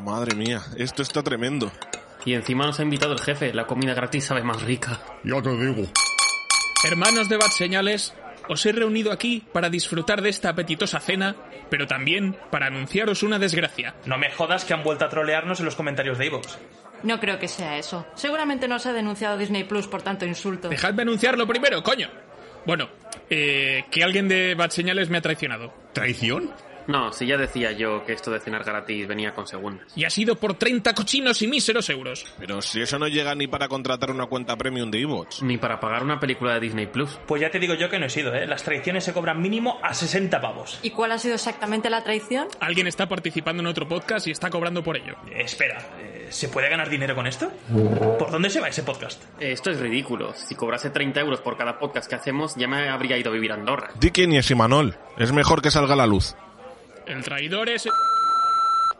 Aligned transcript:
Madre 0.00 0.34
mía, 0.34 0.60
esto 0.76 1.02
está 1.02 1.22
tremendo. 1.22 1.70
Y 2.24 2.34
encima 2.34 2.66
nos 2.66 2.78
ha 2.78 2.82
invitado 2.82 3.12
el 3.12 3.20
jefe. 3.20 3.52
La 3.52 3.66
comida 3.66 3.94
gratis 3.94 4.24
sabe 4.24 4.42
más 4.42 4.62
rica. 4.62 5.00
Ya 5.24 5.40
te 5.42 5.50
digo. 5.50 5.88
Hermanos 6.84 7.28
de 7.28 7.36
Bad 7.36 7.50
Señales, 7.50 8.14
os 8.48 8.64
he 8.66 8.72
reunido 8.72 9.12
aquí 9.12 9.44
para 9.52 9.70
disfrutar 9.70 10.22
de 10.22 10.28
esta 10.28 10.50
apetitosa 10.50 11.00
cena, 11.00 11.36
pero 11.70 11.86
también 11.86 12.36
para 12.50 12.66
anunciaros 12.66 13.22
una 13.22 13.38
desgracia. 13.38 13.94
No 14.06 14.18
me 14.18 14.30
jodas 14.30 14.64
que 14.64 14.74
han 14.74 14.82
vuelto 14.82 15.04
a 15.04 15.08
trolearnos 15.08 15.60
en 15.60 15.66
los 15.66 15.76
comentarios 15.76 16.18
de 16.18 16.26
iVoox. 16.26 16.58
No 17.02 17.18
creo 17.18 17.38
que 17.38 17.48
sea 17.48 17.78
eso. 17.78 18.06
Seguramente 18.14 18.68
nos 18.68 18.86
ha 18.86 18.92
denunciado 18.92 19.36
Disney 19.36 19.64
Plus 19.64 19.88
por 19.88 20.02
tanto 20.02 20.24
insulto. 20.24 20.68
Dejadme 20.68 21.02
anunciarlo 21.02 21.46
primero, 21.46 21.82
coño. 21.82 22.08
Bueno, 22.64 22.88
eh, 23.28 23.84
que 23.90 24.04
alguien 24.04 24.28
de 24.28 24.54
Bad 24.54 24.70
Señales 24.70 25.10
me 25.10 25.18
ha 25.18 25.22
traicionado. 25.22 25.72
¿Traición? 25.92 26.52
No, 26.86 27.12
si 27.12 27.26
ya 27.26 27.36
decía 27.36 27.72
yo 27.72 28.04
que 28.04 28.12
esto 28.12 28.30
de 28.30 28.40
cenar 28.40 28.64
gratis 28.64 29.06
venía 29.06 29.34
con 29.34 29.46
segundas. 29.46 29.86
Y 29.96 30.04
ha 30.04 30.10
sido 30.10 30.36
por 30.36 30.54
30 30.54 30.94
cochinos 30.94 31.42
y 31.42 31.46
míseros 31.46 31.88
euros. 31.90 32.26
Pero 32.38 32.62
si 32.62 32.80
eso 32.82 32.98
no 32.98 33.08
llega 33.08 33.34
ni 33.34 33.46
para 33.46 33.68
contratar 33.68 34.10
una 34.10 34.26
cuenta 34.26 34.56
premium 34.56 34.90
de 34.90 34.98
iVoox. 35.00 35.42
Ni 35.42 35.58
para 35.58 35.80
pagar 35.80 36.02
una 36.02 36.18
película 36.18 36.54
de 36.54 36.60
Disney 36.60 36.86
Plus. 36.86 37.18
Pues 37.26 37.40
ya 37.40 37.50
te 37.50 37.58
digo 37.58 37.74
yo 37.74 37.88
que 37.88 37.98
no 37.98 38.06
he 38.06 38.10
sido, 38.10 38.34
¿eh? 38.34 38.46
Las 38.46 38.62
traiciones 38.62 39.04
se 39.04 39.12
cobran 39.12 39.40
mínimo 39.40 39.78
a 39.82 39.94
60 39.94 40.40
pavos. 40.40 40.78
¿Y 40.82 40.90
cuál 40.90 41.12
ha 41.12 41.18
sido 41.18 41.34
exactamente 41.34 41.90
la 41.90 42.02
traición? 42.02 42.48
Alguien 42.60 42.86
está 42.86 43.08
participando 43.08 43.62
en 43.62 43.66
otro 43.66 43.88
podcast 43.88 44.26
y 44.26 44.30
está 44.30 44.50
cobrando 44.50 44.82
por 44.82 44.96
ello. 44.96 45.14
Eh, 45.30 45.42
espera, 45.42 45.78
eh, 46.00 46.26
¿se 46.30 46.48
puede 46.48 46.68
ganar 46.68 46.88
dinero 46.88 47.14
con 47.14 47.26
esto? 47.26 47.50
¿Por 48.18 48.30
dónde 48.30 48.50
se 48.50 48.60
va 48.60 48.68
ese 48.68 48.82
podcast? 48.82 49.22
Esto 49.40 49.70
es 49.70 49.80
ridículo. 49.80 50.34
Si 50.34 50.54
cobrase 50.54 50.90
30 50.90 51.20
euros 51.20 51.40
por 51.40 51.56
cada 51.56 51.78
podcast 51.78 52.08
que 52.08 52.14
hacemos, 52.16 52.54
ya 52.56 52.68
me 52.68 52.88
habría 52.88 53.16
ido 53.18 53.30
a 53.30 53.34
vivir 53.34 53.52
a 53.52 53.54
Andorra. 53.54 53.90
Di 53.98 54.10
que 54.10 54.26
ni 54.26 54.38
es 54.38 54.50
Imanol. 54.50 54.96
Es 55.18 55.32
mejor 55.32 55.62
que 55.62 55.70
salga 55.70 55.94
a 55.94 55.96
la 55.96 56.06
luz. 56.06 56.34
El 57.06 57.22
traidor 57.22 57.68
es... 57.68 57.88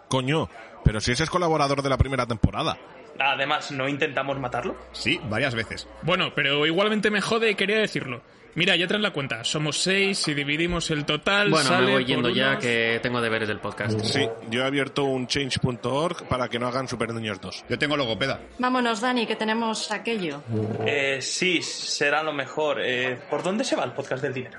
Coño, 0.08 0.48
pero 0.84 1.00
si 1.00 1.12
ese 1.12 1.24
es 1.24 1.30
colaborador 1.30 1.82
de 1.82 1.88
la 1.88 1.96
primera 1.96 2.26
temporada. 2.26 2.76
Además, 3.18 3.70
¿no 3.72 3.88
intentamos 3.88 4.38
matarlo? 4.38 4.76
Sí, 4.92 5.20
varias 5.28 5.54
veces. 5.54 5.88
Bueno, 6.02 6.32
pero 6.34 6.66
igualmente 6.66 7.10
me 7.10 7.20
jode 7.20 7.50
y 7.50 7.54
quería 7.54 7.78
decirlo. 7.78 8.22
Mira, 8.54 8.76
ya 8.76 8.86
traes 8.86 9.02
la 9.02 9.12
cuenta. 9.12 9.44
Somos 9.44 9.78
seis, 9.78 10.18
si 10.18 10.34
dividimos 10.34 10.90
el 10.90 11.06
total, 11.06 11.48
Bueno, 11.48 11.66
sale 11.66 11.86
me 11.86 11.92
voy 11.92 12.04
yendo 12.04 12.28
ya 12.28 12.58
que 12.58 13.00
tengo 13.02 13.22
deberes 13.22 13.48
del 13.48 13.60
podcast. 13.60 13.98
Sí, 14.00 14.28
yo 14.50 14.60
he 14.62 14.66
abierto 14.66 15.04
un 15.04 15.26
change.org 15.26 16.28
para 16.28 16.48
que 16.48 16.58
no 16.58 16.66
hagan 16.68 16.86
Super 16.86 17.14
Niños 17.14 17.40
2. 17.40 17.64
Yo 17.70 17.78
tengo 17.78 17.96
logopeda. 17.96 18.40
Vámonos, 18.58 19.00
Dani, 19.00 19.26
que 19.26 19.36
tenemos 19.36 19.90
aquello. 19.90 20.42
Eh, 20.84 21.18
sí, 21.22 21.62
será 21.62 22.22
lo 22.22 22.34
mejor. 22.34 22.78
Eh, 22.82 23.18
¿Por 23.30 23.42
dónde 23.42 23.64
se 23.64 23.74
va 23.74 23.84
el 23.84 23.92
podcast 23.92 24.22
del 24.22 24.34
dinero? 24.34 24.58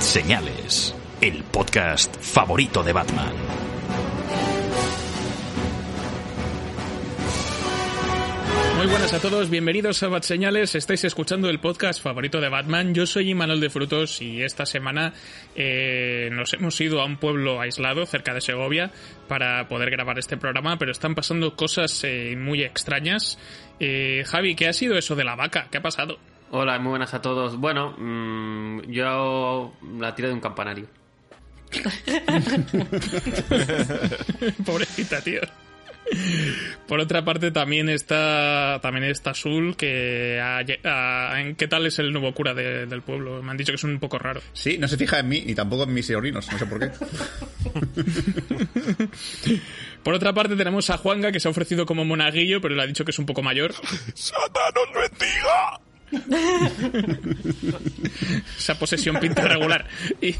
Señales, 0.00 0.94
el 1.20 1.42
podcast 1.42 2.16
favorito 2.20 2.82
de 2.82 2.92
Batman. 2.92 3.32
Muy 8.76 8.86
buenas 8.86 9.12
a 9.12 9.20
todos, 9.20 9.50
bienvenidos 9.50 10.02
a 10.04 10.08
Bat 10.08 10.22
Señales. 10.22 10.76
Estáis 10.76 11.02
escuchando 11.04 11.50
el 11.50 11.58
podcast 11.58 12.00
favorito 12.00 12.40
de 12.40 12.48
Batman. 12.48 12.94
Yo 12.94 13.06
soy 13.06 13.30
Imanol 13.30 13.60
de 13.60 13.70
Frutos 13.70 14.22
y 14.22 14.42
esta 14.42 14.66
semana 14.66 15.14
eh, 15.56 16.30
nos 16.32 16.54
hemos 16.54 16.80
ido 16.80 17.00
a 17.00 17.04
un 17.04 17.16
pueblo 17.16 17.60
aislado 17.60 18.06
cerca 18.06 18.32
de 18.32 18.40
Segovia 18.40 18.92
para 19.26 19.66
poder 19.66 19.90
grabar 19.90 20.18
este 20.18 20.36
programa, 20.36 20.78
pero 20.78 20.92
están 20.92 21.16
pasando 21.16 21.56
cosas 21.56 22.04
eh, 22.04 22.36
muy 22.38 22.62
extrañas. 22.62 23.36
Eh, 23.80 24.22
Javi, 24.26 24.54
¿qué 24.54 24.68
ha 24.68 24.72
sido 24.72 24.96
eso 24.96 25.16
de 25.16 25.24
la 25.24 25.34
vaca? 25.34 25.66
¿Qué 25.72 25.78
ha 25.78 25.82
pasado? 25.82 26.18
Hola, 26.50 26.78
muy 26.78 26.90
buenas 26.90 27.12
a 27.14 27.20
todos. 27.20 27.56
Bueno, 27.56 27.94
mm, 27.98 28.82
yo 28.90 29.72
la 29.98 30.14
tiré 30.14 30.28
de 30.28 30.34
un 30.34 30.40
campanario. 30.40 30.86
Pobrecita, 34.64 35.20
tío. 35.20 35.40
Por 36.86 37.00
otra 37.00 37.22
parte, 37.22 37.50
también 37.50 37.90
está 37.90 38.78
también 38.80 39.04
está 39.04 39.32
Azul, 39.32 39.76
que 39.76 40.38
¿en 40.38 41.54
qué 41.56 41.68
tal 41.68 41.84
es 41.84 41.98
el 41.98 42.12
nuevo 42.12 42.32
cura 42.32 42.54
de- 42.54 42.86
del 42.86 43.02
pueblo? 43.02 43.42
Me 43.42 43.50
han 43.50 43.58
dicho 43.58 43.72
que 43.72 43.76
es 43.76 43.84
un 43.84 43.98
poco 44.00 44.18
raro. 44.18 44.40
Sí, 44.54 44.78
no 44.78 44.88
se 44.88 44.96
fija 44.96 45.18
en 45.18 45.28
mí 45.28 45.42
ni 45.44 45.54
tampoco 45.54 45.82
en 45.82 45.92
mis 45.92 46.06
sobrinos, 46.06 46.50
no 46.50 46.58
sé 46.58 46.64
por 46.64 46.78
qué. 46.80 46.90
Por 50.02 50.14
otra 50.14 50.32
parte, 50.32 50.56
tenemos 50.56 50.88
a 50.88 50.96
Juanga, 50.96 51.30
que 51.32 51.40
se 51.40 51.48
ha 51.48 51.50
ofrecido 51.50 51.84
como 51.84 52.06
monaguillo, 52.06 52.62
pero 52.62 52.74
le 52.74 52.82
ha 52.82 52.86
dicho 52.86 53.04
que 53.04 53.10
es 53.10 53.18
un 53.18 53.26
poco 53.26 53.42
mayor. 53.42 53.74
¡Satán 54.14 54.72
os 54.76 54.94
bendiga! 54.94 55.78
Esa 58.58 58.78
posesión 58.78 59.18
pinta 59.20 59.42
regular. 59.42 59.86
Y... 60.20 60.34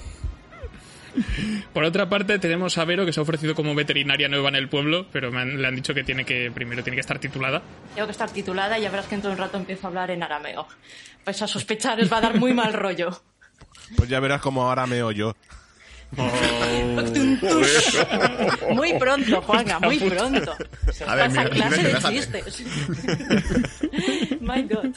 Por 1.72 1.82
otra 1.84 2.08
parte, 2.08 2.38
tenemos 2.38 2.78
a 2.78 2.84
Vero, 2.84 3.04
que 3.04 3.12
se 3.12 3.18
ha 3.18 3.22
ofrecido 3.24 3.54
como 3.54 3.74
veterinaria 3.74 4.28
nueva 4.28 4.50
en 4.50 4.54
el 4.54 4.68
pueblo, 4.68 5.06
pero 5.12 5.32
me 5.32 5.40
han- 5.40 5.60
le 5.60 5.66
han 5.66 5.74
dicho 5.74 5.92
que 5.94 6.04
tiene 6.04 6.24
que 6.24 6.50
primero 6.52 6.82
tiene 6.84 6.94
que 6.96 7.00
estar 7.00 7.18
titulada. 7.18 7.60
Tengo 7.94 8.06
que 8.06 8.12
estar 8.12 8.30
titulada 8.30 8.78
y 8.78 8.82
ya 8.82 8.90
verás 8.90 9.06
que 9.06 9.16
dentro 9.16 9.30
de 9.30 9.34
un 9.36 9.40
rato 9.40 9.56
empiezo 9.56 9.86
a 9.86 9.88
hablar 9.88 10.10
en 10.12 10.22
arameo. 10.22 10.68
Pues 11.24 11.42
a 11.42 11.48
sospechar 11.48 11.98
les 11.98 12.12
va 12.12 12.18
a 12.18 12.20
dar 12.20 12.36
muy 12.38 12.52
mal 12.54 12.72
rollo. 12.72 13.20
Pues 13.96 14.08
ya 14.08 14.20
verás 14.20 14.40
como 14.40 14.62
ahora 14.62 14.86
me 14.86 15.02
yo. 16.16 16.24
Muy 18.74 18.94
pronto, 18.98 19.42
Juanga, 19.42 19.78
muy 19.80 19.98
pronto. 19.98 20.52
A 21.06 21.14
ver, 21.14 21.28
Pasa 21.28 21.44
mira, 21.44 21.68
clase 21.68 21.82
de 21.82 22.00
chistes. 22.00 22.64
My 24.40 24.62
God. 24.62 24.94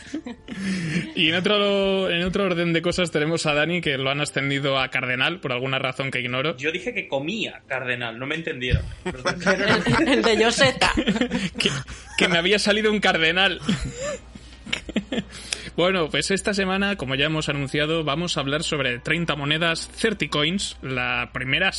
Y 1.15 1.29
en 1.29 1.35
otro, 1.35 2.09
en 2.09 2.23
otro 2.23 2.45
orden 2.45 2.73
de 2.73 2.81
cosas 2.81 3.11
tenemos 3.11 3.45
a 3.45 3.53
Dani, 3.53 3.81
que 3.81 3.97
lo 3.97 4.09
han 4.09 4.21
ascendido 4.21 4.79
a 4.79 4.89
cardenal, 4.89 5.39
por 5.39 5.51
alguna 5.51 5.79
razón 5.79 6.11
que 6.11 6.19
ignoro. 6.19 6.55
Yo 6.57 6.71
dije 6.71 6.93
que 6.93 7.07
comía 7.07 7.61
cardenal, 7.67 8.17
no 8.17 8.25
me 8.25 8.35
entendieron. 8.35 8.83
El, 9.05 10.07
el 10.07 10.21
de 10.21 10.45
Joseta. 10.45 10.91
que, 11.57 11.69
que 12.17 12.27
me 12.27 12.37
había 12.37 12.59
salido 12.59 12.91
un 12.91 12.99
cardenal. 12.99 13.59
Bueno, 15.77 16.09
pues 16.09 16.31
esta 16.31 16.53
semana, 16.53 16.95
como 16.97 17.15
ya 17.15 17.25
hemos 17.25 17.47
anunciado, 17.47 18.03
vamos 18.03 18.35
a 18.37 18.41
hablar 18.41 18.61
sobre 18.63 18.99
30 18.99 19.35
monedas 19.35 19.89
30 19.89 20.27
Coins, 20.29 20.77
la 20.81 21.29
primera, 21.33 21.71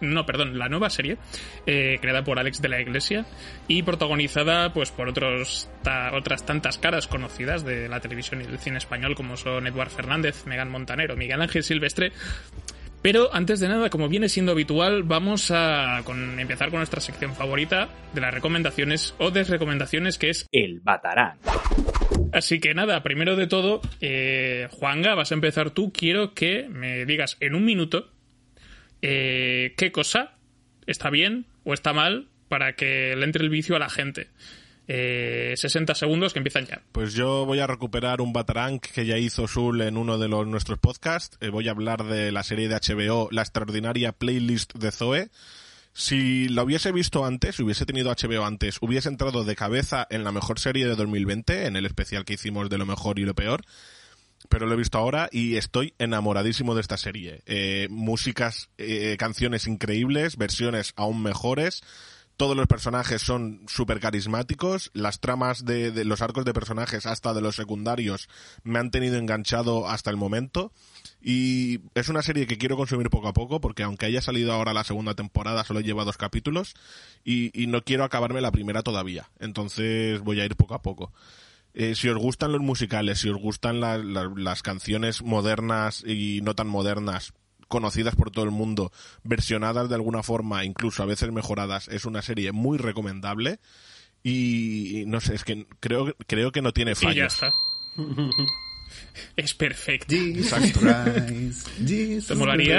no, 0.00 0.24
perdón, 0.24 0.58
la 0.58 0.68
nueva 0.68 0.88
serie, 0.88 1.18
eh, 1.66 1.98
creada 2.00 2.24
por 2.24 2.38
Alex 2.38 2.62
de 2.62 2.68
la 2.68 2.80
Iglesia 2.80 3.26
y 3.68 3.82
protagonizada 3.82 4.72
pues 4.72 4.90
por 4.90 5.08
otros 5.08 5.68
ta- 5.82 6.12
otras 6.14 6.46
tantas 6.46 6.78
caras 6.78 7.06
conocidas 7.06 7.64
de 7.64 7.88
la 7.88 8.00
televisión 8.00 8.40
y 8.40 8.44
el 8.44 8.58
cine 8.58 8.78
español 8.78 9.14
como 9.14 9.36
son 9.36 9.66
Eduard 9.66 9.90
Fernández, 9.90 10.46
Megan 10.46 10.70
Montanero, 10.70 11.14
Miguel 11.16 11.42
Ángel 11.42 11.62
Silvestre. 11.62 12.12
Pero 13.02 13.28
antes 13.34 13.60
de 13.60 13.68
nada, 13.68 13.90
como 13.90 14.08
viene 14.08 14.30
siendo 14.30 14.52
habitual, 14.52 15.02
vamos 15.02 15.50
a 15.50 15.98
empezar 16.38 16.70
con 16.70 16.78
nuestra 16.78 17.02
sección 17.02 17.34
favorita 17.34 17.90
de 18.14 18.22
las 18.22 18.32
recomendaciones 18.32 19.14
o 19.18 19.30
desrecomendaciones, 19.30 20.16
que 20.16 20.30
es 20.30 20.46
El 20.50 20.80
Batarán. 20.80 21.36
Así 22.34 22.58
que 22.58 22.74
nada, 22.74 23.02
primero 23.04 23.36
de 23.36 23.46
todo, 23.46 23.80
eh, 24.00 24.66
Juanga, 24.72 25.14
vas 25.14 25.30
a 25.30 25.34
empezar 25.34 25.70
tú. 25.70 25.92
Quiero 25.92 26.34
que 26.34 26.68
me 26.68 27.06
digas 27.06 27.36
en 27.38 27.54
un 27.54 27.64
minuto 27.64 28.10
eh, 29.02 29.72
qué 29.76 29.92
cosa 29.92 30.34
está 30.86 31.10
bien 31.10 31.46
o 31.62 31.74
está 31.74 31.92
mal 31.92 32.26
para 32.48 32.74
que 32.74 33.14
le 33.16 33.24
entre 33.24 33.44
el 33.44 33.50
vicio 33.50 33.76
a 33.76 33.78
la 33.78 33.88
gente. 33.88 34.30
Eh, 34.88 35.54
60 35.56 35.94
segundos 35.94 36.32
que 36.32 36.40
empiezan 36.40 36.66
ya. 36.66 36.82
Pues 36.90 37.14
yo 37.14 37.46
voy 37.46 37.60
a 37.60 37.66
recuperar 37.66 38.20
un 38.20 38.32
Batarang 38.32 38.80
que 38.80 39.06
ya 39.06 39.16
hizo 39.16 39.46
Sul 39.46 39.80
en 39.80 39.96
uno 39.96 40.18
de 40.18 40.28
nuestros 40.28 40.78
podcasts. 40.78 41.38
Eh, 41.40 41.50
voy 41.50 41.68
a 41.68 41.70
hablar 41.70 42.02
de 42.04 42.32
la 42.32 42.42
serie 42.42 42.68
de 42.68 42.74
HBO, 42.74 43.28
la 43.30 43.42
extraordinaria 43.42 44.12
playlist 44.12 44.74
de 44.74 44.90
Zoe. 44.90 45.30
Si 45.96 46.48
la 46.48 46.64
hubiese 46.64 46.90
visto 46.90 47.24
antes, 47.24 47.54
si 47.54 47.62
hubiese 47.62 47.86
tenido 47.86 48.10
HBO 48.10 48.44
antes, 48.44 48.78
hubiese 48.80 49.08
entrado 49.08 49.44
de 49.44 49.54
cabeza 49.54 50.08
en 50.10 50.24
la 50.24 50.32
mejor 50.32 50.58
serie 50.58 50.86
de 50.88 50.96
2020, 50.96 51.66
en 51.66 51.76
el 51.76 51.86
especial 51.86 52.24
que 52.24 52.34
hicimos 52.34 52.68
de 52.68 52.78
lo 52.78 52.84
mejor 52.84 53.20
y 53.20 53.24
lo 53.24 53.34
peor. 53.34 53.62
Pero 54.48 54.66
lo 54.66 54.74
he 54.74 54.76
visto 54.76 54.98
ahora 54.98 55.28
y 55.30 55.56
estoy 55.56 55.94
enamoradísimo 55.98 56.74
de 56.74 56.80
esta 56.80 56.96
serie. 56.96 57.42
Eh, 57.46 57.86
músicas, 57.90 58.70
eh, 58.76 59.16
canciones 59.20 59.68
increíbles, 59.68 60.36
versiones 60.36 60.94
aún 60.96 61.22
mejores. 61.22 61.82
Todos 62.36 62.56
los 62.56 62.66
personajes 62.66 63.22
son 63.22 63.62
súper 63.68 64.00
carismáticos. 64.00 64.90
Las 64.94 65.20
tramas 65.20 65.64
de, 65.64 65.92
de 65.92 66.04
los 66.04 66.22
arcos 66.22 66.44
de 66.44 66.52
personajes, 66.52 67.06
hasta 67.06 67.32
de 67.32 67.40
los 67.40 67.54
secundarios, 67.54 68.28
me 68.64 68.80
han 68.80 68.90
tenido 68.90 69.16
enganchado 69.16 69.88
hasta 69.88 70.10
el 70.10 70.16
momento. 70.16 70.72
Y 71.26 71.80
es 71.94 72.10
una 72.10 72.20
serie 72.20 72.46
que 72.46 72.58
quiero 72.58 72.76
consumir 72.76 73.08
poco 73.08 73.28
a 73.28 73.32
poco, 73.32 73.58
porque 73.58 73.82
aunque 73.82 74.04
haya 74.04 74.20
salido 74.20 74.52
ahora 74.52 74.74
la 74.74 74.84
segunda 74.84 75.14
temporada, 75.14 75.64
solo 75.64 75.80
lleva 75.80 76.04
dos 76.04 76.18
capítulos 76.18 76.74
y, 77.24 77.50
y 77.58 77.66
no 77.66 77.82
quiero 77.82 78.04
acabarme 78.04 78.42
la 78.42 78.52
primera 78.52 78.82
todavía. 78.82 79.30
Entonces 79.40 80.20
voy 80.20 80.40
a 80.40 80.44
ir 80.44 80.54
poco 80.54 80.74
a 80.74 80.82
poco. 80.82 81.12
Eh, 81.72 81.94
si 81.94 82.08
os 82.10 82.18
gustan 82.18 82.52
los 82.52 82.60
musicales, 82.60 83.20
si 83.20 83.30
os 83.30 83.40
gustan 83.40 83.80
la- 83.80 83.96
la- 83.96 84.30
las 84.36 84.62
canciones 84.62 85.22
modernas 85.22 86.04
y 86.06 86.40
no 86.42 86.54
tan 86.54 86.68
modernas, 86.68 87.32
conocidas 87.68 88.14
por 88.16 88.30
todo 88.30 88.44
el 88.44 88.50
mundo, 88.50 88.92
versionadas 89.22 89.88
de 89.88 89.94
alguna 89.94 90.22
forma, 90.22 90.64
incluso 90.66 91.02
a 91.02 91.06
veces 91.06 91.32
mejoradas, 91.32 91.88
es 91.88 92.04
una 92.04 92.20
serie 92.20 92.52
muy 92.52 92.76
recomendable. 92.76 93.60
Y 94.22 95.00
y 95.00 95.06
no 95.06 95.20
sé, 95.20 95.34
es 95.34 95.42
que 95.44 95.66
creo, 95.80 96.14
creo 96.26 96.52
que 96.52 96.60
no 96.62 96.72
tiene 96.72 96.92
Y 96.92 96.94
fallos. 96.94 97.16
ya 97.16 97.46
está. 97.48 97.52
Es 99.36 99.54
perfecto. 99.54 100.14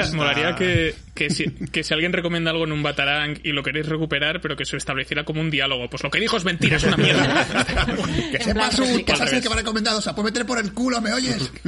Christ, 0.03 0.13
Molaría, 0.13 0.55
que, 0.55 0.95
que, 1.13 1.29
si, 1.29 1.49
que 1.49 1.83
si 1.83 1.93
alguien 1.93 2.13
recomienda 2.13 2.51
algo 2.51 2.63
en 2.65 2.71
un 2.71 2.81
Batarang 2.83 3.39
y 3.43 3.51
lo 3.51 3.61
queréis 3.63 3.87
recuperar, 3.87 4.41
pero 4.41 4.55
que 4.55 4.65
se 4.65 4.77
estableciera 4.77 5.25
como 5.25 5.41
un 5.41 5.49
diálogo. 5.49 5.89
Pues 5.89 6.03
lo 6.03 6.09
que 6.09 6.19
dijo 6.19 6.37
es 6.37 6.45
mentira, 6.45 6.77
es 6.77 6.83
una 6.83 6.97
mierda. 6.97 7.45
Que 8.31 8.43
sepas 8.43 8.77
réplica. 8.77 9.13
que 9.25 9.35
el 9.35 9.41
que 9.41 9.49
me 9.49 9.55
ha 9.55 9.57
recomendado, 9.57 9.99
o 9.99 10.01
sea, 10.01 10.13
puedes 10.13 10.31
meter 10.31 10.45
por 10.45 10.59
el 10.59 10.73
culo, 10.73 11.01
¿me 11.01 11.13
oyes? 11.13 11.51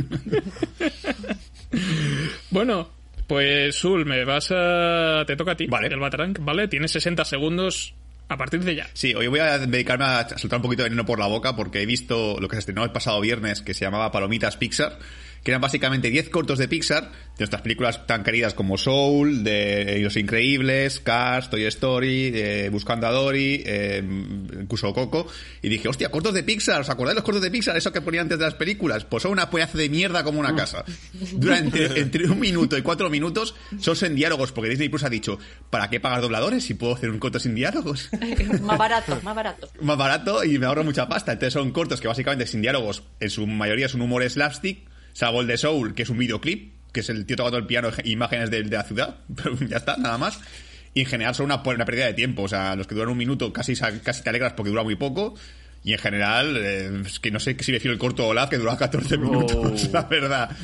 Bueno, 2.49 2.89
pues 3.27 3.75
Sul, 3.75 4.05
me 4.05 4.23
vas 4.23 4.51
a... 4.51 5.23
Te 5.27 5.35
toca 5.35 5.51
a 5.51 5.55
ti. 5.55 5.67
Vale. 5.67 5.87
El 5.87 5.99
Batarang, 5.99 6.33
¿vale? 6.39 6.67
Tienes 6.67 6.91
60 6.91 7.25
segundos 7.25 7.93
a 8.29 8.37
partir 8.37 8.63
de 8.63 8.75
ya. 8.75 8.89
Sí, 8.93 9.13
hoy 9.13 9.27
voy 9.27 9.39
a 9.39 9.57
dedicarme 9.57 10.05
a 10.05 10.27
soltar 10.37 10.57
un 10.57 10.63
poquito 10.63 10.83
de 10.83 10.89
veneno 10.89 11.05
por 11.05 11.19
la 11.19 11.27
boca 11.27 11.55
porque 11.55 11.81
he 11.81 11.85
visto 11.85 12.37
lo 12.39 12.47
que 12.47 12.55
se 12.55 12.59
estrenó 12.59 12.83
el 12.83 12.91
pasado 12.91 13.21
viernes 13.21 13.61
que 13.61 13.73
se 13.73 13.85
llamaba 13.85 14.11
Palomitas 14.11 14.57
Pixar, 14.57 14.99
que 15.47 15.51
eran 15.51 15.61
básicamente 15.61 16.09
10 16.09 16.27
cortos 16.27 16.59
de 16.59 16.67
Pixar, 16.67 17.03
de 17.03 17.39
nuestras 17.39 17.61
películas 17.61 18.05
tan 18.05 18.21
queridas 18.21 18.53
como 18.53 18.77
Soul, 18.77 19.45
de 19.45 19.97
Los 20.03 20.17
Increíbles, 20.17 20.99
Cars, 20.99 21.49
Toy 21.49 21.63
Story, 21.67 22.33
eh, 22.35 22.67
Buscando 22.69 23.07
a 23.07 23.11
Dory, 23.11 23.63
eh, 23.65 24.03
incluso 24.59 24.93
Coco, 24.93 25.25
y 25.61 25.69
dije, 25.69 25.87
hostia, 25.87 26.11
cortos 26.11 26.33
de 26.33 26.43
Pixar, 26.43 26.81
¿os 26.81 26.89
acordáis 26.89 27.13
de 27.13 27.19
los 27.19 27.23
cortos 27.23 27.41
de 27.41 27.49
Pixar? 27.49 27.77
Eso 27.77 27.93
que 27.93 28.01
ponían 28.01 28.23
antes 28.23 28.39
de 28.39 28.43
las 28.43 28.55
películas, 28.55 29.05
pues 29.05 29.23
son 29.23 29.31
una 29.31 29.49
pedazo 29.49 29.77
de 29.77 29.87
mierda 29.87 30.21
como 30.25 30.41
una 30.41 30.53
casa. 30.53 30.83
Dura 31.31 31.59
entre, 31.59 31.97
entre 32.01 32.29
un 32.29 32.41
minuto 32.41 32.77
y 32.77 32.81
cuatro 32.81 33.09
minutos, 33.09 33.55
son 33.79 33.95
en 34.01 34.15
diálogos, 34.15 34.51
porque 34.51 34.71
Disney 34.71 34.89
Plus 34.89 35.05
ha 35.05 35.09
dicho, 35.09 35.39
¿para 35.69 35.89
qué 35.89 36.01
pagar 36.01 36.19
dobladores 36.19 36.65
si 36.65 36.73
puedo 36.73 36.93
hacer 36.93 37.09
un 37.09 37.19
corto 37.19 37.39
sin 37.39 37.55
diálogos? 37.55 38.09
más 38.63 38.77
barato, 38.77 39.17
más 39.23 39.33
barato. 39.33 39.69
más 39.79 39.97
barato 39.97 40.43
y 40.43 40.59
me 40.59 40.65
ahorro 40.65 40.83
mucha 40.83 41.07
pasta. 41.07 41.31
Entonces 41.31 41.53
son 41.53 41.71
cortos 41.71 42.01
que 42.01 42.09
básicamente 42.09 42.45
sin 42.47 42.61
diálogos, 42.61 43.03
en 43.21 43.29
su 43.29 43.47
mayoría 43.47 43.85
es 43.85 43.93
un 43.93 44.01
humor 44.01 44.29
slapstick, 44.29 44.96
salvo 45.17 45.41
el 45.41 45.47
de 45.47 45.57
Soul, 45.57 45.95
que 45.95 46.03
es 46.03 46.09
un 46.09 46.19
videoclip, 46.19 46.73
que 46.93 46.99
es 46.99 47.09
el 47.09 47.25
tío 47.25 47.37
tocando 47.37 47.57
el 47.57 47.65
piano, 47.65 47.89
imágenes 48.03 48.51
de, 48.51 48.61
de 48.61 48.75
la 48.75 48.83
ciudad, 48.83 49.17
pero 49.35 49.57
ya 49.67 49.77
está, 49.77 49.97
nada 49.97 50.19
más. 50.19 50.39
Y 50.93 51.01
en 51.01 51.05
general 51.07 51.33
son 51.33 51.47
una, 51.47 51.63
una 51.63 51.85
pérdida 51.85 52.05
de 52.05 52.13
tiempo, 52.13 52.43
o 52.43 52.47
sea, 52.47 52.75
los 52.75 52.85
que 52.85 52.93
duran 52.93 53.09
un 53.09 53.17
minuto 53.17 53.51
casi, 53.51 53.75
casi 53.75 54.21
te 54.21 54.29
alegras 54.29 54.53
porque 54.53 54.69
dura 54.69 54.83
muy 54.83 54.95
poco. 54.95 55.33
Y 55.83 55.93
en 55.93 55.99
general, 55.99 56.55
eh, 56.57 57.01
es 57.05 57.19
que 57.19 57.31
no 57.31 57.39
sé 57.39 57.55
si 57.59 57.71
prefiero 57.71 57.93
el 57.93 57.99
corto 57.99 58.27
Olaf 58.27 58.49
que 58.49 58.57
dura 58.57 58.77
14 58.77 59.17
minutos, 59.17 59.89
la 59.93 60.03
verdad. 60.03 60.55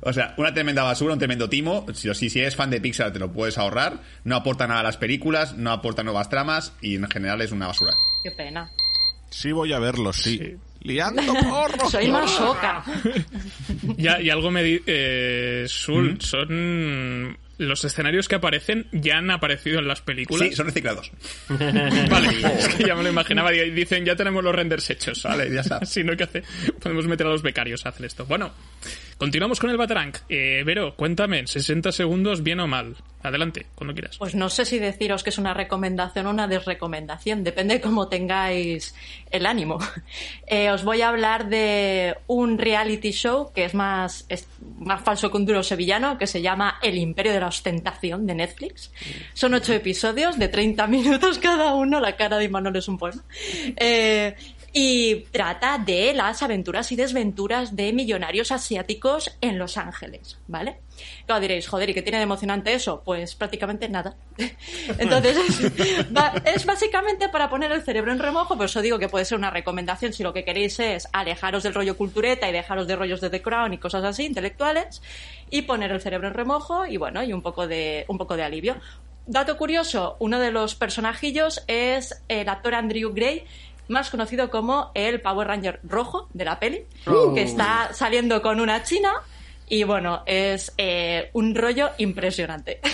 O 0.00 0.12
sea, 0.12 0.34
una 0.36 0.52
tremenda 0.52 0.82
basura, 0.82 1.12
un 1.12 1.18
tremendo 1.18 1.48
timo. 1.48 1.86
Si, 1.94 2.12
si, 2.14 2.28
si 2.28 2.40
eres 2.40 2.56
fan 2.56 2.70
de 2.70 2.80
Pixar 2.80 3.12
te 3.12 3.18
lo 3.18 3.32
puedes 3.32 3.56
ahorrar. 3.56 4.00
No 4.24 4.36
aporta 4.36 4.66
nada 4.66 4.80
a 4.80 4.82
las 4.82 4.96
películas, 4.96 5.56
no 5.56 5.70
aporta 5.70 6.02
nuevas 6.02 6.28
tramas 6.28 6.72
y 6.80 6.96
en 6.96 7.08
general 7.08 7.40
es 7.40 7.52
una 7.52 7.68
basura. 7.68 7.92
Qué 8.22 8.32
pena. 8.32 8.70
Sí 9.30 9.52
voy 9.52 9.72
a 9.72 9.78
verlos, 9.78 10.16
sí. 10.16 10.56
Liando 10.82 11.22
porro. 11.34 11.88
Soy 11.90 12.08
masoca. 12.08 12.84
Ya, 13.96 14.20
y 14.20 14.30
algo 14.30 14.50
me 14.50 14.62
di... 14.62 14.80
eh, 14.86 15.64
Sul, 15.68 16.20
son... 16.20 17.36
Los 17.58 17.84
escenarios 17.84 18.28
que 18.28 18.36
aparecen 18.36 18.86
ya 18.92 19.18
han 19.18 19.28
aparecido 19.32 19.80
en 19.80 19.88
las 19.88 20.00
películas. 20.00 20.48
Sí, 20.48 20.54
son 20.54 20.66
reciclados. 20.66 21.10
Vale, 21.48 22.28
es 22.56 22.68
que 22.68 22.84
ya 22.86 22.94
me 22.94 23.02
lo 23.02 23.08
imaginaba. 23.08 23.52
y 23.52 23.70
Dicen, 23.72 24.04
ya 24.04 24.14
tenemos 24.14 24.44
los 24.44 24.54
renders 24.54 24.88
hechos. 24.90 25.24
Vale, 25.24 25.52
ya 25.52 25.62
está. 25.62 25.84
Si 25.84 26.04
no, 26.04 26.16
¿qué 26.16 26.22
hace? 26.24 26.44
Podemos 26.80 27.08
meter 27.08 27.26
a 27.26 27.30
los 27.30 27.42
becarios 27.42 27.84
a 27.84 27.88
hacer 27.88 28.06
esto. 28.06 28.26
Bueno, 28.26 28.52
continuamos 29.18 29.60
con 29.60 29.70
el 29.70 29.76
Batarang. 29.76 30.12
Eh, 30.28 30.62
Vero, 30.64 30.94
cuéntame, 30.96 31.40
en 31.40 31.46
60 31.46 31.92
segundos, 31.92 32.42
bien 32.42 32.60
o 32.60 32.66
mal. 32.66 32.96
Adelante, 33.20 33.66
cuando 33.74 33.94
quieras. 33.94 34.16
Pues 34.16 34.36
no 34.36 34.48
sé 34.48 34.64
si 34.64 34.78
deciros 34.78 35.24
que 35.24 35.30
es 35.30 35.38
una 35.38 35.52
recomendación 35.52 36.26
o 36.26 36.30
una 36.30 36.46
desrecomendación, 36.46 37.42
depende 37.42 37.74
de 37.74 37.80
cómo 37.80 38.08
tengáis 38.08 38.94
el 39.30 39.46
ánimo. 39.46 39.78
Eh, 40.50 40.70
os 40.70 40.82
voy 40.82 41.02
a 41.02 41.10
hablar 41.10 41.50
de 41.50 42.16
un 42.26 42.56
reality 42.56 43.10
show 43.10 43.52
que 43.52 43.66
es 43.66 43.74
más, 43.74 44.24
es 44.30 44.48
más 44.78 45.02
falso 45.02 45.30
que 45.30 45.36
un 45.36 45.44
duro 45.44 45.62
sevillano, 45.62 46.16
que 46.16 46.26
se 46.26 46.40
llama 46.40 46.78
El 46.82 46.96
Imperio 46.96 47.32
de 47.32 47.40
la 47.40 47.48
Ostentación 47.48 48.26
de 48.26 48.34
Netflix. 48.34 48.90
Son 49.34 49.52
ocho 49.52 49.74
episodios 49.74 50.38
de 50.38 50.48
30 50.48 50.86
minutos 50.86 51.38
cada 51.38 51.74
uno, 51.74 52.00
la 52.00 52.16
cara 52.16 52.38
de 52.38 52.44
Imanol 52.44 52.76
es 52.76 52.88
un 52.88 52.96
poema. 52.96 53.22
Eh, 53.76 54.34
y 54.72 55.22
trata 55.30 55.78
de 55.78 56.12
las 56.12 56.42
aventuras 56.42 56.92
y 56.92 56.96
desventuras 56.96 57.74
de 57.74 57.92
millonarios 57.92 58.52
asiáticos 58.52 59.36
en 59.40 59.58
Los 59.58 59.76
Ángeles, 59.78 60.38
¿vale? 60.46 60.80
Claro, 61.26 61.40
diréis, 61.40 61.66
joder, 61.68 61.90
¿y 61.90 61.94
qué 61.94 62.02
tiene 62.02 62.18
de 62.18 62.24
emocionante 62.24 62.74
eso? 62.74 63.02
Pues 63.04 63.34
prácticamente 63.34 63.88
nada. 63.88 64.16
Entonces, 64.98 65.38
es, 66.44 66.66
básicamente 66.66 67.28
para 67.28 67.48
poner 67.48 67.72
el 67.72 67.82
cerebro 67.82 68.12
en 68.12 68.18
remojo, 68.18 68.56
por 68.56 68.66
eso 68.66 68.82
digo 68.82 68.98
que 68.98 69.08
puede 69.08 69.24
ser 69.24 69.38
una 69.38 69.50
recomendación 69.50 70.12
si 70.12 70.22
lo 70.22 70.32
que 70.32 70.44
queréis 70.44 70.78
es 70.80 71.08
alejaros 71.12 71.62
del 71.62 71.74
rollo 71.74 71.96
cultureta 71.96 72.48
y 72.48 72.52
dejaros 72.52 72.86
de 72.86 72.96
rollos 72.96 73.20
de 73.20 73.30
The 73.30 73.40
Crown 73.40 73.72
y 73.72 73.78
cosas 73.78 74.04
así, 74.04 74.26
intelectuales, 74.26 75.02
y 75.50 75.62
poner 75.62 75.92
el 75.92 76.00
cerebro 76.00 76.28
en 76.28 76.34
remojo 76.34 76.84
y 76.84 76.96
bueno, 76.98 77.22
y 77.22 77.32
un 77.32 77.42
poco 77.42 77.66
de, 77.66 78.04
un 78.08 78.18
poco 78.18 78.36
de 78.36 78.42
alivio. 78.42 78.76
Dato 79.30 79.58
curioso, 79.58 80.16
uno 80.20 80.38
de 80.38 80.50
los 80.50 80.74
personajillos 80.74 81.62
es 81.66 82.22
el 82.28 82.48
actor 82.48 82.74
Andrew 82.74 83.12
Gray, 83.12 83.44
más 83.88 84.10
conocido 84.10 84.50
como 84.50 84.90
el 84.94 85.20
Power 85.20 85.48
Ranger 85.48 85.80
rojo 85.82 86.28
de 86.32 86.44
la 86.44 86.58
peli, 86.60 86.84
que 87.34 87.42
está 87.42 87.92
saliendo 87.92 88.40
con 88.42 88.60
una 88.60 88.82
china 88.82 89.12
y 89.68 89.82
bueno, 89.84 90.22
es 90.26 90.72
eh, 90.78 91.30
un 91.34 91.54
rollo 91.54 91.90
impresionante. 91.98 92.80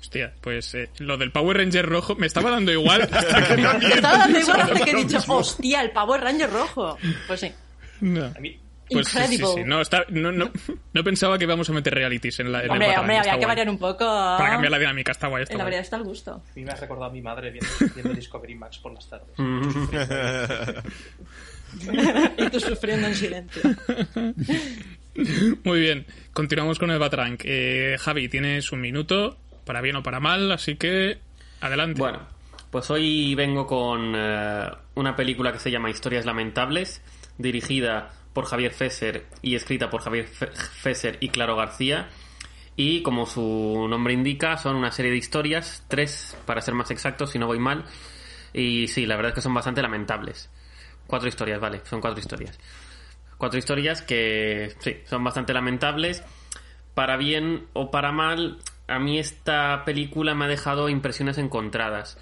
Hostia, 0.00 0.32
pues 0.40 0.74
eh, 0.74 0.90
lo 0.98 1.16
del 1.16 1.30
Power 1.30 1.56
Ranger 1.58 1.86
rojo 1.86 2.16
me 2.16 2.26
estaba 2.26 2.50
dando 2.50 2.72
igual. 2.72 3.02
hasta 3.12 3.46
que 3.46 3.56
me- 3.56 3.78
Me 3.78 3.94
estaba 3.94 4.18
dando 4.18 4.38
igual 4.40 4.60
hasta 4.62 4.80
que 4.84 4.90
he 4.90 5.04
dicho, 5.04 5.18
hostia, 5.28 5.82
el 5.82 5.90
Power 5.92 6.20
Ranger 6.20 6.50
rojo. 6.50 6.98
Pues 7.28 7.40
sí. 7.40 7.52
No. 8.00 8.24
A 8.24 8.40
mí, 8.40 8.58
Pues 8.90 9.08
sí, 9.08 9.18
sí, 9.28 9.36
sí. 9.36 9.62
No, 9.64 9.80
está, 9.80 10.04
no, 10.08 10.32
no, 10.32 10.50
no 10.92 11.04
pensaba 11.04 11.38
que 11.38 11.44
íbamos 11.44 11.68
a 11.70 11.72
meter 11.72 11.94
realities 11.94 12.40
en 12.40 12.52
la 12.52 12.58
en 12.60 12.64
el 12.66 12.70
Hombre, 12.72 12.88
está 12.88 13.00
había 13.00 13.22
que 13.22 13.36
guay. 13.36 13.46
variar 13.46 13.68
un 13.68 13.78
poco. 13.78 14.04
Para 14.04 14.50
cambiar 14.50 14.70
la 14.72 14.78
dinámica, 14.78 15.12
está 15.12 15.28
guay. 15.28 15.42
Está 15.44 15.54
En 15.54 15.58
la 15.58 15.64
variedad 15.64 15.84
está 15.84 15.96
el 15.96 16.04
gusto. 16.04 16.32
a 16.32 16.42
mí 16.54 16.64
me 16.64 16.72
ha 16.72 16.76
recordado 16.76 17.10
a 17.10 17.12
mi 17.12 17.22
madre 17.22 17.50
viendo, 17.50 17.68
viendo 17.94 18.12
Discovery 18.14 18.54
Max 18.54 18.78
por 18.78 18.92
las 18.92 19.08
tardes. 19.08 19.28
y 22.36 22.48
tú 22.50 22.60
sufriendo 22.60 23.06
en 23.06 23.14
silencio. 23.14 23.62
Muy 25.64 25.80
bien, 25.80 26.06
continuamos 26.32 26.78
con 26.78 26.90
el 26.90 26.98
Batarang. 26.98 27.38
Eh, 27.44 27.96
Javi, 28.00 28.28
tienes 28.28 28.72
un 28.72 28.80
minuto, 28.80 29.38
para 29.64 29.80
bien 29.80 29.96
o 29.96 30.02
para 30.02 30.20
mal, 30.20 30.50
así 30.52 30.76
que 30.76 31.18
adelante. 31.60 32.00
Bueno, 32.00 32.20
pues 32.70 32.90
hoy 32.90 33.34
vengo 33.34 33.66
con 33.66 34.14
eh, 34.16 34.68
una 34.94 35.16
película 35.16 35.52
que 35.52 35.58
se 35.58 35.70
llama 35.70 35.90
Historias 35.90 36.24
Lamentables, 36.24 37.02
dirigida 37.38 38.10
por 38.32 38.46
Javier 38.46 38.72
Fesser 38.72 39.26
y 39.42 39.54
escrita 39.54 39.90
por 39.90 40.02
Javier 40.02 40.26
Fe- 40.26 40.52
Fesser 40.52 41.18
y 41.20 41.28
Claro 41.30 41.56
García. 41.56 42.08
Y 42.76 43.02
como 43.02 43.26
su 43.26 43.86
nombre 43.90 44.14
indica, 44.14 44.56
son 44.56 44.76
una 44.76 44.90
serie 44.92 45.10
de 45.10 45.18
historias, 45.18 45.84
tres 45.88 46.36
para 46.46 46.60
ser 46.62 46.74
más 46.74 46.90
exactos, 46.90 47.30
si 47.30 47.38
no 47.38 47.46
voy 47.46 47.58
mal. 47.58 47.84
Y 48.52 48.88
sí, 48.88 49.06
la 49.06 49.16
verdad 49.16 49.30
es 49.30 49.34
que 49.34 49.42
son 49.42 49.54
bastante 49.54 49.82
lamentables. 49.82 50.48
Cuatro 51.06 51.28
historias, 51.28 51.60
vale, 51.60 51.82
son 51.84 52.00
cuatro 52.00 52.20
historias. 52.20 52.58
Cuatro 53.36 53.58
historias 53.58 54.02
que, 54.02 54.74
sí, 54.78 54.98
son 55.04 55.24
bastante 55.24 55.52
lamentables. 55.52 56.22
Para 56.94 57.16
bien 57.16 57.66
o 57.72 57.90
para 57.90 58.12
mal, 58.12 58.58
a 58.86 58.98
mí 58.98 59.18
esta 59.18 59.84
película 59.84 60.34
me 60.34 60.44
ha 60.46 60.48
dejado 60.48 60.88
impresiones 60.88 61.38
encontradas. 61.38 62.18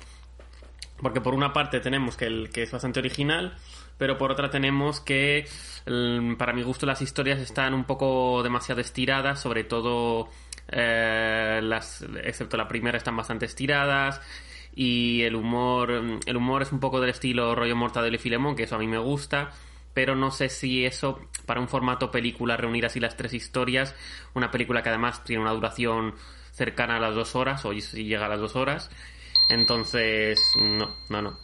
Porque 1.01 1.21
por 1.21 1.35
una 1.35 1.53
parte 1.53 1.81
tenemos 1.81 2.17
que, 2.17 2.27
el, 2.27 2.51
que 2.51 2.63
es 2.65 2.73
bastante 2.73 2.99
original, 2.99 3.57
pero 3.99 4.17
por 4.17 4.31
otra 4.33 4.49
tenemos 4.51 5.01
que, 5.01 5.47
el- 5.87 6.37
para 6.39 6.53
mi 6.53 6.63
gusto, 6.63 6.87
las 6.87 7.03
historias 7.03 7.39
están 7.41 7.75
un 7.75 7.85
poco 7.85 8.43
demasiado 8.43 8.81
estiradas, 8.81 9.41
sobre 9.41 9.65
todo, 9.65 10.29
eh, 10.69 11.61
las, 11.63 12.03
excepto 12.25 12.57
la 12.57 12.69
primera, 12.69 12.97
están 12.99 13.17
bastante 13.17 13.47
estiradas. 13.47 14.21
Y 14.75 15.23
el 15.23 15.35
humor, 15.35 15.91
el 16.25 16.37
humor 16.37 16.63
es 16.63 16.71
un 16.73 16.79
poco 16.81 17.01
del 17.01 17.11
estilo 17.11 17.55
rollo 17.57 17.75
Mortadelo 17.75 18.15
y 18.15 18.19
Filemón, 18.19 18.55
que 18.55 18.63
eso 18.65 18.77
a 18.77 18.79
mí 18.79 18.87
me 18.87 18.99
gusta. 18.99 19.51
Pero 19.93 20.15
no 20.15 20.31
sé 20.31 20.49
si 20.49 20.85
eso, 20.85 21.19
para 21.47 21.61
un 21.61 21.67
formato 21.69 22.11
película, 22.13 22.57
reunir 22.57 22.87
así 22.87 23.01
las 23.01 23.17
tres 23.17 23.35
historias, 23.35 23.97
una 24.35 24.51
película 24.53 24.83
que 24.83 24.91
además 24.91 25.25
tiene 25.25 25.43
una 25.43 25.51
duración 25.53 26.15
cercana 26.53 26.97
a 26.97 27.01
las 27.01 27.15
dos 27.17 27.35
horas, 27.35 27.65
o 27.65 27.73
si 27.73 28.05
llega 28.05 28.27
a 28.27 28.29
las 28.29 28.39
dos 28.39 28.55
horas, 28.55 28.91
entonces, 29.49 30.39
no, 30.61 30.95
no, 31.09 31.23
no. 31.23 31.39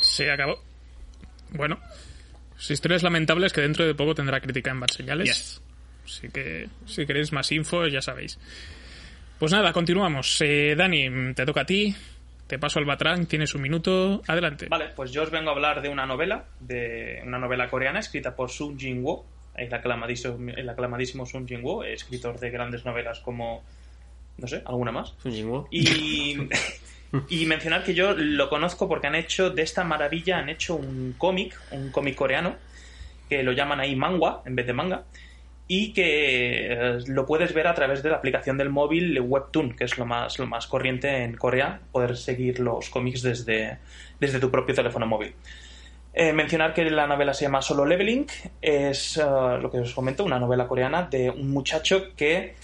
Se 0.00 0.30
acabó. 0.30 0.71
Bueno, 1.54 1.78
sus 2.56 2.72
historias 2.72 3.02
lamentables 3.02 3.52
que 3.52 3.60
dentro 3.60 3.84
de 3.84 3.94
poco 3.94 4.14
tendrá 4.14 4.40
crítica 4.40 4.70
en 4.70 4.80
Bad 4.80 4.88
Señales. 4.88 5.28
Yes. 5.28 5.62
Así 6.04 6.28
que 6.28 6.68
si 6.86 7.06
queréis 7.06 7.32
más 7.32 7.50
info, 7.52 7.86
ya 7.86 8.00
sabéis. 8.00 8.38
Pues 9.38 9.52
nada, 9.52 9.72
continuamos. 9.72 10.40
Eh, 10.40 10.74
Dani, 10.76 11.34
te 11.34 11.44
toca 11.44 11.62
a 11.62 11.66
ti. 11.66 11.94
Te 12.46 12.58
paso 12.58 12.78
al 12.78 12.84
Batrán, 12.84 13.26
tienes 13.26 13.54
un 13.54 13.62
minuto. 13.62 14.22
Adelante. 14.26 14.66
Vale, 14.68 14.90
pues 14.94 15.10
yo 15.10 15.22
os 15.22 15.30
vengo 15.30 15.50
a 15.50 15.54
hablar 15.54 15.80
de 15.80 15.88
una 15.88 16.06
novela, 16.06 16.44
de 16.60 17.22
una 17.24 17.38
novela 17.38 17.68
coreana 17.68 18.00
escrita 18.00 18.36
por 18.36 18.50
Sung 18.50 18.78
Jin-woo, 18.78 19.24
el 19.56 19.72
aclamadísimo, 19.72 20.50
el 20.54 20.68
aclamadísimo 20.68 21.24
Sung 21.24 21.48
Jin-woo, 21.48 21.82
escritor 21.82 22.38
de 22.38 22.50
grandes 22.50 22.84
novelas 22.84 23.20
como, 23.20 23.64
no 24.36 24.46
sé, 24.46 24.62
alguna 24.66 24.92
más. 24.92 25.14
Y, 25.70 26.36
y 27.28 27.44
mencionar 27.46 27.84
que 27.84 27.94
yo 27.94 28.14
lo 28.14 28.48
conozco 28.48 28.88
porque 28.88 29.06
han 29.06 29.14
hecho 29.14 29.50
de 29.50 29.62
esta 29.62 29.84
maravilla, 29.84 30.38
han 30.38 30.48
hecho 30.48 30.76
un 30.76 31.14
cómic, 31.18 31.58
un 31.70 31.90
cómic 31.90 32.14
coreano, 32.14 32.56
que 33.28 33.42
lo 33.42 33.52
llaman 33.52 33.80
ahí 33.80 33.94
manga 33.96 34.40
en 34.46 34.56
vez 34.56 34.66
de 34.66 34.72
manga, 34.72 35.04
y 35.68 35.92
que 35.92 36.72
eh, 36.72 36.98
lo 37.06 37.26
puedes 37.26 37.54
ver 37.54 37.66
a 37.66 37.74
través 37.74 38.02
de 38.02 38.10
la 38.10 38.16
aplicación 38.16 38.58
del 38.58 38.70
móvil 38.70 39.18
Webtoon, 39.20 39.76
que 39.76 39.84
es 39.84 39.98
lo 39.98 40.06
más, 40.06 40.38
lo 40.38 40.46
más 40.46 40.66
corriente 40.66 41.24
en 41.24 41.36
Corea, 41.36 41.80
poder 41.92 42.16
seguir 42.16 42.60
los 42.60 42.90
cómics 42.90 43.22
desde, 43.22 43.78
desde 44.18 44.40
tu 44.40 44.50
propio 44.50 44.74
teléfono 44.74 45.06
móvil. 45.06 45.34
Eh, 46.14 46.32
mencionar 46.32 46.74
que 46.74 46.84
la 46.90 47.06
novela 47.06 47.32
se 47.32 47.46
llama 47.46 47.62
Solo 47.62 47.86
Leveling, 47.86 48.26
es 48.60 49.16
eh, 49.16 49.22
lo 49.22 49.70
que 49.70 49.78
os 49.78 49.94
comento, 49.94 50.24
una 50.24 50.38
novela 50.38 50.68
coreana 50.68 51.04
de 51.04 51.30
un 51.30 51.50
muchacho 51.50 52.14
que 52.14 52.54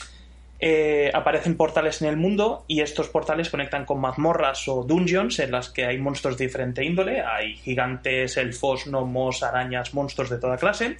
eh, 0.60 1.10
aparecen 1.14 1.56
portales 1.56 2.02
en 2.02 2.08
el 2.08 2.16
mundo 2.16 2.64
y 2.66 2.80
estos 2.80 3.08
portales 3.08 3.48
conectan 3.48 3.84
con 3.84 4.00
mazmorras 4.00 4.66
o 4.66 4.82
dungeons 4.82 5.38
en 5.38 5.52
las 5.52 5.70
que 5.70 5.84
hay 5.84 5.98
monstruos 5.98 6.36
de 6.36 6.46
diferente 6.46 6.84
índole, 6.84 7.20
hay 7.20 7.56
gigantes, 7.56 8.36
elfos, 8.36 8.86
gnomos, 8.86 9.44
arañas, 9.44 9.94
monstruos 9.94 10.30
de 10.30 10.38
toda 10.38 10.56
clase 10.56 10.96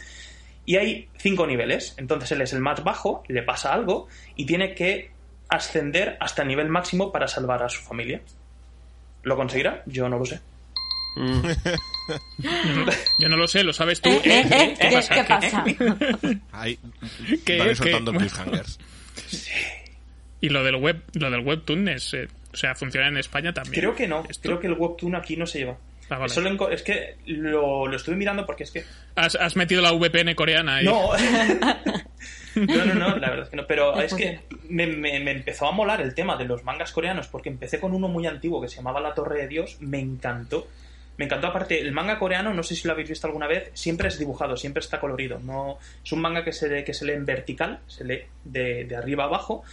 y 0.65 0.77
hay 0.77 1.09
cinco 1.17 1.47
niveles. 1.47 1.95
Entonces 1.97 2.31
él 2.33 2.43
es 2.43 2.53
el 2.53 2.61
más 2.61 2.85
bajo, 2.85 3.25
le 3.27 3.43
pasa 3.43 3.73
algo 3.73 4.07
y 4.37 4.47
tiene 4.47 4.75
que 4.75 5.11
ascender 5.49 6.17
hasta 6.21 6.43
el 6.43 6.49
nivel 6.49 6.69
máximo 6.69 7.11
para 7.11 7.27
salvar 7.27 7.63
a 7.65 7.69
su 7.69 7.83
familia. 7.83 8.21
¿Lo 9.25 9.35
conseguirá? 9.35 9.83
Yo 9.87 10.09
no 10.09 10.19
lo 10.19 10.25
sé. 10.25 10.41
Mm, 11.17 11.41
Yo 13.19 13.29
no 13.29 13.37
lo 13.37 13.49
sé, 13.49 13.65
lo 13.65 13.73
sabes 13.73 14.01
tú. 14.01 14.11
¿Eh, 14.11 14.21
eh? 14.25 14.75
¿Qué, 14.79 14.91
pasa? 14.93 15.15
qué 17.45 17.59
pasa? 17.59 17.75
Soltando 17.75 18.13
cliffhangers. 18.13 18.79
Y 20.41 20.49
lo 20.51 20.63
del 20.65 20.77
web, 20.77 21.03
lo 21.15 21.31
del 21.31 21.41
webtoon 21.41 21.89
es, 21.89 22.15
eh, 22.15 22.29
o 22.53 22.57
sea, 22.57 22.75
funciona 22.75 23.09
en 23.09 23.17
España 23.17 23.53
también. 23.53 23.75
Creo 23.81 23.95
que 23.95 24.07
no. 24.07 24.25
¿Esto? 24.29 24.43
Creo 24.43 24.61
que 24.61 24.67
el 24.69 24.75
webtoon 24.75 25.15
aquí 25.17 25.37
no 25.37 25.47
se 25.47 25.59
lleva. 25.61 25.77
Ah, 26.11 26.17
vale. 26.19 26.31
Solo 26.33 26.49
en 26.49 26.57
co- 26.57 26.71
es 26.71 26.83
que 26.83 27.17
lo, 27.27 27.87
lo 27.87 27.97
estuve 27.97 28.17
mirando 28.17 28.47
porque 28.47 28.63
es 28.65 28.71
que 28.71 28.83
Has, 29.15 29.35
has 29.35 29.57
metido 29.57 29.83
la 29.83 29.93
VPN 29.93 30.35
coreana 30.35 30.77
ahí. 30.77 30.85
No. 30.87 31.11
no, 32.55 32.85
no, 32.87 32.95
no, 32.95 33.17
la 33.17 33.31
verdad 33.31 33.45
es 33.45 33.49
que 33.51 33.57
no. 33.57 33.67
Pero 33.67 33.95
No 33.95 34.01
es 34.03 34.15
que 34.15 34.41
me, 34.69 34.87
me- 34.87 35.21
me 35.21 35.31
empezó 35.33 35.67
a 35.67 35.73
molar 35.73 36.01
el 36.01 36.15
tema 36.15 36.37
de 36.37 36.45
los 36.45 36.65
mangas 36.65 36.93
coreanos 36.93 37.29
porque 37.29 37.49
empecé 37.49 37.79
con 37.81 37.93
uno 37.95 38.09
muy 38.09 38.27
antiguo 38.27 38.61
que 38.61 38.69
se 38.69 38.77
llamaba 38.77 39.01
La 39.01 39.15
Torre 39.15 39.43
de 39.43 39.49
Dios. 39.49 39.77
Me 39.81 39.99
encantó. 40.01 40.67
Me 41.19 41.25
encantó 41.25 41.49
aparte, 41.49 41.81
el 41.81 41.91
manga 41.91 42.17
coreano, 42.19 42.55
no 42.55 42.63
sé 42.63 42.77
si 42.77 42.87
lo 42.87 42.93
habéis 42.95 43.09
visto 43.09 43.27
alguna 43.27 43.49
vez, 43.49 43.71
siempre 43.75 44.07
es 44.07 44.21
dibujado, 44.21 44.57
siempre 44.57 44.81
está 44.81 45.01
colorido. 45.01 45.41
No, 45.41 45.79
es 46.05 46.13
un 46.13 46.21
manga 46.21 46.45
que 46.45 46.53
se, 46.53 46.69
lee, 46.69 46.85
que 46.85 46.95
se 46.95 47.05
lee 47.05 47.15
en 47.15 47.27
vertical, 47.27 47.81
se 47.89 48.05
lee 48.05 48.21
de, 48.45 48.85
de 48.85 48.97
arriba 48.97 49.25
a 49.25 49.27
abajo, 49.27 49.65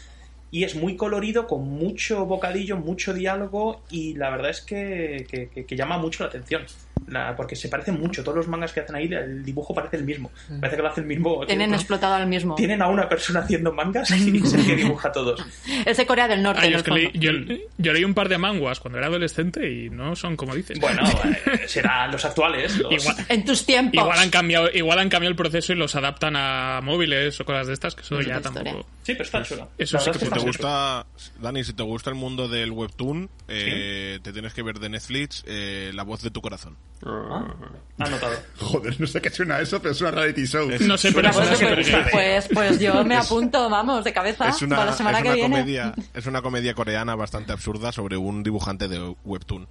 y 0.52 0.64
es 0.64 0.76
muy 0.76 0.96
colorido, 0.96 1.48
con 1.48 1.68
mucho 1.68 2.26
bocadillo, 2.26 2.78
mucho 2.78 3.14
diálogo, 3.14 3.84
y 3.90 4.14
la 4.16 4.30
verdad 4.30 4.52
es 4.52 4.62
que, 4.62 5.26
que- 5.30 5.50
que- 5.50 5.66
que 5.66 5.76
llama 5.76 5.98
mucho 5.98 6.24
la 6.24 6.30
atención. 6.30 6.64
La- 7.08 7.36
porque 7.36 7.56
se 7.56 7.68
parecen 7.68 8.00
mucho, 8.00 8.24
todos 8.24 8.38
los 8.38 8.48
mangas 8.48 8.72
que 8.72 8.80
hacen 8.80 8.96
ahí, 8.96 9.06
el 9.14 9.44
dibujo 9.44 9.74
parece 9.76 9.98
el 9.98 10.06
mismo. 10.06 10.32
Parece 10.60 10.78
que 10.78 10.82
lo 10.82 10.88
hace 10.88 11.02
el 11.02 11.08
mismo. 11.08 11.46
Tienen 11.46 11.70
¿no? 11.72 11.76
explotado 11.76 12.16
al 12.16 12.26
mismo. 12.26 12.56
Tienen 12.56 12.82
a 12.82 12.88
una 12.88 13.08
persona 13.10 13.42
haciendo 13.42 13.74
mangas 13.74 14.10
y 14.12 14.38
es 14.38 14.54
el 14.54 14.66
que 14.66 14.76
dibuja 14.78 15.10
a 15.10 15.12
todos. 15.12 15.46
Es 15.86 15.98
de 15.98 16.06
Corea 16.06 16.28
del 16.28 16.42
Norte, 16.42 16.66
en 16.66 16.74
el 16.74 16.84
que 16.84 16.92
leí, 16.92 17.12
yo, 17.14 17.32
yo 17.78 17.94
leí 17.94 18.04
un 18.06 18.14
par 18.14 18.30
de 18.30 18.38
manguas 18.38 18.80
cuando 18.80 18.98
era 18.98 19.08
adolescente 19.08 19.70
y 19.70 19.90
no 19.90 20.16
son 20.16 20.36
como 20.38 20.56
dices. 20.56 20.80
Bueno, 20.80 21.02
eh, 21.54 21.68
serán 21.68 22.12
los 22.12 22.24
actuales. 22.24 22.78
los- 22.78 22.92
Igual, 22.94 23.26
En 23.30 23.44
tus 23.46 23.66
tiempos. 23.66 24.02
igual 24.02 24.18
han 24.20 24.30
cambiado, 24.30 24.70
igual 24.74 24.98
han 25.00 25.10
cambiado 25.10 25.32
el 25.32 25.36
proceso 25.38 25.74
y 25.74 25.76
los 25.76 25.96
adaptan 25.96 26.36
a 26.38 26.80
móviles 26.82 27.40
o 27.42 27.46
cosas 27.46 27.68
de 27.68 27.74
estas, 27.74 27.94
que 27.94 28.02
eso 28.02 28.22
ya 28.22 28.38
Otra 28.38 28.50
historia. 28.50 28.64
tampoco. 28.72 28.90
Sí, 29.04 29.12
pero 29.14 29.24
está 29.24 29.44
chulo. 29.44 29.70
Eso 29.78 30.00
sí 30.00 30.12
que 30.12 30.20
gusta, 30.48 31.06
Dani, 31.42 31.64
si 31.64 31.74
te 31.74 31.84
gusta 31.84 32.10
el 32.10 32.16
mundo 32.16 32.48
del 32.48 32.72
webtoon, 32.72 33.30
eh, 33.48 34.20
te 34.24 34.32
tienes 34.34 34.54
que 34.54 34.62
ver 34.64 34.80
de 34.80 34.90
Netflix 34.90 35.44
eh, 35.48 35.92
La 35.94 36.04
voz 36.04 36.22
de 36.22 36.32
tu 36.32 36.42
corazón. 36.42 36.76
Ah, 37.06 37.54
Anotado. 38.00 38.36
Joder, 38.60 39.00
no 39.00 39.08
sé 39.08 39.22
qué 39.22 39.30
suena 39.30 39.60
eso, 39.60 39.82
pero 39.82 39.92
es 39.94 40.02
una 40.02 40.12
reality 40.12 40.46
show. 40.46 40.70
No 40.82 40.98
sé, 40.98 41.12
pero 41.12 41.30
es 41.30 41.36
una 41.38 41.74
Pues, 41.78 42.10
pues, 42.12 42.48
pues 42.54 42.80
yo 42.80 43.04
me 43.06 43.16
apunto, 43.16 43.70
vamos, 43.70 44.04
de 44.04 44.14
cabeza 44.14 44.50
Es 44.50 44.62
una, 44.62 44.78
para 44.78 44.92
la 44.92 44.98
semana 44.98 45.18
es 45.20 45.24
que 45.24 45.34
viene. 45.34 45.50
comedia, 45.50 45.94
es 46.14 46.26
una 46.26 46.42
comedia 46.42 46.74
coreana 46.74 47.16
bastante 47.16 47.52
absurda 47.52 47.92
sobre 47.92 48.18
un 48.18 48.44
dibujante 48.44 48.88
de 48.88 49.16
webtoon. 49.26 49.68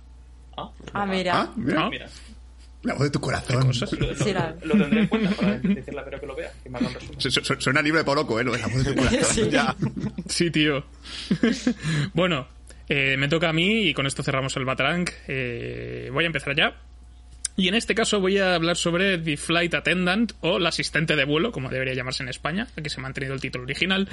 Ah, 0.56 0.70
Ah, 0.92 1.06
mira. 1.06 1.40
Ah, 1.42 1.52
mira, 1.56 1.80
¿No? 1.80 1.90
mira. 1.90 2.06
La 2.84 2.94
voz 2.94 3.02
de 3.04 3.10
tu 3.10 3.20
corazón. 3.20 3.66
cosas? 3.66 3.92
Lo, 3.92 4.06
lo- 4.06 4.14
Sí, 4.14 4.32
la- 4.32 4.54
lo 4.62 4.74
tendré 4.76 5.00
en 5.00 5.06
cuenta 5.08 5.30
para 5.32 5.58
decirle 5.58 6.00
a 6.00 6.04
Vero 6.04 6.20
que 6.20 6.26
lo 6.26 6.36
vea, 6.36 6.52
que 6.62 6.70
me 6.70 6.78
haga 6.78 6.86
un 6.88 6.94
resumen. 6.94 7.20
Su- 7.20 7.30
su- 7.30 7.60
Suena 7.60 7.82
libre 7.82 7.98
de 8.00 8.04
Poloco, 8.04 8.38
¿eh? 8.38 8.44
Lo 8.44 8.52
de 8.52 8.58
la 8.58 8.66
voz 8.68 8.84
de 8.84 8.92
tu 8.92 8.96
corazón. 9.02 9.20
Sí. 9.34 9.50
Ya. 9.50 9.74
Sí, 10.28 10.50
tío. 10.50 10.84
bueno, 12.14 12.46
eh, 12.88 13.16
me 13.16 13.28
toca 13.28 13.48
a 13.48 13.52
mí 13.52 13.88
y 13.88 13.94
con 13.94 14.06
esto 14.06 14.22
cerramos 14.22 14.56
el 14.56 14.64
Batrang. 14.64 15.06
Eh, 15.28 16.10
voy 16.12 16.24
a 16.24 16.26
empezar 16.26 16.54
ya. 16.56 16.74
Y 17.56 17.68
en 17.68 17.74
este 17.74 17.94
caso 17.94 18.20
voy 18.20 18.38
a 18.38 18.56
hablar 18.56 18.76
sobre 18.76 19.16
The 19.18 19.36
Flight 19.36 19.74
Attendant 19.74 20.32
o 20.40 20.58
la 20.58 20.70
asistente 20.70 21.14
de 21.14 21.24
vuelo, 21.24 21.52
como 21.52 21.68
debería 21.68 21.94
llamarse 21.94 22.24
en 22.24 22.28
España, 22.28 22.66
aquí 22.76 22.90
se 22.90 22.98
ha 22.98 23.02
mantenido 23.02 23.32
el 23.32 23.40
título 23.40 23.64
original. 23.64 24.08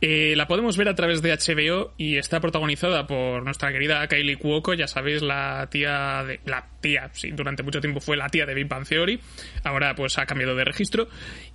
Eh, 0.00 0.34
la 0.36 0.46
podemos 0.46 0.76
ver 0.76 0.88
a 0.88 0.94
través 0.94 1.20
de 1.20 1.32
HBO 1.32 1.92
y 1.96 2.18
está 2.18 2.40
protagonizada 2.40 3.06
por 3.08 3.42
nuestra 3.42 3.72
querida 3.72 4.06
Kylie 4.06 4.36
Cuoco, 4.36 4.74
ya 4.74 4.86
sabéis, 4.86 5.22
la 5.22 5.68
tía 5.70 6.22
de... 6.24 6.40
La 6.44 6.68
tía, 6.80 7.10
sí, 7.14 7.30
durante 7.30 7.62
mucho 7.62 7.80
tiempo 7.80 7.98
fue 7.98 8.16
la 8.16 8.28
tía 8.28 8.46
de 8.46 8.54
Big 8.54 8.68
Bang 8.68 8.86
Theory, 8.86 9.18
ahora 9.64 9.94
pues 9.94 10.18
ha 10.18 10.26
cambiado 10.26 10.54
de 10.54 10.64
registro. 10.64 11.08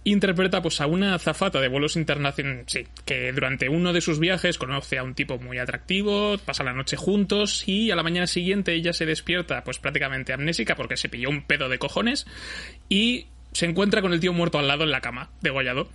Interpreta 0.06 0.62
pues 0.62 0.79
a 0.79 0.88
una 0.88 1.13
azafata 1.13 1.60
de 1.60 1.68
vuelos 1.68 1.98
internacionales, 1.98 2.65
sí, 2.68 2.88
que 3.06 3.34
durante 3.34 3.68
uno 3.68 3.91
de 3.91 4.00
sus 4.00 4.18
viajes 4.20 4.58
conoce 4.58 4.98
a 4.98 5.03
un 5.03 5.13
tipo 5.13 5.38
muy 5.39 5.58
atractivo, 5.58 6.38
pasa 6.38 6.63
la 6.63 6.74
noche 6.74 6.96
juntos 6.96 7.68
y 7.68 7.91
a 7.91 7.98
la 7.98 8.03
mañana 8.03 8.25
siguiente 8.25 8.74
ella 8.74 8.94
se 8.94 9.06
despierta 9.06 9.63
pues 9.63 9.77
prácticamente 9.77 10.32
amnésica 10.32 10.75
porque 10.75 10.96
se 10.96 11.10
pilló 11.10 11.29
un 11.29 11.44
pedo 11.44 11.68
de 11.68 11.79
cojones 11.79 12.27
y 12.88 13.27
se 13.51 13.65
encuentra 13.65 14.01
con 14.01 14.13
el 14.13 14.22
tío 14.22 14.32
muerto 14.32 14.58
al 14.58 14.68
lado 14.68 14.86
en 14.86 14.91
la 14.91 15.01
cama, 15.01 15.32
degollado. 15.41 15.89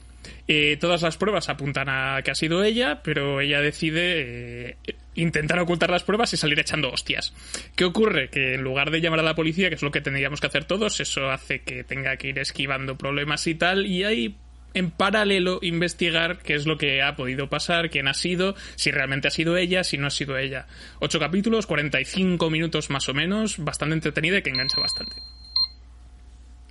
Eh, 0.49 0.77
todas 0.79 1.03
las 1.03 1.17
pruebas 1.17 1.49
apuntan 1.49 1.89
a 1.89 2.21
que 2.23 2.31
ha 2.31 2.35
sido 2.35 2.63
ella, 2.63 3.01
pero 3.03 3.41
ella 3.41 3.61
decide 3.61 4.77
eh, 4.85 4.97
intentar 5.15 5.59
ocultar 5.59 5.91
las 5.91 6.05
pruebas 6.05 6.33
y 6.33 6.37
salir 6.37 6.59
echando 6.59 6.91
hostias. 6.91 7.35
¿Qué 7.77 7.85
ocurre? 7.85 8.31
Que 8.31 8.55
en 8.55 8.63
lugar 8.63 8.91
de 8.91 9.01
llamar 9.01 9.21
a 9.21 9.25
la 9.25 9.35
policía, 9.35 9.69
que 9.69 9.77
es 9.77 9.83
lo 9.83 9.91
que 9.91 10.01
tendríamos 10.01 10.41
que 10.41 10.47
hacer 10.47 10.65
todos, 10.65 11.01
eso 11.01 11.31
hace 11.31 11.63
que 11.63 11.85
tenga 11.85 12.17
que 12.17 12.29
ir 12.29 12.39
esquivando 12.39 12.97
problemas 12.97 13.47
y 13.47 13.55
tal, 13.55 13.87
y 13.87 14.05
hay 14.05 14.37
en 14.75 14.91
paralelo 14.91 15.61
investigar 15.63 16.39
qué 16.39 16.55
es 16.55 16.67
lo 16.67 16.77
que 16.77 17.01
ha 17.01 17.15
podido 17.17 17.49
pasar, 17.49 17.91
quién 17.91 18.09
ha 18.09 18.15
sido, 18.15 18.57
si 18.75 18.91
realmente 18.91 19.29
ha 19.29 19.31
sido 19.31 19.57
ella, 19.57 19.85
si 19.85 19.99
no 19.99 20.09
ha 20.09 20.11
sido 20.11 20.37
ella. 20.37 20.67
Ocho 20.99 21.21
capítulos, 21.21 21.67
45 21.67 22.51
minutos 22.51 22.91
más 22.91 23.09
o 23.09 23.15
menos, 23.15 23.59
bastante 23.59 23.95
entretenida 23.95 24.39
y 24.39 24.43
que 24.43 24.51
engancha 24.51 24.81
bastante. 24.81 25.15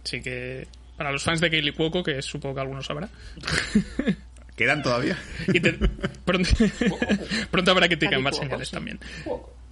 Así 0.04 0.22
que, 0.22 0.68
para 0.98 1.14
los 1.14 1.24
fans 1.24 1.40
de 1.40 1.50
Kaylee 1.50 1.72
Cuoco, 1.72 2.04
que 2.04 2.22
supongo 2.22 2.56
que 2.56 2.62
algunos 2.62 2.86
sabrá, 2.86 3.10
¿Quedan 4.56 4.84
todavía? 4.84 5.18
y 5.48 5.60
te- 5.60 5.74
pronto, 6.26 6.50
pronto 7.52 7.72
habrá 7.72 7.88
que 7.90 7.98
Kylie 7.98 8.20
más 8.20 8.32
Cuoco, 8.34 8.46
señales 8.46 8.68
sí. 8.70 8.74
también. 8.76 9.00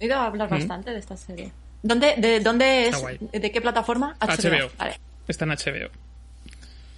He 0.00 0.04
oído 0.06 0.16
hablar 0.18 0.48
bastante 0.48 0.90
de 0.90 0.98
esta 0.98 1.16
serie. 1.16 1.52
¿Dónde, 1.82 2.14
de, 2.18 2.40
¿dónde 2.40 2.88
es? 2.88 2.96
¿De 3.32 3.50
qué 3.50 3.60
plataforma? 3.60 4.16
HBO. 4.20 4.70
Vale. 4.78 4.98
Está 5.28 5.44
en 5.44 5.50
HBO. 5.52 5.90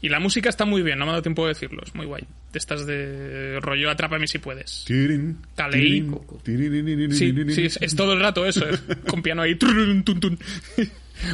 Y 0.03 0.11
la 0.11 0.21
música 0.21 0.50
está 0.50 0.67
muy 0.67 0.83
bien, 0.83 0.99
no 0.99 1.07
me 1.07 1.11
ha 1.11 1.12
dado 1.14 1.23
tiempo 1.23 1.45
de 1.47 1.55
decirlo, 1.55 1.83
es 1.83 1.95
muy 1.95 2.05
guay. 2.05 2.23
de 2.53 2.59
estas 2.59 2.85
de 2.87 3.59
rollo 3.61 3.91
Atrápame 3.91 4.26
si 4.26 4.38
puedes. 4.38 4.85
Tirin, 4.87 5.38
Calei. 5.57 6.03
tirin, 6.43 6.85
tirin, 6.85 7.12
Sí, 7.12 7.33
tirin, 7.33 7.50
sí, 7.55 7.64
es, 7.64 7.79
es 7.81 7.97
todo 7.97 8.12
el 8.12 8.21
rato 8.21 8.45
eso, 8.45 8.69
eh, 8.69 8.79
con 9.09 9.23
piano 9.23 9.41
ahí. 9.41 9.55
trun, 9.57 10.05
tun, 10.05 10.21
tun. 10.21 10.38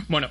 Bueno, 0.09 0.29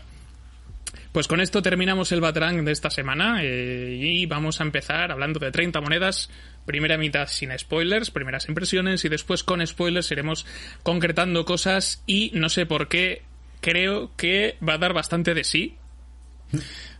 pues 1.19 1.27
con 1.27 1.41
esto 1.41 1.61
terminamos 1.61 2.13
el 2.13 2.21
Batrang 2.21 2.63
de 2.63 2.71
esta 2.71 2.89
semana 2.89 3.43
eh, 3.43 3.97
y 3.99 4.25
vamos 4.25 4.61
a 4.61 4.63
empezar 4.63 5.11
hablando 5.11 5.37
de 5.37 5.51
30 5.51 5.81
monedas. 5.81 6.29
Primera 6.65 6.97
mitad 6.97 7.27
sin 7.27 7.51
spoilers, 7.59 8.09
primeras 8.09 8.47
impresiones 8.47 9.03
y 9.03 9.09
después 9.09 9.43
con 9.43 9.67
spoilers 9.67 10.09
iremos 10.11 10.45
concretando 10.81 11.43
cosas 11.43 12.01
y 12.05 12.31
no 12.35 12.47
sé 12.47 12.65
por 12.65 12.87
qué 12.87 13.23
creo 13.59 14.11
que 14.15 14.55
va 14.65 14.75
a 14.75 14.77
dar 14.77 14.93
bastante 14.93 15.33
de 15.33 15.43
sí. 15.43 15.75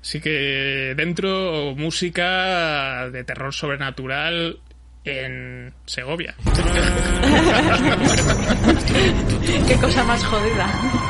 Así 0.01 0.19
que 0.19 0.95
dentro 0.97 1.73
música 1.77 3.09
de 3.09 3.23
terror 3.23 3.53
sobrenatural 3.53 4.59
en 5.05 5.73
Segovia. 5.85 6.35
Qué 9.65 9.75
cosa 9.75 10.03
más 10.03 10.21
jodida. 10.25 11.08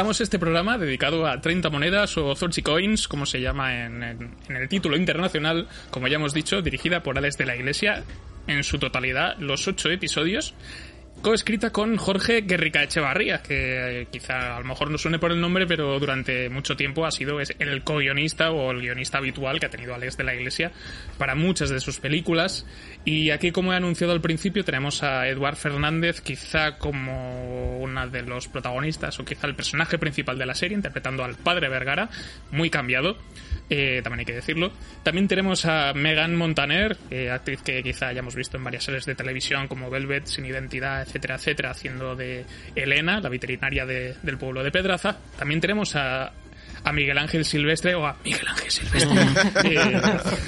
Empezamos 0.00 0.22
este 0.22 0.38
programa 0.38 0.78
dedicado 0.78 1.26
a 1.26 1.42
30 1.42 1.68
monedas 1.68 2.16
o 2.16 2.34
30 2.34 2.62
coins, 2.62 3.06
como 3.06 3.26
se 3.26 3.38
llama 3.42 3.84
en, 3.84 4.02
en- 4.02 4.34
en 4.48 4.56
el 4.56 4.66
título 4.66 4.96
internacional, 4.96 5.68
como 5.90 6.08
ya 6.08 6.14
hemos 6.16 6.32
dicho, 6.32 6.62
dirigida 6.62 7.02
por 7.02 7.18
Alex 7.18 7.36
de 7.36 7.44
la 7.44 7.54
Iglesia, 7.54 8.02
en 8.46 8.64
su 8.64 8.78
totalidad, 8.78 9.36
los 9.40 9.68
ocho 9.68 9.90
episodios, 9.90 10.54
coescrita 11.20 11.70
con 11.70 11.96
Jorge 11.96 12.42
Guerrica 12.42 12.82
Echevarría, 12.82 13.42
que 13.42 14.02
eh, 14.02 14.06
quizá 14.10 14.56
a 14.56 14.60
lo 14.60 14.66
mejor 14.66 14.90
no 14.90 14.98
suene 14.98 15.18
por 15.18 15.32
el 15.32 15.40
nombre, 15.40 15.66
pero 15.66 15.98
durante 15.98 16.48
mucho 16.48 16.76
tiempo 16.76 17.04
ha 17.04 17.10
sido 17.10 17.38
el 17.40 17.82
co-guionista 17.84 18.50
o 18.50 18.70
el 18.70 18.80
guionista 18.80 19.18
habitual 19.18 19.60
que 19.60 19.66
ha 19.66 19.70
tenido 19.70 19.94
Alex 19.94 20.16
de 20.16 20.24
la 20.24 20.34
Iglesia 20.34 20.72
para 21.18 21.34
muchas 21.34 21.70
de 21.70 21.80
sus 21.80 22.00
películas. 22.00 22.66
Y 23.04 23.30
aquí, 23.30 23.52
como 23.52 23.72
he 23.72 23.76
anunciado 23.76 24.12
al 24.12 24.20
principio, 24.20 24.64
tenemos 24.64 25.02
a 25.02 25.28
Eduard 25.28 25.56
Fernández, 25.56 26.20
quizá 26.20 26.78
como 26.78 27.78
uno 27.78 28.08
de 28.08 28.22
los 28.22 28.48
protagonistas 28.48 29.18
o 29.20 29.24
quizá 29.24 29.46
el 29.46 29.54
personaje 29.54 29.98
principal 29.98 30.38
de 30.38 30.46
la 30.46 30.54
serie, 30.54 30.76
interpretando 30.76 31.24
al 31.24 31.36
padre 31.36 31.68
Vergara, 31.68 32.08
muy 32.50 32.70
cambiado, 32.70 33.16
eh, 33.70 34.00
también 34.02 34.20
hay 34.20 34.24
que 34.26 34.34
decirlo. 34.34 34.72
También 35.02 35.28
tenemos 35.28 35.64
a 35.64 35.92
Megan 35.94 36.34
Montaner, 36.36 36.96
eh, 37.10 37.30
actriz 37.30 37.62
que 37.62 37.82
quizá 37.82 38.08
hayamos 38.08 38.34
visto 38.34 38.56
en 38.56 38.64
varias 38.64 38.84
series 38.84 39.06
de 39.06 39.14
televisión 39.14 39.68
como 39.68 39.88
Velvet, 39.88 40.26
Sin 40.26 40.44
Identidad, 40.44 41.02
etcétera, 41.02 41.36
etcétera, 41.36 41.70
haciendo 41.70 42.14
de 42.16 42.44
Elena, 42.74 43.20
la 43.20 43.28
veterinaria 43.28 43.86
de- 43.86 44.16
del 44.22 44.36
pueblo 44.38 44.62
de 44.64 44.70
Pedraza. 44.72 45.16
También 45.38 45.60
tenemos 45.60 45.94
a 45.96 46.32
a 46.82 46.92
Miguel 46.92 47.18
Ángel 47.18 47.44
Silvestre 47.44 47.94
o 47.94 48.06
a 48.06 48.16
Miguel 48.24 48.46
Ángel 48.48 48.70
Silvestre 48.70 49.20
eh, 49.64 50.00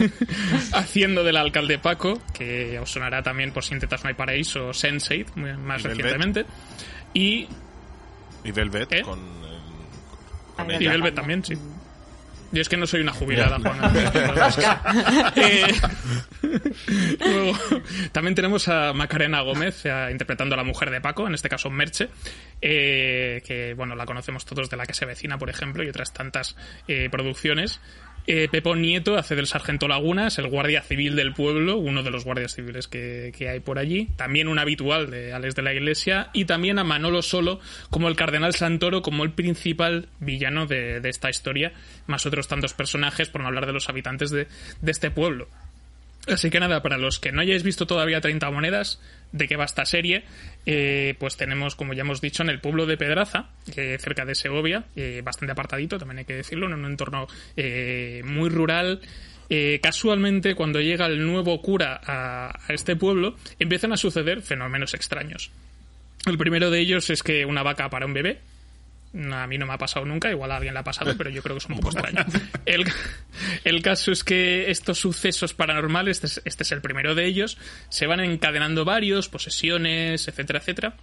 haciendo 0.72 1.22
del 1.24 1.36
alcalde 1.36 1.78
Paco 1.78 2.22
que 2.32 2.78
os 2.78 2.90
sonará 2.90 3.22
también 3.22 3.52
por 3.52 3.64
si 3.64 3.74
intentas 3.74 4.02
no 4.02 4.08
hay 4.08 4.14
paraíso 4.14 4.68
o 4.68 4.70
Sense8 4.70 5.26
muy- 5.34 5.52
más 5.58 5.80
Y 5.84 5.88
Velvet. 5.88 6.02
recientemente 6.04 6.46
y, 7.12 7.48
Y 8.44 8.50
Velvet 8.52 8.92
¿Eh? 8.92 9.02
con, 9.02 9.18
el- 9.20 10.56
con 10.56 10.70
y 10.70 10.74
ella. 10.76 10.90
Velvet 10.92 11.14
también 11.14 11.44
sí 11.44 11.54
yo 12.52 12.60
es 12.60 12.68
que 12.68 12.76
no 12.76 12.86
soy 12.86 13.00
una 13.00 13.12
jubilada, 13.12 13.58
Juana. 13.58 13.92
Eh, 15.34 15.66
luego, 17.20 17.58
también 18.12 18.34
tenemos 18.34 18.68
a 18.68 18.92
Macarena 18.92 19.40
Gómez 19.40 19.84
eh, 19.84 20.08
interpretando 20.10 20.54
a 20.54 20.58
la 20.58 20.64
mujer 20.64 20.90
de 20.90 21.00
Paco, 21.00 21.26
en 21.26 21.34
este 21.34 21.48
caso 21.48 21.70
Merche, 21.70 22.08
eh, 22.60 23.42
que 23.46 23.74
bueno 23.74 23.94
la 23.94 24.04
conocemos 24.04 24.44
todos 24.44 24.68
de 24.68 24.76
la 24.76 24.86
que 24.86 24.94
se 24.94 25.06
vecina, 25.06 25.38
por 25.38 25.50
ejemplo, 25.50 25.82
y 25.82 25.88
otras 25.88 26.12
tantas 26.12 26.56
eh, 26.88 27.08
producciones. 27.10 27.80
Eh, 28.26 28.48
Pepo 28.50 28.76
Nieto 28.76 29.16
hace 29.16 29.34
del 29.34 29.48
sargento 29.48 29.88
Lagunas, 29.88 30.38
el 30.38 30.46
guardia 30.46 30.82
civil 30.82 31.16
del 31.16 31.32
pueblo, 31.32 31.76
uno 31.76 32.04
de 32.04 32.10
los 32.10 32.24
guardias 32.24 32.54
civiles 32.54 32.86
que, 32.86 33.32
que 33.36 33.48
hay 33.48 33.60
por 33.60 33.78
allí. 33.78 34.08
También 34.16 34.46
un 34.46 34.60
habitual 34.60 35.10
de 35.10 35.32
Alex 35.32 35.56
de 35.56 35.62
la 35.62 35.74
Iglesia. 35.74 36.30
Y 36.32 36.44
también 36.44 36.78
a 36.78 36.84
Manolo 36.84 37.22
Solo 37.22 37.58
como 37.90 38.08
el 38.08 38.16
cardenal 38.16 38.54
Santoro, 38.54 39.02
como 39.02 39.24
el 39.24 39.32
principal 39.32 40.08
villano 40.20 40.66
de, 40.66 41.00
de 41.00 41.08
esta 41.08 41.30
historia. 41.30 41.72
Más 42.06 42.24
otros 42.24 42.46
tantos 42.46 42.74
personajes, 42.74 43.28
por 43.28 43.40
no 43.40 43.48
hablar 43.48 43.66
de 43.66 43.72
los 43.72 43.88
habitantes 43.88 44.30
de, 44.30 44.46
de 44.80 44.90
este 44.90 45.10
pueblo. 45.10 45.48
Así 46.28 46.50
que 46.50 46.60
nada, 46.60 46.82
para 46.82 46.98
los 46.98 47.18
que 47.18 47.32
no 47.32 47.40
hayáis 47.40 47.64
visto 47.64 47.86
todavía 47.86 48.20
30 48.20 48.48
monedas, 48.52 49.00
de 49.32 49.48
qué 49.48 49.56
va 49.56 49.64
esta 49.64 49.84
serie, 49.84 50.24
eh, 50.66 51.14
pues 51.18 51.36
tenemos, 51.36 51.74
como 51.74 51.94
ya 51.94 52.02
hemos 52.02 52.20
dicho, 52.20 52.42
en 52.42 52.50
el 52.50 52.60
pueblo 52.60 52.86
de 52.86 52.96
Pedraza, 52.96 53.50
eh, 53.76 53.96
cerca 53.98 54.24
de 54.24 54.34
Segovia, 54.34 54.84
eh, 54.94 55.22
bastante 55.24 55.52
apartadito, 55.52 55.98
también 55.98 56.18
hay 56.18 56.24
que 56.24 56.34
decirlo, 56.34 56.66
en 56.66 56.74
un 56.74 56.86
entorno 56.86 57.26
muy 58.24 58.48
rural. 58.48 59.00
Casualmente, 59.82 60.54
cuando 60.54 60.80
llega 60.80 61.04
el 61.06 61.26
nuevo 61.26 61.60
cura 61.60 62.00
a, 62.02 62.58
este 62.68 62.96
pueblo, 62.96 63.36
empiezan 63.58 63.92
a 63.92 63.98
suceder 63.98 64.40
fenómenos 64.40 64.94
extraños. 64.94 65.50
El 66.24 66.38
primero 66.38 66.70
de 66.70 66.80
ellos 66.80 67.10
es 67.10 67.22
que 67.22 67.44
una 67.44 67.62
vaca 67.62 67.90
para 67.90 68.06
un 68.06 68.14
bebé, 68.14 68.40
a 69.14 69.46
mí 69.46 69.58
no 69.58 69.66
me 69.66 69.74
ha 69.74 69.78
pasado 69.78 70.06
nunca, 70.06 70.30
igual 70.30 70.50
a 70.52 70.56
alguien 70.56 70.74
le 70.74 70.80
ha 70.80 70.84
pasado, 70.84 71.14
pero 71.18 71.28
yo 71.30 71.42
creo 71.42 71.56
que 71.56 71.58
es 71.64 71.66
un 71.68 71.76
poco 71.76 71.90
extraño. 71.96 72.24
El, 72.64 72.84
el 73.64 73.82
caso 73.82 74.10
es 74.12 74.24
que 74.24 74.70
estos 74.70 74.98
sucesos 74.98 75.52
paranormales, 75.54 76.16
este 76.24 76.26
es, 76.26 76.42
este 76.46 76.62
es 76.62 76.72
el 76.72 76.80
primero 76.80 77.14
de 77.14 77.26
ellos, 77.26 77.58
se 77.90 78.06
van 78.06 78.20
encadenando 78.20 78.84
varios, 78.84 79.28
posesiones, 79.28 80.26
etcétera, 80.28 80.60
etcétera. 80.60 80.94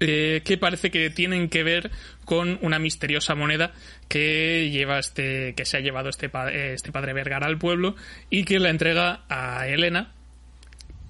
eh, 0.00 0.42
que 0.44 0.58
parece 0.58 0.90
que 0.90 1.08
tienen 1.10 1.48
que 1.48 1.62
ver 1.62 1.90
con 2.24 2.58
una 2.62 2.78
misteriosa 2.78 3.34
moneda 3.36 3.72
que 4.08 4.68
lleva 4.72 4.98
este 4.98 5.54
que 5.54 5.64
se 5.64 5.76
ha 5.76 5.80
llevado 5.80 6.08
este, 6.10 6.28
pa- 6.28 6.50
eh, 6.52 6.74
este 6.74 6.90
padre 6.92 7.12
Vergara 7.12 7.46
al 7.46 7.58
pueblo 7.58 7.94
y 8.28 8.44
que 8.44 8.58
la 8.58 8.70
entrega 8.70 9.20
a 9.28 9.68
Elena 9.68 10.12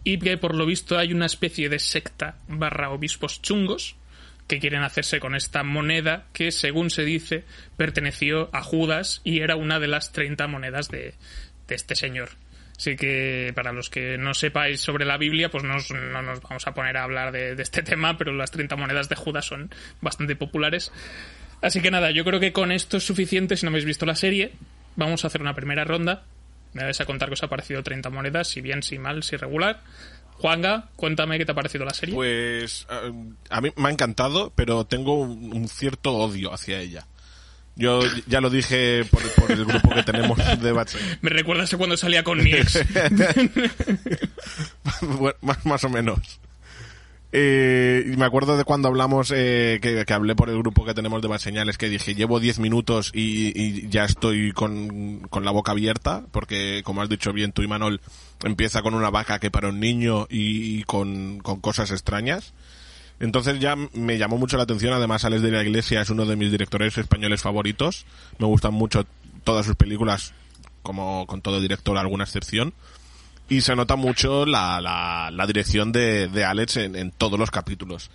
y 0.05 0.19
que 0.19 0.37
por 0.37 0.55
lo 0.55 0.67
visto 0.67 0.99
hay 0.99 1.13
una 1.15 1.25
especie 1.27 1.71
de 1.71 1.79
secta 1.79 2.37
barra 2.47 2.91
obispos 2.91 3.41
chungos 3.41 3.97
que 4.47 4.59
quieren 4.61 4.83
hacerse 4.83 5.21
con 5.21 5.35
esta 5.35 5.63
moneda 5.63 6.27
que, 6.33 6.53
según 6.53 6.91
se 6.91 7.05
dice, 7.05 7.45
perteneció 7.77 8.51
a 8.53 8.63
Judas 8.63 9.21
y 9.25 9.41
era 9.41 9.57
una 9.57 9.81
de 9.81 9.89
las 9.89 10.13
30 10.13 10.47
monedas 10.49 10.89
de, 10.89 11.15
de 11.69 11.75
este 11.75 11.95
señor. 11.97 12.29
Así 12.77 12.97
que 12.97 13.53
para 13.55 13.73
los 13.73 13.89
que 13.89 14.19
no 14.19 14.35
sepáis 14.35 14.81
sobre 14.81 15.05
la 15.05 15.17
Biblia, 15.17 15.49
pues 15.49 15.63
nos- 15.65 15.91
no 15.91 16.23
nos 16.23 16.41
vamos 16.43 16.67
a 16.67 16.75
poner 16.75 16.97
a 16.97 17.05
hablar 17.05 17.33
de, 17.33 17.55
de 17.55 17.63
este 17.63 17.83
tema, 17.85 18.19
pero 18.19 18.33
las 18.33 18.51
30 18.51 18.77
monedas 18.77 19.09
de 19.09 19.17
Judas 19.17 19.47
son 19.47 19.71
bastante 20.01 20.37
populares. 20.37 20.93
Así 21.63 21.81
que 21.81 21.91
nada, 21.91 22.11
yo 22.11 22.25
creo 22.25 22.41
que 22.41 22.53
con 22.53 22.73
esto 22.73 22.97
es 22.99 23.05
suficiente 23.07 23.57
si 23.57 23.65
no 23.65 23.71
habéis 23.71 23.85
visto 23.87 24.05
la 24.05 24.17
serie. 24.17 24.53
Vamos 24.97 25.25
a 25.25 25.29
hacer 25.29 25.41
una 25.41 25.55
primera 25.55 25.85
ronda. 25.85 26.25
Me 26.75 26.83
vais 26.83 27.01
a 27.01 27.05
contar 27.07 27.29
que 27.29 27.35
os 27.35 27.43
ha 27.45 27.49
parecido 27.49 27.83
30 27.83 28.11
monedas, 28.11 28.49
si 28.49 28.61
bien, 28.61 28.83
si 28.83 28.99
mal, 28.99 29.23
si 29.23 29.37
regular. 29.37 29.81
Juanga, 30.39 30.91
cuéntame 30.97 31.39
qué 31.39 31.45
te 31.45 31.53
ha 31.53 31.55
parecido 31.55 31.85
la 31.85 31.95
serie. 31.95 32.15
Pues 32.15 32.87
eh, 32.91 33.13
a 33.51 33.61
mí 33.61 33.71
me 33.77 33.89
ha 33.89 33.93
encantado, 33.93 34.53
pero 34.55 34.85
tengo 34.85 35.15
un, 35.15 35.53
un 35.53 35.69
cierto 35.69 36.15
odio 36.15 36.53
hacia 36.53 36.81
ella. 36.81 37.07
Yo 37.77 38.01
ya 38.27 38.41
lo 38.41 38.51
dije 38.51 39.05
por, 39.11 39.23
por 39.35 39.51
el 39.51 39.65
grupo 39.65 39.91
que 39.91 40.03
tenemos 40.05 40.39
de 40.61 40.73
Batman. 40.73 41.19
Me 41.23 41.31
recuerdas 41.31 41.73
a 41.75 41.77
cuando 41.77 41.97
salía 41.97 42.23
con 42.23 42.43
mi 42.43 42.53
ex. 42.53 42.79
Bueno, 45.01 45.37
más, 45.41 45.65
más 45.67 45.85
o 45.85 45.89
menos. 45.89 46.19
Eh, 47.37 48.15
me 48.17 48.27
acuerdo 48.27 48.57
de 48.57 48.63
cuando 48.63 48.87
hablamos, 48.87 49.33
eh, 49.35 49.81
que, 49.83 50.15
hablé 50.15 50.37
por 50.37 50.51
el 50.51 50.59
grupo 50.59 50.85
que 50.85 50.95
tenemos 50.95 51.21
de 51.21 51.27
Bad 51.27 51.41
Señales, 51.41 51.79
que 51.79 51.89
dije, 51.89 52.15
llevo 52.15 52.39
10 52.39 52.61
minutos 52.61 53.11
y, 53.13 53.89
ya 53.89 54.05
estoy 54.05 54.53
con, 54.53 55.19
con 55.31 55.45
la 55.45 55.51
boca 55.51 55.73
abierta, 55.73 56.23
porque 56.31 56.83
como 56.85 57.03
has 57.03 57.09
dicho 57.09 57.33
bien 57.33 57.51
tú 57.51 57.63
y 57.63 57.67
Manol, 57.67 58.01
empieza 58.45 58.83
con 58.83 58.95
una 58.95 59.11
vaca 59.11 59.41
que 59.41 59.51
para 59.51 59.71
un 59.71 59.81
niño 59.81 60.29
y, 60.31 60.79
y 60.79 60.85
con, 60.85 61.41
con 61.41 61.61
cosas 61.61 61.91
extrañas. 61.91 62.55
Entonces 63.19 63.59
ya 63.59 63.75
me 63.75 64.17
llamó 64.17 64.39
mucho 64.39 64.57
la 64.57 64.63
atención, 64.63 64.93
además 64.93 65.25
Alex 65.25 65.43
de 65.43 65.51
la 65.51 65.63
Iglesia 65.65 66.03
es 66.03 66.11
uno 66.11 66.27
de 66.27 66.37
mis 66.37 66.53
directores 66.53 66.97
españoles 66.97 67.43
favoritos, 67.43 68.07
me 68.39 68.47
gustan 68.47 68.75
mucho 68.75 69.07
todas 69.43 69.67
sus 69.67 69.75
películas, 69.75 70.35
como 70.85 71.27
con 71.27 71.43
todo 71.43 71.61
director 71.61 71.99
alguna 71.99 72.23
excepción 72.23 72.75
y 73.49 73.61
se 73.61 73.77
nota 73.77 73.97
mucho 73.97 74.47
la, 74.47 74.81
la, 74.81 75.31
la 75.33 75.47
dirección 75.47 75.93
de, 75.93 76.29
de 76.29 76.45
Alex 76.45 76.77
en, 76.79 76.97
en 76.97 77.11
todos 77.11 77.39
los 77.39 77.51
capítulos. 77.51 78.11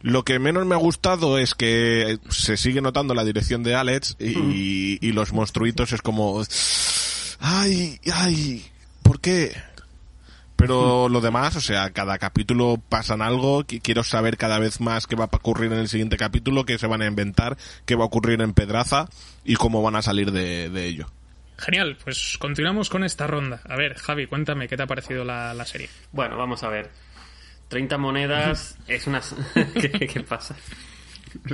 Lo 0.00 0.22
que 0.22 0.38
menos 0.38 0.66
me 0.66 0.74
ha 0.74 0.78
gustado 0.78 1.38
es 1.38 1.54
que 1.54 2.18
se 2.28 2.56
sigue 2.56 2.82
notando 2.82 3.14
la 3.14 3.24
dirección 3.24 3.62
de 3.62 3.74
Alex 3.74 4.16
y, 4.18 4.98
y 5.00 5.12
los 5.12 5.32
monstruitos 5.32 5.92
es 5.92 6.02
como... 6.02 6.42
¡Ay! 7.40 7.98
¡Ay! 8.12 8.66
¿Por 9.02 9.20
qué? 9.20 9.54
Pero 10.56 11.08
lo 11.08 11.20
demás, 11.20 11.56
o 11.56 11.60
sea, 11.60 11.90
cada 11.90 12.18
capítulo 12.18 12.80
pasan 12.88 13.22
algo, 13.22 13.64
qui- 13.64 13.80
quiero 13.82 14.04
saber 14.04 14.36
cada 14.36 14.58
vez 14.58 14.80
más 14.80 15.06
qué 15.06 15.16
va 15.16 15.24
a 15.24 15.36
ocurrir 15.36 15.72
en 15.72 15.78
el 15.78 15.88
siguiente 15.88 16.16
capítulo, 16.16 16.64
qué 16.64 16.78
se 16.78 16.86
van 16.86 17.02
a 17.02 17.06
inventar, 17.06 17.56
qué 17.86 17.96
va 17.96 18.04
a 18.04 18.06
ocurrir 18.06 18.40
en 18.40 18.54
Pedraza 18.54 19.08
y 19.44 19.56
cómo 19.56 19.82
van 19.82 19.96
a 19.96 20.02
salir 20.02 20.32
de, 20.32 20.70
de 20.70 20.86
ello. 20.86 21.10
Genial, 21.58 21.96
pues 22.02 22.36
continuamos 22.38 22.90
con 22.90 23.04
esta 23.04 23.26
ronda. 23.26 23.60
A 23.68 23.76
ver, 23.76 23.94
Javi, 23.94 24.26
cuéntame 24.26 24.66
qué 24.68 24.76
te 24.76 24.82
ha 24.82 24.86
parecido 24.86 25.24
la, 25.24 25.54
la 25.54 25.64
serie. 25.64 25.88
Bueno, 26.12 26.36
vamos 26.36 26.62
a 26.62 26.68
ver. 26.68 26.90
30 27.68 27.96
monedas 27.98 28.76
es 28.88 29.06
una... 29.06 29.20
¿Qué, 29.80 29.90
qué 30.06 30.20
pasa? 30.20 30.54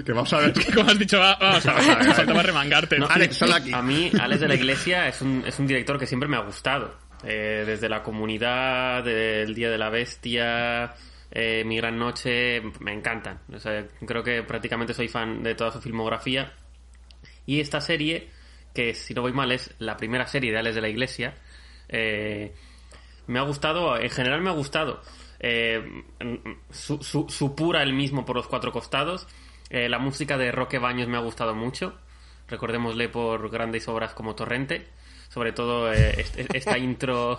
Que 0.04 0.12
vamos 0.12 0.32
a 0.32 0.38
ver. 0.38 0.52
Como 0.74 0.90
has 0.90 0.98
dicho, 0.98 1.18
va- 1.18 1.36
vamos 1.40 1.66
a 1.66 1.74
ver, 1.74 2.14
faltaba 2.14 2.42
remangarte. 2.42 2.98
No, 2.98 3.06
Alex, 3.08 3.36
solo 3.36 3.54
aquí. 3.54 3.72
A 3.72 3.82
mí, 3.82 4.10
Alex 4.20 4.40
de 4.40 4.48
la 4.48 4.54
Iglesia 4.54 5.08
es 5.08 5.20
un, 5.22 5.42
es 5.46 5.58
un 5.58 5.66
director 5.66 5.98
que 5.98 6.06
siempre 6.06 6.28
me 6.28 6.36
ha 6.36 6.40
gustado. 6.40 6.96
Eh, 7.22 7.64
desde 7.66 7.88
la 7.88 8.02
comunidad, 8.02 9.04
del 9.04 9.54
Día 9.54 9.70
de 9.70 9.76
la 9.78 9.90
Bestia, 9.90 10.94
eh, 11.30 11.62
Mi 11.66 11.76
Gran 11.76 11.98
Noche, 11.98 12.62
me 12.80 12.92
encantan. 12.92 13.40
O 13.54 13.58
sea, 13.58 13.86
creo 14.06 14.22
que 14.22 14.42
prácticamente 14.42 14.92
soy 14.94 15.08
fan 15.08 15.42
de 15.42 15.54
toda 15.54 15.70
su 15.72 15.80
filmografía. 15.80 16.52
Y 17.46 17.60
esta 17.60 17.80
serie, 17.80 18.28
que 18.74 18.94
si 18.94 19.14
no 19.14 19.22
voy 19.22 19.33
mal 19.33 19.52
es 19.52 19.74
la 19.78 19.96
primera 19.96 20.26
serie 20.26 20.52
de 20.52 20.59
Alex 20.59 20.74
de 20.74 20.80
la 20.80 20.88
Iglesia, 20.88 21.35
eh, 21.88 22.54
me 23.26 23.38
ha 23.38 23.42
gustado, 23.42 23.96
en 23.98 24.11
general 24.11 24.40
me 24.42 24.50
ha 24.50 24.54
gustado. 24.54 25.00
Eh, 25.38 25.83
su, 26.70 27.02
su, 27.02 27.28
supura 27.28 27.83
el 27.83 27.92
mismo 27.92 28.24
por 28.24 28.37
los 28.37 28.46
cuatro 28.48 28.72
costados. 28.72 29.26
Eh, 29.70 29.88
la 29.88 29.98
música 29.98 30.37
de 30.37 30.52
Roque 30.52 30.78
Baños 30.78 31.09
me 31.09 31.16
ha 31.16 31.20
gustado 31.20 31.54
mucho. 31.54 31.96
Recordémosle 32.48 33.09
por 33.09 33.48
grandes 33.50 33.87
obras 33.88 34.12
como 34.14 34.35
Torrente. 34.35 34.88
Sobre 35.28 35.52
todo 35.52 35.92
eh, 35.92 36.20
est- 36.20 36.54
esta 36.54 36.76
intro 36.78 37.38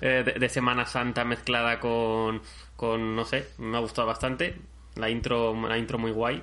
de, 0.00 0.22
de 0.22 0.48
Semana 0.48 0.86
Santa 0.86 1.24
mezclada 1.24 1.80
con, 1.80 2.40
con, 2.76 3.16
no 3.16 3.24
sé, 3.24 3.48
me 3.58 3.76
ha 3.76 3.80
gustado 3.80 4.06
bastante. 4.06 4.54
La 4.94 5.10
intro, 5.10 5.54
la 5.68 5.76
intro 5.76 5.98
muy 5.98 6.12
guay. 6.12 6.40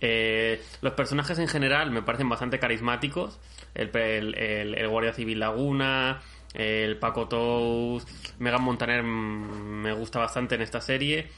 Eh, 0.00 0.62
los 0.80 0.92
personajes 0.94 1.38
en 1.38 1.48
general 1.48 1.90
me 1.90 2.02
parecen 2.02 2.28
bastante 2.28 2.58
carismáticos. 2.58 3.38
El, 3.74 3.90
el, 3.96 4.34
el- 4.38 4.74
el 4.74 4.88
Guardia 4.88 5.12
Civil 5.12 5.40
Laguna, 5.40 6.20
el 6.54 6.96
Paco 6.98 7.28
Tous, 7.28 8.06
Megan 8.38 8.62
Montaner 8.62 9.02
me 9.02 9.92
gusta 9.92 10.18
bastante 10.18 10.54
en 10.54 10.62
esta 10.62 10.80
serie. 10.80 11.28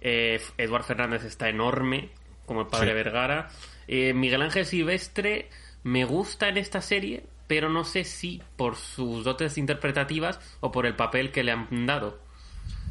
Eh, 0.00 0.40
Eduard 0.58 0.84
Fernández 0.84 1.24
está 1.24 1.48
enorme, 1.48 2.10
como 2.46 2.62
el 2.62 2.66
padre 2.66 2.88
Sí. 2.88 2.94
Vergara. 2.94 3.48
Eh, 3.88 4.12
Miguel 4.14 4.42
Ángel 4.42 4.66
Silvestre 4.66 5.48
me 5.84 6.04
gusta 6.04 6.48
en 6.48 6.56
esta 6.58 6.80
serie, 6.80 7.24
pero 7.46 7.68
no 7.68 7.84
sé 7.84 8.04
si 8.04 8.40
por 8.56 8.76
sus 8.76 9.24
dotes 9.24 9.58
interpretativas 9.58 10.38
o 10.60 10.70
por 10.72 10.86
el 10.86 10.94
papel 10.96 11.30
que 11.32 11.42
le 11.42 11.52
han 11.52 11.86
dado. 11.86 12.20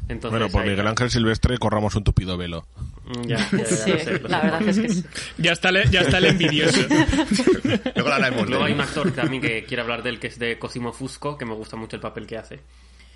Entonces, 0.08 0.38
Bueno, 0.38 0.52
por 0.52 0.66
Miguel 0.66 0.86
Ángel 0.86 1.10
Silvestre 1.10 1.58
corramos 1.58 1.94
un 1.94 2.04
tupido 2.04 2.36
velo. 2.36 2.66
Mm, 3.04 3.22
Ya, 3.26 3.36
ya, 3.38 3.56
ya, 3.58 3.64
Sí, 3.66 3.90
lo 3.90 3.98
sé, 3.98 4.18
lo 4.20 4.28
la 4.28 4.40
sé. 4.40 4.44
verdad 4.46 4.68
es 4.68 4.78
que 4.78 4.88
sí. 4.88 5.04
Ya 5.38 5.52
está, 5.52 5.68
el- 5.70 5.90
ya 5.90 6.00
está 6.02 6.18
el 6.18 6.24
envidioso. 6.26 6.80
Luego 7.96 8.44
Luego 8.46 8.64
hay 8.64 8.72
un 8.72 8.80
actor 8.80 9.10
también 9.12 9.42
que 9.42 9.64
quiere 9.64 9.82
hablar 9.82 10.02
de 10.02 10.10
él, 10.10 10.20
que 10.20 10.28
es 10.28 10.38
de 10.38 10.58
Cosimo 10.58 10.92
Fusco, 10.92 11.36
que 11.36 11.44
me 11.44 11.54
gusta 11.54 11.76
mucho 11.76 11.96
el 11.96 12.02
papel 12.02 12.26
que 12.26 12.36
hace. 12.38 12.60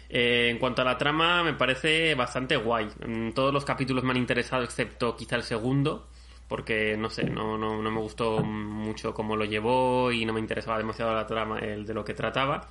Eh, 0.09 0.49
en 0.51 0.59
cuanto 0.59 0.83
a 0.83 0.85
la 0.85 0.97
trama, 0.99 1.43
me 1.43 1.55
parece 1.55 2.15
bastante 2.15 2.57
guay. 2.57 2.89
Mm, 3.07 3.31
Todos 3.33 3.53
los 3.53 3.65
capítulos 3.65 4.05
me 4.05 4.11
han 4.11 4.17
interesado, 4.17 4.63
excepto 4.65 5.17
quizá 5.17 5.37
el 5.37 5.43
segundo, 5.43 6.09
porque 6.49 6.97
no 6.97 7.11
sé, 7.11 7.25
no, 7.25 7.57
no, 7.59 7.81
no 7.83 7.91
me 7.91 8.01
gustó 8.01 8.43
mucho 8.43 9.13
cómo 9.15 9.37
lo 9.37 9.45
llevó 9.45 10.11
y 10.13 10.25
no 10.25 10.33
me 10.33 10.41
interesaba 10.41 10.79
demasiado 10.79 11.15
la 11.15 11.27
trama 11.27 11.59
el 11.61 11.87
de 11.87 11.95
lo 11.95 12.05
que 12.05 12.15
trataba. 12.15 12.69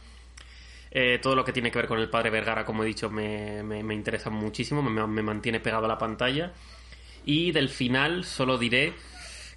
Eh, 0.92 1.20
todo 1.22 1.36
lo 1.36 1.44
que 1.44 1.52
tiene 1.52 1.72
que 1.72 1.80
ver 1.80 1.88
con 1.88 2.00
el 2.00 2.10
padre 2.10 2.30
Vergara, 2.30 2.64
como 2.64 2.84
he 2.84 2.88
dicho, 2.88 3.10
me, 3.10 3.64
me- 3.64 3.84
me 3.84 3.94
interesa 3.94 4.30
muchísimo, 4.30 4.82
me, 4.82 5.06
me 5.08 5.22
mantiene 5.22 5.60
pegado 5.60 5.86
a 5.86 5.88
la 5.90 5.98
pantalla. 5.98 6.54
Y 7.26 7.52
del 7.52 7.70
final 7.70 8.24
solo 8.24 8.58
diré 8.58 8.94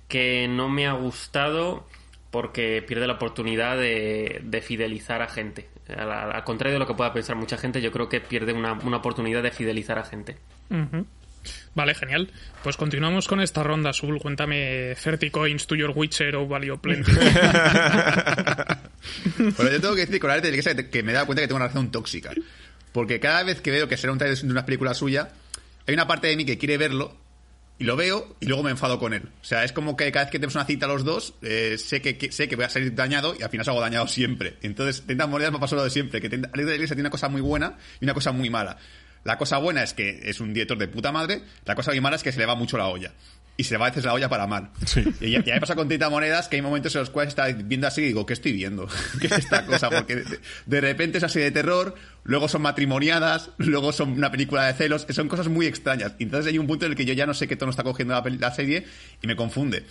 que 0.09 0.49
no 0.49 0.69
me 0.69 0.87
ha 0.87 0.93
gustado 0.93 1.87
porque 2.31 2.83
pierde 2.87 3.07
la 3.07 3.15
oportunidad 3.15 3.77
de, 3.77 4.41
de 4.43 4.61
fidelizar 4.63 5.23
a 5.23 5.29
gente. 5.29 5.69
Al, 5.89 6.11
al 6.11 6.45
contrario 6.45 6.75
de 6.75 6.79
lo 6.81 6.87
que 6.87 6.95
pueda 6.95 7.13
pensar 7.13 7.37
mucha 7.37 7.57
gente, 7.57 7.81
yo 7.81 7.91
creo 7.91 8.09
que 8.09 8.21
pierde 8.21 8.53
una, 8.53 8.73
una 8.73 8.99
oportunidad 8.99 9.43
de 9.43 9.51
fidelizar 9.51 9.99
a 9.99 10.05
gente. 10.05 10.37
Vale, 11.75 11.95
genial. 11.95 12.31
Pues 12.63 12.77
continuamos 12.77 13.29
con 13.29 13.41
esta 13.41 13.63
ronda, 13.63 13.93
Sul. 13.93 14.19
Cuéntame 14.19 14.95
30 15.03 15.31
coins 15.31 15.67
to 15.67 15.77
your 15.77 15.93
Witcher 15.95 16.37
o 16.37 16.47
Value 16.47 16.79
Plenty. 16.79 17.13
Bueno, 19.39 19.71
yo 19.71 19.81
tengo 19.81 19.95
que 19.95 20.07
decir 20.07 20.21
con 20.21 20.31
de 20.43 20.51
la 20.51 20.75
que 20.75 20.91
que 20.91 21.03
me 21.03 21.13
he 21.13 21.15
dado 21.15 21.27
cuenta 21.27 21.41
que 21.41 21.49
tengo 21.49 21.57
una 21.57 21.67
relación 21.67 21.91
tóxica. 21.91 22.33
Porque 22.93 23.21
cada 23.21 23.45
vez 23.45 23.61
que 23.61 23.71
veo 23.71 23.89
que 23.89 23.97
será 23.97 24.13
un 24.13 24.19
trailer 24.19 24.39
de 24.39 24.51
una 24.51 24.67
película 24.67 24.93
suya, 24.93 25.31
hay 25.87 25.95
una 25.95 26.07
parte 26.07 26.27
de 26.27 26.37
mí 26.37 26.45
que 26.45 26.59
quiere 26.59 26.77
verlo 26.77 27.17
y 27.79 27.85
lo 27.85 27.97
veo 27.97 28.37
y 28.41 28.47
luego 28.47 28.62
me 28.62 28.71
enfado 28.71 28.99
con 28.99 29.14
él. 29.14 29.23
O 29.41 29.45
sea, 29.45 29.64
es 29.64 29.73
como 29.73 29.97
que 29.97 30.11
cada 30.11 30.25
vez 30.25 30.33
que 30.33 30.38
tenemos 30.38 30.57
una 30.57 30.64
cita 30.64 30.87
los 30.87 31.05
dos, 31.05 31.35
eh, 31.43 31.77
sé, 31.79 32.03
que, 32.03 32.33
sé 32.33 32.49
que 32.49 32.57
voy 32.57 32.64
a 32.64 32.71
salir 32.71 32.95
dañado 32.95 33.37
y 33.38 33.43
al 33.43 33.51
final 33.51 33.64
salgo 33.64 33.81
dañado 33.81 34.09
siempre. 34.09 34.57
Entonces, 34.62 35.05
30 35.07 35.27
monedas 35.27 35.53
me 35.53 35.59
pasado 35.59 35.81
lo 35.81 35.85
de 35.85 35.91
siempre. 35.91 36.21
Que 36.21 36.29
30 36.29 36.51
Alex 36.53 36.67
de 36.67 36.71
la 36.71 36.75
Iglesia 36.75 36.97
tiene 36.97 37.07
una 37.07 37.11
cosa 37.11 37.29
muy 37.29 37.41
buena 37.41 37.79
y 38.01 38.05
una 38.05 38.14
cosa 38.14 38.33
muy 38.33 38.51
mala. 38.51 38.79
La 39.25 39.38
cosa 39.38 39.59
buena 39.59 39.83
es 39.83 39.95
que 39.95 40.21
es 40.25 40.41
un 40.41 40.53
director 40.53 40.79
de 40.79 40.88
puta 40.88 41.12
madre. 41.12 41.43
La 41.64 41.75
cosa 41.75 41.93
muy 41.93 42.01
mala 42.01 42.17
es 42.17 42.23
que 42.23 42.33
se 42.33 42.38
le 42.38 42.47
va 42.47 42.55
mucho 42.55 42.79
la 42.79 42.88
olla. 42.88 43.12
Y 43.61 43.64
se 43.64 43.77
va 43.77 43.87
a 43.87 43.88
veces 43.90 44.05
la 44.05 44.14
olla 44.14 44.29
para 44.29 44.47
mal. 44.47 44.71
Y 45.21 45.33
ya, 45.33 45.42
ya 45.44 45.55
me 45.55 45.61
pasa 45.61 45.75
con 45.75 45.88
30 45.88 46.09
monedas 46.11 46.47
que 46.47 46.55
hay 46.57 46.62
momentos 46.62 46.94
en 46.94 47.01
los 47.01 47.11
cuales 47.11 47.31
está 47.33 47.49
viendo 47.49 47.88
así 47.88 48.03
y 48.03 48.07
digo, 48.07 48.25
¿qué 48.25 48.33
estoy 48.35 48.53
viendo? 48.53 48.88
¿Qué 49.21 49.27
es 49.27 49.33
esta 49.33 49.66
cosa? 49.66 49.90
Porque 49.90 50.14
de, 50.14 50.40
de 50.64 50.81
repente 50.81 51.18
es 51.18 51.25
así 51.25 51.40
de 51.40 51.51
terror, 51.51 51.97
luego 52.23 52.49
son 52.49 52.62
matrimoniadas, 52.62 53.51
luego 53.59 53.92
son 53.92 54.12
una 54.12 54.31
película 54.31 54.64
de 54.64 54.75
celos, 54.75 55.07
son 55.11 55.27
cosas 55.27 55.49
muy 55.49 55.66
extrañas. 55.66 56.12
Y 56.21 56.23
entonces 56.23 56.53
hay 56.53 56.59
un 56.59 56.68
punto 56.68 56.87
en 56.87 56.92
el 56.92 56.97
que 56.97 57.05
yo 57.05 57.14
ya 57.14 57.27
no 57.27 57.35
sé 57.35 57.49
qué 57.49 57.57
tono 57.57 57.71
está 57.71 57.83
cogiendo 57.83 58.14
la, 58.14 58.23
la 58.38 58.55
serie 58.55 58.87
y 59.21 59.27
me 59.27 59.35
confunde. 59.35 59.85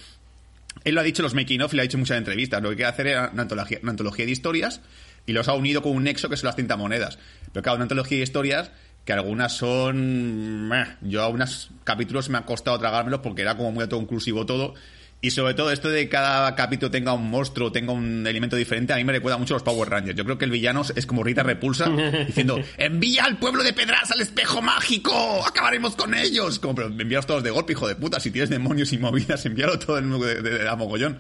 Él 0.86 0.96
lo 0.96 1.02
ha 1.02 1.04
dicho 1.04 1.22
en 1.22 1.26
los 1.26 1.34
making 1.34 1.62
of 1.62 1.74
y 1.74 1.76
lo 1.76 1.82
ha 1.82 1.84
dicho 1.84 1.98
en 1.98 2.02
muchas 2.02 2.18
entrevistas. 2.18 2.62
Lo 2.62 2.70
que 2.70 2.78
quiere 2.78 2.90
hacer 2.90 3.08
era 3.08 3.32
una 3.34 3.42
antología, 3.42 3.80
una 3.82 3.92
antología 3.92 4.26
de 4.26 4.32
historias 4.32 4.80
y 5.26 5.34
los 5.34 5.50
ha 5.50 5.54
unido 5.54 5.82
con 5.82 5.92
un 5.92 6.04
nexo 6.04 6.30
que 6.30 6.38
son 6.38 6.48
las 6.48 6.56
30 6.56 6.78
monedas. 6.78 7.20
Pero 7.52 7.62
claro, 7.64 7.76
una 7.76 7.84
antología 7.84 8.18
de 8.18 8.24
historias 8.24 8.72
que 9.08 9.14
algunas 9.14 9.56
son... 9.56 10.70
Yo 11.02 11.24
a 11.24 11.30
unos 11.30 11.72
capítulos 11.86 12.28
me 12.28 12.38
ha 12.38 12.46
costado 12.46 12.78
tragármelos 12.78 13.22
porque 13.22 13.42
era 13.42 13.56
como 13.56 13.72
muy 13.72 13.84
autoconclusivo 13.84 14.46
todo. 14.46 14.74
Y 15.22 15.32
sobre 15.32 15.54
todo 15.54 15.72
esto 15.72 15.90
de 15.90 16.04
que 16.04 16.10
cada 16.10 16.54
capítulo 16.56 16.92
tenga 16.92 17.14
un 17.14 17.32
monstruo, 17.32 17.72
tenga 17.72 17.94
un 17.94 18.28
elemento 18.28 18.58
diferente, 18.58 18.92
a 18.92 18.98
mí 18.98 19.06
me 19.06 19.14
recuerda 19.14 19.38
mucho 19.38 19.54
a 19.54 19.56
los 19.56 19.64
Power 19.64 19.90
Rangers. 19.90 20.18
Yo 20.18 20.26
creo 20.26 20.38
que 20.38 20.44
el 20.44 20.52
villano 20.52 20.84
es 20.94 21.06
como 21.06 21.24
Rita 21.24 21.42
Repulsa 21.42 21.90
diciendo 22.28 22.62
¡Envía 22.78 23.24
al 23.24 23.38
pueblo 23.38 23.64
de 23.64 23.72
Pedras 23.72 24.12
al 24.12 24.20
espejo 24.20 24.62
mágico! 24.62 25.42
¡Acabaremos 25.48 25.96
con 25.96 26.14
ellos! 26.14 26.60
Como, 26.60 26.76
pero 26.76 26.90
envíalos 26.90 27.26
todos 27.26 27.44
de 27.44 27.50
golpe, 27.50 27.72
hijo 27.72 27.88
de 27.88 27.96
puta. 27.96 28.20
Si 28.20 28.30
tienes 28.30 28.50
demonios 28.50 28.92
y 28.92 28.98
movidas, 28.98 29.46
envíalo 29.46 29.80
todo 29.80 30.00
en 30.00 30.20
de, 30.20 30.42
de, 30.42 30.50
de 30.50 30.64
la 30.66 30.76
mogollón. 30.76 31.18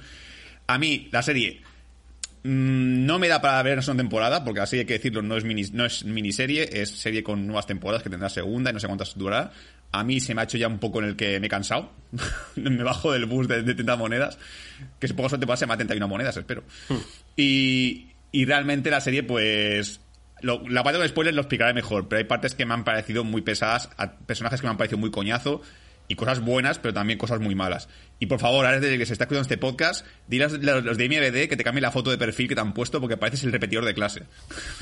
A 0.67 0.77
mí, 0.77 1.07
la 1.13 1.23
serie 1.23 1.61
no 2.47 3.19
me 3.19 3.27
da 3.27 3.41
para 3.41 3.61
ver 3.61 3.73
una 3.73 3.81
segunda 3.81 4.03
temporada, 4.03 4.43
porque 4.45 4.61
así 4.61 4.79
hay 4.79 4.85
que 4.85 4.93
decirlo, 4.93 5.21
no 5.21 5.35
es, 5.35 5.43
mini, 5.43 5.63
no 5.73 5.85
es 5.85 6.05
miniserie, 6.05 6.81
es 6.81 6.89
serie 6.89 7.21
con 7.21 7.45
nuevas 7.45 7.65
temporadas 7.65 8.03
que 8.03 8.09
tendrá 8.09 8.29
segunda 8.29 8.71
y 8.71 8.73
no 8.73 8.79
sé 8.79 8.87
cuántas 8.87 9.17
durará. 9.17 9.51
A 9.91 10.05
mí 10.05 10.21
se 10.21 10.33
me 10.33 10.39
ha 10.39 10.43
hecho 10.45 10.57
ya 10.57 10.69
un 10.69 10.79
poco 10.79 10.99
en 10.99 11.09
el 11.09 11.15
que 11.17 11.41
me 11.41 11.47
he 11.47 11.49
cansado. 11.49 11.91
me 12.55 12.83
bajo 12.83 13.11
del 13.11 13.25
bus 13.25 13.49
de, 13.49 13.63
de 13.63 13.73
30 13.73 13.97
monedas, 13.97 14.37
que 14.97 15.09
supongo 15.09 15.29
que 15.29 15.35
se 15.57 15.61
llama 15.61 15.75
31 15.75 16.07
monedas, 16.07 16.37
espero. 16.37 16.63
Y, 17.35 18.07
y 18.31 18.45
realmente 18.45 18.89
la 18.91 19.01
serie, 19.01 19.23
pues. 19.23 19.99
Lo, 20.39 20.61
la 20.69 20.83
parte 20.83 20.99
de 20.99 21.07
spoilers 21.07 21.35
lo 21.35 21.41
explicaré 21.41 21.73
mejor, 21.73 22.07
pero 22.07 22.19
hay 22.19 22.25
partes 22.25 22.53
que 22.53 22.65
me 22.65 22.75
han 22.75 22.83
parecido 22.83 23.23
muy 23.23 23.41
pesadas, 23.41 23.89
a 23.97 24.13
personajes 24.13 24.61
que 24.61 24.67
me 24.67 24.71
han 24.71 24.77
parecido 24.77 24.99
muy 24.99 25.09
coñazo 25.09 25.63
y 26.07 26.15
cosas 26.15 26.39
buenas, 26.39 26.79
pero 26.79 26.93
también 26.93 27.19
cosas 27.19 27.39
muy 27.39 27.55
malas. 27.55 27.89
Y 28.19 28.25
por 28.25 28.39
favor, 28.39 28.65
ahora 28.65 28.79
desde 28.79 28.97
que 28.97 29.05
se 29.05 29.13
está 29.13 29.25
escuchando 29.25 29.43
este 29.43 29.57
podcast, 29.57 30.05
dile 30.27 30.45
a 30.45 30.49
los, 30.49 30.83
los 30.83 30.97
de 30.97 31.07
MBD 31.07 31.49
que 31.49 31.55
te 31.55 31.63
cambien 31.63 31.83
la 31.83 31.91
foto 31.91 32.09
de 32.09 32.17
perfil 32.17 32.47
que 32.47 32.55
te 32.55 32.61
han 32.61 32.73
puesto 32.73 32.99
porque 32.99 33.17
pareces 33.17 33.43
el 33.43 33.51
repetidor 33.51 33.85
de 33.85 33.93
clase. 33.93 34.23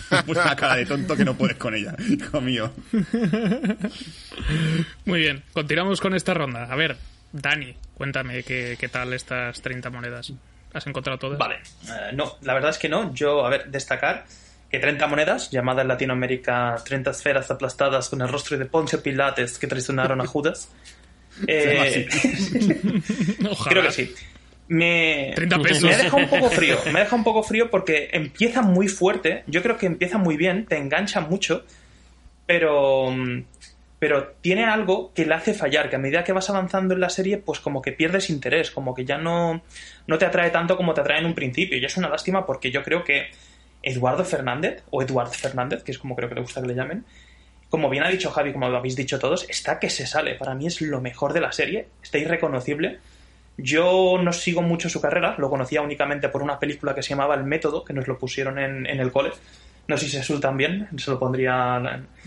pues 0.25 0.37
una 0.37 0.55
cara 0.55 0.75
de 0.75 0.85
tonto 0.85 1.15
que 1.15 1.25
no 1.25 1.35
puedes 1.35 1.57
con 1.57 1.75
ella, 1.75 1.95
hijo 2.09 2.39
mío. 2.39 2.71
Muy 5.05 5.19
bien, 5.19 5.43
continuamos 5.53 5.99
con 5.99 6.15
esta 6.15 6.33
ronda. 6.33 6.63
A 6.63 6.75
ver, 6.75 6.97
Dani, 7.33 7.75
cuéntame 7.95 8.43
qué, 8.43 8.77
qué 8.79 8.87
tal 8.87 9.13
estas 9.13 9.61
30 9.61 9.89
monedas. 9.89 10.31
¿Has 10.73 10.87
encontrado 10.87 11.17
todas? 11.17 11.37
Vale, 11.37 11.55
eh, 11.55 12.11
no, 12.13 12.37
la 12.41 12.53
verdad 12.53 12.71
es 12.71 12.77
que 12.77 12.89
no. 12.89 13.13
Yo, 13.13 13.45
a 13.45 13.49
ver, 13.49 13.71
destacar 13.71 14.25
que 14.69 14.79
30 14.79 15.07
monedas, 15.07 15.51
llamadas 15.51 15.83
en 15.83 15.87
Latinoamérica 15.87 16.75
30 16.83 17.11
esferas 17.11 17.49
aplastadas 17.51 18.09
con 18.09 18.21
el 18.21 18.27
rostro 18.27 18.57
de 18.57 18.65
Poncio 18.65 19.01
Pilates 19.01 19.57
que 19.57 19.67
traicionaron 19.67 20.19
a 20.21 20.25
Judas. 20.25 20.69
Eh, 21.47 22.07
Ojalá. 23.49 23.69
creo 23.69 23.83
que 23.83 23.91
sí. 23.91 24.15
Me, 24.67 25.31
30 25.35 25.59
pesos. 25.59 25.83
me 25.83 25.93
ha 25.93 25.97
dejado 25.97 26.17
un 26.17 26.29
poco 26.29 26.49
frío. 26.49 26.77
Me 26.85 26.99
ha 26.99 27.03
dejado 27.03 27.17
un 27.17 27.23
poco 27.23 27.43
frío 27.43 27.69
porque 27.69 28.09
empieza 28.13 28.61
muy 28.61 28.87
fuerte. 28.87 29.43
Yo 29.47 29.61
creo 29.61 29.77
que 29.77 29.85
empieza 29.85 30.17
muy 30.17 30.37
bien, 30.37 30.65
te 30.65 30.77
engancha 30.77 31.21
mucho, 31.21 31.65
pero, 32.47 33.13
pero 33.99 34.33
tiene 34.41 34.65
algo 34.65 35.13
que 35.13 35.25
le 35.25 35.35
hace 35.35 35.53
fallar, 35.53 35.89
que 35.89 35.97
a 35.97 35.99
medida 35.99 36.23
que 36.23 36.33
vas 36.33 36.49
avanzando 36.49 36.95
en 36.95 36.99
la 36.99 37.09
serie, 37.09 37.37
pues 37.37 37.59
como 37.59 37.81
que 37.81 37.91
pierdes 37.91 38.29
interés, 38.29 38.71
como 38.71 38.95
que 38.95 39.05
ya 39.05 39.17
no, 39.17 39.61
no 40.07 40.17
te 40.17 40.25
atrae 40.25 40.49
tanto 40.49 40.77
como 40.77 40.93
te 40.93 41.01
atrae 41.01 41.19
en 41.19 41.27
un 41.27 41.35
principio. 41.35 41.77
Y 41.77 41.85
es 41.85 41.97
una 41.97 42.09
lástima 42.09 42.45
porque 42.45 42.71
yo 42.71 42.81
creo 42.81 43.03
que 43.03 43.27
Eduardo 43.83 44.25
Fernández, 44.25 44.81
o 44.89 45.03
Eduard 45.03 45.29
Fernández, 45.29 45.83
que 45.83 45.91
es 45.91 45.99
como 45.99 46.15
creo 46.15 46.27
que 46.27 46.35
le 46.35 46.41
gusta 46.41 46.61
que 46.61 46.67
le 46.67 46.75
llamen, 46.75 47.05
como 47.75 47.89
bien 47.89 48.05
ha 48.05 48.09
dicho 48.09 48.31
Javi, 48.31 48.53
como 48.53 48.67
habéis 48.67 48.95
dicho 48.95 49.19
todos, 49.19 49.45
está 49.49 49.79
que 49.79 49.89
se 49.89 50.07
sale. 50.07 50.35
Para 50.35 50.55
mí 50.55 50.65
es 50.65 50.79
lo 50.79 51.01
mejor 51.01 51.33
de 51.33 51.41
la 51.41 51.51
serie, 51.51 51.87
está 52.01 52.17
irreconocible. 52.17 52.99
Yo 53.57 54.17
no 54.17 54.31
sigo 54.31 54.61
mucho 54.61 54.87
su 54.87 55.01
carrera, 55.01 55.35
lo 55.37 55.49
conocía 55.49 55.81
únicamente 55.81 56.29
por 56.29 56.41
una 56.41 56.57
película 56.57 56.95
que 56.95 57.03
se 57.03 57.09
llamaba 57.09 57.35
El 57.35 57.43
Método, 57.43 57.83
que 57.83 57.91
nos 57.91 58.07
lo 58.07 58.17
pusieron 58.17 58.59
en, 58.59 58.85
en 58.85 59.01
el 59.01 59.11
cole. 59.11 59.31
No 59.89 59.97
sé 59.97 60.07
si 60.07 60.23
se 60.23 60.39
también, 60.39 60.87
se 60.95 61.11
lo 61.11 61.19
pondría... 61.19 61.77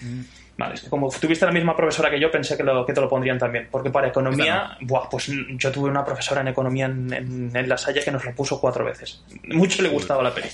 Mm. 0.02 0.20
Vale, 0.58 0.74
es 0.74 0.82
que 0.82 0.90
como 0.90 1.08
tuviste 1.08 1.46
la 1.46 1.52
misma 1.52 1.74
profesora 1.74 2.10
que 2.10 2.20
yo, 2.20 2.30
pensé 2.30 2.54
que, 2.54 2.62
lo, 2.62 2.84
que 2.84 2.92
te 2.92 3.00
lo 3.00 3.08
pondrían 3.08 3.38
también. 3.38 3.68
Porque 3.70 3.88
para 3.88 4.08
economía, 4.08 4.76
buah, 4.82 5.08
pues 5.08 5.30
yo 5.56 5.72
tuve 5.72 5.88
una 5.88 6.04
profesora 6.04 6.42
en 6.42 6.48
economía 6.48 6.84
en, 6.84 7.10
en, 7.10 7.56
en 7.56 7.68
La 7.70 7.78
Salle 7.78 8.02
que 8.04 8.10
nos 8.10 8.22
lo 8.22 8.34
puso 8.34 8.60
cuatro 8.60 8.84
veces. 8.84 9.24
Mucho 9.44 9.80
le 9.80 9.88
gustaba 9.88 10.22
la 10.22 10.34
peli. 10.34 10.48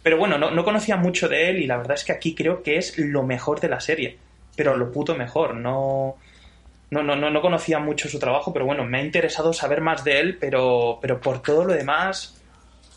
Pero 0.00 0.16
bueno, 0.16 0.38
no, 0.38 0.52
no 0.52 0.64
conocía 0.64 0.96
mucho 0.96 1.28
de 1.28 1.50
él 1.50 1.58
y 1.58 1.66
la 1.66 1.76
verdad 1.76 1.96
es 1.96 2.04
que 2.04 2.12
aquí 2.12 2.36
creo 2.36 2.62
que 2.62 2.76
es 2.76 2.98
lo 2.98 3.24
mejor 3.24 3.60
de 3.60 3.68
la 3.68 3.80
serie. 3.80 4.16
Pero 4.58 4.76
lo 4.76 4.90
puto 4.90 5.14
mejor. 5.14 5.54
No, 5.54 6.16
no, 6.90 7.02
no, 7.04 7.14
no, 7.14 7.30
no 7.30 7.40
conocía 7.40 7.78
mucho 7.78 8.08
su 8.08 8.18
trabajo, 8.18 8.52
pero 8.52 8.66
bueno, 8.66 8.84
me 8.84 8.98
ha 8.98 9.04
interesado 9.04 9.52
saber 9.52 9.80
más 9.80 10.02
de 10.02 10.18
él, 10.18 10.36
pero, 10.40 10.98
pero 11.00 11.20
por 11.20 11.40
todo 11.42 11.64
lo 11.64 11.74
demás 11.74 12.42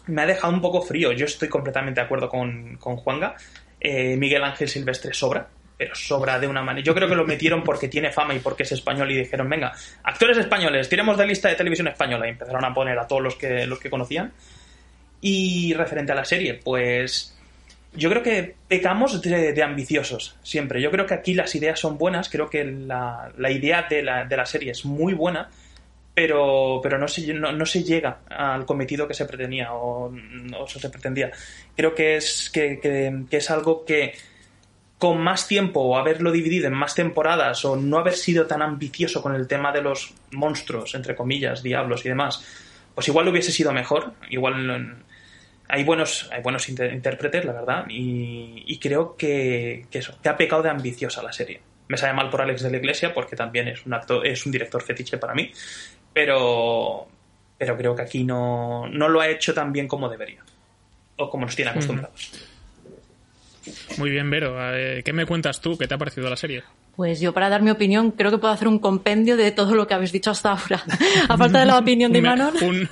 me 0.07 0.23
ha 0.23 0.25
dejado 0.25 0.51
un 0.51 0.59
poco 0.59 0.81
frío. 0.81 1.11
Yo 1.11 1.25
estoy 1.25 1.49
completamente 1.49 2.01
de 2.01 2.05
acuerdo 2.05 2.27
con, 2.29 2.77
con 2.77 2.97
Juanga. 2.97 3.35
Eh, 3.79 4.17
Miguel 4.17 4.43
Ángel 4.43 4.69
Silvestre 4.69 5.13
sobra, 5.13 5.47
pero 5.77 5.93
sobra 5.93 6.39
de 6.39 6.47
una 6.47 6.63
manera. 6.63 6.83
Yo 6.83 6.95
creo 6.95 7.07
que 7.07 7.13
lo 7.13 7.25
metieron 7.25 7.61
porque 7.61 7.87
tiene 7.87 8.11
fama 8.11 8.33
y 8.33 8.39
porque 8.39 8.63
es 8.63 8.71
español 8.71 9.11
y 9.11 9.19
dijeron, 9.19 9.47
venga, 9.47 9.71
actores 10.01 10.39
españoles, 10.39 10.89
tiremos 10.89 11.15
de 11.15 11.27
lista 11.27 11.49
de 11.49 11.55
televisión 11.55 11.87
española 11.89 12.25
y 12.25 12.31
empezaron 12.31 12.65
a 12.65 12.73
poner 12.73 12.97
a 12.97 13.05
todos 13.05 13.21
los 13.21 13.35
que, 13.35 13.67
los 13.67 13.77
que 13.77 13.91
conocían. 13.91 14.33
Y 15.21 15.75
referente 15.75 16.11
a 16.11 16.15
la 16.15 16.25
serie, 16.25 16.55
pues 16.55 17.37
yo 17.93 18.09
creo 18.09 18.23
que 18.23 18.55
pecamos 18.67 19.21
de, 19.21 19.53
de, 19.53 19.63
ambiciosos 19.63 20.37
siempre. 20.43 20.81
Yo 20.81 20.91
creo 20.91 21.05
que 21.05 21.13
aquí 21.13 21.33
las 21.33 21.53
ideas 21.55 21.79
son 21.79 21.97
buenas, 21.97 22.29
creo 22.29 22.49
que 22.49 22.63
la, 22.63 23.31
idea 23.49 23.87
de 23.89 24.01
la, 24.01 24.25
de 24.25 24.37
la, 24.37 24.45
serie 24.45 24.71
es 24.71 24.85
muy 24.85 25.13
buena, 25.13 25.49
pero, 26.13 26.79
pero 26.81 26.97
no, 26.97 27.07
se, 27.07 27.33
no, 27.33 27.51
no, 27.51 27.65
se 27.65 27.83
llega 27.83 28.19
al 28.29 28.65
cometido 28.65 29.07
que 29.07 29.13
se 29.13 29.25
pretendía 29.25 29.73
o, 29.73 30.13
o 30.57 30.67
se 30.67 30.89
pretendía. 30.89 31.31
Creo 31.75 31.93
que 31.93 32.15
es, 32.15 32.49
que, 32.49 32.79
que, 32.79 33.23
que 33.29 33.37
es 33.37 33.51
algo 33.51 33.83
que 33.83 34.13
con 34.97 35.19
más 35.19 35.47
tiempo 35.47 35.81
o 35.81 35.97
haberlo 35.97 36.31
dividido 36.31 36.67
en 36.67 36.75
más 36.75 36.93
temporadas 36.95 37.65
o 37.65 37.75
no 37.75 37.97
haber 37.97 38.13
sido 38.13 38.45
tan 38.45 38.61
ambicioso 38.61 39.21
con 39.21 39.33
el 39.33 39.47
tema 39.47 39.71
de 39.71 39.81
los 39.81 40.13
monstruos, 40.31 40.93
entre 40.95 41.15
comillas, 41.15 41.63
diablos 41.63 42.05
y 42.05 42.09
demás, 42.09 42.45
pues 42.93 43.07
igual 43.07 43.27
hubiese 43.27 43.51
sido 43.51 43.73
mejor. 43.73 44.13
Igual 44.29 45.03
hay 45.71 45.83
buenos, 45.83 46.29
hay 46.31 46.41
buenos 46.41 46.67
inter 46.67 46.93
intérpretes, 46.93 47.45
la 47.45 47.53
verdad, 47.53 47.85
y, 47.89 48.63
y 48.67 48.77
creo 48.77 49.15
que, 49.15 49.85
que, 49.89 49.99
eso, 49.99 50.17
que 50.21 50.27
ha 50.27 50.35
pecado 50.35 50.61
de 50.61 50.69
ambiciosa 50.69 51.23
la 51.23 51.31
serie. 51.31 51.61
Me 51.87 51.97
sabe 51.97 52.13
mal 52.13 52.29
por 52.29 52.41
Alex 52.41 52.61
de 52.61 52.71
la 52.71 52.77
Iglesia 52.77 53.13
porque 53.13 53.35
también 53.35 53.69
es 53.69 53.85
un 53.85 53.93
actor, 53.93 54.25
es 54.27 54.45
un 54.45 54.51
director 54.51 54.83
fetiche 54.83 55.17
para 55.17 55.33
mí, 55.33 55.51
pero, 56.13 57.07
pero 57.57 57.77
creo 57.77 57.95
que 57.95 58.01
aquí 58.01 58.23
no, 58.23 58.87
no 58.87 59.07
lo 59.07 59.21
ha 59.21 59.29
hecho 59.29 59.53
tan 59.53 59.71
bien 59.71 59.87
como 59.87 60.09
debería 60.09 60.43
o 61.17 61.29
como 61.29 61.45
nos 61.45 61.55
tiene 61.55 61.71
acostumbrados. 61.71 62.31
Mm. 62.33 62.51
Muy 63.97 64.09
bien, 64.09 64.29
Vero. 64.29 64.55
¿Qué 65.03 65.13
me 65.13 65.25
cuentas 65.25 65.61
tú? 65.61 65.77
¿Qué 65.77 65.87
te 65.87 65.93
ha 65.93 65.97
parecido 65.97 66.29
la 66.29 66.35
serie? 66.35 66.63
Pues 66.95 67.21
yo, 67.21 67.33
para 67.33 67.47
dar 67.47 67.61
mi 67.61 67.69
opinión, 67.69 68.11
creo 68.11 68.31
que 68.31 68.37
puedo 68.37 68.53
hacer 68.53 68.67
un 68.67 68.79
compendio 68.79 69.37
de 69.37 69.51
todo 69.51 69.75
lo 69.75 69.87
que 69.87 69.93
habéis 69.93 70.11
dicho 70.11 70.31
hasta 70.31 70.51
ahora. 70.51 70.83
a 71.29 71.37
falta 71.37 71.59
de 71.59 71.65
la 71.65 71.77
opinión 71.77 72.11
de 72.11 72.19
Imanol. 72.19 72.53
un, 72.61 72.89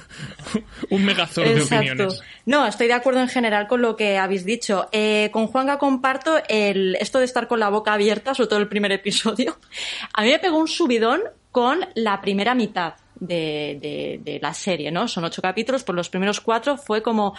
un 0.89 1.05
megazord 1.05 1.47
de 1.47 1.61
opiniones. 1.61 2.21
No, 2.49 2.65
estoy 2.65 2.87
de 2.87 2.93
acuerdo 2.93 3.19
en 3.19 3.27
general 3.27 3.67
con 3.67 3.83
lo 3.83 3.95
que 3.95 4.17
habéis 4.17 4.43
dicho. 4.43 4.89
Eh, 4.91 5.29
con 5.31 5.45
Juanga 5.45 5.77
comparto 5.77 6.41
el, 6.47 6.95
esto 6.95 7.19
de 7.19 7.25
estar 7.25 7.47
con 7.47 7.59
la 7.59 7.69
boca 7.69 7.93
abierta, 7.93 8.33
sobre 8.33 8.49
todo 8.49 8.57
el 8.57 8.67
primer 8.67 8.91
episodio. 8.91 9.59
A 10.15 10.23
mí 10.23 10.29
me 10.29 10.39
pegó 10.39 10.57
un 10.57 10.67
subidón 10.67 11.21
con 11.51 11.85
la 11.93 12.19
primera 12.21 12.55
mitad. 12.55 12.95
De, 13.21 13.77
de, 13.81 14.21
de, 14.23 14.39
la 14.39 14.53
serie, 14.53 14.91
¿no? 14.91 15.09
Son 15.09 15.25
ocho 15.25 15.41
capítulos, 15.41 15.83
por 15.83 15.93
los 15.93 16.07
primeros 16.07 16.39
cuatro 16.39 16.77
fue 16.77 17.03
como 17.03 17.35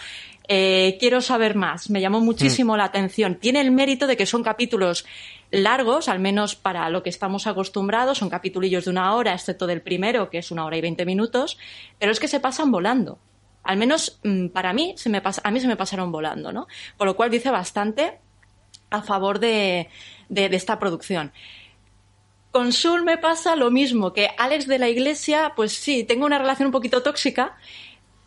eh, 0.47 0.95
quiero 0.99 1.21
saber 1.21 1.55
más, 1.55 1.89
me 1.89 1.99
llamó 1.99 2.19
muchísimo 2.19 2.75
mm. 2.75 2.77
la 2.77 2.83
atención. 2.83 3.39
Tiene 3.39 3.61
el 3.61 3.71
mérito 3.71 4.05
de 4.05 4.15
que 4.15 4.27
son 4.27 4.43
capítulos 4.43 5.07
largos, 5.49 6.07
al 6.07 6.19
menos 6.19 6.55
para 6.55 6.87
lo 6.91 7.01
que 7.01 7.09
estamos 7.09 7.47
acostumbrados, 7.47 8.19
son 8.19 8.29
capitulillos 8.29 8.85
de 8.85 8.91
una 8.91 9.15
hora, 9.15 9.33
excepto 9.33 9.65
del 9.65 9.81
primero, 9.81 10.29
que 10.29 10.37
es 10.37 10.51
una 10.51 10.65
hora 10.65 10.77
y 10.77 10.81
veinte 10.81 11.03
minutos, 11.03 11.57
pero 11.97 12.11
es 12.11 12.19
que 12.19 12.27
se 12.27 12.39
pasan 12.39 12.69
volando. 12.69 13.17
Al 13.63 13.77
menos 13.77 14.19
mm, 14.23 14.47
para 14.47 14.73
mí, 14.73 14.93
se 14.97 15.09
me 15.09 15.21
a 15.21 15.51
mí 15.51 15.59
se 15.59 15.67
me 15.67 15.75
pasaron 15.75 16.11
volando, 16.11 16.51
¿no? 16.51 16.67
Por 16.97 17.07
lo 17.07 17.15
cual 17.15 17.29
dice 17.29 17.51
bastante 17.51 18.19
a 18.89 19.01
favor 19.01 19.39
de, 19.39 19.89
de, 20.29 20.49
de 20.49 20.55
esta 20.55 20.79
producción. 20.79 21.31
Con 22.51 22.73
Sul 22.73 23.03
me 23.03 23.17
pasa 23.17 23.55
lo 23.55 23.71
mismo, 23.71 24.11
que 24.11 24.29
Alex 24.37 24.67
de 24.67 24.77
la 24.77 24.89
Iglesia, 24.89 25.53
pues 25.55 25.71
sí, 25.71 26.03
tengo 26.03 26.25
una 26.25 26.37
relación 26.37 26.67
un 26.67 26.73
poquito 26.73 27.01
tóxica. 27.01 27.57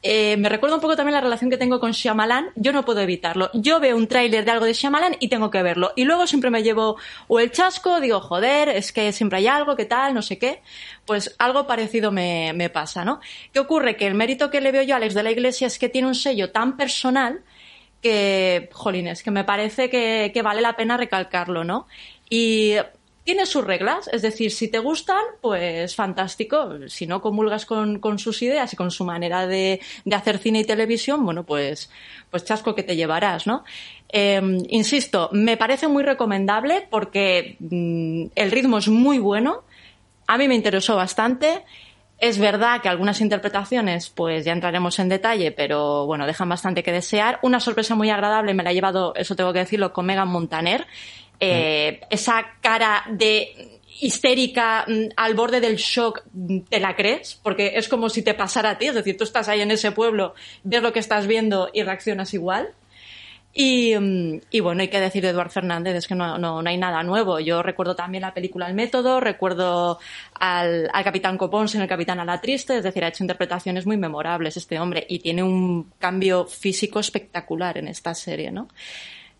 Eh, 0.06 0.36
me 0.36 0.50
recuerda 0.50 0.76
un 0.76 0.82
poco 0.82 0.96
también 0.96 1.14
la 1.14 1.22
relación 1.22 1.50
que 1.50 1.56
tengo 1.56 1.80
con 1.80 1.92
Shyamalan. 1.92 2.50
Yo 2.56 2.74
no 2.74 2.84
puedo 2.84 3.00
evitarlo. 3.00 3.50
Yo 3.54 3.80
veo 3.80 3.96
un 3.96 4.06
tráiler 4.06 4.44
de 4.44 4.50
algo 4.50 4.66
de 4.66 4.74
Shyamalan 4.74 5.16
y 5.18 5.28
tengo 5.28 5.50
que 5.50 5.62
verlo. 5.62 5.94
Y 5.96 6.04
luego 6.04 6.26
siempre 6.26 6.50
me 6.50 6.62
llevo 6.62 6.96
o 7.26 7.40
el 7.40 7.50
chasco, 7.50 8.00
digo, 8.00 8.20
joder, 8.20 8.68
es 8.68 8.92
que 8.92 9.12
siempre 9.14 9.38
hay 9.38 9.46
algo, 9.46 9.76
¿qué 9.76 9.86
tal? 9.86 10.12
No 10.12 10.20
sé 10.20 10.38
qué. 10.38 10.60
Pues 11.06 11.34
algo 11.38 11.66
parecido 11.66 12.12
me, 12.12 12.70
pasa, 12.70 13.02
¿no? 13.02 13.20
¿Qué 13.50 13.60
ocurre? 13.60 13.96
Que 13.96 14.06
el 14.06 14.14
mérito 14.14 14.50
que 14.50 14.60
le 14.60 14.72
veo 14.72 14.82
yo 14.82 14.92
a 14.94 14.98
Alex 14.98 15.14
de 15.14 15.22
la 15.22 15.30
Iglesia 15.30 15.68
es 15.68 15.78
que 15.78 15.88
tiene 15.88 16.06
un 16.06 16.14
sello 16.14 16.52
tan 16.52 16.76
personal 16.76 17.42
que, 18.02 18.68
jolines, 18.72 19.22
que 19.22 19.30
me 19.30 19.44
parece 19.44 19.88
que 19.88 20.42
vale 20.44 20.60
la 20.60 20.76
pena 20.76 20.98
recalcarlo, 20.98 21.64
¿no? 21.64 21.86
Y 22.28 22.74
tiene 23.24 23.46
sus 23.46 23.64
reglas, 23.64 24.08
es 24.12 24.20
decir, 24.20 24.50
si 24.50 24.68
te 24.68 24.78
gustan, 24.78 25.22
pues 25.40 25.96
fantástico. 25.96 26.88
Si 26.88 27.06
no 27.06 27.22
comulgas 27.22 27.64
con, 27.64 28.18
sus 28.18 28.42
ideas 28.42 28.72
y 28.74 28.76
con 28.76 28.90
su 28.90 29.04
manera 29.04 29.46
de, 29.46 29.80
hacer 30.12 30.38
cine 30.38 30.60
y 30.60 30.64
televisión, 30.64 31.24
bueno, 31.24 31.42
pues, 31.42 31.90
pues 32.30 32.44
chasco 32.44 32.74
que 32.74 32.82
te 32.82 32.96
llevarás, 32.96 33.46
¿no? 33.46 33.64
Eh, 34.10 34.58
insisto, 34.68 35.30
me 35.32 35.56
parece 35.56 35.88
muy 35.88 36.02
recomendable 36.02 36.86
porque 36.90 37.56
mmm, 37.60 38.26
el 38.34 38.50
ritmo 38.50 38.76
es 38.76 38.88
muy 38.88 39.18
bueno. 39.18 39.64
A 40.26 40.36
mí 40.36 40.46
me 40.46 40.54
interesó 40.54 40.94
bastante. 40.94 41.64
Es 42.18 42.38
verdad 42.38 42.80
que 42.82 42.90
algunas 42.90 43.22
interpretaciones, 43.22 44.10
pues 44.10 44.44
ya 44.44 44.52
entraremos 44.52 44.98
en 44.98 45.08
detalle, 45.08 45.50
pero 45.50 46.04
bueno, 46.06 46.26
dejan 46.26 46.48
bastante 46.48 46.82
que 46.82 46.92
desear. 46.92 47.38
Una 47.42 47.58
sorpresa 47.58 47.94
muy 47.94 48.10
agradable 48.10 48.54
me 48.54 48.62
la 48.62 48.70
ha 48.70 48.74
llevado, 48.74 49.14
eso 49.16 49.34
tengo 49.34 49.52
que 49.52 49.60
decirlo, 49.60 49.94
con 49.94 50.06
Megan 50.06 50.28
Montaner 50.28 50.86
eh, 51.40 52.00
esa 52.10 52.44
cara 52.60 53.04
de 53.10 53.80
histérica 54.00 54.84
mm, 54.86 55.12
al 55.16 55.34
borde 55.34 55.60
del 55.60 55.76
shock 55.76 56.22
mm, 56.32 56.60
te 56.68 56.80
la 56.80 56.96
crees 56.96 57.38
porque 57.42 57.72
es 57.76 57.88
como 57.88 58.08
si 58.08 58.22
te 58.22 58.34
pasara 58.34 58.70
a 58.70 58.78
ti 58.78 58.86
es 58.86 58.94
decir 58.94 59.16
tú 59.16 59.24
estás 59.24 59.48
ahí 59.48 59.60
en 59.60 59.70
ese 59.70 59.92
pueblo 59.92 60.34
ves 60.62 60.82
lo 60.82 60.92
que 60.92 61.00
estás 61.00 61.26
viendo 61.26 61.70
y 61.72 61.82
reaccionas 61.82 62.34
igual. 62.34 62.70
Y, 63.56 63.94
mm, 63.96 64.40
bueno 64.62 64.80
hay 64.80 64.88
que 64.88 64.98
decir 64.98 65.22
de 65.22 65.28
Eduard 65.28 65.50
Fernández 65.50 65.94
es 65.94 66.08
que 66.08 66.16
no, 66.16 66.38
no, 66.38 66.60
no, 66.60 66.68
hay 66.68 66.76
nada 66.76 67.04
nuevo. 67.04 67.38
Yo 67.38 67.62
recuerdo 67.62 67.94
también 67.94 68.22
la 68.22 68.34
película 68.34 68.66
El 68.66 68.74
Método 68.74 69.20
recuerdo 69.20 70.00
al, 70.34 70.90
al 70.92 71.04
Capitán 71.04 71.38
Copons 71.38 71.72
en 71.76 71.82
El 71.82 71.88
Capitán 71.88 72.18
a 72.18 72.24
la 72.24 72.40
Triste 72.40 72.76
es 72.76 72.82
decir 72.82 73.04
ha 73.04 73.08
hecho 73.08 73.22
interpretaciones 73.22 73.86
muy 73.86 73.96
memorables 73.96 74.56
este 74.56 74.80
hombre 74.80 75.06
y 75.08 75.20
tiene 75.20 75.44
un 75.44 75.92
cambio 76.00 76.46
físico 76.46 76.98
espectacular 76.98 77.78
en 77.78 77.86
esta 77.86 78.12
serie 78.12 78.50
¿no? 78.50 78.66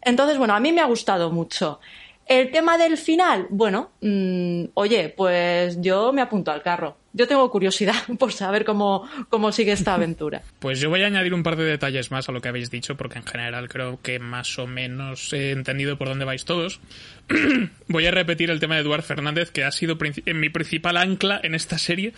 Entonces, 0.05 0.38
bueno, 0.38 0.55
a 0.55 0.61
mí 0.61 0.73
me 0.73 0.81
ha 0.81 0.87
gustado 0.87 1.31
mucho. 1.31 1.81
El 2.27 2.51
tema 2.51 2.79
del 2.79 2.97
final, 2.97 3.47
bueno, 3.51 3.93
mmm, 4.01 4.64
oye, 4.75 5.11
pues 5.14 5.79
yo 5.83 6.12
me 6.12 6.23
apunto 6.23 6.51
al 6.51 6.62
carro. 6.62 6.97
Yo 7.12 7.29
tengo 7.29 7.51
curiosidad 7.51 7.95
por 8.19 8.33
saber 8.33 8.64
cómo, 8.64 9.09
cómo 9.29 9.53
sigue 9.53 9.73
esta 9.73 9.95
aventura. 9.95 10.43
Pues 10.59 10.81
yo 10.81 10.88
voy 10.88 11.03
a 11.03 11.07
añadir 11.07 11.35
un 11.35 11.43
par 11.43 11.57
de 11.57 11.64
detalles 11.64 12.11
más 12.11 12.29
a 12.29 12.33
lo 12.33 12.40
que 12.40 12.49
habéis 12.49 12.71
dicho, 12.71 12.97
porque 12.97 13.19
en 13.19 13.27
general 13.27 13.69
creo 13.69 14.01
que 14.01 14.19
más 14.19 14.59
o 14.59 14.67
menos 14.67 15.33
he 15.35 15.51
entendido 15.51 15.99
por 15.99 16.09
dónde 16.09 16.25
vais 16.25 16.47
todos. 16.47 16.81
voy 17.88 18.07
a 18.07 18.11
repetir 18.11 18.51
el 18.51 18.61
tema 18.61 18.77
de 18.77 18.81
Eduard 18.81 19.03
Fernández, 19.03 19.51
que 19.51 19.64
ha 19.64 19.71
sido 19.71 19.99
mi 20.27 20.49
principal 20.49 20.97
ancla 20.97 21.40
en 21.43 21.55
esta 21.55 21.77
serie, 21.77 22.14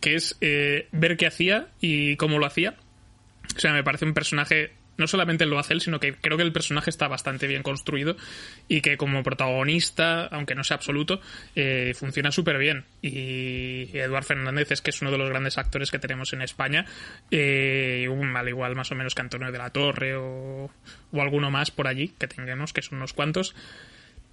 que 0.00 0.14
es 0.14 0.38
eh, 0.40 0.88
ver 0.92 1.18
qué 1.18 1.26
hacía 1.26 1.68
y 1.82 2.16
cómo 2.16 2.38
lo 2.38 2.46
hacía. 2.46 2.76
O 3.54 3.60
sea, 3.60 3.72
me 3.74 3.84
parece 3.84 4.06
un 4.06 4.14
personaje 4.14 4.72
no 5.00 5.08
solamente 5.08 5.46
lo 5.46 5.58
hace 5.58 5.74
él, 5.74 5.80
sino 5.80 5.98
que 5.98 6.14
creo 6.14 6.36
que 6.36 6.44
el 6.44 6.52
personaje 6.52 6.90
está 6.90 7.08
bastante 7.08 7.46
bien 7.48 7.62
construido 7.62 8.16
y 8.68 8.82
que 8.82 8.96
como 8.96 9.22
protagonista, 9.24 10.26
aunque 10.26 10.54
no 10.54 10.62
sea 10.62 10.76
absoluto, 10.76 11.20
eh, 11.56 11.92
funciona 11.96 12.30
súper 12.30 12.58
bien. 12.58 12.84
Y 13.02 13.96
Eduard 13.96 14.24
Fernández 14.24 14.70
es 14.70 14.82
que 14.82 14.90
es 14.90 15.02
uno 15.02 15.10
de 15.10 15.18
los 15.18 15.28
grandes 15.28 15.58
actores 15.58 15.90
que 15.90 15.98
tenemos 15.98 16.32
en 16.32 16.42
España, 16.42 16.84
eh, 17.30 18.06
al 18.36 18.48
igual 18.48 18.76
más 18.76 18.92
o 18.92 18.94
menos 18.94 19.14
que 19.14 19.22
Antonio 19.22 19.50
de 19.50 19.58
la 19.58 19.70
Torre 19.70 20.14
o, 20.16 20.70
o 21.10 21.20
alguno 21.22 21.50
más 21.50 21.70
por 21.70 21.88
allí 21.88 22.08
que 22.18 22.28
tengamos, 22.28 22.72
que 22.72 22.82
son 22.82 22.98
unos 22.98 23.12
cuantos. 23.12 23.54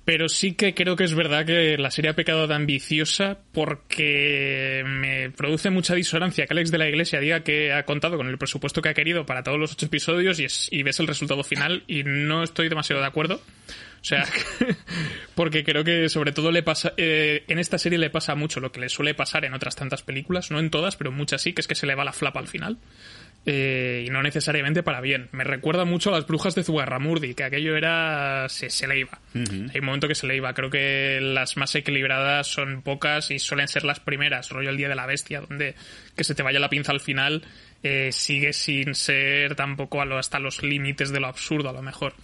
Pero 0.07 0.29
sí 0.29 0.53
que 0.53 0.73
creo 0.73 0.95
que 0.95 1.03
es 1.03 1.13
verdad 1.13 1.45
que 1.45 1.77
la 1.77 1.91
serie 1.91 2.11
ha 2.11 2.15
pecado 2.15 2.47
de 2.47 2.55
ambiciosa 2.55 3.39
porque 3.51 4.81
me 4.85 5.31
produce 5.31 5.69
mucha 5.69 5.95
disonancia 5.95 6.45
que 6.47 6.53
Alex 6.53 6.71
de 6.71 6.77
la 6.77 6.87
Iglesia 6.87 7.19
diga 7.19 7.41
que 7.43 7.73
ha 7.73 7.83
contado 7.83 8.15
con 8.15 8.29
el 8.29 8.37
presupuesto 8.37 8.81
que 8.81 8.87
ha 8.87 8.93
querido 8.93 9.25
para 9.25 9.43
todos 9.43 9.59
los 9.59 9.73
ocho 9.73 9.87
episodios 9.87 10.39
y, 10.39 10.45
es- 10.45 10.69
y 10.71 10.81
ves 10.83 11.01
el 11.01 11.07
resultado 11.07 11.43
final 11.43 11.83
y 11.87 12.03
no 12.05 12.41
estoy 12.43 12.69
demasiado 12.69 13.01
de 13.01 13.07
acuerdo. 13.09 13.41
O 13.99 14.03
sea, 14.05 14.23
porque 15.35 15.65
creo 15.65 15.83
que 15.83 16.07
sobre 16.07 16.31
todo 16.31 16.51
le 16.53 16.63
pasa, 16.63 16.93
eh, 16.95 17.43
en 17.49 17.59
esta 17.59 17.77
serie 17.77 17.99
le 17.99 18.09
pasa 18.09 18.33
mucho 18.33 18.61
lo 18.61 18.71
que 18.71 18.79
le 18.79 18.87
suele 18.87 19.13
pasar 19.13 19.43
en 19.43 19.53
otras 19.53 19.75
tantas 19.75 20.03
películas, 20.03 20.51
no 20.51 20.59
en 20.59 20.69
todas, 20.69 20.95
pero 20.95 21.09
en 21.09 21.17
muchas 21.17 21.41
sí, 21.41 21.51
que 21.51 21.59
es 21.59 21.67
que 21.67 21.75
se 21.75 21.85
le 21.85 21.95
va 21.95 22.05
la 22.05 22.13
flapa 22.13 22.39
al 22.39 22.47
final. 22.47 22.77
Eh, 23.49 24.03
y 24.05 24.09
no 24.09 24.21
necesariamente 24.21 24.83
para 24.83 24.99
bien. 24.99 25.29
Me 25.31 25.45
recuerda 25.45 25.85
mucho 25.85 26.09
a 26.09 26.13
las 26.17 26.27
brujas 26.27 26.53
de 26.53 26.63
Zugarramurdi, 26.65 27.33
que 27.33 27.45
aquello 27.45 27.77
era. 27.77 28.49
se, 28.49 28.69
se 28.69 28.87
le 28.87 28.99
iba. 28.99 29.19
Hay 29.33 29.79
un 29.79 29.85
momento 29.85 30.09
que 30.09 30.15
se 30.15 30.27
le 30.27 30.35
iba. 30.35 30.53
Creo 30.53 30.69
que 30.69 31.19
las 31.21 31.55
más 31.55 31.73
equilibradas 31.75 32.47
son 32.47 32.81
pocas 32.81 33.31
y 33.31 33.39
suelen 33.39 33.69
ser 33.69 33.85
las 33.85 34.01
primeras. 34.01 34.49
Rollo 34.49 34.69
el 34.69 34.75
Día 34.75 34.89
de 34.89 34.95
la 34.95 35.05
Bestia, 35.05 35.39
donde 35.39 35.75
que 36.17 36.23
se 36.25 36.35
te 36.35 36.43
vaya 36.43 36.59
la 36.59 36.67
pinza 36.69 36.91
al 36.91 36.99
final 36.99 37.43
eh, 37.83 38.09
sigue 38.11 38.51
sin 38.51 38.93
ser 38.95 39.55
tampoco 39.55 40.01
a 40.01 40.05
lo- 40.05 40.17
hasta 40.17 40.39
los 40.39 40.61
límites 40.61 41.11
de 41.11 41.21
lo 41.21 41.27
absurdo, 41.27 41.69
a 41.69 41.73
lo 41.73 41.81
mejor. 41.81 42.15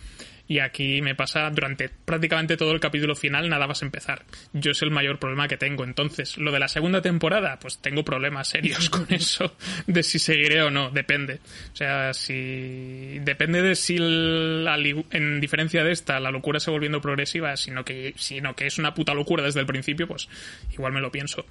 Y 0.46 0.60
aquí 0.60 1.02
me 1.02 1.16
pasa 1.16 1.50
durante 1.52 1.88
prácticamente 1.88 2.58
todo 2.58 2.74
el 2.74 2.82
capítulo 2.82 3.16
final, 3.16 3.48
nada 3.50 3.66
más 3.66 3.82
empezar. 3.82 4.26
Yo 4.52 4.72
es 4.72 4.82
el 4.82 4.92
mayor 4.92 5.18
problema 5.18 5.48
que 5.48 5.56
tengo. 5.56 5.86
Entonces, 5.86 6.38
lo 6.38 6.52
de 6.52 6.60
la 6.60 6.68
segunda 6.68 7.02
temporada, 7.02 7.58
pues 7.60 7.78
tengo 7.80 8.04
problemas 8.04 8.50
serios 8.50 8.90
con 8.92 9.06
eso, 9.10 9.56
de 9.88 10.04
si 10.04 10.20
seguiré 10.20 10.62
o 10.62 10.70
no, 10.70 10.90
depende. 10.92 11.40
O 11.72 11.76
sea, 11.76 12.14
si. 12.14 13.20
Depende 13.22 13.62
de 13.62 13.76
si, 13.76 13.96
igu- 13.98 15.06
en 15.12 15.40
diferencia 15.40 15.82
de 15.84 15.94
esta, 15.94 16.20
la 16.20 16.30
locura 16.30 16.60
se 16.60 16.72
volviendo 16.72 17.00
progresiva, 17.00 17.56
sino 17.56 17.86
que, 17.86 18.14
sino 18.18 18.54
que 18.54 18.68
es 18.68 18.78
una 18.78 18.94
puta 18.94 19.14
locura 19.14 19.44
desde 19.44 19.62
el 19.62 19.66
principio, 19.66 20.08
pues 20.10 20.28
igual 20.74 20.92
me 20.92 21.00
lo 21.02 21.10
pienso. 21.10 21.46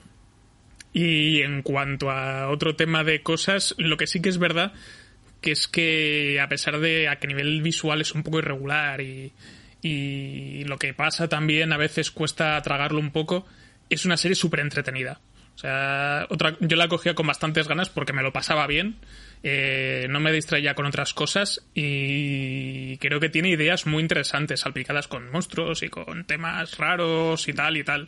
Y 0.92 1.40
en 1.40 1.62
cuanto 1.62 2.11
a 2.11 2.50
otro 2.50 2.76
tema 2.76 3.02
de 3.05 3.22
cosas, 3.22 3.74
lo 3.78 3.96
que 3.96 4.07
sí 4.07 4.20
que 4.20 4.28
es 4.28 4.37
verdad 4.38 4.74
que 5.42 5.52
es 5.52 5.68
que 5.68 6.40
a 6.40 6.48
pesar 6.48 6.81
de 6.81 7.09
a 7.09 7.16
que 7.16 7.26
nivel 7.26 7.61
visual 7.61 8.00
es 8.00 8.14
un 8.14 8.22
poco 8.22 8.38
irregular 8.38 9.02
y, 9.02 9.33
y 9.83 10.64
lo 10.64 10.78
que 10.78 10.94
pasa 10.94 11.28
también 11.28 11.72
a 11.72 11.76
veces 11.76 12.11
cuesta 12.11 12.61
tragarlo 12.62 13.00
un 13.00 13.11
poco, 13.11 13.46
es 13.90 14.07
una 14.07 14.16
serie 14.16 14.37
súper 14.37 14.61
entretenida. 14.61 15.20
O 15.55 15.59
sea, 15.59 16.26
otra, 16.31 16.57
yo 16.61 16.76
la 16.76 16.88
cogía 16.88 17.14
con 17.14 17.26
bastantes 17.26 17.68
ganas 17.68 17.90
porque 17.90 18.14
me 18.14 18.22
lo 18.22 18.33
pasaba 18.33 18.66
bien, 18.66 18.96
eh, 19.42 20.07
no 20.09 20.18
me 20.18 20.33
distraía 20.33 20.74
con 20.74 20.87
otras 20.87 21.12
cosas 21.12 21.66
y 21.74 22.96
creo 22.98 23.20
que 23.20 23.28
tiene 23.28 23.50
ideas 23.50 23.87
muy 23.87 24.02
interesantes, 24.02 24.61
salpicadas 24.61 25.09
con 25.09 25.31
monstruos 25.31 25.83
y 25.83 25.88
con 25.88 26.24
temas 26.24 26.78
raros 26.78 27.48
y 27.48 27.52
tal 27.52 27.76
y 27.76 27.85
tal. 27.85 28.07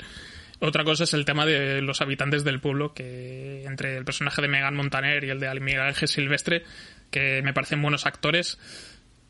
Otra 0.60 0.84
cosa 0.84 1.04
es 1.04 1.12
el 1.12 1.24
tema 1.24 1.44
de 1.44 1.82
los 1.82 2.00
habitantes 2.00 2.44
del 2.44 2.60
pueblo, 2.60 2.94
que 2.94 3.64
entre 3.64 3.98
el 3.98 4.04
personaje 4.04 4.40
de 4.40 4.48
Megan 4.48 4.76
Montaner 4.76 5.24
y 5.24 5.30
el 5.30 5.40
de 5.40 5.48
Ángel 5.48 6.08
Silvestre, 6.08 6.62
que 7.10 7.42
me 7.42 7.52
parecen 7.52 7.80
buenos 7.82 8.06
actores, 8.06 8.58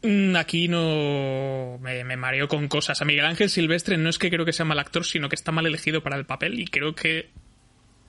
mm, 0.02 0.37
aquí 0.37 0.68
no 0.68 1.78
me, 1.80 2.04
me 2.04 2.16
mareo 2.16 2.48
con 2.48 2.68
cosas. 2.68 3.00
A 3.02 3.04
Miguel 3.04 3.26
Ángel 3.26 3.50
Silvestre 3.50 3.96
no 3.96 4.08
es 4.08 4.18
que 4.18 4.30
creo 4.30 4.44
que 4.44 4.52
sea 4.52 4.64
mal 4.64 4.78
actor, 4.78 5.04
sino 5.04 5.28
que 5.28 5.37
está 5.37 5.52
mal 5.52 5.66
elegido 5.66 6.02
para 6.02 6.16
el 6.16 6.26
papel 6.26 6.58
y 6.60 6.66
creo 6.66 6.94
que 6.94 7.30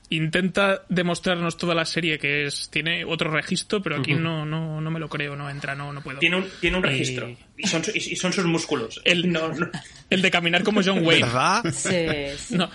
intenta 0.09 0.83
demostrarnos 0.87 1.57
toda 1.57 1.73
la 1.73 1.83
serie 1.83 2.19
que 2.19 2.45
es 2.45 2.69
tiene 2.69 3.03
otro 3.05 3.31
registro, 3.31 3.81
pero 3.81 3.95
aquí 3.97 4.13
no, 4.13 4.45
no, 4.45 4.79
no 4.79 4.91
me 4.91 4.99
lo 4.99 5.09
creo, 5.09 5.35
no 5.35 5.49
entra, 5.49 5.73
no, 5.73 5.91
no 5.91 6.01
puedo. 6.01 6.19
Tiene 6.19 6.35
un, 6.37 6.45
tiene 6.61 6.77
un 6.77 6.85
Y- 6.85 6.87
registro. 6.87 7.35
Y, 7.57 7.67
son, 7.67 7.81
y, 7.93 7.97
y 7.97 8.15
son 8.15 8.31
sus 8.31 8.45
músculos. 8.45 9.01
El- 9.03 9.31
No, 9.31 9.47
no. 9.49 9.67
El 10.09 10.21
de 10.21 10.29
caminar 10.29 10.63
como 10.63 10.81
John 10.83 11.03
Wayne. 11.03 11.25
¿Verdad? 11.25 11.63
Sí, 11.71 12.37
sí. 12.37 12.55
No, 12.55 12.69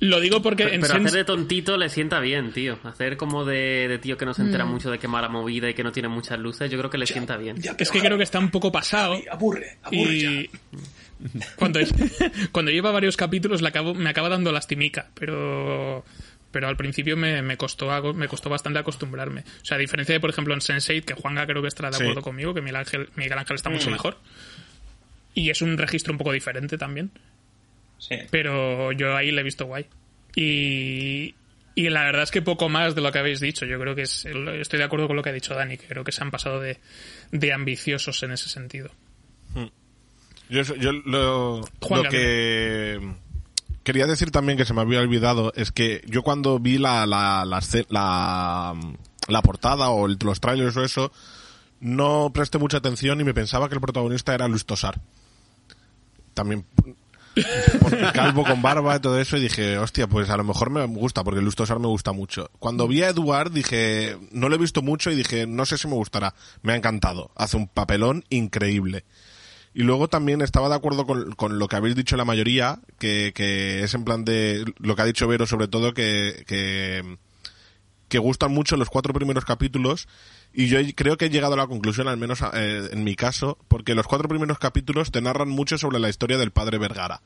lo 0.00 0.20
digo 0.20 0.40
porque 0.42 0.62
en 0.64 0.80
Pero 0.80 0.94
Sense- 0.94 1.06
hacer 1.08 1.18
de 1.18 1.24
tontito 1.24 1.76
le 1.76 1.88
sienta 1.88 2.20
bien, 2.20 2.52
tío. 2.52 2.78
Hacer 2.84 3.16
como 3.16 3.44
de, 3.44 3.86
de 3.88 3.98
tío 3.98 4.16
que 4.16 4.24
no 4.26 4.34
se 4.34 4.42
entera 4.42 4.64
mucho 4.64 4.90
de 4.90 4.98
qué 4.98 5.08
mala 5.08 5.28
movida 5.28 5.68
y 5.70 5.74
que 5.74 5.82
no 5.82 5.92
tiene 5.92 6.08
muchas 6.08 6.38
luces, 6.38 6.70
yo 6.70 6.78
creo 6.78 6.90
que 6.90 6.98
le 6.98 7.06
sienta 7.06 7.36
bien. 7.36 7.56
es 7.78 7.90
que 7.90 8.00
creo 8.00 8.16
que 8.16 8.24
está 8.24 8.38
un 8.38 8.50
poco 8.50 8.70
pasado. 8.72 9.16
Aburre, 9.30 9.78
aburre 9.82 10.20
ya. 10.20 10.30
y 10.30 10.50
cuando, 11.56 11.80
cuando 12.52 12.70
lleva 12.70 12.90
varios 12.92 13.16
capítulos 13.16 13.60
le 13.62 13.68
acabo, 13.68 13.92
me 13.94 14.08
acaba 14.10 14.28
dando 14.28 14.52
lastimica, 14.52 15.10
pero 15.14 16.04
pero 16.50 16.66
al 16.68 16.76
principio 16.78 17.14
me, 17.16 17.42
me 17.42 17.56
costó 17.58 18.14
me 18.14 18.26
costó 18.28 18.48
bastante 18.48 18.78
acostumbrarme. 18.78 19.40
O 19.40 19.64
sea, 19.64 19.76
a 19.76 19.80
diferencia 19.80 20.14
de, 20.14 20.20
por 20.20 20.30
ejemplo, 20.30 20.54
en 20.54 20.60
Sense8, 20.60 21.04
que 21.04 21.14
Juanga 21.14 21.44
creo 21.46 21.60
que 21.60 21.68
estará 21.68 21.90
de 21.90 21.96
Sí. 21.98 22.02
acuerdo 22.04 22.22
conmigo, 22.22 22.54
que 22.54 22.60
Miguel 22.62 22.76
Ángel, 22.76 23.10
Miguel 23.16 23.36
Ángel 23.38 23.56
está 23.56 23.68
Mm. 23.68 23.72
mucho 23.74 23.90
mejor. 23.90 24.16
Y 25.34 25.50
es 25.50 25.60
un 25.60 25.76
registro 25.76 26.12
un 26.12 26.18
poco 26.18 26.32
diferente 26.32 26.78
también. 26.78 27.10
Sí. 27.98 28.16
Pero 28.30 28.92
yo 28.92 29.16
ahí 29.16 29.30
le 29.30 29.40
he 29.40 29.44
visto 29.44 29.66
guay. 29.66 29.86
Y, 30.36 31.34
y 31.74 31.88
la 31.90 32.04
verdad 32.04 32.22
es 32.22 32.30
que 32.30 32.42
poco 32.42 32.68
más 32.68 32.94
de 32.94 33.00
lo 33.00 33.10
que 33.12 33.18
habéis 33.18 33.40
dicho. 33.40 33.66
Yo 33.66 33.78
creo 33.80 33.94
que 33.94 34.02
es, 34.02 34.24
estoy 34.24 34.78
de 34.78 34.84
acuerdo 34.84 35.06
con 35.08 35.16
lo 35.16 35.22
que 35.22 35.30
ha 35.30 35.32
dicho 35.32 35.54
Dani, 35.54 35.76
que 35.76 35.86
creo 35.86 36.04
que 36.04 36.12
se 36.12 36.22
han 36.22 36.30
pasado 36.30 36.60
de, 36.60 36.78
de 37.32 37.52
ambiciosos 37.52 38.22
en 38.22 38.32
ese 38.32 38.48
sentido. 38.48 38.90
Yo, 40.50 40.62
yo 40.76 40.92
lo, 40.92 41.60
Juan 41.82 42.04
lo 42.04 42.08
que 42.08 43.00
quería 43.84 44.06
decir 44.06 44.30
también 44.30 44.56
que 44.56 44.64
se 44.64 44.72
me 44.72 44.80
había 44.80 45.00
olvidado 45.00 45.52
es 45.56 45.72
que 45.72 46.02
yo 46.06 46.22
cuando 46.22 46.58
vi 46.58 46.78
la, 46.78 47.04
la, 47.04 47.44
la, 47.44 47.58
esce- 47.58 47.84
la, 47.90 48.74
la 49.28 49.42
portada 49.42 49.90
o 49.90 50.06
el- 50.06 50.16
los 50.24 50.40
trailers 50.40 50.74
o 50.78 50.84
eso, 50.84 51.12
no 51.80 52.30
presté 52.32 52.56
mucha 52.58 52.78
atención 52.78 53.20
y 53.20 53.24
me 53.24 53.34
pensaba 53.34 53.68
que 53.68 53.74
el 53.74 53.80
protagonista 53.82 54.34
era 54.34 54.48
Luis 54.48 54.64
Tosar. 54.64 54.98
También 56.32 56.64
por- 57.80 58.12
calvo 58.12 58.44
con 58.44 58.62
barba 58.62 58.96
y 58.96 59.00
todo 59.00 59.20
eso 59.20 59.36
y 59.36 59.40
dije, 59.40 59.78
hostia, 59.78 60.06
pues 60.06 60.30
a 60.30 60.36
lo 60.36 60.44
mejor 60.44 60.70
me 60.70 60.84
gusta 60.86 61.24
porque 61.24 61.40
Luis 61.40 61.54
Tosar 61.54 61.78
me 61.78 61.86
gusta 61.86 62.12
mucho. 62.12 62.50
Cuando 62.58 62.88
vi 62.88 63.02
a 63.02 63.08
Eduard 63.10 63.52
dije, 63.52 64.16
no 64.32 64.48
lo 64.48 64.54
he 64.54 64.58
visto 64.58 64.82
mucho 64.82 65.10
y 65.10 65.16
dije, 65.16 65.46
no 65.46 65.64
sé 65.66 65.78
si 65.78 65.88
me 65.88 65.94
gustará. 65.94 66.34
Me 66.62 66.72
ha 66.72 66.76
encantado. 66.76 67.30
Hace 67.36 67.56
un 67.56 67.68
papelón 67.68 68.24
increíble. 68.30 69.04
Y 69.74 69.82
luego 69.82 70.08
también 70.08 70.42
estaba 70.42 70.68
de 70.68 70.74
acuerdo 70.74 71.06
con, 71.06 71.58
lo 71.58 71.68
que 71.68 71.76
habéis 71.76 71.94
dicho 71.94 72.16
la 72.16 72.24
mayoría, 72.24 72.80
que, 72.98 73.32
que 73.34 73.84
es 73.84 73.94
en 73.94 74.04
plan 74.04 74.24
de 74.24 74.64
lo 74.78 74.96
que 74.96 75.02
ha 75.02 75.06
dicho 75.06 75.28
Vero 75.28 75.46
sobre 75.46 75.68
todo, 75.68 75.94
que, 75.94 76.44
que 78.08 78.18
gustan 78.18 78.52
mucho 78.52 78.76
los 78.76 78.88
cuatro 78.88 79.12
primeros 79.14 79.44
capítulos. 79.44 80.08
Y 80.52 80.68
yo 80.68 80.78
creo 80.94 81.16
que 81.16 81.26
he 81.26 81.30
llegado 81.30 81.54
a 81.54 81.56
la 81.56 81.66
conclusión, 81.66 82.08
al 82.08 82.16
menos 82.16 82.40
eh, 82.52 82.88
en 82.92 83.04
mi 83.04 83.14
caso, 83.14 83.58
porque 83.68 83.94
los 83.94 84.06
cuatro 84.06 84.28
primeros 84.28 84.58
capítulos 84.58 85.10
te 85.10 85.20
narran 85.20 85.48
mucho 85.48 85.78
sobre 85.78 86.00
la 86.00 86.08
historia 86.08 86.38
del 86.38 86.50
padre 86.50 86.78
Vergara. 86.78 87.22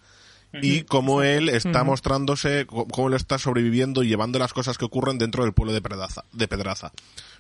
Y 0.60 0.82
cómo 0.82 1.22
él 1.22 1.48
está 1.48 1.82
mostrándose, 1.82 2.66
cómo 2.66 3.08
él 3.08 3.14
está 3.14 3.38
sobreviviendo 3.38 4.02
y 4.02 4.08
llevando 4.08 4.38
las 4.38 4.52
cosas 4.52 4.76
que 4.76 4.84
ocurren 4.84 5.16
dentro 5.16 5.44
del 5.44 5.54
pueblo 5.54 5.72
de 5.72 5.80
Pedraza. 5.80 6.24
De 6.32 6.46
Pedraza. 6.46 6.92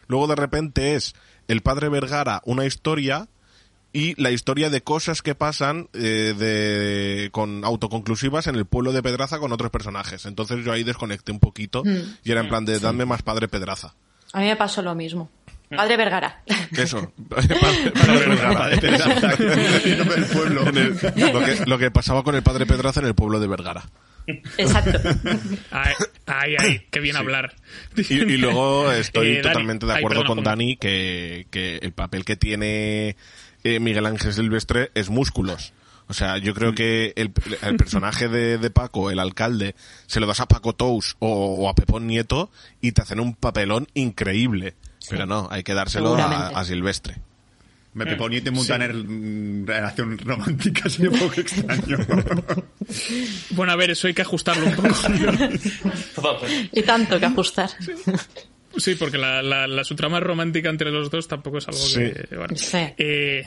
Luego 0.06 0.26
de 0.28 0.34
repente 0.34 0.94
es 0.94 1.14
el 1.46 1.60
padre 1.60 1.90
Vergara 1.90 2.40
una 2.46 2.64
historia 2.64 3.28
y 3.92 4.20
la 4.20 4.30
historia 4.30 4.70
de 4.70 4.82
cosas 4.82 5.20
que 5.20 5.34
pasan 5.34 5.88
eh, 5.92 6.34
de, 6.38 7.28
con 7.32 7.64
autoconclusivas 7.64 8.46
en 8.46 8.54
el 8.54 8.64
pueblo 8.64 8.92
de 8.92 9.02
Pedraza 9.02 9.38
con 9.38 9.52
otros 9.52 9.70
personajes. 9.70 10.24
Entonces 10.24 10.64
yo 10.64 10.72
ahí 10.72 10.82
desconecté 10.82 11.32
un 11.32 11.40
poquito 11.40 11.82
y 12.24 12.30
era 12.32 12.40
en 12.40 12.48
plan 12.48 12.64
de 12.64 12.80
dadme 12.80 13.04
más 13.04 13.22
padre 13.22 13.48
Pedraza. 13.48 13.94
A 14.32 14.40
mí 14.40 14.46
me 14.46 14.56
pasó 14.56 14.80
lo 14.80 14.94
mismo. 14.94 15.28
Padre 15.76 15.96
Vergara. 15.96 16.42
Eso. 16.76 17.12
padre, 17.28 17.54
padre 17.94 18.26
Vergara. 18.26 18.64
Haciendo 18.66 20.14
el 20.14 20.24
pueblo. 20.26 20.68
En 20.68 20.76
el- 20.78 20.98
lo, 21.32 21.44
que, 21.44 21.64
lo 21.66 21.78
que 21.78 21.90
pasaba 21.90 22.22
con 22.22 22.34
el 22.34 22.42
padre 22.42 22.66
Pedraza 22.66 23.00
en 23.00 23.06
el 23.06 23.14
pueblo 23.14 23.40
de 23.40 23.46
Vergara. 23.48 23.84
Exacto. 24.56 24.98
Ay, 25.72 25.94
ay, 26.26 26.56
ay, 26.58 26.86
qué 26.90 27.00
bien 27.00 27.16
hablar. 27.16 27.54
Y, 27.96 28.14
y 28.14 28.36
luego 28.36 28.92
estoy 28.92 29.28
Eh, 29.28 29.34
Dani. 29.36 29.42
totalmente 29.42 29.86
de 29.86 29.92
Ay, 29.92 29.98
acuerdo 29.98 30.20
perdona, 30.20 30.34
con. 30.36 30.44
Dani 30.44 30.76
que, 30.76 31.46
que 31.50 31.78
el 31.78 31.92
papel 31.92 32.24
que 32.24 32.36
tiene 32.36 33.16
eh, 33.64 33.80
Miguel 33.80 34.06
Ángel 34.06 34.32
Silvestre 34.32 34.90
es 34.94 35.10
músculos. 35.10 35.72
O 36.08 36.14
sea, 36.14 36.36
yo 36.38 36.52
creo 36.52 36.74
que 36.74 37.12
el, 37.16 37.32
el 37.62 37.76
personaje 37.76 38.28
de, 38.28 38.58
de 38.58 38.70
Paco, 38.70 39.10
el 39.10 39.18
alcalde, 39.18 39.74
se 40.06 40.20
lo 40.20 40.26
das 40.26 40.40
a 40.40 40.46
Paco 40.46 40.74
Tous 40.74 41.16
o, 41.20 41.54
o 41.56 41.68
a 41.68 41.74
Pepón 41.74 42.06
Nieto 42.06 42.50
y 42.80 42.92
te 42.92 43.02
hacen 43.02 43.18
un 43.18 43.34
papelón 43.34 43.86
increíble. 43.94 44.74
Pero 45.08 45.26
no, 45.26 45.48
hay 45.50 45.62
que 45.62 45.74
dárselo 45.74 46.14
a, 46.16 46.64
Silvestre. 46.64 47.16
Me 47.94 48.06
Peponiete 48.06 48.48
y 48.48 48.52
Montaner 48.52 48.94
mm, 48.94 49.66
relación 49.66 50.16
romántica 50.18 50.88
sería 50.88 51.10
un 51.10 51.18
poco 51.18 51.40
extraño. 51.40 51.98
Bueno, 53.50 53.72
a 53.72 53.76
ver, 53.76 53.90
eso 53.90 54.06
hay 54.06 54.14
que 54.14 54.22
ajustarlo 54.22 54.66
un 54.66 54.74
poco. 54.74 54.88
Todo. 56.14 56.40
Y 56.72 56.82
tanto 56.82 57.18
que 57.20 57.26
ajustar. 57.26 57.70
Sí, 58.76 58.94
porque 58.94 59.18
la, 59.18 59.42
la, 59.42 59.66
la 59.66 59.84
subtrama 59.84 60.20
romántica 60.20 60.70
entre 60.70 60.90
los 60.90 61.10
dos 61.10 61.28
tampoco 61.28 61.58
es 61.58 61.68
algo 61.68 61.80
Sí. 61.80 62.00
que... 62.00 62.36
Bueno. 62.36 62.56
Sí. 62.56 62.78
Eh, 62.96 63.44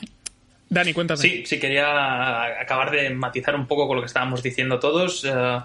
Dani, 0.68 0.92
cuéntame. 0.92 1.20
Sí, 1.20 1.44
sí, 1.46 1.58
quería 1.58 2.60
acabar 2.60 2.90
de 2.90 3.10
matizar 3.10 3.54
un 3.54 3.66
poco 3.66 3.86
con 3.86 3.96
lo 3.96 4.02
que 4.02 4.06
estábamos 4.06 4.42
diciendo 4.42 4.78
todos. 4.78 5.24
Eh, 5.24 5.58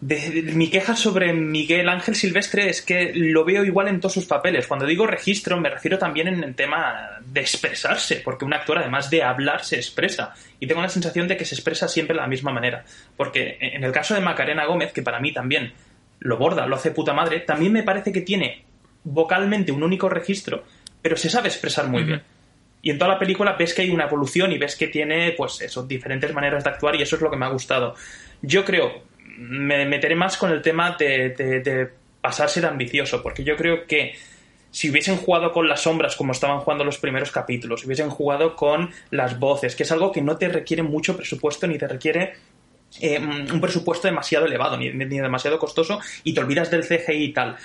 de- 0.00 0.42
mi 0.54 0.70
queja 0.70 0.94
sobre 0.94 1.32
Miguel 1.32 1.88
Ángel 1.88 2.14
Silvestre 2.14 2.68
es 2.70 2.82
que 2.82 3.12
lo 3.14 3.44
veo 3.44 3.64
igual 3.64 3.88
en 3.88 4.00
todos 4.00 4.14
sus 4.14 4.26
papeles. 4.26 4.66
Cuando 4.66 4.86
digo 4.86 5.06
registro, 5.06 5.60
me 5.60 5.70
refiero 5.70 5.98
también 5.98 6.28
en 6.28 6.44
el 6.44 6.54
tema 6.54 7.18
de 7.24 7.40
expresarse, 7.40 8.20
porque 8.24 8.44
un 8.44 8.54
actor, 8.54 8.78
además 8.78 9.10
de 9.10 9.22
hablar, 9.24 9.64
se 9.64 9.76
expresa. 9.76 10.34
Y 10.60 10.66
tengo 10.66 10.82
la 10.82 10.88
sensación 10.88 11.26
de 11.26 11.36
que 11.36 11.44
se 11.44 11.54
expresa 11.56 11.88
siempre 11.88 12.14
de 12.14 12.20
la 12.20 12.28
misma 12.28 12.52
manera. 12.52 12.84
Porque 13.16 13.58
en 13.60 13.82
el 13.82 13.92
caso 13.92 14.14
de 14.14 14.20
Macarena 14.20 14.66
Gómez, 14.66 14.92
que 14.92 15.02
para 15.02 15.18
mí 15.20 15.32
también 15.32 15.72
lo 16.20 16.36
borda, 16.36 16.66
lo 16.66 16.76
hace 16.76 16.90
puta 16.92 17.12
madre, 17.12 17.40
también 17.40 17.72
me 17.72 17.82
parece 17.82 18.12
que 18.12 18.20
tiene 18.20 18.64
vocalmente 19.04 19.72
un 19.72 19.82
único 19.82 20.08
registro, 20.08 20.64
pero 21.02 21.16
se 21.16 21.30
sabe 21.30 21.48
expresar 21.48 21.88
muy 21.88 22.02
bien. 22.04 22.22
Y 22.82 22.90
en 22.90 22.98
toda 22.98 23.12
la 23.14 23.18
película 23.18 23.56
ves 23.58 23.74
que 23.74 23.82
hay 23.82 23.90
una 23.90 24.04
evolución 24.04 24.52
y 24.52 24.58
ves 24.58 24.76
que 24.76 24.86
tiene, 24.86 25.32
pues 25.32 25.60
eso, 25.60 25.84
diferentes 25.84 26.32
maneras 26.32 26.62
de 26.62 26.70
actuar 26.70 26.94
y 26.94 27.02
eso 27.02 27.16
es 27.16 27.22
lo 27.22 27.30
que 27.30 27.36
me 27.36 27.46
ha 27.46 27.50
gustado. 27.50 27.94
Yo 28.42 28.64
creo, 28.64 29.02
me 29.40 29.86
meteré 29.86 30.14
más 30.16 30.36
con 30.36 30.50
el 30.50 30.60
tema 30.62 30.96
de, 30.98 31.30
de- 31.30 31.60
de 31.60 31.88
pasarse 32.20 32.60
de 32.60 32.66
ambicioso, 32.66 33.22
porque 33.22 33.44
yo 33.44 33.56
creo 33.56 33.86
que 33.86 34.14
si 34.70 34.90
hubiesen 34.90 35.16
jugado 35.16 35.52
con 35.52 35.68
las 35.68 35.82
sombras 35.82 36.16
como 36.16 36.32
estaban 36.32 36.58
jugando 36.60 36.84
los 36.84 36.98
primeros 36.98 37.30
capítulos, 37.30 37.80
si 37.80 37.86
hubiesen 37.86 38.10
jugado 38.10 38.54
con 38.56 38.90
las 39.10 39.38
voces, 39.38 39.74
que 39.76 39.84
es 39.84 39.92
algo 39.92 40.12
que 40.12 40.20
no 40.20 40.36
te 40.36 40.48
requiere 40.48 40.82
mucho 40.82 41.16
presupuesto 41.16 41.66
ni 41.66 41.78
te 41.78 41.86
requiere 41.88 42.34
eh, 43.00 43.18
un 43.18 43.60
presupuesto 43.60 44.08
demasiado 44.08 44.46
elevado 44.46 44.76
ni, 44.76 44.90
ni 44.90 45.18
demasiado 45.18 45.58
costoso 45.58 46.00
y 46.24 46.34
te 46.34 46.40
olvidas 46.40 46.70
del 46.70 46.84
CGI 46.86 47.24
y 47.24 47.32
tal. 47.32 47.56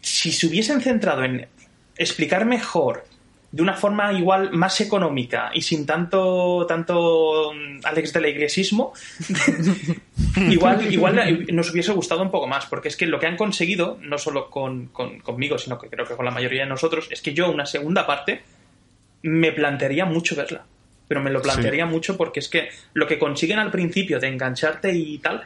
Si 0.00 0.30
se 0.32 0.46
hubiesen 0.46 0.80
centrado 0.80 1.24
en 1.24 1.48
explicar 1.96 2.44
mejor 2.44 3.04
de 3.52 3.62
una 3.62 3.74
forma 3.74 4.12
igual 4.14 4.50
más 4.52 4.80
económica 4.80 5.50
y 5.52 5.60
sin 5.62 5.84
tanto 5.86 6.64
tanto 6.66 7.52
mm, 7.54 7.80
Alex 7.84 8.12
del 8.14 8.26
iglesismo 8.26 8.94
igual 10.50 10.92
igual 10.92 11.46
nos 11.52 11.70
hubiese 11.70 11.92
gustado 11.92 12.22
un 12.22 12.30
poco 12.30 12.46
más 12.46 12.66
porque 12.66 12.88
es 12.88 12.96
que 12.96 13.06
lo 13.06 13.20
que 13.20 13.26
han 13.26 13.36
conseguido 13.36 13.98
no 14.02 14.16
solo 14.18 14.48
con, 14.50 14.86
con- 14.86 15.20
conmigo 15.20 15.58
sino 15.58 15.78
que 15.78 15.88
creo 15.88 16.06
que 16.06 16.14
con 16.16 16.24
la 16.24 16.30
mayoría 16.30 16.62
de 16.62 16.68
nosotros 16.68 17.08
es 17.10 17.20
que 17.20 17.34
yo 17.34 17.50
una 17.50 17.66
segunda 17.66 18.06
parte 18.06 18.42
me 19.22 19.52
plantearía 19.52 20.04
mucho 20.04 20.34
verla. 20.34 20.64
Pero 21.06 21.20
me 21.22 21.30
lo 21.30 21.42
plantearía 21.42 21.84
mucho 21.84 22.16
porque 22.16 22.40
es 22.40 22.48
que 22.48 22.70
lo 22.94 23.06
que 23.06 23.18
consiguen 23.18 23.58
al 23.58 23.70
principio 23.70 24.18
de 24.18 24.28
engancharte 24.28 24.92
y 24.94 25.18
tal 25.18 25.42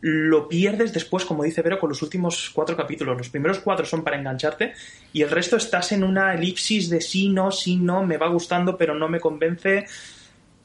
lo 0.00 0.48
pierdes 0.48 0.92
después, 0.92 1.24
como 1.24 1.44
dice 1.44 1.62
Vero, 1.62 1.78
con 1.78 1.90
los 1.90 2.02
últimos 2.02 2.50
cuatro 2.50 2.76
capítulos. 2.76 3.16
Los 3.16 3.28
primeros 3.28 3.58
cuatro 3.58 3.84
son 3.84 4.02
para 4.02 4.18
engancharte 4.18 4.72
y 5.12 5.22
el 5.22 5.30
resto 5.30 5.56
estás 5.56 5.92
en 5.92 6.04
una 6.04 6.34
elipsis 6.34 6.88
de 6.88 7.00
sí, 7.00 7.28
no, 7.28 7.50
sí, 7.50 7.76
no, 7.76 8.04
me 8.04 8.16
va 8.16 8.28
gustando, 8.28 8.76
pero 8.76 8.94
no 8.94 9.08
me 9.08 9.20
convence. 9.20 9.86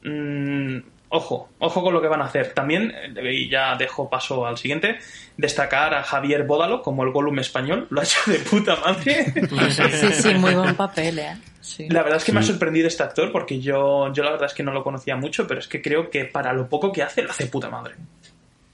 Mm, 0.02 0.78
ojo, 1.10 1.50
ojo 1.58 1.82
con 1.82 1.92
lo 1.92 2.00
que 2.00 2.08
van 2.08 2.22
a 2.22 2.26
hacer. 2.26 2.52
También, 2.54 2.90
eh, 2.90 3.34
y 3.34 3.50
ya 3.50 3.76
dejo 3.76 4.08
paso 4.08 4.46
al 4.46 4.56
siguiente, 4.56 4.98
destacar 5.36 5.92
a 5.92 6.02
Javier 6.02 6.44
Bódalo 6.44 6.80
como 6.80 7.04
el 7.04 7.10
Gollum 7.10 7.38
español. 7.38 7.88
Lo 7.90 8.00
ha 8.00 8.04
hecho 8.04 8.30
de 8.30 8.38
puta 8.38 8.76
madre. 8.76 9.34
Sí, 9.66 10.12
sí, 10.12 10.34
muy 10.34 10.54
buen 10.54 10.74
papel, 10.74 11.18
¿eh? 11.18 11.36
Sí. 11.60 11.88
La 11.90 12.02
verdad 12.02 12.18
es 12.18 12.24
que 12.24 12.32
me 12.32 12.40
ha 12.40 12.42
sorprendido 12.42 12.86
este 12.88 13.02
actor 13.02 13.32
porque 13.32 13.60
yo, 13.60 14.12
yo 14.12 14.22
la 14.22 14.30
verdad 14.30 14.46
es 14.46 14.54
que 14.54 14.62
no 14.62 14.72
lo 14.72 14.82
conocía 14.82 15.16
mucho, 15.16 15.46
pero 15.46 15.60
es 15.60 15.68
que 15.68 15.82
creo 15.82 16.10
que 16.10 16.24
para 16.24 16.52
lo 16.52 16.68
poco 16.68 16.92
que 16.92 17.02
hace, 17.02 17.22
lo 17.22 17.30
hace 17.30 17.46
puta 17.46 17.68
madre. 17.68 17.96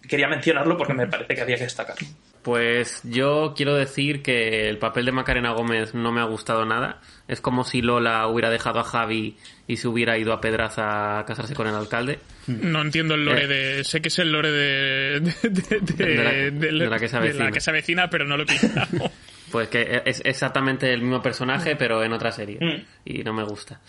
Quería 0.09 0.29
mencionarlo 0.29 0.77
porque 0.77 0.95
me 0.95 1.07
parece 1.07 1.35
que 1.35 1.41
había 1.41 1.57
que 1.57 1.65
destacarlo. 1.65 2.07
Pues 2.43 3.01
yo 3.05 3.55
quiero 3.57 3.77
decir 3.77 4.21
que 4.21 4.69
el 4.69 4.79
papel 4.79 5.05
de 5.07 5.13
Macarena 5.13 5.53
Gómez 5.53 5.95
no 5.95 6.11
me 6.11 6.21
ha 6.21 6.25
gustado 6.25 6.65
nada. 6.67 7.01
Es 7.29 7.41
como 7.41 7.63
si 7.63 7.83
Lola 7.83 8.27
hubiera 8.27 8.51
dejado 8.51 8.81
a 8.81 8.85
Javi 8.85 9.37
y 9.69 9.77
se 9.77 9.87
hubiera 9.87 10.19
ido 10.19 10.33
a 10.33 10.41
Pedraza 10.41 11.21
a 11.21 11.25
casarse 11.25 11.55
con 11.55 11.69
el 11.69 11.75
alcalde. 11.77 12.19
No 12.49 12.83
entiendo 12.83 13.15
el 13.15 13.25
lore 13.25 13.45
Eh. 13.45 13.47
de. 13.47 13.85
Sé 13.85 14.03
que 14.03 14.09
es 14.09 14.19
el 14.19 14.33
lore 14.33 14.51
de. 14.51 15.21
de, 15.21 15.35
de- 15.51 15.81
de- 15.81 16.05
De 16.05 16.15
la- 16.17 16.33
del- 16.33 16.79
de 16.81 16.87
la 16.89 16.99
que 16.99 17.07
se 17.09 17.17
avecina. 17.17 17.53
que 17.53 17.61
se 17.61 17.71
avecina, 17.71 18.11
pero 18.11 18.25
no 18.25 18.37
lo 18.37 18.43
he. 18.43 18.47
Pues 19.53 19.69
que 19.69 20.01
es 20.07 20.23
exactamente 20.25 20.91
el 20.93 21.03
mismo 21.03 21.21
personaje, 21.23 21.77
pero 21.77 22.03
en 22.03 22.13
otra 22.15 22.33
serie. 22.33 22.59
Mm. 22.59 22.85
Y 23.05 23.23
no 23.23 23.35
me 23.35 23.45
gusta. 23.45 23.81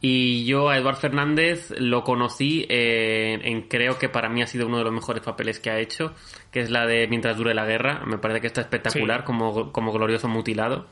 Y 0.00 0.44
yo 0.44 0.68
a 0.68 0.76
Eduard 0.78 0.96
Fernández 0.96 1.72
lo 1.78 2.04
conocí 2.04 2.64
en, 2.68 3.44
en 3.44 3.62
creo 3.62 3.98
que 3.98 4.08
para 4.08 4.28
mí 4.28 4.42
ha 4.42 4.46
sido 4.46 4.66
uno 4.68 4.78
de 4.78 4.84
los 4.84 4.92
mejores 4.92 5.22
papeles 5.24 5.58
que 5.58 5.70
ha 5.70 5.78
hecho, 5.80 6.14
que 6.52 6.60
es 6.60 6.70
la 6.70 6.86
de 6.86 7.08
Mientras 7.08 7.36
dure 7.36 7.52
la 7.52 7.66
guerra. 7.66 8.02
Me 8.06 8.18
parece 8.18 8.40
que 8.40 8.46
está 8.46 8.60
espectacular 8.60 9.20
Sí. 9.20 9.26
como, 9.26 9.72
como 9.72 9.92
glorioso 9.92 10.28
mutilado. 10.28 10.86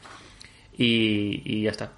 Y, 0.76 1.40
y 1.44 1.62
ya 1.62 1.70
está. 1.70 1.92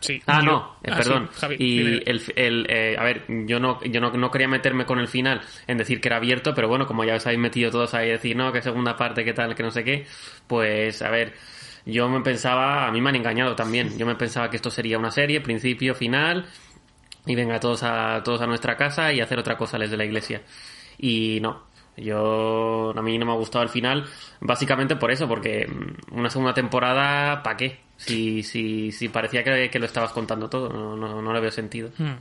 Sí. 0.00 0.22
Ah, 0.26 0.40
yo- 0.42 0.50
no, 0.50 0.76
eh, 0.82 0.88
Ah, 0.90 0.96
perdón. 0.96 1.28
sí, 1.32 1.38
Javi, 1.40 1.56
y 1.58 1.80
el, 2.08 2.22
el, 2.34 2.66
eh, 2.70 2.96
a 2.98 3.04
ver, 3.04 3.24
yo 3.28 3.60
no, 3.60 3.84
yo 3.84 4.00
no, 4.00 4.10
no 4.10 4.30
quería 4.30 4.48
meterme 4.48 4.86
con 4.86 4.98
el 4.98 5.08
final 5.08 5.42
en 5.66 5.76
decir 5.76 6.00
que 6.00 6.08
era 6.08 6.16
abierto, 6.16 6.54
pero 6.54 6.68
bueno, 6.68 6.86
como 6.86 7.04
ya 7.04 7.16
os 7.16 7.26
habéis 7.26 7.40
metido 7.40 7.70
todos 7.70 7.92
ahí 7.92 8.08
a 8.08 8.12
decir, 8.12 8.34
no, 8.34 8.50
que 8.50 8.62
segunda 8.62 8.96
parte, 8.96 9.26
que 9.26 9.34
tal, 9.34 9.54
que 9.54 9.62
no 9.62 9.70
sé 9.70 9.84
qué, 9.84 10.06
pues 10.46 11.02
a 11.02 11.10
ver, 11.10 11.34
yo 11.90 12.08
me 12.08 12.20
pensaba, 12.20 12.86
a 12.86 12.90
mí 12.90 13.00
me 13.00 13.10
han 13.10 13.16
engañado 13.16 13.54
también, 13.54 13.96
yo 13.98 14.06
me 14.06 14.14
pensaba 14.14 14.50
que 14.50 14.56
esto 14.56 14.70
sería 14.70 14.98
una 14.98 15.10
serie, 15.10 15.40
principio, 15.40 15.94
final, 15.94 16.46
y 17.26 17.34
venga 17.34 17.60
todos 17.60 17.82
a, 17.82 18.22
todos 18.24 18.40
a 18.40 18.46
nuestra 18.46 18.76
casa 18.76 19.12
y 19.12 19.20
hacer 19.20 19.38
otra 19.38 19.56
cosa 19.56 19.78
desde 19.78 19.96
la 19.96 20.04
iglesia. 20.04 20.42
Y 20.98 21.38
no, 21.40 21.64
yo, 21.96 22.92
a 22.96 23.02
mí 23.02 23.18
no 23.18 23.26
me 23.26 23.32
ha 23.32 23.36
gustado 23.36 23.62
el 23.62 23.70
final, 23.70 24.06
básicamente 24.40 24.96
por 24.96 25.10
eso, 25.10 25.28
porque 25.28 25.66
mm, 25.66 26.18
una 26.18 26.30
segunda 26.30 26.54
temporada, 26.54 27.42
¿para 27.42 27.56
qué? 27.56 27.80
Si, 27.96 28.42
si, 28.42 28.92
si 28.92 29.08
parecía 29.08 29.44
que, 29.44 29.68
que 29.70 29.78
lo 29.78 29.86
estabas 29.86 30.12
contando 30.12 30.48
todo, 30.48 30.70
no, 30.70 30.96
no, 30.96 31.20
no 31.20 31.32
le 31.32 31.40
veo 31.40 31.50
sentido. 31.50 31.90
Hmm. 31.98 32.16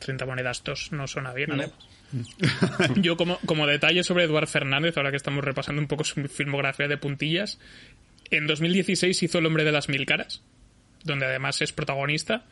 30 0.00 0.26
monedas 0.26 0.62
2 0.62 0.92
no 0.92 1.06
suena 1.06 1.32
bien, 1.32 1.52
además. 1.52 1.72
Yo, 2.96 3.16
como, 3.16 3.38
como 3.46 3.66
detalle 3.66 4.04
sobre 4.04 4.24
Eduard 4.24 4.46
Fernández, 4.46 4.96
ahora 4.96 5.10
que 5.10 5.16
estamos 5.16 5.42
repasando 5.42 5.80
un 5.80 5.88
poco 5.88 6.04
su 6.04 6.22
filmografía 6.28 6.86
de 6.88 6.96
puntillas, 6.96 7.58
en 8.30 8.46
2016 8.46 9.22
hizo 9.22 9.38
El 9.38 9.46
hombre 9.46 9.64
de 9.64 9.72
las 9.72 9.88
mil 9.88 10.06
caras, 10.06 10.42
donde 11.02 11.26
además 11.26 11.60
es 11.62 11.72
protagonista. 11.72 12.44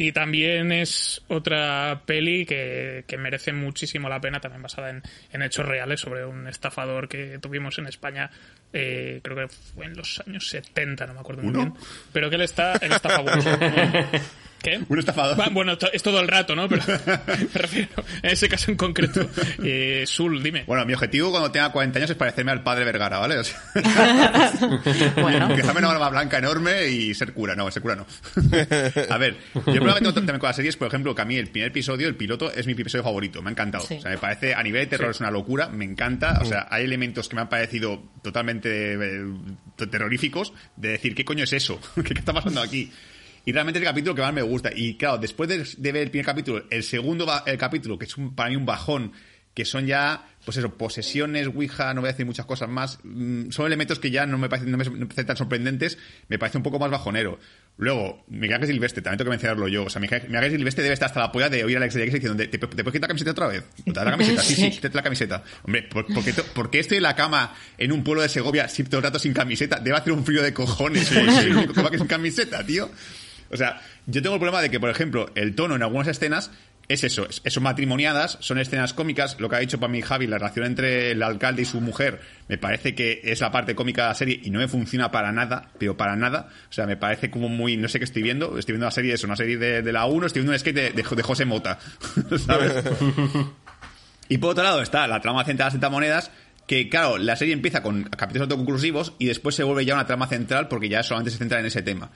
Y 0.00 0.12
también 0.12 0.70
es 0.70 1.22
otra 1.26 2.02
peli 2.06 2.46
que, 2.46 3.02
que 3.08 3.16
merece 3.18 3.52
muchísimo 3.52 4.08
la 4.08 4.20
pena, 4.20 4.38
también 4.38 4.62
basada 4.62 4.90
en, 4.90 5.02
en 5.32 5.42
hechos 5.42 5.66
reales 5.66 5.98
sobre 5.98 6.24
un 6.24 6.46
estafador 6.46 7.08
que 7.08 7.40
tuvimos 7.40 7.80
en 7.80 7.88
España, 7.88 8.30
eh, 8.72 9.18
creo 9.24 9.36
que 9.36 9.48
fue 9.48 9.86
en 9.86 9.96
los 9.96 10.22
años 10.24 10.48
70, 10.50 11.04
no 11.08 11.14
me 11.14 11.20
acuerdo 11.20 11.42
muy 11.42 11.50
¿Uno? 11.50 11.72
bien. 11.72 11.74
Pero 12.12 12.30
que 12.30 12.36
él 12.36 12.42
está, 12.42 12.74
él 12.74 12.92
está 12.92 13.08
fabuloso. 13.10 13.50
¿Qué? 14.62 14.80
Un 14.88 14.98
estafador. 14.98 15.38
Va, 15.38 15.48
Bueno, 15.50 15.78
to- 15.78 15.92
es 15.92 16.02
todo 16.02 16.20
el 16.20 16.28
rato, 16.28 16.54
¿no? 16.56 16.68
Pero 16.68 16.82
me 17.26 17.48
refiero 17.60 18.04
en 18.22 18.30
ese 18.30 18.48
caso 18.48 18.70
en 18.70 18.76
concreto. 18.76 19.28
Eh, 19.62 20.04
Sul, 20.06 20.42
dime. 20.42 20.64
Bueno, 20.66 20.84
mi 20.86 20.94
objetivo 20.94 21.30
cuando 21.30 21.50
tenga 21.50 21.70
40 21.72 21.98
años 21.98 22.10
es 22.10 22.16
parecerme 22.16 22.52
al 22.52 22.62
padre 22.62 22.84
Vergara, 22.84 23.18
¿vale? 23.18 23.38
O 23.38 23.44
sea, 23.44 23.60
Bueno, 25.20 25.48
dejarme 25.48 25.78
una 25.80 25.88
barba 25.88 26.10
blanca 26.10 26.38
enorme 26.38 26.86
y 26.88 27.14
ser 27.14 27.32
cura. 27.32 27.54
No, 27.54 27.70
ser 27.70 27.82
cura 27.82 27.96
no. 27.96 28.06
A 29.10 29.18
ver, 29.18 29.36
yo 29.54 29.62
probablemente 29.64 30.12
también 30.12 30.38
con 30.38 30.48
las 30.48 30.56
series, 30.56 30.76
por 30.76 30.88
ejemplo, 30.88 31.14
que 31.14 31.22
a 31.22 31.24
mí 31.24 31.36
el 31.36 31.48
primer 31.48 31.68
episodio, 31.70 32.08
el 32.08 32.16
piloto, 32.16 32.52
es 32.52 32.66
mi 32.66 32.72
episodio 32.72 33.02
favorito. 33.04 33.42
Me 33.42 33.50
ha 33.50 33.52
encantado. 33.52 33.84
Sí. 33.86 33.94
O 33.94 34.00
sea, 34.00 34.10
me 34.10 34.18
parece, 34.18 34.54
a 34.54 34.62
nivel 34.62 34.82
de 34.82 34.86
terror 34.86 35.10
es 35.10 35.20
una 35.20 35.30
locura, 35.30 35.68
me 35.68 35.84
encanta. 35.84 36.38
O 36.40 36.44
sea, 36.44 36.66
hay 36.70 36.84
elementos 36.84 37.28
que 37.28 37.36
me 37.36 37.42
han 37.42 37.48
parecido 37.48 38.02
totalmente 38.22 38.94
eh, 38.94 39.24
terroríficos 39.90 40.52
de 40.76 40.90
decir, 40.90 41.14
¿qué 41.14 41.24
coño 41.24 41.44
es 41.44 41.52
eso? 41.52 41.80
¿Qué, 41.96 42.02
qué 42.02 42.14
está 42.20 42.32
pasando 42.32 42.60
aquí? 42.60 42.90
Y 43.48 43.52
realmente 43.52 43.78
es 43.78 43.82
el 43.82 43.88
capítulo 43.88 44.14
que 44.14 44.20
más 44.20 44.34
me 44.34 44.42
gusta. 44.42 44.70
Y 44.76 44.98
claro, 44.98 45.16
después 45.16 45.48
de, 45.48 45.64
de 45.78 45.92
ver 45.92 46.02
el 46.02 46.10
primer 46.10 46.26
capítulo, 46.26 46.66
el 46.68 46.82
segundo 46.82 47.26
el 47.46 47.56
capítulo, 47.56 47.98
que 47.98 48.04
es 48.04 48.14
un, 48.18 48.34
para 48.34 48.50
mí 48.50 48.56
un 48.56 48.66
bajón, 48.66 49.12
que 49.54 49.64
son 49.64 49.86
ya, 49.86 50.28
pues 50.44 50.58
eso, 50.58 50.74
posesiones, 50.76 51.46
Ouija, 51.46 51.94
no 51.94 52.02
voy 52.02 52.08
a 52.08 52.12
decir 52.12 52.26
muchas 52.26 52.44
cosas 52.44 52.68
más, 52.68 52.98
mm, 53.04 53.48
son 53.48 53.64
elementos 53.64 53.98
que 54.00 54.10
ya 54.10 54.26
no 54.26 54.36
me 54.36 54.50
parecen, 54.50 54.70
no 54.70 54.76
me, 54.76 54.84
no 54.84 54.90
me 54.90 55.06
parecen 55.06 55.24
tan 55.24 55.38
sorprendentes, 55.38 55.96
me 56.28 56.38
parece 56.38 56.58
un 56.58 56.62
poco 56.62 56.78
más 56.78 56.90
bajonero. 56.90 57.38
Luego, 57.78 58.22
Miguel 58.28 58.56
Ángel 58.56 58.68
Silvestre, 58.68 59.00
también 59.00 59.16
tengo 59.16 59.30
que 59.30 59.36
mencionarlo 59.36 59.66
yo. 59.68 59.84
O 59.84 59.88
sea, 59.88 60.02
Miguel 60.02 60.26
Ángel 60.26 60.50
Silvestre 60.50 60.82
debe 60.82 60.92
estar 60.92 61.06
hasta 61.06 61.20
la 61.20 61.32
polla 61.32 61.48
de 61.48 61.64
oír 61.64 61.78
a 61.78 61.80
Alex 61.80 61.94
de 61.94 62.02
Alex 62.02 62.14
diciendo, 62.16 62.36
¿te, 62.36 62.48
te 62.48 62.58
puedes 62.58 62.84
quitar 62.84 63.00
la 63.00 63.08
camiseta 63.08 63.30
otra 63.30 63.46
vez? 63.46 63.64
¿Te 63.82 63.92
das 63.92 64.04
la 64.04 64.10
camiseta? 64.10 64.42
Sí, 64.42 64.56
sí, 64.56 64.70
quítate 64.72 64.94
la 64.94 65.02
camiseta. 65.02 65.42
Hombre, 65.62 65.84
¿por, 65.84 66.04
por 66.12 66.22
qué, 66.22 66.34
por 66.34 66.70
qué 66.70 66.80
estoy 66.80 66.98
en 66.98 67.04
la 67.04 67.16
cama 67.16 67.54
en 67.78 67.92
un 67.92 68.04
pueblo 68.04 68.20
de 68.20 68.28
Segovia 68.28 68.68
si 68.68 68.84
todo 68.84 68.98
el 68.98 69.04
rato 69.04 69.18
sin 69.18 69.32
camiseta? 69.32 69.80
Debe 69.80 69.96
hacer 69.96 70.12
un 70.12 70.22
frío 70.22 70.42
de 70.42 70.52
cojones. 70.52 71.08
porque 71.08 71.32
soy 71.32 71.44
el 71.46 71.56
único 71.56 71.72
que 71.72 71.80
va 71.80 71.90
que 71.90 71.96
sin 71.96 72.06
camiseta, 72.06 72.66
tío. 72.66 72.90
O 73.50 73.56
sea, 73.56 73.80
yo 74.06 74.22
tengo 74.22 74.34
el 74.36 74.40
problema 74.40 74.60
de 74.62 74.70
que, 74.70 74.80
por 74.80 74.90
ejemplo, 74.90 75.30
el 75.34 75.54
tono 75.54 75.76
en 75.76 75.82
algunas 75.82 76.08
escenas 76.08 76.50
es 76.88 77.04
eso, 77.04 77.26
es- 77.28 77.42
son 77.52 77.62
matrimoniadas, 77.64 78.38
son 78.40 78.58
escenas 78.58 78.94
cómicas. 78.94 79.36
Lo 79.38 79.48
que 79.50 79.56
ha 79.56 79.58
dicho 79.58 79.78
para 79.78 79.92
mí 79.92 80.00
Javi, 80.00 80.26
la 80.26 80.38
relación 80.38 80.64
entre 80.64 81.10
el 81.10 81.22
alcalde 81.22 81.62
y 81.62 81.64
su 81.66 81.80
mujer, 81.82 82.20
me 82.48 82.56
parece 82.56 82.94
que 82.94 83.20
es 83.24 83.40
la 83.40 83.50
parte 83.52 83.74
cómica 83.74 84.02
de 84.04 84.08
la 84.08 84.14
serie 84.14 84.40
y 84.42 84.50
no 84.50 84.58
me 84.58 84.68
funciona 84.68 85.10
para 85.10 85.30
nada, 85.30 85.68
pero 85.78 85.96
para 85.98 86.16
nada. 86.16 86.48
O 86.70 86.72
sea, 86.72 86.86
me 86.86 86.96
parece 86.96 87.30
como 87.30 87.50
muy, 87.50 87.76
no 87.76 87.88
sé 87.88 87.98
qué 87.98 88.04
estoy 88.06 88.22
viendo. 88.22 88.58
Estoy 88.58 88.72
viendo 88.72 88.86
la 88.86 88.90
serie, 88.90 89.12
es 89.12 89.22
una 89.24 89.36
serie 89.36 89.58
de, 89.58 89.92
la 89.92 90.06
1, 90.06 90.26
estoy 90.26 90.40
viendo 90.40 90.52
un 90.54 90.58
skate 90.58 90.94
de 90.94 91.22
José 91.22 91.44
Mota. 91.44 91.78
¿Sabes? 92.46 92.72
Y 94.28 94.38
por 94.38 94.50
otro 94.50 94.64
lado 94.64 94.82
está 94.82 95.06
la 95.06 95.20
trama 95.20 95.44
central 95.44 95.72
de 95.72 95.78
las 95.78 95.90
monedas, 95.90 96.30
que 96.66 96.88
claro, 96.88 97.16
la 97.18 97.34
serie 97.36 97.54
empieza 97.54 97.82
con 97.82 98.04
capítulos 98.04 98.42
autoconclusivos 98.46 99.14
y 99.18 99.26
después 99.26 99.54
se 99.54 99.62
vuelve 99.62 99.84
ya 99.86 99.94
una 99.94 100.06
trama 100.06 100.26
central 100.26 100.68
porque 100.68 100.88
ya 100.90 101.02
solamente 101.02 101.30
se 101.30 101.38
centra 101.38 101.60
en 101.60 101.66
ese 101.66 101.82
tema. 101.82 102.10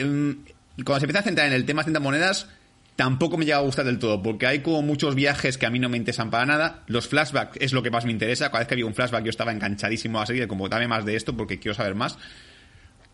Em, 0.00 0.44
cuando 0.84 1.00
se 1.00 1.04
empieza 1.06 1.20
a 1.20 1.22
centrar 1.22 1.46
en 1.46 1.54
el 1.54 1.64
tema 1.64 1.82
de 1.82 1.98
monedas, 1.98 2.48
tampoco 2.96 3.36
me 3.36 3.44
llega 3.44 3.58
a 3.58 3.60
gustar 3.60 3.84
del 3.84 3.98
todo, 3.98 4.22
porque 4.22 4.46
hay 4.46 4.60
como 4.60 4.82
muchos 4.82 5.14
viajes 5.14 5.58
que 5.58 5.66
a 5.66 5.70
mí 5.70 5.78
no 5.78 5.88
me 5.88 5.96
interesan 5.96 6.30
para 6.30 6.46
nada. 6.46 6.82
Los 6.86 7.08
flashbacks 7.08 7.58
es 7.60 7.72
lo 7.72 7.82
que 7.82 7.90
más 7.90 8.04
me 8.04 8.12
interesa. 8.12 8.48
Cada 8.48 8.60
vez 8.60 8.68
que 8.68 8.74
había 8.74 8.86
un 8.86 8.94
flashback 8.94 9.24
yo 9.24 9.30
estaba 9.30 9.52
enganchadísimo 9.52 10.20
a 10.20 10.26
serie, 10.26 10.48
como 10.48 10.68
dame 10.68 10.88
más 10.88 11.04
de 11.04 11.16
esto 11.16 11.36
porque 11.36 11.58
quiero 11.58 11.74
saber 11.74 11.94
más. 11.94 12.18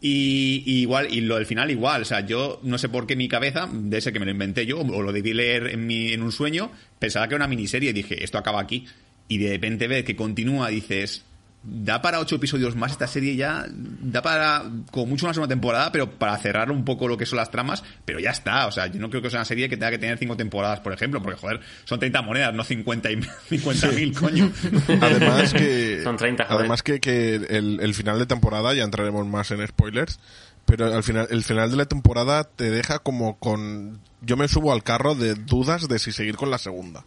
Y, 0.01 0.65
y 0.67 0.81
igual, 0.81 1.07
y 1.13 1.21
lo 1.21 1.37
del 1.37 1.47
final 1.47 1.71
igual, 1.71 2.03
o 2.03 2.05
sea, 2.05 2.27
yo 2.27 2.59
no 2.65 2.77
sé 2.77 2.89
por 2.89 3.07
qué 3.07 3.15
mi 3.15 3.29
cabeza, 3.29 3.69
de 3.73 3.99
ese 3.99 4.13
que 4.13 4.19
me 4.19 4.25
lo 4.25 4.33
inventé 4.33 4.67
yo, 4.67 4.81
o 4.81 5.01
lo 5.01 5.13
debí 5.13 5.33
leer 5.33 5.69
en, 5.69 5.87
mi, 5.87 6.13
en 6.13 6.23
un 6.23 6.33
sueño, 6.33 6.73
pensaba 6.99 7.29
que 7.29 7.37
era 7.37 7.45
una 7.45 7.49
miniserie 7.49 7.91
y 7.91 7.93
dije, 7.93 8.25
esto 8.25 8.37
acaba 8.37 8.61
aquí. 8.61 8.85
Y 9.29 9.39
de 9.39 9.51
repente 9.51 9.87
ves 9.87 10.03
que 10.03 10.17
continúa, 10.17 10.69
dices, 10.71 11.25
da 11.65 12.03
para 12.03 12.19
ocho 12.19 12.37
episodios 12.37 12.75
más 12.75 12.93
esta 12.93 13.07
serie 13.07 13.37
ya, 13.37 13.67
da 13.69 14.21
para 14.21 14.65
como 14.91 15.07
mucho 15.07 15.27
una 15.27 15.35
segunda 15.35 15.53
temporada, 15.53 15.93
pero 15.93 16.11
para 16.11 16.37
cerrar 16.39 16.71
un 16.71 16.85
poco 16.85 17.07
lo 17.07 17.17
que 17.17 17.27
son 17.27 17.37
las 17.37 17.51
tramas, 17.51 17.85
pero 18.05 18.19
ya 18.19 18.31
está, 18.31 18.67
o 18.67 18.73
sea, 18.73 18.89
yo 18.89 19.01
no 19.01 19.09
creo 19.11 19.23
que 19.23 19.31
sea 19.31 19.41
una 19.41 19.45
serie 19.45 19.69
que 19.69 19.77
tenga 19.77 19.91
que 19.91 19.99
tener 19.99 20.19
cinco 20.19 20.37
temporadas, 20.37 20.81
por 20.81 20.93
ejemplo, 20.93 21.23
porque 21.23 21.39
joder, 21.39 21.61
son 21.85 22.01
30 22.01 22.23
monedas, 22.23 22.55
no 22.55 22.65
50 22.65 23.11
y 23.13 23.23
50 23.49 23.89
mil, 23.89 24.13
coño. 24.13 24.51
Además 25.01 25.53
que, 25.53 26.01
Son 26.05 26.17
30, 26.17 26.45
joder. 26.45 26.61
además 26.61 26.83
que, 26.83 27.01
que 27.01 27.37
el, 27.37 27.79
el 27.81 27.95
final 27.95 28.19
de 28.19 28.27
temporada, 28.27 28.75
ya 28.75 28.83
entraremos 28.83 29.27
más 29.27 29.51
en 29.53 29.67
spoilers, 29.67 30.19
pero 30.65 30.93
al 30.93 31.03
final, 31.03 31.29
el 31.31 31.43
final 31.43 31.71
de 31.71 31.77
la 31.77 31.87
temporada 31.87 32.45
te 32.45 32.71
deja 32.71 32.99
como 32.99 33.39
con, 33.39 34.01
yo 34.21 34.37
me 34.37 34.49
subo 34.49 34.73
al 34.73 34.83
carro 34.83 35.15
de 35.15 35.35
dudas 35.35 35.89
de 35.89 35.99
si 35.99 36.13
seguir 36.13 36.37
con 36.37 36.51
la 36.51 36.59
segunda. 36.59 37.05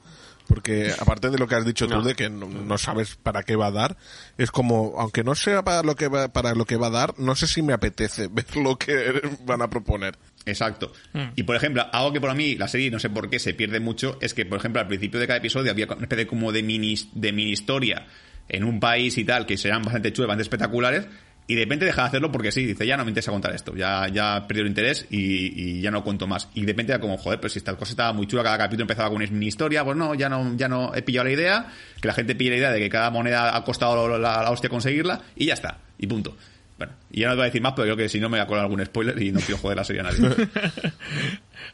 Porque 0.48 0.94
aparte 1.00 1.30
de 1.30 1.38
lo 1.38 1.48
que 1.48 1.56
has 1.56 1.66
dicho 1.66 1.88
No. 1.88 2.00
tú 2.00 2.08
de 2.08 2.16
que 2.16 2.30
no, 2.30 2.48
no 2.48 2.78
sabes 2.78 3.16
para 3.16 3.44
qué 3.44 3.56
va 3.56 3.68
a 3.68 3.72
dar, 3.72 3.98
es 4.38 4.52
como, 4.52 4.96
aunque 4.98 5.24
no 5.24 5.36
sea 5.36 5.64
para 5.64 5.82
lo 5.84 5.96
que 5.96 6.08
va, 6.08 6.28
para 6.28 6.54
lo 6.54 6.66
que 6.66 6.76
va 6.78 6.88
a 6.88 6.92
dar, 6.92 7.18
no 7.18 7.36
sé 7.36 7.48
si 7.48 7.62
me 7.62 7.74
apetece 7.74 8.28
ver 8.32 8.56
lo 8.56 8.78
que 8.78 9.22
van 9.46 9.62
a 9.62 9.70
proponer. 9.70 10.18
Exacto. 10.46 10.94
Mm. 11.14 11.24
Y 11.36 11.44
por 11.44 11.56
ejemplo, 11.56 11.86
algo 11.92 12.14
que 12.14 12.22
por 12.22 12.34
mí 12.36 12.56
la 12.56 12.68
serie 12.68 12.92
no 12.92 13.00
sé 13.00 13.10
por 13.10 13.30
qué 13.30 13.40
se 13.40 13.54
pierde 13.54 13.80
mucho 13.80 14.18
es 14.22 14.34
que, 14.34 14.46
por 14.46 14.60
ejemplo, 14.60 14.82
al 14.82 14.88
principio 14.88 15.20
de 15.20 15.28
cada 15.28 15.38
episodio 15.38 15.72
había 15.72 15.86
una 15.86 16.04
especie 16.04 16.28
como 16.28 16.52
de 16.52 16.62
mini, 16.64 16.96
de 17.14 17.32
mini 17.32 17.52
historia 17.52 18.06
en 18.48 18.64
un 18.64 18.80
país 18.80 19.18
y 19.18 19.26
tal 19.26 19.46
que 19.46 19.58
serán 19.58 19.82
bastante 19.82 20.14
chulas, 20.14 20.28
bastante 20.28 20.44
espectaculares. 20.44 21.08
Y 21.48 21.56
de 21.56 21.62
repente 21.62 21.86
deja 21.86 22.02
de 22.02 22.08
hacerlo 22.08 22.32
porque 22.32 22.52
sí, 22.52 22.66
dice, 22.66 22.88
ya 22.88 22.98
no 22.98 23.06
me 23.06 23.12
interesa 23.12 23.32
contar 23.32 23.54
esto, 23.54 23.76
ya, 23.76 24.08
ya 24.08 24.48
perdido 24.48 24.64
el 24.64 24.70
interés 24.70 25.06
y, 25.12 25.78
y 25.78 25.82
ya 25.82 25.92
no 25.92 26.04
cuento 26.04 26.26
más. 26.26 26.50
Y 26.56 26.62
de 26.62 26.68
repente 26.68 27.00
como, 27.00 27.18
joder, 27.18 27.40
pues 27.40 27.54
si 27.54 27.60
esta 27.60 27.76
cosa 27.76 27.92
estaba 27.92 28.14
muy 28.14 28.26
chula, 28.26 28.42
cada 28.42 28.58
capítulo 28.58 28.84
empezaba 28.84 29.10
con 29.10 29.22
una 29.22 29.46
historia, 29.46 29.84
pues 29.84 29.96
no, 29.96 30.16
ya 30.16 30.28
no, 30.28 30.56
ya 30.58 30.68
no 30.68 30.96
he 30.96 31.04
pillado 31.04 31.26
la 31.26 31.34
idea, 31.34 31.68
que 32.02 32.08
la 32.08 32.16
gente 32.16 32.34
pille 32.34 32.52
la 32.52 32.58
idea 32.58 32.72
de 32.72 32.80
que 32.80 32.90
cada 32.90 33.12
moneda 33.12 33.56
ha 33.56 33.64
costado 33.64 34.18
la, 34.18 34.42
la 34.42 34.50
hostia 34.50 34.70
conseguirla, 34.70 35.22
y 35.36 35.46
ya 35.46 35.54
está, 35.54 35.78
y 36.00 36.08
punto. 36.08 36.36
Bueno, 36.78 36.94
y 37.10 37.22
ya 37.22 37.28
no 37.28 37.34
te 37.34 37.38
voy 37.38 37.44
a 37.44 37.46
decir 37.46 37.62
más, 37.62 37.74
pero 37.74 37.86
creo 37.86 37.98
que 37.98 38.10
si 38.10 38.20
no 38.20 38.28
me 38.28 38.38
voy 38.38 38.44
a 38.44 38.48
colar 38.48 38.66
algún 38.66 38.86
spoiler 38.86 39.22
y 39.22 39.32
no 39.32 39.40
quiero 39.40 39.58
joder 39.60 39.78
la 39.78 39.84
serie 39.86 40.02
a 40.02 40.06
nadie. 40.06 40.20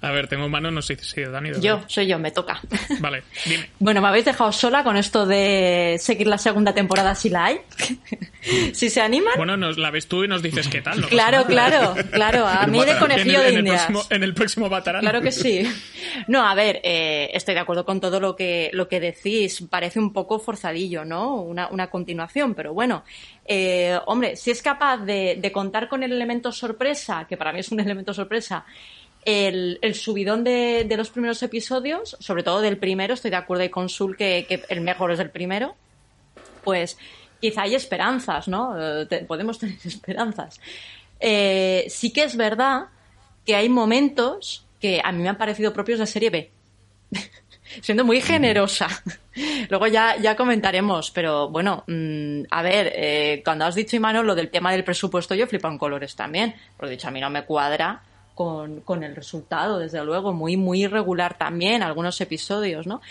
A 0.01 0.11
ver, 0.11 0.27
tengo 0.27 0.47
mano, 0.49 0.71
no 0.71 0.81
sé 0.81 0.97
si 0.97 1.21
Dani. 1.21 1.51
Yo, 1.61 1.81
soy 1.87 2.07
yo, 2.07 2.19
me 2.19 2.31
toca. 2.31 2.59
Vale, 2.99 3.23
dime. 3.45 3.69
Bueno, 3.79 4.01
me 4.01 4.07
habéis 4.07 4.25
dejado 4.25 4.51
sola 4.51 4.83
con 4.83 4.95
esto 4.97 5.25
de 5.25 5.97
seguir 5.99 6.27
la 6.27 6.37
segunda 6.37 6.73
temporada 6.73 7.15
si 7.15 7.29
la 7.29 7.45
hay. 7.45 7.61
si 8.73 8.89
se 8.89 9.01
animan. 9.01 9.33
Bueno, 9.37 9.57
nos 9.57 9.77
la 9.77 9.91
ves 9.91 10.07
tú 10.07 10.23
y 10.23 10.27
nos 10.27 10.41
dices 10.41 10.67
qué 10.67 10.81
tal. 10.81 11.01
no 11.01 11.07
claro, 11.07 11.45
claro, 11.45 11.95
claro. 12.11 12.45
A 12.47 12.65
mí 12.67 12.83
de 12.83 12.97
conejillo 12.97 13.41
de 13.41 13.49
en 13.49 13.53
el 13.53 13.59
indias. 13.59 13.85
próximo, 13.85 14.15
en 14.15 14.23
el 14.23 14.33
próximo 14.33 14.69
Batarán. 14.69 15.01
Claro 15.01 15.21
que 15.21 15.31
sí. 15.31 15.63
No, 16.27 16.45
a 16.45 16.53
ver, 16.55 16.79
eh, 16.83 17.29
estoy 17.33 17.53
de 17.55 17.59
acuerdo 17.61 17.85
con 17.85 17.99
todo 17.99 18.19
lo 18.19 18.35
que, 18.35 18.69
lo 18.73 18.87
que 18.87 18.99
decís. 18.99 19.63
Parece 19.69 19.99
un 19.99 20.13
poco 20.13 20.39
forzadillo, 20.39 21.05
¿no? 21.05 21.35
Una, 21.35 21.67
una 21.69 21.89
continuación, 21.89 22.53
pero 22.53 22.73
bueno. 22.73 23.03
Eh, 23.45 23.97
hombre, 24.05 24.35
si 24.35 24.51
es 24.51 24.61
capaz 24.61 24.97
de, 24.97 25.37
de 25.39 25.51
contar 25.51 25.89
con 25.89 26.03
el 26.03 26.11
elemento 26.13 26.51
sorpresa, 26.51 27.25
que 27.27 27.37
para 27.37 27.51
mí 27.51 27.59
es 27.59 27.71
un 27.71 27.79
elemento 27.79 28.13
sorpresa, 28.13 28.65
el, 29.23 29.79
subidón 29.93 30.43
de, 30.43 30.87
los 30.97 31.09
primeros 31.09 31.41
episodios, 31.43 32.17
sobre 32.19 32.43
todo 32.43 32.61
del 32.61 32.77
primero, 32.77 33.13
estoy 33.13 33.31
de 33.31 33.37
acuerdo 33.37 33.69
con 33.71 33.89
Sul 33.89 34.17
que, 34.17 34.45
que 34.47 34.63
el 34.69 34.81
mejor 34.81 35.11
es 35.11 35.19
el 35.19 35.29
primero, 35.29 35.75
pues 36.63 36.97
quizá 37.39 37.63
hay 37.63 37.75
esperanzas, 37.75 38.47
¿no? 38.47 38.75
Eh, 38.77 39.25
podemos 39.27 39.59
tener 39.59 39.77
esperanzas. 39.83 40.61
Eh, 41.19 41.85
sí 41.89 42.13
que 42.13 42.23
es 42.23 42.37
verdad 42.37 42.85
que 43.45 43.55
hay 43.55 43.67
momentos 43.67 44.65
que 44.79 45.01
a 45.03 45.11
mí 45.11 45.21
me 45.21 45.29
han 45.29 45.37
parecido 45.37 45.73
propios 45.73 45.99
de 45.99 46.07
serie 46.07 46.29
B. 46.29 46.51
Siendo 47.81 48.03
muy 48.03 48.21
generosa. 48.21 48.87
Luego 49.69 49.87
ya, 49.87 50.17
ya 50.17 50.35
comentaremos, 50.35 51.11
pero 51.11 51.49
bueno, 51.49 51.83
mm, 51.87 52.43
a 52.49 52.61
ver, 52.61 52.91
eh, 52.95 53.41
cuando 53.45 53.65
has 53.65 53.75
dicho, 53.75 53.95
Imanol, 53.95 54.27
lo 54.27 54.35
del 54.35 54.49
tema 54.49 54.71
del 54.71 54.83
presupuesto, 54.83 55.35
yo 55.35 55.47
flipo 55.47 55.67
en 55.67 55.77
colores 55.77 56.15
también. 56.15 56.55
He 56.81 56.89
dicho, 56.89 57.07
a 57.07 57.11
mí 57.11 57.21
no 57.21 57.29
me 57.29 57.45
cuadra 57.45 58.01
con, 58.85 59.03
el 59.03 59.15
resultado, 59.15 59.79
desde 59.79 60.03
luego, 60.03 60.33
muy, 60.33 60.57
muy 60.57 60.83
irregular 60.83 61.37
también, 61.37 61.83
algunos 61.83 62.19
episodios, 62.21 62.87
¿no? 62.87 63.01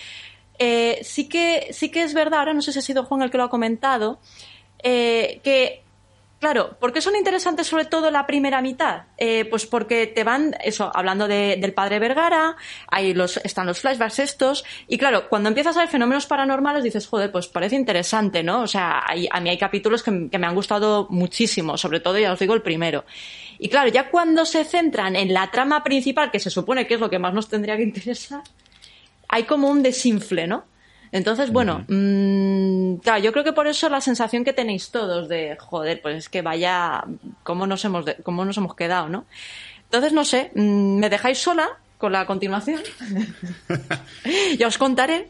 Eh, 0.58 1.00
sí, 1.02 1.28
que, 1.28 1.68
sí 1.72 1.90
que 1.90 2.02
es 2.02 2.14
verdad, 2.14 2.40
ahora 2.40 2.54
no 2.54 2.62
sé 2.62 2.72
si 2.72 2.78
ha 2.78 2.82
sido 2.82 3.04
Juan 3.04 3.22
el 3.22 3.30
que 3.30 3.38
lo 3.38 3.44
ha 3.44 3.50
comentado, 3.50 4.18
eh, 4.82 5.40
que, 5.42 5.82
claro, 6.38 6.76
¿por 6.78 6.92
qué 6.92 7.00
son 7.00 7.16
interesantes 7.16 7.66
sobre 7.66 7.86
todo 7.86 8.10
la 8.10 8.26
primera 8.26 8.60
mitad? 8.60 9.04
Eh, 9.16 9.46
pues 9.48 9.64
porque 9.66 10.06
te 10.06 10.22
van, 10.24 10.54
eso, 10.62 10.90
hablando 10.94 11.28
de- 11.28 11.56
del 11.58 11.72
padre 11.72 11.98
Vergara, 11.98 12.56
ahí 12.88 13.14
los, 13.14 13.38
están 13.38 13.66
los 13.66 13.80
flashbacks 13.80 14.18
estos, 14.18 14.64
y 14.86 14.98
claro, 14.98 15.28
cuando 15.30 15.48
empiezas 15.48 15.76
a 15.76 15.80
ver 15.80 15.88
fenómenos 15.88 16.26
paranormales 16.26 16.84
dices, 16.84 17.06
joder, 17.06 17.30
pues 17.32 17.48
parece 17.48 17.76
interesante, 17.76 18.42
¿no? 18.42 18.62
O 18.62 18.66
sea, 18.66 19.00
a 19.30 19.40
mí 19.40 19.48
hay 19.48 19.58
capítulos 19.58 20.02
que, 20.02 20.28
que 20.30 20.38
me 20.38 20.46
han 20.46 20.54
gustado 20.54 21.06
muchísimo, 21.10 21.76
sobre 21.78 22.00
todo, 22.00 22.18
ya 22.18 22.32
os 22.32 22.38
digo, 22.38 22.52
el 22.54 22.62
primero. 22.62 23.04
Y 23.62 23.68
claro, 23.68 23.88
ya 23.90 24.08
cuando 24.11 24.44
se 24.46 24.64
centran 24.64 25.14
en 25.16 25.34
la 25.34 25.50
trama 25.50 25.84
principal, 25.84 26.30
que 26.30 26.40
se 26.40 26.48
supone 26.50 26.86
que 26.86 26.94
es 26.94 27.00
lo 27.00 27.11
que 27.11 27.18
más 27.18 27.34
nos 27.34 27.48
tendría 27.48 27.76
que 27.76 27.82
interesar, 27.82 28.42
hay 29.28 29.44
como 29.44 29.68
un 29.68 29.82
desinfle, 29.82 30.46
¿no? 30.46 30.64
Entonces, 31.12 31.52
bueno, 31.52 31.84
mm, 31.88 32.94
claro, 33.02 33.20
yo 33.22 33.32
creo 33.32 33.44
que 33.44 33.52
por 33.52 33.66
eso 33.66 33.88
la 33.88 34.00
sensación 34.00 34.44
que 34.44 34.52
tenéis 34.52 34.90
todos 34.90 35.28
de, 35.28 35.56
joder, 35.61 36.00
pues 36.00 36.16
es 36.16 36.28
que 36.28 36.40
vaya, 36.40 37.04
cómo 37.42 37.66
nos 37.66 37.84
hemos, 37.84 38.04
de- 38.06 38.16
cómo 38.22 38.44
nos 38.44 38.56
hemos 38.56 38.74
quedado, 38.74 39.08
¿no? 39.08 39.26
Entonces, 39.84 40.12
no 40.12 40.24
sé, 40.24 40.52
mm, 40.54 40.98
me 40.98 41.11
dejáis 41.11 41.38
sola 41.38 41.68
con 42.01 42.12
la 42.12 42.24
continuación. 42.24 42.80
ya 44.59 44.66
os 44.66 44.78
contaré. 44.78 45.28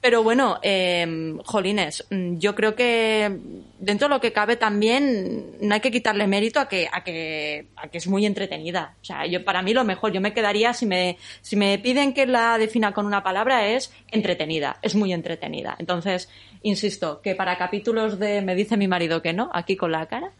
Pero 0.00 0.22
bueno, 0.22 0.58
eh, 0.62 1.36
jolines, 1.44 2.06
mm, 2.10 2.38
yo 2.38 2.54
creo 2.54 2.74
que 2.74 3.38
dentro 3.78 4.08
de 4.08 4.14
lo 4.14 4.20
que 4.20 4.32
cabe 4.32 4.56
también 4.56 5.56
no 5.60 5.74
hay 5.74 5.80
que 5.80 5.90
quitarle 5.90 6.26
mérito 6.26 6.58
a 6.58 6.68
que, 6.68 6.88
a 6.90 7.04
que, 7.04 7.66
a 7.76 7.88
que 7.88 7.98
es 7.98 8.06
muy 8.06 8.24
entretenida. 8.24 8.94
O 9.02 9.04
sea, 9.04 9.26
yo 9.26 9.44
para 9.44 9.60
mí 9.60 9.74
lo 9.74 9.84
mejor, 9.84 10.12
yo 10.12 10.22
me 10.22 10.32
quedaría, 10.32 10.72
si 10.72 10.86
me, 10.86 11.18
si 11.42 11.54
me 11.54 11.78
piden 11.78 12.14
que 12.14 12.24
la 12.26 12.56
defina 12.56 12.92
con 12.92 13.04
una 13.04 13.22
palabra, 13.22 13.68
es 13.68 13.92
entretenida, 14.10 14.78
es 14.80 14.94
muy 14.94 15.12
entretenida. 15.12 15.76
Entonces, 15.78 16.30
insisto, 16.68 17.20
que 17.22 17.34
para 17.34 17.56
capítulos 17.56 18.18
de, 18.18 18.42
me 18.42 18.54
dice 18.54 18.76
mi 18.76 18.88
marido 18.88 19.22
que 19.22 19.32
no, 19.32 19.50
aquí 19.52 19.76
con 19.76 19.92
la 19.92 20.06
cara, 20.06 20.30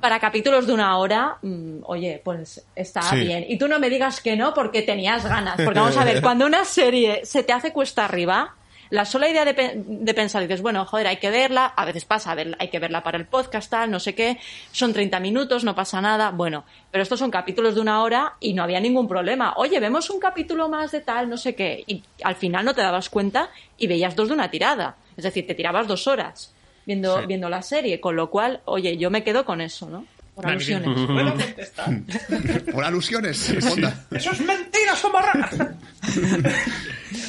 para 0.00 0.20
capítulos 0.20 0.66
de 0.66 0.72
una 0.72 0.96
hora, 0.98 1.38
mm, 1.42 1.78
oye, 1.84 2.20
pues 2.24 2.64
está 2.76 3.02
Sí. 3.02 3.16
bien. 3.16 3.44
Y 3.48 3.58
tú 3.58 3.68
no 3.68 3.78
me 3.78 3.90
digas 3.90 4.20
que 4.20 4.36
no 4.36 4.54
porque 4.54 4.82
tenías 4.82 5.24
ganas. 5.24 5.60
Porque 5.62 5.78
vamos 5.80 5.96
a 5.96 6.04
ver, 6.04 6.20
cuando 6.22 6.46
una 6.46 6.64
serie 6.64 7.24
se 7.24 7.42
te 7.42 7.52
hace 7.52 7.72
cuesta 7.72 8.04
arriba, 8.04 8.54
la 8.90 9.06
sola 9.06 9.26
idea 9.26 9.46
de, 9.46 9.54
pe- 9.54 9.72
de 9.76 10.12
pensar, 10.14 10.42
dices, 10.42 10.60
bueno, 10.60 10.84
joder, 10.84 11.06
hay 11.06 11.16
que 11.16 11.30
verla, 11.30 11.64
a 11.64 11.86
veces 11.86 12.04
pasa, 12.04 12.30
a 12.30 12.34
ver, 12.34 12.54
hay 12.58 12.68
que 12.68 12.78
verla 12.78 13.02
para 13.02 13.16
el 13.16 13.24
podcast, 13.26 13.70
tal, 13.70 13.90
no 13.90 13.98
sé 13.98 14.14
qué, 14.14 14.38
son 14.70 14.92
30 14.92 15.18
minutos, 15.18 15.64
no 15.64 15.74
pasa 15.74 16.02
nada, 16.02 16.30
bueno, 16.30 16.64
pero 16.90 17.02
estos 17.02 17.18
son 17.18 17.30
capítulos 17.30 17.74
de 17.74 17.80
una 17.80 18.02
hora 18.02 18.34
y 18.38 18.52
no 18.52 18.62
había 18.62 18.80
ningún 18.80 19.08
problema. 19.08 19.54
Oye, 19.56 19.80
vemos 19.80 20.10
un 20.10 20.20
capítulo 20.20 20.68
más 20.68 20.92
de 20.92 21.00
tal, 21.00 21.30
no 21.30 21.38
sé 21.38 21.54
qué, 21.54 21.82
y 21.86 22.02
al 22.22 22.36
final 22.36 22.66
no 22.66 22.74
te 22.74 22.82
dabas 22.82 23.08
cuenta 23.08 23.48
y 23.78 23.86
veías 23.86 24.14
dos 24.14 24.28
de 24.28 24.34
una 24.34 24.50
tirada. 24.50 24.96
Es 25.16 25.24
decir, 25.24 25.46
te 25.46 25.54
tirabas 25.54 25.86
dos 25.88 26.06
horas 26.06 26.54
viendo, 26.86 27.20
Sí. 27.20 27.26
viendo 27.26 27.48
la 27.48 27.62
serie, 27.62 28.00
con 28.00 28.16
lo 28.16 28.30
cual, 28.30 28.60
oye, 28.64 28.96
yo 28.96 29.10
me 29.10 29.22
quedo 29.22 29.44
con 29.44 29.60
eso, 29.60 29.88
¿no? 29.88 30.04
Por 30.34 30.46
alusiones. 30.46 30.88
Puedo 31.06 31.34
contestar. 31.36 31.90
Por 32.72 32.82
alusiones, 32.84 33.54
responda. 33.54 34.06
¡Eso 34.10 34.30
es 34.32 34.40
mentira, 34.40 34.96
somarrana! 34.96 35.50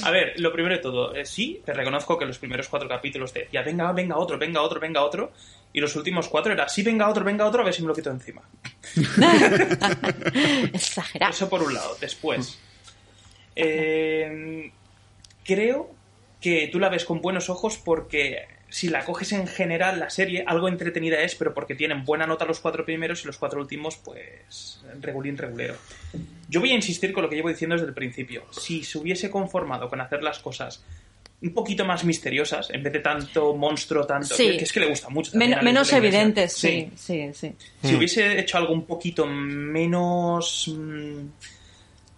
A 0.04 0.10
ver, 0.12 0.40
lo 0.40 0.52
primero 0.54 0.76
de 0.76 0.82
todo, 0.82 1.14
eh, 1.14 1.26
sí, 1.26 1.62
te 1.66 1.74
reconozco 1.74 2.18
que 2.18 2.26
los 2.26 2.38
primeros 2.38 2.68
cuatro 2.70 2.88
capítulos 2.88 3.34
te 3.34 3.40
decía, 3.42 3.62
venga, 3.62 3.92
venga 3.92 4.18
otro, 4.18 4.38
venga 4.38 4.62
otro, 4.62 4.80
venga 4.80 5.04
otro, 5.04 5.34
y 5.74 5.82
los 5.82 5.94
últimos 5.98 6.30
cuatro 6.30 6.54
era, 6.54 6.70
sí, 6.70 6.82
venga 6.82 7.10
otro, 7.10 7.24
venga 7.26 7.46
otro, 7.46 7.62
a 7.62 7.66
ver 7.66 7.74
si 7.74 7.82
me 7.82 7.90
lo 7.90 7.94
quito 7.94 8.10
encima. 8.10 8.42
Exagerado. 10.74 11.32
Eso 11.34 11.50
por 11.50 11.62
un 11.64 11.74
lado. 11.74 11.98
Después, 12.00 12.58
eh, 13.56 14.72
creo 15.44 15.92
que 16.44 16.68
tú 16.72 16.78
la 16.80 16.90
ves 16.90 17.06
con 17.06 17.22
buenos 17.22 17.50
ojos 17.50 17.78
porque 17.78 18.46
si 18.70 18.90
la 18.90 19.06
coges 19.06 19.32
en 19.32 19.48
general 19.48 20.00
la 20.00 20.10
serie, 20.10 20.44
algo 20.46 20.68
entretenida 20.68 21.22
es, 21.22 21.36
pero 21.36 21.54
porque 21.54 21.74
tienen 21.74 22.04
buena 22.04 22.28
nota 22.28 22.44
los 22.44 22.60
cuatro 22.60 22.84
primeros 22.84 23.24
y 23.24 23.28
los 23.28 23.38
cuatro 23.38 23.62
últimos, 23.62 23.96
pues, 23.98 24.82
regulín 25.00 25.38
regulero. 25.38 25.76
Yo 26.50 26.60
voy 26.60 26.72
a 26.72 26.76
insistir 26.76 27.14
con 27.14 27.24
lo 27.24 27.30
que 27.30 27.36
llevo 27.38 27.50
diciendo 27.50 27.76
desde 27.76 27.88
el 27.88 27.94
principio. 27.94 28.44
Si 28.52 28.84
se 28.84 28.98
hubiese 28.98 29.30
conformado 29.32 29.88
con 29.90 30.02
hacer 30.02 30.22
las 30.22 30.40
cosas 30.40 30.84
un 31.42 31.54
poquito 31.54 31.86
más 31.86 32.04
misteriosas, 32.04 32.70
en 32.72 32.82
vez 32.84 32.94
de 32.94 33.00
tanto 33.00 33.54
monstruo, 33.54 34.06
tanto... 34.06 34.34
Sí. 34.34 34.58
Que 34.58 34.64
es 34.64 34.72
que 34.72 34.80
le 34.80 34.88
gusta 34.88 35.10
mucho. 35.10 35.32
Men- 35.36 35.58
menos 35.62 35.92
evidentes, 35.94 36.54
sí, 36.54 36.90
sí, 36.96 37.30
sí. 37.34 37.54
Si 37.84 37.96
hubiese 37.96 38.40
hecho 38.40 38.58
algo 38.58 38.74
un 38.74 38.86
poquito 38.86 39.26
menos. 39.26 40.72
mm, 40.74 41.26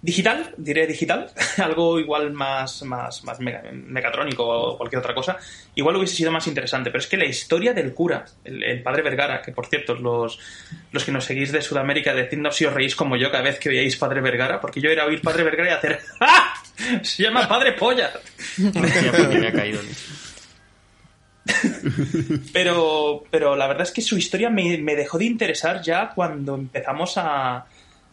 digital, 0.06 0.54
diré 0.58 0.86
digital, 0.86 1.32
algo 1.58 2.00
igual 2.00 2.32
más, 2.32 2.84
más, 2.84 3.24
más 3.24 3.40
mecatrónico 3.40 4.46
o 4.46 4.78
cualquier 4.78 5.00
otra 5.00 5.16
cosa, 5.16 5.38
igual 5.74 5.96
hubiese 5.96 6.16
sido 6.16 6.32
más 6.32 6.46
interesante. 6.46 6.92
Pero 6.92 7.00
es 7.00 7.08
que 7.08 7.18
la 7.18 7.26
historia 7.26 7.74
del 7.74 7.94
cura, 7.94 8.24
el, 8.44 8.64
el 8.64 8.84
padre 8.84 9.02
Vergara, 9.02 9.42
que 9.42 9.52
por 9.52 9.66
cierto, 9.66 9.96
los, 9.96 10.40
los 10.92 11.04
que 11.04 11.12
nos 11.12 11.26
seguís 11.26 11.52
de 11.52 11.62
Sudamérica, 11.62 12.14
decidnos 12.14 12.56
si 12.56 12.66
os 12.66 12.74
reís 12.74 12.96
como 12.96 13.18
yo 13.18 13.32
cada 13.32 13.44
vez 13.44 13.58
que 13.58 13.70
oíais 13.70 13.96
padre 13.98 14.22
Vergara, 14.22 14.62
porque 14.62 14.80
yo 14.80 14.92
era 14.92 15.06
oír 15.06 15.22
padre 15.22 15.44
Vergara 15.44 15.72
y 15.72 15.74
hacer 15.74 16.00
¡Ah! 16.20 16.54
Se 17.02 17.24
llama 17.24 17.48
padre 17.48 17.74
polla. 17.74 18.12
Pues. 18.14 18.24
Pero, 22.54 23.24
pero 23.30 23.56
la 23.56 23.68
verdad 23.68 23.84
es 23.84 23.92
que 23.92 24.02
su 24.02 24.18
historia 24.18 24.50
me, 24.50 24.80
me 24.80 24.96
dejó 24.96 25.20
de 25.20 25.26
interesar 25.26 25.80
ya 25.80 26.10
cuando 26.10 26.56
empezamos 26.56 27.14
a, 27.18 27.68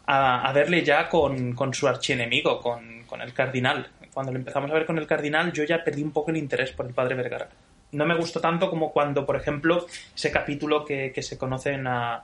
a, 0.06 0.48
a 0.48 0.52
verle 0.52 0.84
ya 0.84 1.08
con, 1.08 1.54
con 1.54 1.72
su 1.74 1.88
archienemigo, 1.88 2.60
con, 2.60 3.04
con 3.04 3.20
el 3.20 3.32
cardinal. 3.32 3.88
Cuando 4.12 4.32
lo 4.32 4.38
empezamos 4.38 4.70
a 4.70 4.74
ver 4.74 4.84
con 4.84 4.98
el 4.98 5.06
cardinal, 5.06 5.52
yo 5.52 5.64
ya 5.64 5.82
perdí 5.82 6.02
un 6.02 6.12
poco 6.12 6.30
el 6.30 6.36
interés 6.36 6.72
por 6.72 6.86
el 6.86 6.92
padre 6.92 7.14
Vergara. 7.14 7.48
No 7.92 8.06
me 8.06 8.14
gustó 8.16 8.40
tanto 8.40 8.70
como 8.70 8.92
cuando, 8.92 9.24
por 9.24 9.36
ejemplo, 9.36 9.86
ese 10.14 10.30
capítulo 10.30 10.84
que, 10.84 11.12
que 11.14 11.22
se 11.22 11.38
conocen 11.38 11.86
a, 11.86 12.22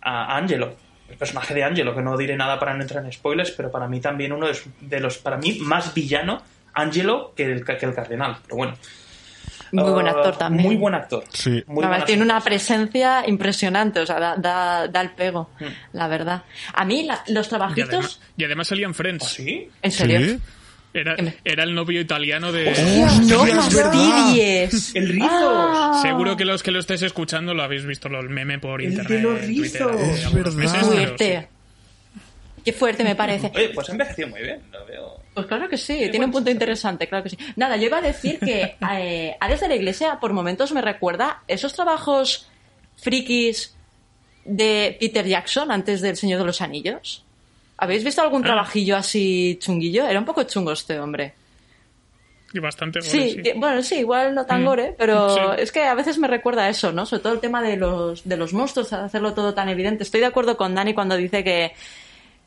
a 0.00 0.36
Angelo, 0.36 0.74
el 1.08 1.16
personaje 1.16 1.54
de 1.54 1.64
Angelo, 1.64 1.94
que 1.94 2.02
no 2.02 2.16
diré 2.16 2.36
nada 2.36 2.58
para 2.58 2.74
no 2.74 2.82
entrar 2.82 3.04
en 3.04 3.12
spoilers, 3.12 3.50
pero 3.50 3.70
para 3.70 3.88
mí 3.88 4.00
también 4.00 4.32
uno 4.32 4.46
de, 4.80 5.00
los, 5.00 5.18
para 5.18 5.36
mí, 5.36 5.58
más 5.60 5.92
villano, 5.94 6.42
Angelo, 6.72 7.32
que 7.34 7.44
el, 7.44 7.64
que 7.64 7.84
el 7.84 7.94
cardenal. 7.94 8.38
Pero 8.42 8.56
bueno. 8.56 8.74
Muy 9.72 9.90
buen 9.90 10.06
Ah, 10.08 10.10
actor 10.10 10.36
también. 10.36 10.66
Muy 10.66 10.76
buen 10.76 10.94
actor. 10.94 11.24
Sí. 11.32 11.62
Muy 11.66 11.84
tiene 12.06 12.22
una 12.22 12.40
presencia 12.40 13.22
impresionante, 13.26 14.00
o 14.00 14.06
sea, 14.06 14.18
da, 14.18 14.36
da, 14.36 14.88
da 14.88 15.00
el 15.00 15.10
pego, 15.10 15.50
Mm. 15.60 15.64
la 15.96 16.08
verdad. 16.08 16.42
A 16.74 16.84
mí, 16.84 17.04
la- 17.04 17.22
los 17.28 17.46
Y 17.46 17.50
trabajitos. 17.50 17.88
además, 17.90 18.20
y 18.36 18.44
además 18.44 18.68
salía 18.68 18.86
en 18.86 18.94
Friends. 18.94 19.24
¿Ah, 19.24 19.28
sí? 19.28 19.68
¿En 19.82 19.90
serio? 19.92 20.20
Sí. 20.26 20.38
Era, 20.92 21.14
¿Qué 21.14 21.22
me- 21.22 21.36
era 21.44 21.62
el 21.62 21.72
novio 21.72 22.00
italiano 22.00 22.50
de... 22.50 22.64
¡No 23.28 23.46
es! 24.40 24.92
¡El 24.96 25.08
rizo! 25.08 25.28
Ah. 25.30 26.00
Seguro 26.02 26.36
que 26.36 26.44
los 26.44 26.64
que 26.64 26.72
lo 26.72 26.80
estéis 26.80 27.02
escuchando 27.02 27.54
lo 27.54 27.62
habéis 27.62 27.84
visto 27.86 28.08
el 28.08 28.28
meme 28.28 28.58
por 28.58 28.82
El 28.82 28.96
de 28.96 29.02
internet. 29.02 29.22
los 29.22 29.40
Twitter, 29.40 29.86
rizos. 29.86 29.92
hace 29.92 30.12
Es 30.26 30.32
verdad. 30.34 30.52
meses, 30.54 30.78
pero 30.90 31.06
fuerte. 31.06 31.48
Qué 32.64 32.72
fuerte 32.72 33.02
me 33.04 33.14
parece. 33.14 33.50
Oye, 33.54 33.70
pues 33.70 33.88
ha 33.88 33.92
envejecido 33.92 34.28
muy 34.28 34.42
bien, 34.42 34.62
lo 34.72 34.84
veo. 34.86 35.20
Pues 35.34 35.46
claro 35.46 35.68
que 35.68 35.76
sí, 35.78 35.94
tiene 36.10 36.24
un 36.26 36.30
buen 36.30 36.32
punto 36.32 36.50
interesante, 36.50 37.06
claro 37.08 37.24
que 37.24 37.30
sí. 37.30 37.38
Nada, 37.56 37.76
yo 37.76 37.86
iba 37.86 37.98
a 37.98 38.02
decir 38.02 38.38
que 38.40 38.76
eh, 38.92 39.36
Ares 39.40 39.60
de 39.60 39.68
la 39.68 39.76
Iglesia 39.76 40.18
por 40.20 40.32
momentos 40.32 40.72
me 40.72 40.80
recuerda 40.82 41.42
esos 41.48 41.72
trabajos 41.72 42.48
frikis 42.96 43.74
de 44.44 44.96
Peter 44.98 45.26
Jackson 45.26 45.70
antes 45.70 46.00
del 46.00 46.16
Señor 46.16 46.40
de 46.40 46.46
los 46.46 46.60
Anillos. 46.60 47.24
¿Habéis 47.78 48.04
visto 48.04 48.20
algún 48.22 48.42
Ah. 48.42 48.48
trabajillo 48.48 48.96
así 48.96 49.56
chunguillo? 49.60 50.06
Era 50.06 50.18
un 50.18 50.24
poco 50.26 50.42
chungo 50.42 50.72
este 50.72 50.98
hombre. 50.98 51.34
Y 52.52 52.58
bastante 52.58 52.98
gore, 52.98 53.10
Sí, 53.10 53.42
bueno, 53.54 53.80
sí, 53.82 53.94
igual 54.00 54.34
no 54.34 54.44
tan 54.44 54.62
Mm, 54.62 54.66
gore, 54.66 54.94
pero 54.98 55.30
sí. 55.56 55.62
es 55.62 55.70
que 55.70 55.84
a 55.84 55.94
veces 55.94 56.18
me 56.18 56.26
recuerda 56.26 56.64
a 56.64 56.68
eso, 56.68 56.90
¿no? 56.90 57.06
Sobre 57.06 57.22
todo 57.22 57.32
el 57.34 57.40
tema 57.40 57.62
de 57.62 57.76
los, 57.76 58.28
de 58.28 58.36
los 58.36 58.52
monstruos, 58.52 58.92
hacerlo 58.92 59.32
todo 59.34 59.54
tan 59.54 59.68
evidente. 59.68 60.02
Estoy 60.02 60.18
de 60.20 60.26
acuerdo 60.26 60.56
con 60.56 60.74
Dani 60.74 60.92
cuando 60.92 61.16
dice 61.16 61.44
que, 61.44 61.72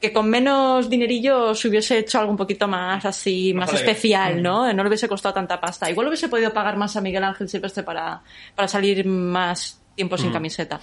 que 0.03 0.11
con 0.11 0.29
menos 0.29 0.89
dinerillo 0.89 1.55
se 1.55 1.69
hubiese 1.69 1.99
hecho 1.99 2.19
algo 2.19 2.29
un 2.29 2.35
poquito 2.35 2.67
más 2.67 3.05
así, 3.05 3.53
más 3.53 3.71
especial, 3.71 4.43
¿no? 4.43 4.73
No 4.73 4.83
le 4.83 4.89
hubiese 4.89 5.07
costado 5.07 5.35
tanta 5.35 5.61
pasta. 5.61 5.89
Igual 5.89 6.07
hubiese 6.07 6.27
podido 6.27 6.51
pagar 6.51 6.75
más 6.75 6.97
a 6.97 7.01
Miguel 7.01 7.23
Ángel 7.23 7.47
Silvestre 7.47 7.83
para, 7.83 8.21
para 8.53 8.67
salir 8.67 9.05
más 9.05 9.81
tiempo 9.95 10.17
sin 10.17 10.31
camiseta. 10.31 10.79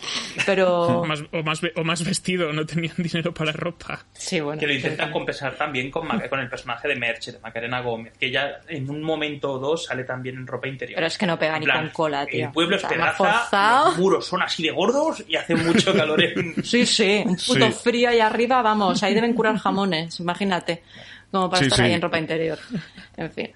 Pero... 0.46 0.70
O 1.00 1.04
más, 1.04 1.22
o, 1.32 1.42
más, 1.42 1.60
o 1.76 1.84
más 1.84 2.04
vestido, 2.04 2.52
no 2.52 2.64
tenían 2.66 2.94
dinero 2.98 3.32
para 3.34 3.52
ropa. 3.52 4.04
Sí, 4.12 4.40
bueno. 4.40 4.58
Que 4.60 4.66
lo 4.66 4.72
intentan 4.74 5.10
compensar 5.12 5.56
también 5.56 5.90
con, 5.90 6.06
Ma- 6.06 6.20
con 6.28 6.40
el 6.40 6.48
personaje 6.48 6.88
de 6.88 6.96
Merche, 6.96 7.32
de 7.32 7.38
Macarena 7.40 7.80
Gómez, 7.80 8.12
que 8.18 8.30
ya 8.30 8.60
en 8.68 8.88
un 8.90 9.02
momento 9.02 9.52
o 9.52 9.58
dos 9.58 9.86
sale 9.86 10.04
también 10.04 10.36
en 10.36 10.46
ropa 10.46 10.68
interior. 10.68 10.96
Pero 10.96 11.06
es 11.06 11.16
que 11.18 11.26
no 11.26 11.38
pega 11.38 11.54
En 11.54 11.60
ni 11.60 11.66
plan, 11.66 11.84
con 11.86 11.90
cola, 11.90 12.26
tío. 12.26 12.46
El 12.46 12.52
pueblo 12.52 12.76
es 12.76 12.82
sea, 12.82 12.90
pedaza, 12.90 13.12
forzado. 13.16 13.88
los 13.90 13.98
muros 13.98 14.26
son 14.26 14.42
así 14.42 14.62
de 14.62 14.70
gordos 14.70 15.24
y 15.28 15.36
hace 15.36 15.54
mucho 15.56 15.92
calor 15.96 16.22
en... 16.22 16.62
Sí, 16.64 16.86
sí, 16.86 17.22
un 17.26 17.36
puto 17.36 17.66
Sí. 17.66 17.72
frío 17.82 18.08
ahí 18.10 18.20
arriba, 18.20 18.62
vamos, 18.62 19.02
ahí 19.02 19.14
deben 19.14 19.32
curar 19.34 19.56
jamones, 19.58 20.20
imagínate, 20.20 20.82
como 21.30 21.48
para 21.48 21.60
Sí, 21.60 21.66
estar 21.66 21.78
sí. 21.78 21.84
ahí 21.84 21.92
en 21.92 22.02
ropa 22.02 22.18
interior. 22.18 22.58
En 23.16 23.30
fin. 23.32 23.50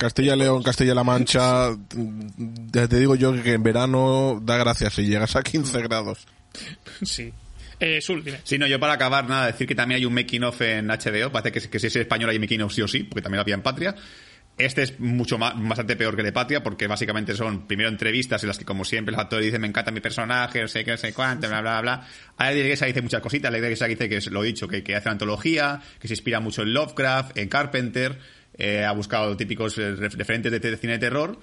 Castilla 0.00 0.34
León, 0.34 0.62
Castilla-La 0.62 1.04
Mancha, 1.04 1.70
mm, 1.70 2.70
ya 2.72 2.88
te 2.88 2.98
digo 2.98 3.14
yo 3.14 3.32
que 3.42 3.52
en 3.52 3.62
verano 3.62 4.40
da 4.42 4.56
gracias 4.56 4.94
si 4.94 5.02
llegas 5.06 5.36
a 5.36 5.42
15 5.42 5.82
grados. 5.82 6.26
Sí. 7.02 7.32
Eh, 7.78 8.00
Sul, 8.00 8.24
dime. 8.24 8.40
Sí, 8.44 8.58
no, 8.58 8.66
yo 8.66 8.80
para 8.80 8.94
acabar, 8.94 9.28
nada, 9.28 9.46
decir 9.46 9.66
que 9.66 9.74
también 9.74 9.98
hay 10.00 10.04
un 10.06 10.12
making 10.14 10.42
of 10.44 10.60
en 10.62 10.88
HBO. 10.88 11.30
Parece 11.30 11.52
que, 11.52 11.68
que 11.70 11.78
si 11.78 11.86
es 11.88 11.96
español 11.96 12.30
hay 12.30 12.38
making 12.38 12.62
of 12.62 12.72
sí 12.72 12.82
o 12.82 12.88
sí, 12.88 13.04
porque 13.04 13.22
también 13.22 13.36
lo 13.38 13.42
había 13.42 13.54
en 13.54 13.62
Patria. 13.62 13.94
Este 14.58 14.82
es 14.82 15.00
mucho 15.00 15.38
más, 15.38 15.54
bastante 15.56 15.96
peor 15.96 16.14
que 16.14 16.20
el 16.20 16.26
de 16.26 16.32
Patria, 16.32 16.62
porque 16.62 16.86
básicamente 16.86 17.34
son 17.34 17.66
primero 17.66 17.88
entrevistas 17.88 18.42
en 18.42 18.48
las 18.48 18.58
que, 18.58 18.66
como 18.66 18.84
siempre, 18.84 19.12
los 19.12 19.20
actores 19.20 19.46
dicen, 19.46 19.60
me 19.62 19.66
encanta 19.68 19.90
mi 19.90 20.00
personaje, 20.00 20.60
no 20.60 20.68
sé 20.68 20.84
qué, 20.84 20.90
no 20.90 20.96
sé 20.98 21.14
cuánto, 21.14 21.48
bla, 21.48 21.62
bla, 21.62 21.80
bla. 21.80 22.06
A 22.36 22.44
la 22.50 22.52
iglesia 22.54 22.86
dice 22.86 23.00
muchas 23.00 23.22
cositas. 23.22 23.50
La 23.50 23.56
iglesia 23.58 23.86
dice 23.86 24.08
que, 24.08 24.18
es- 24.18 24.26
lo 24.30 24.44
he 24.44 24.48
dicho, 24.48 24.68
que, 24.68 24.82
que 24.82 24.94
hace 24.96 25.08
antología, 25.08 25.80
que 25.98 26.08
se 26.08 26.14
inspira 26.14 26.40
mucho 26.40 26.60
en 26.62 26.74
Lovecraft, 26.74 27.38
en 27.38 27.48
Carpenter, 27.48 28.18
eh, 28.60 28.84
ha 28.84 28.92
buscado 28.92 29.36
típicos 29.36 29.76
eh, 29.78 29.94
ref- 29.96 30.14
referentes 30.14 30.52
de, 30.52 30.76
cine 30.76 30.94
de 30.94 30.98
terror. 30.98 31.38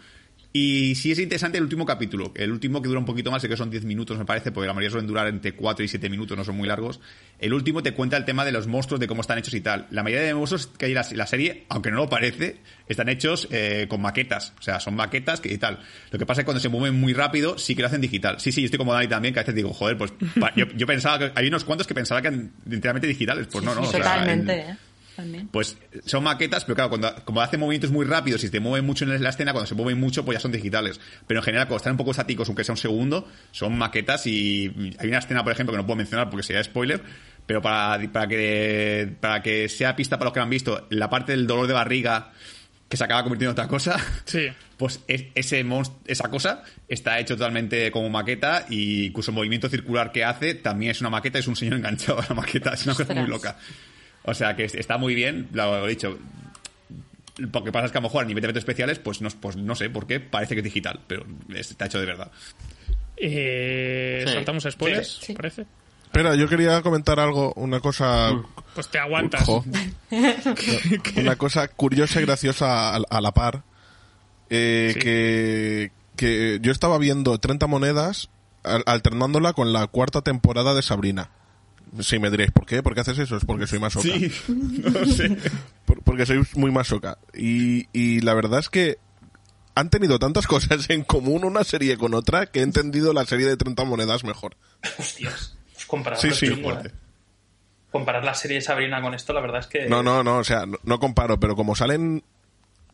Y 0.54 0.96
sí 0.96 1.12
es 1.12 1.20
interesante 1.20 1.58
el 1.58 1.66
último 1.66 1.86
capítulo. 1.86 2.32
El 2.34 2.52
último 2.52 2.82
que 2.82 2.88
dura 2.88 3.00
un 3.00 3.06
poquito 3.06 3.30
más, 3.30 3.42
sé 3.42 3.50
que 3.50 3.58
son 3.58 3.70
10 3.70 3.84
minutos, 3.84 4.18
me 4.18 4.26
parece, 4.26 4.52
porque 4.52 4.66
la 4.66 4.74
mayoría 4.74 4.90
suelen 4.92 5.06
durar 5.06 5.28
entre 5.28 5.52
4 5.52 5.84
y 5.86 5.88
7 5.88 6.10
minutos, 6.10 6.36
no 6.38 6.44
son 6.44 6.56
muy 6.56 6.68
largos. 6.68 7.00
El 7.38 7.54
último 7.54 7.84
te 7.84 7.92
cuenta 7.92 8.18
el 8.18 8.26
tema 8.26 8.44
de 8.44 8.52
los 8.54 8.66
monstruos, 8.66 9.00
de 9.00 9.08
cómo 9.08 9.22
están 9.22 9.38
hechos 9.38 9.54
y 9.54 9.62
tal. 9.62 9.86
La 9.92 10.02
mayoría 10.04 10.26
de 10.26 10.34
monstruos 10.34 10.66
que 10.68 10.86
hay 10.86 10.92
en 10.94 10.96
la, 10.96 11.06
la 11.12 11.28
serie, 11.28 11.66
aunque 11.70 11.92
no 11.92 11.98
lo 11.98 12.10
parece, 12.10 12.58
están 12.88 13.10
hechos 13.10 13.48
eh, 13.52 13.86
con 13.90 14.02
maquetas. 14.02 14.54
O 14.58 14.62
sea, 14.64 14.80
son 14.80 14.96
maquetas 14.96 15.42
que 15.42 15.54
y 15.54 15.58
tal. 15.60 15.80
Lo 16.12 16.18
que 16.18 16.26
pasa 16.26 16.42
es 16.42 16.44
que 16.44 16.46
cuando 16.46 16.62
se 16.62 16.70
mueven 16.70 17.00
muy 17.00 17.14
rápido, 17.14 17.58
sí 17.60 17.76
que 17.76 17.82
lo 17.82 17.90
hacen 17.90 18.02
digital. 18.02 18.40
Sí, 18.40 18.52
sí, 18.52 18.62
yo 18.62 18.66
estoy 18.66 18.80
como 18.80 18.94
Dani 18.94 19.10
también, 19.10 19.34
que 19.36 19.42
a 19.42 19.44
veces 19.44 19.54
digo, 19.54 19.74
joder, 19.74 19.98
pues 19.98 20.12
pa- 20.40 20.54
yo, 20.56 20.66
yo 20.76 20.88
pensaba 20.88 21.20
que 21.20 21.32
hay 21.36 21.48
unos 21.50 21.66
cuantos 21.66 21.86
que 21.86 21.94
pensaba 21.94 22.22
que 22.22 22.30
eran 22.30 22.52
enteramente 22.72 23.06
digitales. 23.08 23.48
Pues 23.52 23.64
no, 23.64 23.76
no. 23.76 23.82
o 23.82 23.86
sea, 23.86 24.00
Totalmente, 24.00 24.54
en- 24.54 24.70
¿eh? 24.72 24.78
También. 25.18 25.50
pues 25.50 25.76
son 26.06 26.24
maquetas, 26.24 26.64
pero 26.64 26.76
claro, 26.76 26.90
cuando, 26.90 27.14
como 27.26 27.42
hacen 27.42 27.60
movimientos 27.60 27.92
muy 27.92 28.06
rápidos 28.06 28.42
y 28.46 28.50
te 28.50 28.62
mueven 28.62 28.86
mucho 28.86 29.04
en 29.04 29.22
la 29.22 29.30
escena, 29.30 29.52
cuando 29.52 29.68
se 29.68 29.76
mueven 29.76 30.00
mucho, 30.00 30.24
pues 30.24 30.38
ya 30.38 30.40
son 30.40 30.54
digitales. 30.54 31.02
Pero 31.28 31.42
en 31.42 31.44
general, 31.44 31.68
cuando 31.68 31.78
están 31.78 31.92
un 31.94 31.98
poco 31.98 32.12
estáticos, 32.12 32.48
aunque 32.48 32.64
sea 32.64 32.74
un 32.74 32.78
segundo, 32.78 33.28
son 33.52 33.78
maquetas 33.78 34.26
y 34.28 34.72
hay 35.00 35.10
una 35.10 35.18
escena, 35.18 35.44
por 35.44 35.52
ejemplo, 35.52 35.74
que 35.74 35.78
no 35.78 35.86
puedo 35.86 35.98
mencionar 35.98 36.30
porque 36.30 36.44
sería 36.44 36.64
spoiler, 36.64 37.02
pero 37.46 37.62
para, 37.62 38.00
para 38.12 38.28
que 38.28 39.10
para 39.20 39.42
que 39.42 39.68
sea 39.70 39.96
pista 39.96 40.18
para 40.18 40.28
los 40.28 40.34
que 40.34 40.40
lo 40.40 40.44
han 40.44 40.50
visto, 40.50 40.88
la 40.92 41.10
parte 41.10 41.32
del 41.34 41.48
dolor 41.48 41.68
de 41.68 41.74
barriga 41.74 42.32
que 42.88 42.96
se 42.96 43.04
acaba 43.04 43.22
convirtiendo 43.24 43.50
en 43.52 43.54
otra 43.54 43.68
cosa, 43.68 43.98
Sí. 44.26 44.48
pues 44.78 45.02
es- 45.08 45.26
ese 45.36 45.66
monst- 45.66 45.96
esa 46.06 46.30
cosa 46.30 46.64
está 46.88 47.20
hecho 47.20 47.36
totalmente 47.36 47.92
como 47.92 48.10
maqueta 48.10 48.66
y 48.70 49.08
incluso 49.08 49.32
el 49.32 49.36
movimiento 49.36 49.68
circular 49.68 50.12
que 50.14 50.24
hace 50.24 50.54
también 50.56 50.92
es 50.92 51.02
una 51.02 51.10
maqueta, 51.10 51.38
es 51.40 51.48
un 51.48 51.56
señor 51.58 51.74
enganchado 51.76 52.20
a 52.22 52.26
la 52.30 52.36
maqueta, 52.36 52.74
es 52.74 52.86
una 52.86 52.96
cosa 52.96 53.14
muy 53.14 53.28
loca. 53.28 53.58
O 54.28 54.34
sea 54.36 54.56
que 54.56 54.66
es- 54.66 54.76
está 54.76 54.98
muy 55.00 55.16
bien, 55.16 55.48
lo 55.54 55.86
he 55.88 55.90
dicho. 55.90 56.18
Lo 57.38 57.64
que 57.64 57.72
pasa 57.72 57.86
es 57.88 57.92
que 57.92 57.98
a 57.98 58.02
lo 58.02 58.08
mejor 58.08 58.24
a 58.24 58.28
nivel 58.28 58.42
de 58.42 58.48
efectos 58.48 58.62
especiales, 58.62 59.00
pues 59.00 59.22
no, 59.22 59.30
pues 59.42 59.56
no 59.56 59.74
sé 59.76 59.90
por 59.90 60.06
qué, 60.08 60.20
parece 60.20 60.54
que 60.54 60.60
es 60.60 60.64
digital, 60.66 61.00
pero 61.08 61.26
está 61.56 61.86
hecho 61.86 62.00
de 62.00 62.06
verdad. 62.06 62.32
Eh, 63.16 64.24
Sí. 64.28 64.34
Saltamos 64.34 64.66
a 64.66 64.72
spoilers, 64.72 65.20
Sí. 65.22 65.34
parece. 65.34 65.66
Espera, 66.06 66.36
yo 66.36 66.48
quería 66.48 66.82
comentar 66.82 67.20
algo, 67.20 67.54
una 67.56 67.80
cosa... 67.80 68.32
Pues 68.74 68.88
te 68.90 68.98
aguantas. 69.00 69.44
Jo. 69.44 69.64
una 71.18 71.36
cosa 71.36 71.68
curiosa 71.68 72.20
y 72.22 72.26
graciosa 72.26 72.96
a, 72.96 73.02
a 73.10 73.22
la 73.22 73.32
par. 73.34 73.64
eh, 74.50 74.92
Sí. 74.94 75.00
que, 75.00 75.92
que 76.16 76.60
yo 76.62 76.72
estaba 76.72 76.98
viendo 76.98 77.38
30 77.38 77.68
monedas 77.68 78.30
al- 78.64 78.84
alternándola 78.86 79.54
con 79.54 79.74
la 79.74 79.86
cuarta 79.88 80.22
temporada 80.22 80.74
de 80.74 80.82
Sabrina. 80.82 81.30
Sí, 82.02 82.20
me 82.20 82.30
diréis, 82.30 82.52
¿por 82.52 82.66
qué? 82.66 82.84
¿Por 82.84 82.94
qué 82.94 83.02
haces 83.02 83.18
eso? 83.20 83.38
Es 83.38 83.46
porque 83.46 83.66
soy 83.68 83.80
masoca. 83.80 84.04
Sí, 84.08 84.32
no 84.50 85.06
sé. 85.06 85.38
Por- 85.86 86.04
porque 86.04 86.26
soy 86.26 86.44
muy 86.56 86.72
masoca. 86.72 87.18
Y, 87.34 87.88
y 87.94 88.22
la 88.22 88.34
verdad 88.34 88.60
es 88.60 88.70
que 88.70 88.98
han 89.76 89.90
tenido 89.90 90.20
tantas 90.20 90.48
cosas 90.48 90.90
en 90.90 91.04
común 91.04 91.44
una 91.46 91.64
serie 91.64 91.98
con 91.98 92.14
otra 92.14 92.48
que 92.48 92.60
he 92.60 92.64
entendido 92.64 93.14
la 93.14 93.26
serie 93.26 93.46
de 93.48 93.58
30 93.58 93.84
monedas 93.86 94.24
mejor. 94.24 94.56
Hostias. 94.98 95.56
Pues 95.74 95.86
comparar, 95.86 96.20
Sí, 96.20 96.32
sí. 96.32 96.48
chungo, 96.48 96.72
¿eh? 96.74 96.92
comparar 97.92 98.24
la 98.24 98.34
serie 98.34 98.56
de 98.56 98.62
Sabrina 98.62 99.02
con 99.02 99.14
esto, 99.14 99.34
la 99.34 99.40
verdad 99.42 99.60
es 99.62 99.68
que... 99.68 99.88
No, 99.88 100.04
no, 100.04 100.24
no, 100.24 100.38
o 100.40 100.44
sea, 100.44 100.66
no, 100.66 100.78
no 100.84 101.00
comparo, 101.00 101.40
pero 101.40 101.56
como 101.56 101.76
salen 101.76 102.24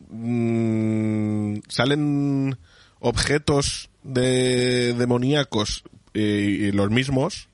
mm, 0.08 1.58
salen 1.68 2.56
objetos 3.00 3.90
de 4.02 4.94
demoníacos 4.94 5.84
eh, 6.14 6.68
y 6.68 6.72
los 6.72 6.90
mismos, 6.90 7.48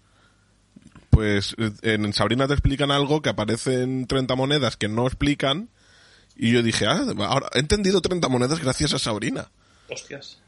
pues 1.11 1.55
eh, 1.59 1.71
en 1.83 2.13
Sabrina 2.13 2.47
te 2.47 2.55
explican 2.55 2.91
algo 2.91 3.21
que 3.23 3.29
aparece 3.31 3.83
en 3.83 4.07
30 4.07 4.35
monedas 4.37 4.77
que 4.77 4.89
no 4.89 5.07
explican 5.07 5.69
y 6.37 6.53
yo 6.53 6.63
dije, 6.63 6.87
ah, 6.87 7.05
ahora 7.27 7.49
he 7.55 7.59
entendido 7.59 8.01
30 8.01 8.29
monedas 8.29 8.61
gracias 8.61 8.95
a 8.95 8.99
Sabrina. 8.99 9.49
Hostias. 9.89 10.39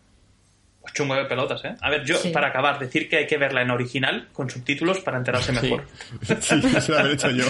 Pues 0.81 0.95
chungo 0.95 1.15
de 1.15 1.25
pelotas, 1.27 1.65
¿eh? 1.65 1.77
A 1.81 1.91
ver, 1.91 2.05
yo, 2.05 2.17
Sí. 2.17 2.31
para 2.31 2.49
acabar, 2.49 2.79
decir 2.79 3.09
que 3.09 3.17
hay 3.19 3.27
que 3.27 3.37
verla 3.39 3.63
en 3.63 3.71
original, 3.71 4.29
con 4.33 4.51
subtítulos, 4.51 4.99
para 5.01 5.19
enterarse 5.19 5.53
mejor. 5.53 5.87
Sí, 6.41 6.61
eso 6.77 6.93
lo 6.93 6.99
habré 6.99 7.13
hecho 7.15 7.31
yo. 7.31 7.45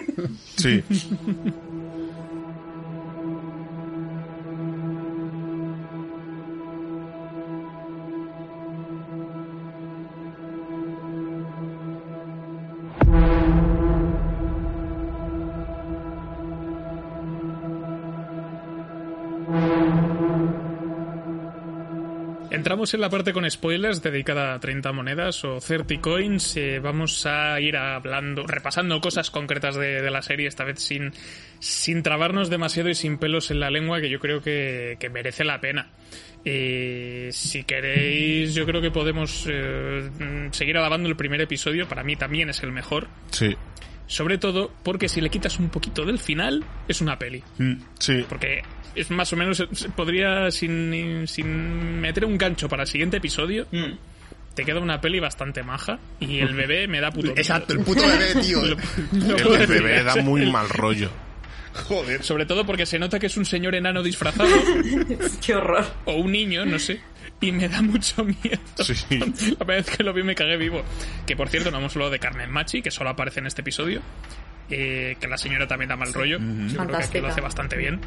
Sí. 0.56 0.82
Entramos 22.58 22.92
en 22.92 23.00
la 23.00 23.08
parte 23.08 23.32
con 23.32 23.48
spoilers 23.48 24.02
dedicada 24.02 24.52
a 24.52 24.58
30 24.58 24.90
monedas 24.90 25.44
o 25.44 25.60
30 25.60 26.00
coins. 26.00 26.56
Eh, 26.56 26.80
vamos 26.80 27.24
a 27.24 27.60
ir 27.60 27.76
hablando, 27.76 28.48
repasando 28.48 29.00
cosas 29.00 29.30
concretas 29.30 29.76
de, 29.76 30.10
la 30.10 30.22
serie, 30.22 30.48
esta 30.48 30.64
vez 30.64 30.80
sin, 30.80 31.12
sin 31.60 32.02
trabarnos 32.02 32.50
demasiado 32.50 32.88
y 32.88 32.96
sin 32.96 33.18
pelos 33.18 33.52
en 33.52 33.60
la 33.60 33.70
lengua, 33.70 34.00
que 34.00 34.10
yo 34.10 34.18
creo 34.18 34.42
que, 34.42 34.96
que 34.98 35.08
merece 35.08 35.44
la 35.44 35.60
pena. 35.60 35.92
Eh, 36.44 37.28
si 37.30 37.62
queréis, 37.62 38.56
yo 38.56 38.66
creo 38.66 38.82
que 38.82 38.90
podemos 38.90 39.46
eh, 39.48 40.48
seguir 40.50 40.78
alabando 40.78 41.08
el 41.08 41.14
primer 41.14 41.40
episodio. 41.40 41.86
Para 41.86 42.02
mí 42.02 42.16
también 42.16 42.50
es 42.50 42.64
el 42.64 42.72
mejor. 42.72 43.06
Sí. 43.30 43.56
Sobre 44.08 44.38
todo 44.38 44.72
porque 44.82 45.08
si 45.08 45.20
le 45.20 45.30
quitas 45.30 45.58
un 45.60 45.68
poquito 45.68 46.04
del 46.04 46.18
final, 46.18 46.64
es 46.88 47.00
una 47.00 47.16
peli. 47.18 47.42
Sí. 48.00 48.24
Porque 48.28 48.62
es 48.94 49.10
más 49.10 49.32
o 49.32 49.36
menos. 49.36 49.62
Podría, 49.94 50.50
sin, 50.50 51.28
sin 51.28 52.00
meter 52.00 52.24
un 52.24 52.36
gancho 52.36 52.68
para 52.68 52.82
el 52.82 52.88
siguiente 52.88 53.18
episodio, 53.18 53.66
Mm. 53.70 53.92
te 54.54 54.64
queda 54.64 54.80
una 54.80 55.00
peli 55.00 55.20
bastante 55.20 55.62
maja. 55.62 55.98
Y 56.20 56.38
el 56.38 56.54
bebé 56.54 56.88
me 56.88 57.00
da 57.00 57.10
puto. 57.12 57.32
Exacto, 57.36 57.74
el 57.74 57.80
puto 57.80 58.00
bebé, 58.00 58.42
tío. 58.42 58.60
Lo- 58.64 58.76
lo 59.12 59.36
puedo 59.36 59.54
El 59.54 59.60
decir, 59.68 59.82
bebé 59.82 60.02
da 60.02 60.16
muy 60.22 60.50
mal 60.50 60.68
rollo. 60.70 61.10
Joder. 61.86 62.24
Sobre 62.24 62.44
todo 62.46 62.64
porque 62.66 62.86
se 62.86 62.98
nota 62.98 63.18
que 63.20 63.26
es 63.26 63.36
un 63.36 63.44
señor 63.44 63.74
enano 63.76 64.02
disfrazado 64.02 64.50
Qué 65.44 65.54
horror. 65.54 65.84
o 66.06 66.14
un 66.14 66.32
niño, 66.32 66.64
no 66.64 66.78
sé. 66.78 67.00
Y 67.40 67.52
me 67.52 67.68
da 67.68 67.80
mucho 67.82 68.24
miedo. 68.24 68.58
Sí. 68.82 69.18
La 69.18 69.26
primera 69.26 69.64
vez 69.64 69.90
que 69.90 70.02
lo 70.02 70.12
vi 70.12 70.22
me 70.22 70.34
cagué 70.34 70.56
vivo. 70.56 70.82
Que 71.26 71.36
por 71.36 71.48
cierto, 71.48 71.70
no 71.70 71.78
hemos 71.78 71.94
hablado 71.94 72.10
de 72.10 72.18
Carmen 72.18 72.50
Machi, 72.50 72.82
que 72.82 72.90
solo 72.90 73.10
aparece 73.10 73.40
en 73.40 73.46
este 73.46 73.60
episodio. 73.60 74.00
Eh, 74.70 75.16
que 75.20 75.28
la 75.28 75.38
señora 75.38 75.66
también 75.66 75.88
da 75.88 75.96
mal 75.96 76.12
rollo. 76.12 76.38
Yo 76.38 76.76
creo 76.84 76.98
que 76.98 77.04
aquí 77.04 77.20
lo 77.20 77.28
hace 77.28 77.40
bastante 77.40 77.76
bien. 77.76 78.00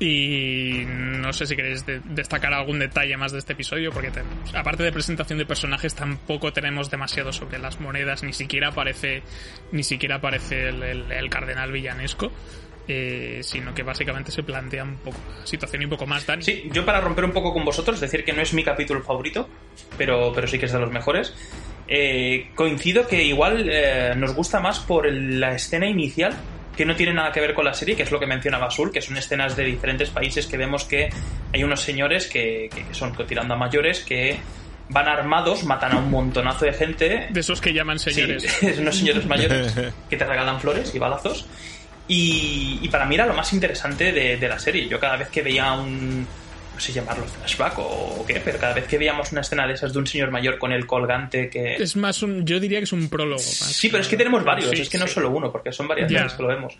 Y 0.00 0.84
no 0.86 1.32
sé 1.32 1.44
si 1.46 1.56
queréis 1.56 1.84
de- 1.84 2.00
destacar 2.04 2.54
algún 2.54 2.78
detalle 2.78 3.16
más 3.16 3.32
de 3.32 3.38
este 3.38 3.54
episodio, 3.54 3.90
porque 3.90 4.12
te- 4.12 4.22
aparte 4.56 4.84
de 4.84 4.92
presentación 4.92 5.40
de 5.40 5.46
personajes, 5.46 5.92
tampoco 5.96 6.52
tenemos 6.52 6.88
demasiado 6.88 7.32
sobre 7.32 7.58
las 7.58 7.80
monedas, 7.80 8.22
ni 8.22 8.32
siquiera 8.32 8.68
aparece, 8.68 9.24
ni 9.72 9.82
siquiera 9.82 10.16
aparece 10.16 10.68
el, 10.68 10.82
el- 10.84 11.10
el 11.10 11.28
cardenal 11.30 11.72
villanesco, 11.72 12.30
eh, 12.88 13.40
sino 13.42 13.74
que 13.74 13.82
básicamente 13.82 14.32
se 14.32 14.42
plantea 14.42 14.82
un 14.82 14.96
poco 14.96 15.18
la 15.38 15.46
situación 15.46 15.82
y 15.82 15.84
un 15.84 15.90
poco 15.90 16.06
más. 16.06 16.24
Dani. 16.26 16.42
Sí, 16.42 16.68
yo 16.72 16.84
para 16.86 17.00
romper 17.00 17.24
un 17.24 17.32
poco 17.32 17.52
con 17.52 17.64
vosotros, 17.64 18.00
decir 18.00 18.24
que 18.24 18.32
no 18.32 18.40
es 18.42 18.54
mi 18.54 18.64
capítulo 18.64 19.02
favorito, 19.02 19.48
pero, 19.96 20.32
pero 20.34 20.46
sí 20.48 20.58
que 20.58 20.66
es 20.66 20.72
de 20.72 20.78
los 20.78 20.90
mejores. 20.90 21.34
Eh, 21.86 22.48
coincido 22.54 23.06
que 23.06 23.22
igual 23.24 23.68
eh, 23.70 24.14
nos 24.16 24.34
gusta 24.34 24.60
más 24.60 24.80
por 24.80 25.06
el- 25.06 25.38
la 25.40 25.54
escena 25.54 25.86
inicial, 25.86 26.34
que 26.76 26.84
no 26.84 26.94
tiene 26.94 27.12
nada 27.12 27.32
que 27.32 27.40
ver 27.40 27.54
con 27.54 27.64
la 27.64 27.74
serie, 27.74 27.96
que 27.96 28.02
es 28.04 28.10
lo 28.10 28.20
que 28.20 28.26
mencionaba 28.26 28.66
Azul, 28.66 28.92
que 28.92 29.00
son 29.00 29.16
escenas 29.16 29.56
de 29.56 29.64
diferentes 29.64 30.10
países 30.10 30.46
que 30.46 30.56
vemos 30.56 30.84
que 30.84 31.08
hay 31.52 31.64
unos 31.64 31.80
señores 31.80 32.26
que, 32.26 32.68
que- 32.74 32.84
que 32.84 32.94
son 32.94 33.12
tirando 33.26 33.54
a 33.54 33.56
mayores 33.56 34.00
que 34.00 34.38
van 34.90 35.08
armados, 35.08 35.64
matan 35.64 35.92
a 35.92 35.98
un 35.98 36.10
montonazo 36.10 36.64
de 36.64 36.72
gente 36.72 37.26
De 37.30 37.40
esos 37.40 37.60
que 37.60 37.72
llaman 37.74 37.98
señores. 37.98 38.44
Sí, 38.60 38.66
unos 38.78 38.96
señores 38.96 39.26
mayores 39.26 39.74
que 40.10 40.16
te 40.16 40.24
regalan 40.24 40.60
flores 40.60 40.94
y 40.94 40.98
balazos. 40.98 41.46
Y, 42.08 42.78
y 42.82 42.88
para 42.88 43.04
mí 43.04 43.14
era 43.14 43.26
lo 43.26 43.34
más 43.34 43.52
interesante 43.52 44.12
de, 44.12 44.36
de 44.38 44.48
la 44.48 44.58
serie. 44.58 44.88
Yo 44.88 44.98
cada 44.98 45.16
vez 45.16 45.28
que 45.28 45.42
veía 45.42 45.72
un. 45.72 46.26
No 46.74 46.80
sé 46.80 46.92
llamarlo 46.92 47.24
flashback 47.26 47.74
o 47.78 48.24
qué, 48.26 48.40
pero 48.44 48.56
cada 48.58 48.72
vez 48.72 48.86
que 48.86 48.98
veíamos 48.98 49.32
una 49.32 49.40
escena 49.40 49.66
de 49.66 49.74
esas 49.74 49.92
de 49.92 49.98
un 49.98 50.06
señor 50.06 50.30
mayor 50.30 50.58
con 50.58 50.72
el 50.72 50.86
colgante 50.86 51.50
que. 51.50 51.74
Es 51.74 51.96
más 51.96 52.22
un, 52.22 52.46
yo 52.46 52.60
diría 52.60 52.78
que 52.78 52.84
es 52.84 52.92
un 52.92 53.08
prólogo. 53.08 53.34
más 53.36 53.42
Sí, 53.42 53.88
pero 53.88 54.00
es 54.00 54.08
que 54.08 54.16
tenemos 54.16 54.44
varios, 54.44 54.70
Sí, 54.70 54.82
es 54.82 54.88
que 54.88 54.96
no 54.98 55.06
sí. 55.06 55.14
solo 55.14 55.30
uno, 55.30 55.50
porque 55.50 55.72
son 55.72 55.88
varias 55.88 56.10
veces 56.10 56.32
que 56.34 56.42
lo 56.42 56.48
vemos. 56.48 56.78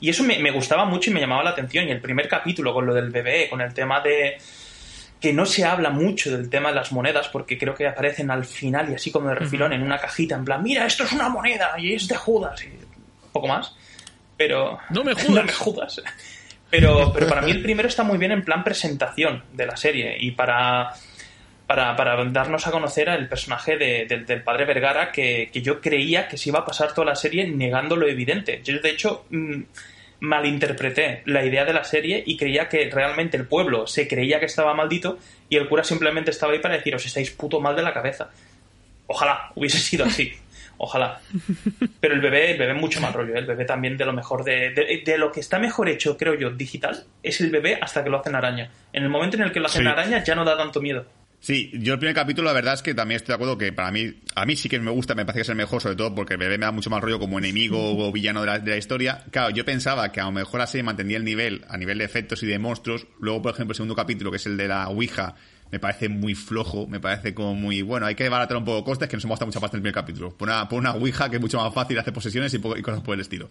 Y 0.00 0.10
eso 0.10 0.22
me, 0.22 0.38
me 0.38 0.50
gustaba 0.52 0.84
mucho 0.84 1.10
y 1.10 1.14
me 1.14 1.20
llamaba 1.20 1.42
la 1.42 1.50
atención. 1.50 1.88
Y 1.88 1.90
el 1.90 2.00
primer 2.00 2.28
capítulo 2.28 2.72
con 2.74 2.86
lo 2.86 2.94
del 2.94 3.10
bebé, 3.10 3.48
con 3.48 3.60
el 3.60 3.72
tema 3.74 4.00
de 4.00 4.36
que 5.20 5.32
no 5.32 5.44
se 5.46 5.64
habla 5.64 5.90
mucho 5.90 6.30
del 6.30 6.48
tema 6.48 6.68
de 6.68 6.76
las 6.76 6.92
monedas 6.92 7.28
porque 7.28 7.58
creo 7.58 7.74
que 7.74 7.88
aparecen 7.88 8.30
al 8.30 8.44
final 8.44 8.90
y 8.90 8.94
así 8.94 9.10
como 9.10 9.28
de 9.30 9.34
refilón 9.34 9.72
en 9.72 9.82
una 9.82 9.98
cajita 9.98 10.36
en 10.36 10.44
plan, 10.44 10.62
mira, 10.62 10.86
esto 10.86 11.02
es 11.02 11.12
una 11.12 11.28
moneda 11.28 11.74
y 11.76 11.94
es 11.94 12.06
de 12.06 12.14
Judas 12.14 12.62
y 12.64 12.68
poco 13.32 13.48
más. 13.48 13.74
Pero... 14.38 14.78
No 14.90 15.04
me 15.04 15.12
jodas. 15.14 15.28
no 15.28 15.42
me 15.44 15.52
jodas. 15.52 16.02
Pero, 16.70 17.12
pero 17.12 17.26
para 17.26 17.42
mí 17.42 17.50
el 17.50 17.60
primero 17.62 17.88
está 17.88 18.02
muy 18.04 18.16
bien 18.18 18.32
en 18.32 18.42
plan 18.44 18.64
presentación 18.64 19.42
de 19.52 19.66
la 19.66 19.76
serie 19.76 20.16
y 20.20 20.30
para, 20.32 20.90
para, 21.66 21.94
para 21.96 22.24
darnos 22.26 22.66
a 22.66 22.70
conocer 22.70 23.08
al 23.10 23.26
personaje 23.28 23.76
de- 23.76 24.06
del- 24.06 24.24
del 24.26 24.42
padre 24.42 24.64
Vergara 24.66 25.10
que, 25.12 25.50
que 25.52 25.60
yo 25.62 25.80
creía 25.80 26.28
que 26.28 26.36
se 26.38 26.48
iba 26.50 26.60
a 26.60 26.64
pasar 26.64 26.94
toda 26.94 27.06
la 27.06 27.14
serie 27.14 27.46
negando 27.48 27.96
lo 27.96 28.06
evidente. 28.06 28.60
Yo, 28.64 28.78
de 28.80 28.90
hecho, 28.90 29.24
mm, 29.30 29.62
malinterpreté 30.20 31.22
la 31.26 31.44
idea 31.44 31.64
de 31.64 31.72
la 31.72 31.84
serie 31.84 32.22
y 32.26 32.36
creía 32.36 32.68
que 32.68 32.90
realmente 32.90 33.36
el 33.36 33.46
pueblo 33.46 33.86
se 33.86 34.06
creía 34.08 34.40
que 34.40 34.46
estaba 34.46 34.74
maldito 34.74 35.18
y 35.48 35.56
el 35.56 35.68
cura 35.68 35.84
simplemente 35.84 36.30
estaba 36.32 36.52
ahí 36.52 36.58
para 36.58 36.76
decir 36.76 36.94
os 36.94 37.06
estáis 37.06 37.30
puto 37.30 37.60
mal 37.60 37.76
de 37.76 37.82
la 37.82 37.94
cabeza. 37.94 38.28
Ojalá 39.06 39.52
hubiese 39.54 39.78
sido 39.78 40.04
así. 40.04 40.32
Ojalá. 40.78 41.20
Pero 42.00 42.14
el 42.14 42.20
bebé, 42.20 42.52
el 42.52 42.58
bebé 42.58 42.74
mucho 42.74 43.00
más 43.00 43.12
rollo. 43.12 43.34
¿eh? 43.34 43.38
El 43.38 43.46
bebé 43.46 43.64
también 43.64 43.96
de 43.96 44.04
lo 44.04 44.12
mejor 44.12 44.44
de, 44.44 44.70
de, 44.70 45.02
de 45.04 45.18
lo 45.18 45.30
que 45.32 45.40
está 45.40 45.58
mejor 45.58 45.88
hecho, 45.88 46.16
creo 46.16 46.34
yo, 46.34 46.50
digital, 46.50 47.04
es 47.22 47.40
el 47.40 47.50
bebé 47.50 47.78
hasta 47.82 48.02
que 48.04 48.10
lo 48.10 48.20
hacen 48.20 48.34
araña. 48.36 48.70
En 48.92 49.02
el 49.02 49.08
momento 49.08 49.36
en 49.36 49.42
el 49.42 49.52
que 49.52 49.60
lo 49.60 49.66
hacen 49.66 49.82
Sí. 49.82 49.88
araña 49.88 50.22
ya 50.24 50.34
no 50.34 50.44
da 50.44 50.56
tanto 50.56 50.80
miedo. 50.80 51.04
Sí, 51.40 51.70
yo 51.74 51.92
el 51.94 52.00
primer 52.00 52.16
capítulo, 52.16 52.48
la 52.48 52.52
verdad 52.52 52.74
es 52.74 52.82
que 52.82 52.94
también 52.94 53.16
estoy 53.16 53.28
de 53.28 53.34
acuerdo 53.34 53.56
que 53.56 53.72
para 53.72 53.92
mí, 53.92 54.12
a 54.34 54.44
mí 54.44 54.56
sí 54.56 54.68
que 54.68 54.80
me 54.80 54.90
gusta, 54.90 55.14
me 55.14 55.24
parece 55.24 55.38
que 55.38 55.42
es 55.42 55.48
el 55.48 55.54
mejor, 55.54 55.80
sobre 55.80 55.94
todo 55.94 56.12
porque 56.12 56.34
el 56.34 56.38
bebé 56.40 56.58
me 56.58 56.66
da 56.66 56.72
mucho 56.72 56.90
más 56.90 57.00
rollo 57.00 57.20
como 57.20 57.38
enemigo 57.38 57.78
o 58.08 58.10
villano 58.10 58.40
de 58.40 58.46
la, 58.46 58.58
de 58.58 58.70
la 58.72 58.76
historia. 58.76 59.24
Claro, 59.30 59.50
yo 59.50 59.64
pensaba 59.64 60.10
que 60.10 60.20
a 60.20 60.24
lo 60.24 60.32
mejor 60.32 60.60
así 60.62 60.82
mantendría 60.82 61.16
el 61.18 61.24
nivel 61.24 61.64
a 61.68 61.76
nivel 61.76 61.98
de 61.98 62.04
efectos 62.04 62.42
y 62.42 62.46
de 62.46 62.58
monstruos. 62.58 63.06
Luego, 63.20 63.40
por 63.42 63.54
ejemplo, 63.54 63.70
el 63.72 63.76
segundo 63.76 63.94
capítulo, 63.94 64.32
que 64.32 64.38
es 64.38 64.46
el 64.46 64.56
de 64.56 64.66
la 64.66 64.88
Ouija, 64.88 65.36
me 65.70 65.78
parece 65.78 66.08
muy 66.08 66.34
flojo, 66.34 66.86
me 66.86 67.00
parece 67.00 67.34
como 67.34 67.54
muy, 67.54 67.82
bueno, 67.82 68.06
hay 68.06 68.14
que 68.14 68.28
baratar 68.28 68.56
un 68.56 68.64
poco 68.64 68.84
costes, 68.84 69.08
que 69.08 69.16
nos 69.16 69.24
hemos 69.24 69.34
gastado 69.34 69.48
mucha 69.48 69.60
pasta 69.60 69.76
en 69.76 69.78
el 69.78 69.82
primer 69.82 69.94
capítulo. 69.94 70.36
Por 70.36 70.48
una, 70.48 70.68
por 70.68 70.78
una 70.78 70.92
Ouija 70.92 71.28
que 71.30 71.36
es 71.36 71.42
mucho 71.42 71.58
más 71.58 71.72
fácil 71.74 71.98
hacer 71.98 72.12
posesiones 72.12 72.52
y, 72.54 72.56
y 72.56 72.82
cosas 72.82 73.00
por 73.02 73.14
el 73.14 73.20
estilo. 73.20 73.50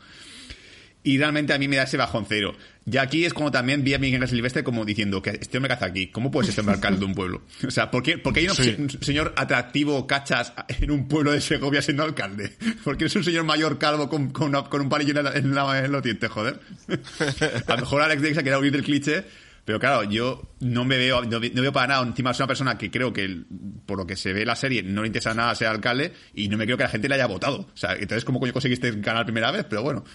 Y 1.04 1.18
realmente 1.20 1.54
a 1.54 1.58
mí 1.58 1.70
me 1.70 1.78
da 1.78 1.84
ese 1.84 1.96
bajón 1.96 2.26
cero. 2.28 2.54
Ya 2.84 3.04
aquí 3.04 3.24
es 3.24 3.34
como 3.34 3.50
también 3.50 3.82
vi 3.82 3.94
a 3.94 4.00
Miguel 4.00 4.28
Silvestre 4.28 4.64
como 4.64 4.84
diciendo 4.84 5.22
que 5.22 5.30
este 5.40 5.58
hombre 5.58 5.70
caza 5.70 5.86
aquí. 5.86 6.08
¿Cómo 6.08 6.32
puede 6.32 6.52
ser 6.52 6.60
este 6.60 6.70
alcalde 6.72 7.00
de 7.00 7.06
un 7.06 7.14
pueblo? 7.14 7.44
O 7.66 7.72
sea, 7.72 7.90
¿por 7.92 8.04
qué, 8.04 8.18
por 8.18 8.34
qué 8.34 8.42
hay 8.42 8.48
un, 8.50 8.56
Sí. 8.56 8.98
señor 9.00 9.34
atractivo, 9.38 10.06
cachas, 10.06 10.52
en 10.68 10.92
un 10.92 11.08
pueblo 11.08 11.32
de 11.32 11.40
Segovia 11.40 11.82
siendo 11.82 12.04
alcalde? 12.04 12.58
Porque 12.84 13.06
es 13.06 13.16
un 13.16 13.24
señor 13.24 13.46
mayor 13.46 13.78
calvo 13.78 14.10
con, 14.10 14.32
con, 14.32 14.50
una- 14.50 14.64
con 14.64 14.82
un 14.82 14.90
palillo 14.90 15.18
en, 15.18 15.24
la- 15.24 15.34
en, 15.34 15.56
la- 15.56 15.86
en 15.86 15.92
los 15.94 16.04
dientes, 16.04 16.30
joder. 16.30 16.60
A 17.68 17.76
lo 17.76 17.82
mejor 17.82 18.02
Alex 18.02 18.22
Dexa 18.22 18.44
quería 18.44 18.60
huir 18.60 18.74
del 18.74 18.84
cliché, 18.84 19.24
pero 19.68 19.82
claro, 19.82 20.10
yo 20.10 20.54
no 20.62 20.86
me 20.86 20.98
veo, 20.98 21.24
no, 21.26 21.42
ve- 21.42 21.52
no 21.54 21.62
veo 21.62 21.74
para 21.74 21.88
nada, 21.88 22.08
encima 22.08 22.32
es 22.32 22.40
una 22.40 22.48
persona 22.48 22.78
que 22.78 22.90
creo 22.90 23.12
que, 23.12 23.44
por 23.86 23.98
lo 23.98 24.08
que 24.08 24.16
se 24.16 24.32
ve 24.32 24.46
la 24.46 24.56
serie, 24.56 24.82
no 24.82 25.02
le 25.02 25.08
interesa 25.08 25.34
nada 25.34 25.54
ser 25.56 25.68
alcalde 25.68 26.14
y 26.34 26.48
no 26.48 26.56
me 26.56 26.64
creo 26.64 26.78
que 26.78 26.84
la 26.84 26.90
gente 26.90 27.10
le 27.10 27.16
haya 27.16 27.26
votado. 27.28 27.68
O 27.74 27.76
sea, 27.76 27.92
entonces, 27.96 28.24
¿cómo 28.24 28.40
coño 28.40 28.54
conseguiste 28.54 28.92
ganar 28.92 29.26
primera 29.26 29.52
vez? 29.52 29.66
Pero 29.70 29.84
bueno. 29.84 30.06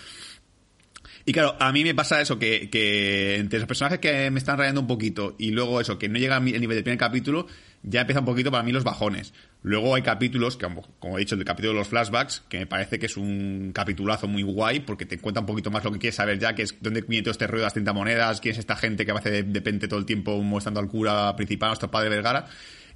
Y 1.27 1.35
claro, 1.35 1.55
a 1.61 1.71
mí 1.71 1.85
me 1.85 1.95
pasa 1.95 2.19
eso, 2.23 2.39
que, 2.39 2.71
que 2.71 3.37
entre 3.37 3.59
los 3.59 3.69
personajes 3.69 3.99
que 3.99 4.31
me 4.31 4.39
están 4.39 4.57
rayando 4.57 4.81
un 4.81 4.87
poquito 4.87 5.37
y 5.39 5.51
luego 5.51 5.83
eso, 5.83 5.99
que 5.99 6.09
no 6.09 6.19
llega 6.19 6.39
el 6.39 6.45
nivel 6.45 6.77
del 6.77 6.83
primer 6.85 6.99
capítulo, 6.99 7.47
ya 7.83 8.01
empieza 8.03 8.21
un 8.21 8.27
poquito 8.27 8.51
para 8.51 8.63
mí 8.63 8.73
los 8.73 8.85
bajones. 8.85 9.35
Luego 9.63 9.95
hay 9.95 10.03
capítulos, 10.03 10.57
que 10.57 10.67
como, 10.99 11.17
he 11.17 11.21
dicho, 11.21 11.35
el 11.35 11.45
capítulo 11.45 11.73
de 11.73 11.79
los 11.81 11.89
flashbacks, 11.89 12.43
que 12.49 12.59
me 12.59 12.67
parece 12.67 12.99
que 12.99 13.07
es 13.07 13.17
un 13.17 13.73
capitulazo 13.75 14.29
muy 14.29 14.43
guay, 14.43 14.81
porque 14.81 15.07
te 15.07 15.19
cuenta 15.19 15.41
un 15.41 15.47
poquito 15.47 15.71
más 15.71 15.83
lo 15.85 15.93
que 15.93 15.99
quieres 15.99 16.17
saber 16.17 16.39
ya, 16.39 16.55
que 16.55 16.63
es 16.63 16.77
dónde 16.81 17.03
viene 17.03 17.23
todo 17.23 17.33
este 17.33 17.47
ruido 17.47 17.61
de 17.63 17.67
las 17.67 17.73
30 17.75 17.93
monedas, 17.93 18.41
quién 18.41 18.53
es 18.53 18.59
esta 18.59 18.77
gente 18.77 19.05
que 19.07 19.13
hace 19.13 19.31
de, 19.31 19.43
de 19.45 19.61
pente 19.63 19.89
todo 19.89 19.99
el 20.01 20.07
tiempo 20.07 20.41
mostrando 20.43 20.81
al 20.81 20.89
cura 20.89 21.35
principal, 21.37 21.69
nuestro 21.71 21.91
padre 21.91 22.09
Vergara, 22.09 22.47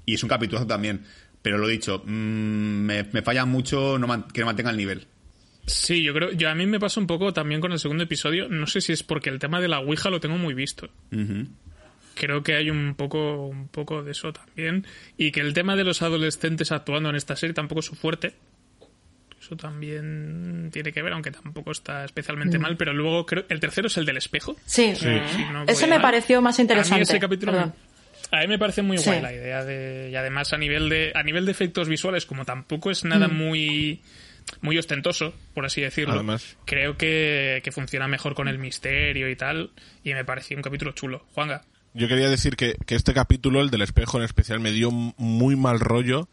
y 0.04 0.14
es 0.14 0.22
un 0.22 0.28
capitulazo 0.28 0.66
también. 0.66 1.02
Pero 1.42 1.58
lo 1.58 1.68
dicho, 1.68 2.02
mm, 2.04 2.10
me, 2.10 3.04
me 3.12 3.22
falla 3.22 3.44
mucho 3.44 3.98
no 3.98 4.06
man- 4.06 4.26
que 4.32 4.40
no 4.40 4.46
mantenga 4.46 4.70
el 4.70 4.76
nivel. 4.76 5.06
Sí, 5.66 6.02
yo 6.02 6.14
creo, 6.14 6.30
yo 6.32 6.48
a 6.48 6.54
mí 6.54 6.64
me 6.66 6.78
pasa 6.78 7.00
un 7.00 7.06
poco 7.08 7.32
también 7.32 7.60
con 7.60 7.72
el 7.72 7.78
segundo 7.80 8.04
episodio, 8.04 8.48
no 8.48 8.66
sé 8.68 8.80
si 8.80 8.92
es 8.92 9.02
porque 9.02 9.30
el 9.30 9.38
tema 9.40 9.60
de 9.60 9.66
la 9.68 9.80
Ouija 9.80 10.10
lo 10.10 10.20
tengo 10.20 10.38
muy 10.38 10.54
visto. 10.54 10.88
Creo 12.16 12.42
que 12.42 12.54
hay 12.56 12.70
un 12.70 12.94
poco, 12.96 13.46
un 13.46 13.68
poco 13.68 14.02
de 14.02 14.10
eso 14.12 14.32
también. 14.32 14.86
Y 15.16 15.30
que 15.30 15.40
el 15.40 15.52
tema 15.54 15.76
de 15.76 15.84
los 15.84 16.00
adolescentes 16.02 16.72
actuando 16.72 17.10
en 17.10 17.16
esta 17.16 17.36
serie 17.36 17.54
tampoco 17.54 17.80
es 17.80 17.86
su 17.86 17.94
fuerte. 17.94 18.32
Eso 19.40 19.54
también 19.56 20.70
tiene 20.72 20.92
que 20.92 21.02
ver, 21.02 21.12
aunque 21.12 21.30
tampoco 21.30 21.70
está 21.70 22.04
especialmente 22.04 22.58
mal. 22.58 22.76
Pero 22.76 22.92
luego 22.92 23.24
creo 23.26 23.44
el 23.48 23.60
tercero 23.60 23.86
es 23.86 23.96
el 23.96 24.04
del 24.06 24.16
espejo. 24.16 24.56
Sí, 24.64 24.94
Si 24.96 25.06
no 25.52 25.64
ese 25.68 25.86
me 25.86 25.94
mal. 25.96 26.02
pareció 26.02 26.40
más 26.42 26.58
A 26.58 26.62
interesante. 26.62 26.96
mí 26.96 27.02
ese 27.02 27.20
capítulo 27.20 27.52
Perdón. 27.52 27.74
a 28.32 28.40
mí 28.40 28.46
me 28.48 28.58
parece 28.58 28.82
muy 28.82 28.98
Sí. 28.98 29.04
guay 29.10 29.20
la 29.22 29.32
idea 29.32 29.62
de 29.64 30.08
y 30.10 30.16
además 30.16 30.52
a 30.52 30.58
nivel 30.58 30.88
de 30.88 31.12
a 31.14 31.22
nivel 31.22 31.44
de 31.44 31.52
efectos 31.52 31.88
visuales 31.88 32.26
como 32.26 32.44
tampoco 32.44 32.90
es 32.90 33.04
nada 33.04 33.28
Mm. 33.28 33.34
muy 33.36 34.00
muy 34.60 34.78
ostentoso, 34.78 35.34
por 35.54 35.66
así 35.66 35.80
decirlo, 35.80 36.14
Además. 36.14 36.56
creo 36.66 36.96
que, 36.96 37.60
que 37.64 37.72
funciona 37.72 38.06
mejor 38.06 38.34
con 38.36 38.46
el 38.46 38.58
misterio 38.58 39.28
y 39.28 39.34
tal, 39.34 39.70
y 40.04 40.14
me 40.14 40.24
pareció 40.24 40.56
un 40.56 40.62
capítulo 40.62 40.92
chulo. 40.92 41.26
Juanga. 41.34 41.62
Yo 41.96 42.08
quería 42.08 42.28
decir 42.28 42.56
que, 42.56 42.76
que 42.86 42.94
este 42.94 43.14
capítulo, 43.14 43.60
el 43.60 43.70
del 43.70 43.82
espejo 43.82 44.18
en 44.18 44.24
especial, 44.24 44.60
me 44.60 44.70
dio 44.72 44.90
muy 44.90 45.56
mal 45.56 45.80
rollo 45.80 46.28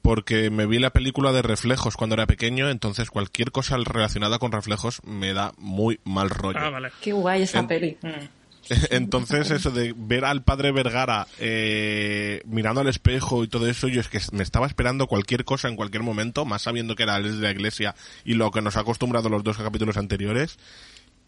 porque 0.00 0.50
me 0.50 0.66
vi 0.66 0.78
la 0.80 0.90
película 0.90 1.30
de 1.32 1.42
reflejos 1.42 1.96
cuando 1.96 2.14
era 2.14 2.26
pequeño, 2.26 2.68
entonces 2.70 3.10
cualquier 3.10 3.52
cosa 3.52 3.76
relacionada 3.76 4.38
con 4.40 4.50
reflejos 4.50 5.00
me 5.04 5.32
da 5.32 5.52
muy 5.58 6.00
mal 6.04 6.28
rollo. 6.30 6.58
Ah, 6.60 6.70
vale. 6.70 6.90
Qué 7.00 7.12
guay 7.12 7.42
esa 7.42 7.60
En- 7.60 7.66
peli. 7.68 7.96
Entonces, 8.90 9.50
eso 9.50 9.72
de 9.72 9.92
ver 9.96 10.24
al 10.24 10.42
padre 10.44 10.70
Vergara 10.70 11.26
eh, 11.40 12.42
mirando 12.46 12.80
al 12.80 12.86
espejo 12.88 13.42
y 13.42 13.48
todo 13.48 13.66
eso, 13.68 13.88
yo 13.88 14.00
es 14.00 14.08
que 14.08 14.20
me 14.30 14.44
estaba 14.44 14.68
esperando 14.68 15.08
cualquier 15.08 15.44
cosa 15.44 15.68
en 15.68 15.74
cualquier 15.74 16.04
momento, 16.04 16.44
más 16.44 16.62
sabiendo 16.62 16.94
que 16.94 17.02
era 17.02 17.16
el 17.16 17.40
de 17.40 17.42
la 17.46 17.50
iglesia 17.50 17.94
y 18.24 18.34
lo 18.34 18.52
que 18.52 18.62
nos 18.62 18.76
ha 18.76 18.80
acostumbrado 18.80 19.28
los 19.28 19.42
dos 19.42 19.56
capítulos 19.58 19.96
anteriores, 19.96 20.58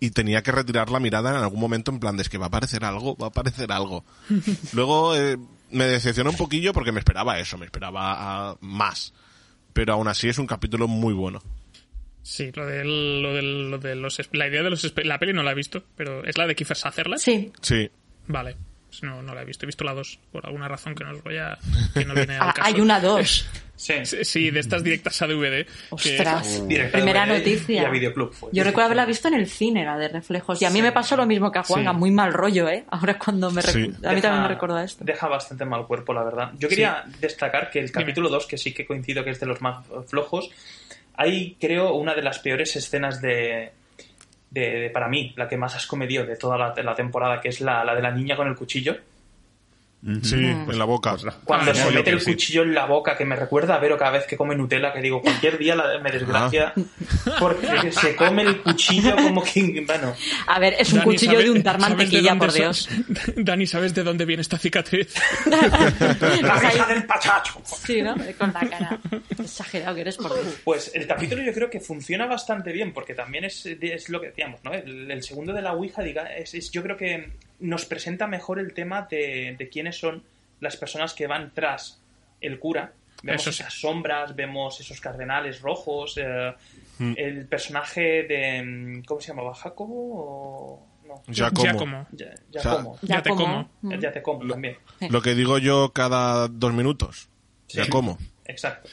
y 0.04 0.10
tenía 0.10 0.42
que 0.42 0.52
retirar 0.52 0.90
la 0.90 1.00
mirada 1.00 1.30
en 1.30 1.42
algún 1.42 1.60
momento 1.60 1.90
en 1.90 1.98
plan 1.98 2.16
de 2.16 2.22
es 2.22 2.28
que 2.28 2.36
va 2.36 2.46
a 2.46 2.48
aparecer 2.48 2.84
algo, 2.84 3.16
va 3.16 3.26
a 3.26 3.30
aparecer 3.30 3.72
algo. 3.72 4.04
Luego 4.74 5.16
eh, 5.16 5.38
me 5.70 5.86
decepcionó 5.86 6.30
un 6.30 6.36
poquillo 6.36 6.74
porque 6.74 6.92
me 6.92 6.98
esperaba 6.98 7.38
eso, 7.38 7.56
me 7.56 7.64
esperaba 7.64 8.56
más. 8.60 9.14
Pero 9.72 9.94
aún 9.94 10.06
así 10.06 10.28
es 10.28 10.38
un 10.38 10.46
capítulo 10.46 10.88
muy 10.88 11.14
bueno. 11.14 11.42
Sí, 12.22 12.50
lo 12.54 12.66
de, 12.66 12.84
lo 12.84 13.78
de 13.78 13.94
los... 13.94 14.20
La 14.32 14.46
idea 14.46 14.62
de 14.62 14.70
los... 14.70 14.94
La 15.04 15.18
peli 15.18 15.32
no 15.32 15.42
la 15.42 15.52
he 15.52 15.54
visto, 15.54 15.82
pero 15.96 16.22
¿es 16.24 16.36
la 16.36 16.46
de 16.46 16.54
Kiefer 16.54 16.76
Sutherland? 16.76 17.20
Sí. 17.20 17.50
Sí. 17.62 17.90
Vale. 18.26 18.56
Pues 19.00 19.02
no, 19.02 19.22
no 19.22 19.34
la 19.34 19.42
he 19.42 19.44
visto. 19.44 19.64
He 19.64 19.66
visto 19.66 19.82
la 19.82 19.92
2, 19.92 20.18
por 20.30 20.46
alguna 20.46 20.68
razón 20.68 20.94
que 20.94 21.02
no 21.02 21.10
os 21.10 21.22
voy 21.24 21.36
a... 21.38 21.58
que 21.94 22.04
no 22.04 22.14
viene 22.14 22.36
al 22.38 22.50
Ah, 22.50 22.52
caso. 22.54 22.68
hay 22.68 22.80
una 22.80 23.00
dos. 23.00 23.46
Sí. 23.76 23.94
Sí, 24.06 24.52
de 24.52 24.60
estas 24.60 24.84
directas 24.84 25.20
a 25.20 25.26
DVD. 25.26 25.64
que- 25.66 25.68
Ostras. 25.90 26.62
Primera 26.92 27.26
noticia. 27.26 27.82
Y 27.82 27.84
a 27.84 27.88
videoclub. 27.90 28.32
fue. 28.32 28.48
Yo 28.52 28.62
recuerdo 28.62 28.84
haberla 28.86 29.04
visto 29.04 29.26
en 29.26 29.34
el 29.34 29.48
cine, 29.48 29.84
la 29.84 29.98
de 29.98 30.06
reflejos. 30.06 30.62
Y 30.62 30.64
a 30.64 30.70
mí 30.70 30.80
me 30.80 30.92
pasó 30.92 31.16
lo 31.16 31.26
mismo 31.26 31.50
que 31.50 31.58
a 31.58 31.64
Juanga, 31.64 31.90
Sí. 31.90 31.96
muy 31.98 32.12
mal 32.12 32.32
rollo, 32.32 32.68
¿eh? 32.68 32.84
Ahora 32.90 33.12
es 33.14 33.18
cuando 33.18 33.50
me... 33.50 33.62
Sí. 33.62 33.80
A 33.80 33.82
mí 33.82 33.90
Deja- 33.98 34.20
también 34.20 34.42
me 34.42 34.48
recuerda 34.48 34.84
esto. 34.84 35.04
Deja 35.04 35.26
bastante 35.26 35.64
mal 35.64 35.88
cuerpo, 35.88 36.14
la 36.14 36.22
verdad. 36.22 36.52
Yo 36.56 36.68
quería 36.68 37.02
destacar 37.18 37.68
que 37.68 37.80
el 37.80 37.90
capítulo 37.90 38.28
2, 38.28 38.46
que 38.46 38.56
sí 38.58 38.72
que 38.72 38.86
coincido 38.86 39.24
que 39.24 39.30
es 39.30 39.40
de 39.40 39.46
los 39.46 39.60
más 39.60 39.84
flojos, 40.06 40.48
hay, 41.16 41.56
creo, 41.60 41.94
una 41.94 42.14
de 42.14 42.22
las 42.22 42.38
peores 42.38 42.76
escenas 42.76 43.20
de, 43.20 43.72
de, 44.54 44.90
para 44.90 45.08
mí, 45.08 45.34
la 45.36 45.48
que 45.48 45.56
más 45.56 45.74
asco 45.74 45.96
me 45.96 46.06
dio 46.06 46.24
de 46.24 46.36
toda 46.36 46.56
la, 46.56 46.74
la 46.82 46.94
temporada, 46.94 47.40
que 47.40 47.48
es 47.48 47.60
la, 47.60 47.84
la 47.84 47.94
de 47.94 48.02
la 48.02 48.12
niña 48.12 48.36
con 48.36 48.46
el 48.46 48.54
cuchillo. 48.54 48.96
Sí, 50.22 50.34
en 50.36 50.78
la 50.78 50.84
boca. 50.84 51.16
Cuando 51.44 51.70
Ah, 51.70 51.74
se 51.74 51.88
sí, 51.88 51.94
mete 51.94 52.10
el 52.10 52.20
sí. 52.20 52.32
cuchillo 52.32 52.62
en 52.62 52.74
la 52.74 52.84
boca, 52.84 53.16
que 53.16 53.24
me 53.24 53.36
recuerda 53.36 53.76
a 53.76 53.78
Vero 53.78 53.96
cada 53.96 54.10
vez 54.10 54.26
que 54.26 54.36
come 54.36 54.54
Nutella, 54.54 54.92
que 54.92 55.00
digo, 55.00 55.22
cualquier 55.22 55.56
día 55.56 55.74
la- 55.74 55.98
me 55.98 56.10
desgracia, 56.10 56.74
porque 57.40 57.90
se 57.90 58.14
come 58.14 58.42
el 58.42 58.60
cuchillo 58.60 59.16
como 59.16 59.42
que, 59.42 59.82
bueno, 59.86 60.14
A 60.46 60.58
ver, 60.58 60.74
es 60.78 60.92
un 60.92 60.98
Dani, 60.98 61.10
cuchillo 61.12 61.32
¿sabe- 61.32 61.44
de 61.44 61.50
untar 61.52 61.78
mantequilla, 61.78 62.36
por 62.36 62.52
Dios. 62.52 62.88
Dani, 63.36 63.66
¿sabes 63.66 63.94
de 63.94 64.02
dónde 64.02 64.24
viene 64.26 64.42
esta 64.42 64.58
cicatriz? 64.58 65.14
la 65.46 66.72
hija 66.74 66.86
del 66.86 67.04
pachacho. 67.06 67.60
Sí, 67.64 68.02
¿no? 68.02 68.14
Con 68.38 68.52
la 68.52 68.60
cara. 68.68 68.98
Exagerado 69.38 69.94
que 69.94 70.00
eres, 70.02 70.16
por 70.16 70.34
Dios. 70.34 70.58
Pues 70.64 70.90
el 70.94 71.06
capítulo 71.06 71.42
yo 71.42 71.52
creo 71.52 71.70
que 71.70 71.80
funciona 71.80 72.26
bastante 72.26 72.72
bien, 72.72 72.92
porque 72.92 73.14
también 73.14 73.44
es, 73.44 73.64
es 73.66 74.08
lo 74.08 74.20
que 74.20 74.28
decíamos, 74.28 74.60
¿no? 74.64 74.72
El, 74.72 75.10
el 75.10 75.22
segundo 75.22 75.52
de 75.52 75.62
la 75.62 75.72
Ouija, 75.72 76.02
diga, 76.02 76.24
es, 76.36 76.54
es- 76.54 76.70
yo 76.70 76.82
creo 76.82 76.96
que 76.96 77.32
nos 77.64 77.84
presenta 77.84 78.26
mejor 78.26 78.58
el 78.58 78.72
tema 78.74 79.06
de, 79.10 79.56
de 79.58 79.68
quiénes 79.68 79.98
son 79.98 80.22
las 80.60 80.76
personas 80.76 81.14
que 81.14 81.26
van 81.26 81.52
tras 81.54 82.00
el 82.40 82.58
cura. 82.58 82.92
Vemos 83.22 83.42
Eso 83.42 83.52
sí. 83.52 83.62
esas 83.62 83.74
sombras, 83.74 84.34
vemos 84.36 84.78
esos 84.80 85.00
cardenales 85.00 85.60
rojos, 85.62 86.18
eh, 86.18 86.52
el 86.98 87.46
personaje 87.46 88.24
de... 88.24 88.62
mm, 88.62 89.04
¿Cómo 89.04 89.20
se 89.20 89.28
llamaba? 89.28 89.54
¿Jacobo 89.54 89.94
o...? 89.94 90.86
No. 91.06 91.22
Giacomo. 91.28 91.62
Giacomo. 91.62 92.06
Ya, 92.12 92.34
Giacomo. 92.50 92.98
Ya 93.02 93.22
te 93.22 93.30
como. 93.30 93.68
Mm. 93.82 93.92
El 93.92 94.00
Giacomo 94.00 94.48
también. 94.48 94.76
Lo 95.10 95.20
que 95.20 95.34
digo 95.34 95.58
yo 95.58 95.92
cada 95.92 96.48
dos 96.48 96.72
minutos. 96.72 97.28
Sí. 97.66 97.78
Ya 97.78 97.88
como. 97.88 98.16
Exacto. 98.46 98.88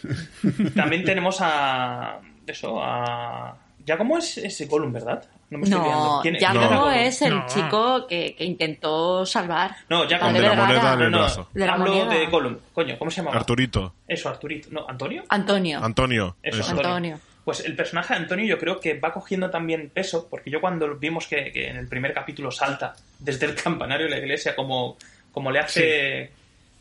También 0.76 1.06
tenemos 1.06 1.38
a. 1.40 2.20
Eso, 2.46 2.84
a. 2.84 3.58
Giacomo 3.86 4.18
es, 4.18 4.38
es 4.38 4.68
Gollum, 4.70 4.92
¿verdad? 4.94 5.24
No 5.50 5.58
me 5.58 5.64
estoy 5.66 5.80
No, 5.80 5.86
liando. 5.86 6.20
¿Quién- 6.22 6.36
quién 6.36 6.52
era 6.52 6.60
Giacomo 6.62 6.92
es 6.92 7.22
el 7.22 7.36
No. 7.36 7.46
chico 7.48 8.08
que, 8.08 8.36
que 8.38 8.46
intentó 8.46 9.26
salvar. 9.26 9.76
No, 9.90 10.08
Giacomo. 10.08 10.32
de 10.34 10.42
la 10.42 10.54
moneda 10.56 10.94
en 10.94 11.02
el 11.02 11.12
No, 11.12 11.18
no, 11.18 11.24
brazo. 11.24 11.48
De 11.54 11.66
la 11.66 11.74
hablo 11.74 11.86
moneda. 11.88 12.06
de 12.20 12.26
Gollum. 12.28 12.58
Coño, 12.74 12.98
¿cómo 12.98 13.12
se 13.12 13.18
llamaba? 13.18 13.38
Arturito. 13.38 13.94
Eso, 14.08 14.30
Arturito. 14.30 14.70
No, 14.72 14.86
¿Antonio? 14.88 15.24
Antonio. 15.30 15.80
Antonio. 15.84 16.36
Eso, 16.42 16.60
eso. 16.62 16.72
Antonio. 16.72 16.90
Antonio. 16.96 17.20
Pues 17.44 17.62
el 17.66 17.76
personaje 17.76 18.14
de 18.14 18.20
Antonio 18.20 18.46
yo 18.46 18.60
creo 18.60 18.80
que 18.80 19.00
va 19.00 19.12
cogiendo 19.12 19.50
también 19.50 19.90
peso, 19.94 20.28
porque 20.30 20.52
yo 20.52 20.62
cuando 20.62 20.96
vimos 20.96 21.26
que, 21.28 21.52
que 21.52 21.70
en 21.70 21.78
el 21.78 21.88
primer 21.88 22.14
capítulo 22.14 22.52
salta 22.52 22.94
desde 23.18 23.48
el 23.48 23.56
campanario 23.56 24.06
de 24.06 24.12
la 24.12 24.20
iglesia 24.20 24.56
como, 24.56 24.96
como 25.32 25.52
le 25.52 25.60
hace... 25.60 26.32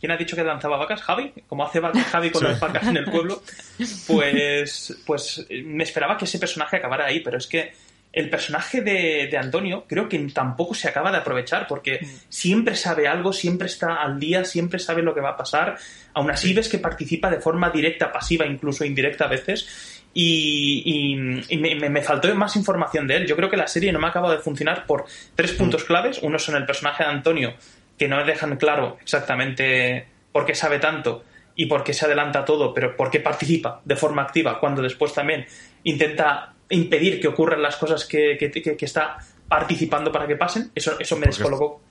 ¿Quién 0.01 0.11
ha 0.12 0.16
dicho 0.16 0.34
que 0.34 0.42
lanzaba 0.42 0.78
vacas? 0.78 1.03
¿Javi? 1.03 1.32
Como 1.46 1.64
hace 1.64 1.80
Javi 1.80 2.30
con 2.30 2.42
las 2.42 2.59
vacas 2.59 2.86
en 2.88 2.96
el 2.96 3.05
pueblo. 3.05 3.42
Pues, 4.07 4.96
pues 5.07 5.46
me 5.64 5.84
esperaba 5.84 6.16
que 6.16 6.24
ese 6.24 6.38
personaje 6.38 6.76
acabara 6.76 7.07
ahí, 7.07 7.20
pero 7.20 7.38
es 7.38 7.46
que 7.46 7.72
el 8.12 8.28
personaje 8.28 8.80
de, 8.82 9.28
de 9.30 9.36
Antonio 9.38 9.84
creo 9.88 10.09
que 10.09 10.18
tampoco 10.34 10.74
se 10.74 10.88
acaba 10.88 11.12
de 11.12 11.18
aprovechar, 11.18 11.66
porque 11.68 12.01
siempre 12.28 12.74
sabe 12.74 13.07
algo, 13.07 13.32
siempre 13.32 13.66
está 13.68 14.03
al 14.03 14.18
día, 14.18 14.44
siempre 14.44 14.78
sabe 14.80 15.03
lo 15.03 15.14
que 15.14 15.20
va 15.20 15.30
a 15.30 15.36
pasar. 15.36 15.76
Aún 16.14 16.28
así 16.30 16.53
ves 16.53 16.68
que 16.68 16.78
participa 16.78 17.30
de 17.30 17.40
forma 17.40 17.70
directa, 17.70 18.11
pasiva, 18.11 18.46
incluso 18.46 18.84
indirecta 18.84 19.26
a 19.26 19.28
veces. 19.28 20.03
Y, 20.12 20.82
y- 20.84 21.55
y 21.55 21.57
me, 21.59 21.76
me- 21.76 21.88
me 21.88 22.03
faltó 22.03 22.34
más 22.34 22.57
información 22.57 23.07
de 23.07 23.16
él. 23.18 23.26
Yo 23.28 23.36
creo 23.36 23.48
que 23.48 23.57
la 23.57 23.68
serie 23.68 23.92
no 23.92 24.01
me 24.01 24.07
ha 24.07 24.11
acabado 24.11 24.34
de 24.34 24.40
funcionar 24.40 24.84
por 24.86 25.05
tres 25.36 25.53
puntos 25.53 25.84
claves. 25.84 26.18
Uno 26.22 26.36
son 26.40 26.57
el 26.57 26.66
personaje 26.66 27.05
de 27.05 27.11
Antonio, 27.11 27.55
que 28.01 28.09
no 28.09 28.24
dejan 28.24 28.57
claro 28.57 28.96
exactamente 29.03 30.07
por 30.32 30.46
qué 30.46 30.55
sabe 30.55 30.78
tanto 30.78 31.22
y 31.55 31.66
por 31.66 31.84
qué 31.84 31.92
se 31.92 32.07
adelanta 32.07 32.46
todo, 32.46 32.72
pero 32.72 32.96
por 32.96 33.11
qué 33.11 33.20
participa 33.20 33.82
de 33.84 33.94
forma 33.94 34.22
activa, 34.22 34.59
cuando 34.59 34.80
después 34.80 35.12
también 35.12 35.44
intenta 35.84 36.55
impedir 36.70 37.20
que 37.20 37.28
ocurran 37.28 37.61
las 37.61 37.76
cosas 37.76 38.07
que, 38.07 38.38
que- 38.38 38.51
que- 38.51 38.74
que 38.74 38.84
está 38.86 39.18
participando 39.46 40.11
para 40.11 40.26
que 40.26 40.36
pasen. 40.36 40.70
Eso, 40.74 40.98
eso 40.98 41.16
me 41.16 41.26
Porque- 41.26 41.36
descolocó. 41.36 41.82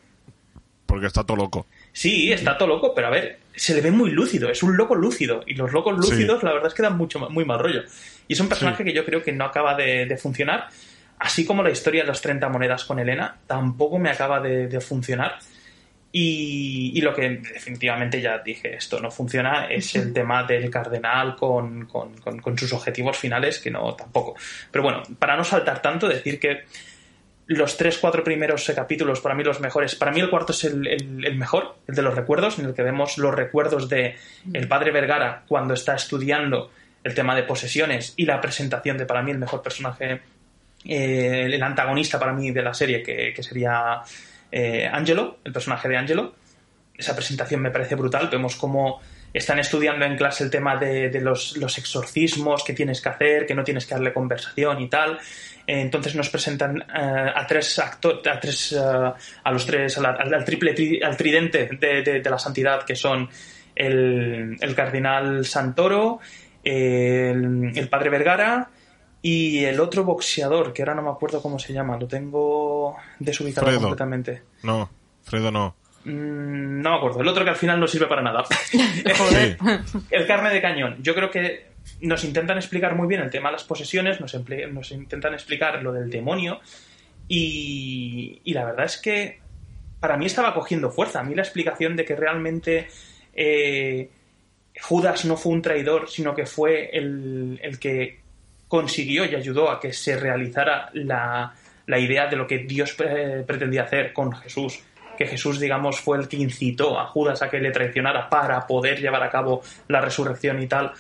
Porque 0.88 1.06
está 1.06 1.24
todo 1.24 1.38
loco. 1.38 1.68
Sí, 1.94 2.32
está 2.32 2.58
todo 2.58 2.70
loco, 2.70 2.96
pero 2.96 3.06
a 3.08 3.10
ver, 3.12 3.38
se 3.56 3.76
le 3.76 3.82
ve 3.82 3.92
muy 3.92 4.10
lúcido, 4.10 4.50
es 4.50 4.64
un 4.64 4.76
loco 4.76 4.96
lúcido. 4.96 5.44
Y 5.46 5.54
los 5.54 5.72
locos 5.72 6.04
Sí. 6.04 6.10
lúcidos, 6.12 6.42
la 6.42 6.54
verdad 6.54 6.70
es 6.70 6.74
que 6.74 6.82
dan 6.82 6.98
mucho, 6.98 7.20
muy 7.30 7.46
mal 7.46 7.60
rollo. 7.60 7.84
Y 8.28 8.34
es 8.34 8.40
un 8.40 8.50
personaje 8.50 8.84
que 8.84 8.94
yo 8.94 9.06
creo 9.06 9.22
que 9.22 9.32
no 9.32 9.46
acaba 9.46 9.76
de, 9.76 10.08
de 10.08 10.18
funcionar. 10.18 10.70
Así 11.20 11.46
como 11.46 11.62
la 11.62 11.70
historia 11.70 12.02
de 12.02 12.08
las 12.08 12.22
30 12.22 12.50
monedas 12.50 12.86
con 12.86 12.98
Elena, 12.98 13.36
tampoco 13.46 14.00
me 14.00 14.10
acaba 14.10 14.40
de, 14.40 14.68
de 14.68 14.82
funcionar. 14.82 15.38
Y, 16.12 16.92
y 16.96 17.02
lo 17.02 17.14
que 17.14 17.30
definitivamente 17.30 18.20
ya 18.20 18.40
dije, 18.40 18.76
esto 18.76 19.00
no 19.00 19.12
funciona, 19.12 19.68
es 19.68 19.96
el 19.96 20.12
tema 20.12 20.44
del 20.44 20.70
cardenal 20.72 21.36
con, 21.36 21.86
con- 21.86 22.18
con- 22.20 22.40
con 22.40 22.58
sus 22.58 22.74
objetivos 22.74 23.16
finales, 23.18 23.60
que 23.60 23.70
no 23.70 23.94
tampoco. 23.94 24.36
Pero 24.72 24.84
bueno, 24.84 25.04
para 25.20 25.38
no 25.38 25.44
saltar 25.44 25.82
tanto, 25.84 26.08
decir 26.08 26.40
que 26.40 26.64
los 27.46 27.78
tres, 27.78 28.00
cuatro 28.00 28.24
primeros 28.24 28.72
capítulos, 28.76 29.22
para 29.22 29.36
mí 29.36 29.44
los 29.44 29.60
mejores. 29.60 29.96
Para 29.96 30.12
mí 30.12 30.20
el 30.20 30.30
cuarto 30.32 30.52
es 30.52 30.64
el, 30.64 30.88
el- 30.88 31.26
el 31.26 31.36
mejor, 31.36 31.76
el 31.88 31.94
de 31.96 32.02
los 32.02 32.16
recuerdos, 32.16 32.58
en 32.58 32.66
el 32.66 32.74
que 32.74 32.82
vemos 32.82 33.20
los 33.20 33.34
recuerdos 33.36 33.88
de 33.88 34.16
el 34.54 34.68
padre 34.68 34.92
Vergara 34.92 35.44
cuando 35.48 35.76
está 35.76 35.94
estudiando 35.96 36.72
el 37.04 37.14
tema 37.14 37.36
de 37.36 37.44
posesiones 37.44 38.14
y 38.18 38.26
la 38.26 38.42
presentación 38.42 38.98
de 38.98 39.06
para 39.06 39.22
mí 39.22 39.30
el 39.32 39.38
mejor 39.38 39.62
personaje, 39.62 40.22
eh, 40.86 41.44
el 41.46 41.62
antagonista 41.64 42.18
para 42.20 42.34
mí 42.34 42.50
de 42.52 42.62
la 42.64 42.74
serie, 42.74 43.04
que, 43.04 43.32
que 43.34 43.44
sería 43.44 44.02
eh, 44.52 44.90
Angelo, 44.92 45.40
el 45.44 45.52
personaje 45.54 45.88
de 45.88 45.98
Angelo. 45.98 46.36
Esa 46.98 47.16
presentación 47.16 47.62
me 47.62 47.72
parece 47.72 47.96
brutal. 47.96 48.30
Vemos 48.32 48.56
cómo 48.56 49.00
están 49.34 49.60
estudiando 49.60 50.06
en 50.06 50.18
clase 50.18 50.44
el 50.44 50.50
tema 50.50 50.76
de, 50.76 51.20
los, 51.22 51.56
exorcismos 51.78 52.64
que 52.64 52.74
tienes 52.74 53.00
que 53.02 53.10
hacer, 53.10 53.46
que 53.46 53.54
no 53.54 53.64
tienes 53.64 53.86
que 53.86 53.96
darle 53.96 54.12
conversación 54.12 54.82
y 54.82 54.90
tal. 54.90 55.20
Eh, 55.68 55.82
Entonces 55.82 56.16
nos 56.16 56.30
presentan 56.30 56.82
eh, 56.82 57.32
a 57.36 57.46
tres 57.48 57.78
actores, 57.80 58.28
a 58.28 58.40
tres, 58.40 58.72
eh, 58.74 58.78
a 58.80 59.52
los 59.52 59.66
tres, 59.66 59.98
al, 59.98 60.44
triple, 60.46 60.76
tri- 60.76 61.04
al 61.04 61.16
tridente 61.16 61.70
de, 61.80 62.22
la 62.30 62.40
santidad, 62.40 62.84
que 62.84 62.96
son 62.96 63.30
el, 63.76 64.58
el 64.60 64.76
cardenal 64.76 65.46
Santoro, 65.46 66.20
el, 66.64 67.72
el 67.76 67.88
padre 67.88 68.10
Vergara 68.10 68.70
y 69.22 69.66
el 69.66 69.80
otro 69.80 70.04
boxeador, 70.04 70.72
que 70.74 70.82
ahora 70.82 70.96
no 70.96 71.02
me 71.04 71.10
acuerdo 71.10 71.42
cómo 71.42 71.60
se 71.60 71.74
llama, 71.74 71.98
lo 71.98 72.08
tengo 72.08 72.96
desubicado 73.20 73.68
Fredo. 73.68 73.82
completamente. 73.82 74.44
No, 74.64 74.90
Fredo 75.24 75.52
no. 75.52 75.76
Mm, 76.06 76.82
no 76.82 76.92
me 76.92 76.96
acuerdo, 76.96 77.22
el 77.22 77.28
otro 77.28 77.44
que 77.44 77.50
al 77.50 77.56
final 77.58 77.80
no 77.80 77.88
sirve 77.88 78.08
para 78.08 78.22
nada. 78.22 78.44
Sí. 78.72 79.56
el 80.12 80.28
carne 80.28 80.50
de 80.54 80.62
cañón. 80.62 80.98
Yo 81.02 81.14
creo 81.14 81.30
que 81.30 81.70
nos 82.02 82.24
intentan 82.24 82.58
explicar 82.58 82.96
muy 82.96 83.08
bien 83.08 83.22
el 83.22 83.30
tema 83.30 83.50
de 83.50 83.54
las 83.54 83.64
posesiones, 83.64 84.22
nos, 84.22 84.36
nos 84.72 84.92
intentan 84.92 85.34
explicar 85.34 85.82
lo 85.84 85.92
del 85.92 86.10
demonio 86.10 86.60
y, 87.28 88.42
y 88.44 88.54
la 88.54 88.66
verdad 88.66 88.86
es 88.86 88.98
que 88.98 89.40
para 90.00 90.18
mí 90.18 90.26
estaba 90.26 90.54
cogiendo 90.54 90.92
fuerza. 90.92 91.20
A 91.20 91.24
mí 91.24 91.36
la 91.36 91.42
explicación 91.42 91.96
de 91.96 92.06
que 92.06 92.16
realmente 92.16 92.88
eh, 93.34 94.10
Judas 94.82 95.26
no 95.26 95.36
fue 95.38 95.54
un 95.54 95.62
traidor, 95.62 96.10
sino 96.10 96.34
que 96.34 96.46
fue 96.46 96.90
el, 96.98 97.60
el 97.62 97.80
que 97.80 98.20
consiguió 98.70 99.26
y 99.26 99.36
ayudó 99.36 99.70
a 99.70 99.80
que 99.80 99.92
se 99.92 100.16
realizara 100.16 100.90
la, 100.94 101.54
la 101.88 102.00
idea 102.00 102.28
de 102.28 102.38
lo 102.38 102.48
que 102.48 102.60
Dios 102.60 102.96
eh, 103.00 103.44
pretendía 103.46 103.84
hacer 103.84 104.14
con 104.14 104.32
Jesús. 104.32 104.80
Que 105.18 105.28
Jesús, 105.28 105.60
digamos, 105.60 106.00
fue 106.00 106.18
el 106.18 106.30
que 106.30 106.38
incitó 106.38 106.98
a 106.98 107.08
Judas 107.08 107.42
a 107.42 107.50
que 107.50 107.60
le 107.60 107.72
traicionara 107.72 108.30
para 108.30 108.66
poder 108.66 109.02
llevar 109.02 109.24
a 109.24 109.30
cabo 109.30 109.62
la 109.90 110.00
resurrección 110.00 110.62
y 110.62 110.68
tal. 110.68 110.94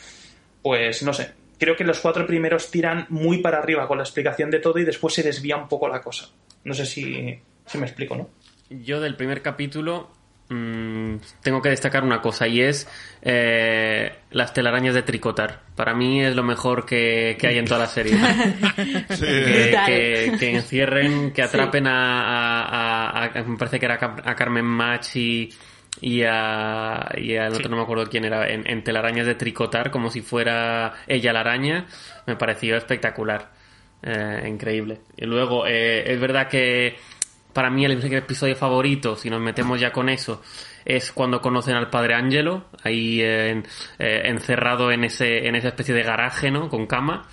Pues 0.62 1.04
no 1.04 1.14
sé, 1.14 1.32
creo 1.58 1.76
que 1.78 1.86
los 1.86 2.00
cuatro 2.00 2.26
primeros 2.26 2.70
tiran 2.72 3.06
muy 3.10 3.38
para 3.38 3.60
arriba 3.60 3.88
con 3.88 4.00
la 4.00 4.04
explicación 4.04 4.50
de 4.50 4.60
todo 4.60 4.80
y 4.80 4.84
después 4.84 5.14
se 5.14 5.24
desvía 5.24 5.56
un 5.56 5.70
poco 5.70 5.88
la 5.88 6.02
cosa. 6.02 6.28
No 6.64 6.74
sé 6.74 6.86
si, 6.86 7.40
si 7.66 7.78
me 7.78 7.86
explico, 7.86 8.16
¿no? 8.18 8.30
Yo 8.70 9.00
del 9.00 9.16
primer 9.16 9.42
capítulo 9.42 10.10
mm, 10.50 11.16
tengo 11.42 11.62
que 11.62 11.70
destacar 11.70 12.04
una 12.04 12.22
cosa 12.22 12.48
y 12.48 12.62
es 12.62 12.88
eh, 13.22 14.12
las 14.32 14.54
telarañas 14.54 14.94
de 14.96 15.04
tricotar. 15.04 15.62
Para 15.76 15.94
mí 15.94 16.22
es 16.24 16.36
lo 16.36 16.44
mejor 16.44 16.86
que, 16.86 17.38
que 17.40 17.48
hay 17.48 17.58
en 17.58 17.66
toda 17.66 17.80
la 17.82 17.88
serie. 17.88 18.14
que, 19.08 19.78
que- 19.86 20.36
que 20.40 20.56
encierren, 20.56 21.32
que 21.32 21.42
atrapen 21.44 21.88
a, 21.88 22.22
a- 22.24 23.10
a- 23.26 23.40
a- 23.40 23.44
me 23.44 23.58
parece 23.58 23.80
que 23.80 23.86
era 23.86 23.96
a 24.26 24.36
Carmen 24.36 24.66
Machi 24.66 25.50
y 26.02 26.24
a, 26.24 27.10
y 27.18 27.36
al 27.36 27.54
otro 27.54 27.70
no 27.70 27.76
me 27.78 27.84
acuerdo 27.84 28.06
quién 28.10 28.24
era, 28.26 28.48
en, 28.48 28.70
en 28.70 28.84
telarañas 28.84 29.26
de 29.26 29.36
tricotar 29.36 29.92
como 29.92 30.10
si 30.10 30.22
fuera 30.22 30.94
ella 31.08 31.34
la 31.34 31.42
araña, 31.42 31.86
me 32.26 32.36
pareció 32.36 32.78
espectacular. 32.78 33.50
Eh, 34.02 34.46
increíble. 34.48 35.00
Y 35.18 35.26
luego, 35.26 35.66
eh, 35.68 36.14
es 36.14 36.20
verdad 36.22 36.48
que 36.48 36.96
para 37.54 37.70
mí 37.70 37.86
el 37.86 37.92
episodio 38.14 38.56
favorito, 38.56 39.16
si 39.16 39.30
nos 39.30 39.42
metemos 39.42 39.80
ya 39.80 39.92
con 39.92 40.10
eso, 40.10 40.42
es 40.86 41.12
cuando 41.12 41.42
conocen 41.42 41.76
al 41.76 41.90
padre 41.90 42.14
Angelo, 42.16 42.66
ahí 42.84 43.22
en- 43.22 43.66
eh, 43.98 44.22
encerrado 44.26 44.92
en 44.92 45.04
ese, 45.04 45.48
en 45.48 45.56
esa 45.56 45.70
especie 45.70 45.94
de 45.94 46.04
garaje, 46.04 46.52
¿no? 46.52 46.70
Con 46.70 46.86
cama. 46.88 47.28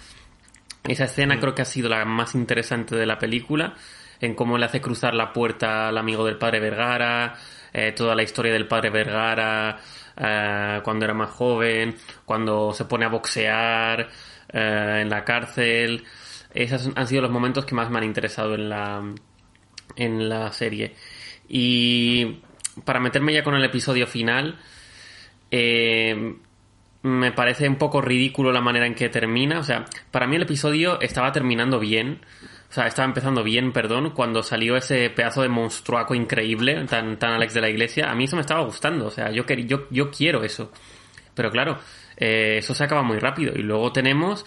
Esa 0.84 1.04
escena 1.04 1.38
creo 1.40 1.54
que 1.54 1.62
ha 1.62 1.66
sido 1.66 1.88
la 1.88 2.04
más 2.04 2.34
interesante 2.34 2.94
de 2.96 3.06
la 3.06 3.18
película, 3.18 3.74
en 4.20 4.34
cómo 4.34 4.56
le 4.56 4.64
hace 4.66 4.80
cruzar 4.80 5.14
la 5.14 5.32
puerta 5.32 5.88
al 5.88 5.98
amigo 5.98 6.24
del 6.24 6.38
padre 6.38 6.60
Vergara, 6.60 7.34
eh, 7.72 7.92
toda 7.92 8.14
la 8.14 8.22
historia 8.22 8.52
del 8.52 8.66
padre 8.66 8.90
Vergara, 8.90 9.78
eh, 10.16 10.80
cuando 10.82 11.04
era 11.04 11.12
más 11.14 11.30
joven, 11.30 11.94
cuando 12.24 12.72
se 12.72 12.84
pone 12.86 13.04
a 13.04 13.08
boxear 13.08 14.08
eh, 14.52 15.00
en 15.02 15.10
la 15.10 15.24
cárcel. 15.24 16.04
Esos 16.54 16.88
han 16.94 17.06
sido 17.06 17.20
los 17.22 17.30
momentos 17.30 17.66
que 17.66 17.74
más 17.74 17.90
me 17.90 17.98
han 17.98 18.04
interesado 18.04 18.54
en 18.54 18.68
la, 18.70 19.02
en 19.94 20.28
la 20.28 20.52
serie. 20.52 20.94
Y 21.48 22.40
para 22.84 23.00
meterme 23.00 23.32
ya 23.32 23.42
con 23.42 23.54
el 23.54 23.64
episodio 23.64 24.06
final, 24.06 24.58
eh, 25.50 26.34
me 27.02 27.32
parece 27.32 27.68
un 27.68 27.76
poco 27.76 28.00
ridículo 28.00 28.52
la 28.52 28.60
manera 28.60 28.86
en 28.86 28.94
que 28.94 29.08
termina. 29.08 29.60
O 29.60 29.62
sea, 29.62 29.84
para 30.10 30.26
mí 30.26 30.36
el 30.36 30.42
episodio 30.42 31.00
estaba 31.00 31.32
terminando 31.32 31.78
bien. 31.78 32.20
O 32.68 32.72
sea, 32.72 32.88
estaba 32.88 33.06
empezando 33.06 33.44
bien, 33.44 33.72
perdón, 33.72 34.10
cuando 34.10 34.42
salió 34.42 34.76
ese 34.76 35.08
pedazo 35.10 35.42
de 35.42 35.48
monstruaco 35.48 36.14
increíble, 36.14 36.84
tan, 36.86 37.16
tan 37.18 37.32
Alex 37.34 37.54
de 37.54 37.60
la 37.60 37.70
Iglesia. 37.70 38.10
A 38.10 38.14
mí 38.14 38.24
eso 38.24 38.36
me 38.36 38.42
estaba 38.42 38.62
gustando. 38.64 39.06
O 39.06 39.10
sea, 39.10 39.30
yo, 39.30 39.44
yo, 39.46 39.86
yo 39.90 40.10
quiero 40.10 40.42
eso. 40.42 40.72
Pero 41.34 41.50
claro, 41.50 41.78
eh, 42.16 42.56
eso 42.58 42.74
se 42.74 42.84
acaba 42.84 43.02
muy 43.02 43.18
rápido. 43.18 43.52
Y 43.54 43.62
luego 43.62 43.92
tenemos 43.92 44.44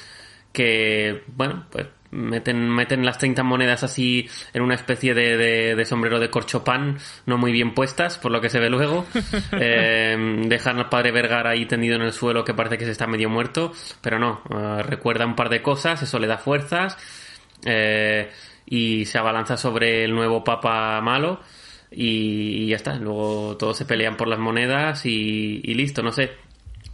que, 0.51 1.23
bueno, 1.27 1.65
pues 1.71 1.87
meten, 2.11 2.69
meten 2.69 3.05
las 3.05 3.17
30 3.17 3.43
monedas 3.43 3.83
así 3.83 4.27
en 4.53 4.61
una 4.61 4.75
especie 4.75 5.13
de, 5.13 5.37
de- 5.37 5.75
de 5.75 5.85
sombrero 5.85 6.19
de 6.19 6.29
corchopán, 6.29 6.97
no 7.25 7.37
muy 7.37 7.51
bien 7.51 7.73
puestas, 7.73 8.17
por 8.17 8.31
lo 8.31 8.41
que 8.41 8.49
se 8.49 8.59
ve 8.59 8.69
luego. 8.69 9.05
Eh, 9.61 10.43
dejan 10.47 10.77
al 10.79 10.89
padre 10.89 11.11
Vergara 11.11 11.51
ahí 11.51 11.65
tendido 11.65 11.95
en 11.95 12.01
el 12.03 12.13
suelo 12.13 12.43
que 12.43 12.53
parece 12.53 12.77
que 12.77 12.85
se 12.85 12.91
está 12.91 13.07
medio 13.07 13.29
muerto, 13.29 13.71
pero 14.01 14.19
no, 14.19 14.41
eh, 14.49 14.83
recuerda 14.83 15.25
un 15.25 15.35
par 15.35 15.49
de 15.49 15.61
cosas, 15.61 16.01
eso 16.01 16.19
le 16.19 16.27
da 16.27 16.37
fuerzas. 16.37 16.97
eh, 17.65 18.29
y 18.65 19.05
se 19.05 19.17
abalanza 19.17 19.57
sobre 19.57 20.03
el 20.03 20.13
nuevo 20.13 20.43
papa 20.43 21.01
malo 21.01 21.39
y, 21.91 22.65
y 22.65 22.67
ya 22.67 22.75
está. 22.75 22.95
Luego 22.97 23.57
todos 23.57 23.75
se 23.77 23.85
pelean 23.85 24.15
por 24.15 24.27
las 24.27 24.37
monedas 24.39 25.05
y, 25.07 25.59
y 25.63 25.73
listo, 25.73 26.03
no 26.03 26.11
sé. 26.11 26.31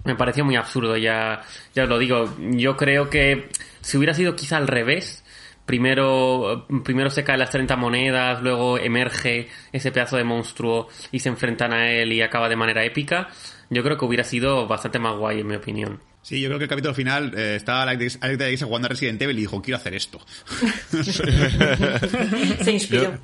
Me 0.06 0.16
pareció 0.16 0.46
muy 0.46 0.56
absurdo, 0.56 0.96
ya, 0.98 1.44
ya 1.74 1.84
os 1.84 1.90
lo 1.90 1.98
digo. 1.98 2.36
Yo 2.52 2.78
creo 2.78 3.10
que 3.10 3.50
si 3.82 3.98
hubiera 3.98 4.14
sido 4.14 4.36
quizá 4.36 4.58
al 4.58 4.68
revés, 4.68 5.24
primero, 5.66 6.66
primero 6.84 7.10
se 7.10 7.24
caen 7.24 7.40
las 7.40 7.50
30 7.50 7.76
monedas, 7.76 8.42
luego 8.42 8.78
emerge 8.78 9.50
ese 9.72 9.92
pedazo 9.92 10.18
de 10.18 10.24
monstruo 10.24 10.88
y 11.12 11.20
se 11.20 11.30
enfrentan 11.30 11.74
a 11.74 11.92
él 11.92 12.14
y 12.14 12.22
acaba 12.22 12.48
de 12.50 12.56
manera 12.56 12.86
épica, 12.86 13.30
yo 13.70 13.84
creo 13.84 13.98
que 13.98 14.06
hubiera 14.06 14.24
sido 14.24 14.68
bastante 14.68 15.00
más 15.00 15.18
guay, 15.18 15.42
en 15.42 15.48
mi 15.48 15.56
opinión. 15.56 16.00
Sí, 16.22 16.42
yo 16.42 16.48
creo 16.48 16.58
que 16.58 16.64
el 16.64 16.70
capítulo 16.70 16.96
final 16.96 17.34
eh, 17.38 17.56
estaba 17.56 17.84
Alex 17.84 18.18
Alex 18.22 18.40
de 18.40 18.58
jugando 18.58 18.88
a 18.88 18.90
Resident 18.90 19.22
Evil 19.22 19.38
y 19.38 19.42
dijo, 19.42 19.62
quiero 19.62 19.78
hacer 19.78 19.94
esto. 19.94 20.20
Se 22.64 22.72
inspiró. 22.72 23.20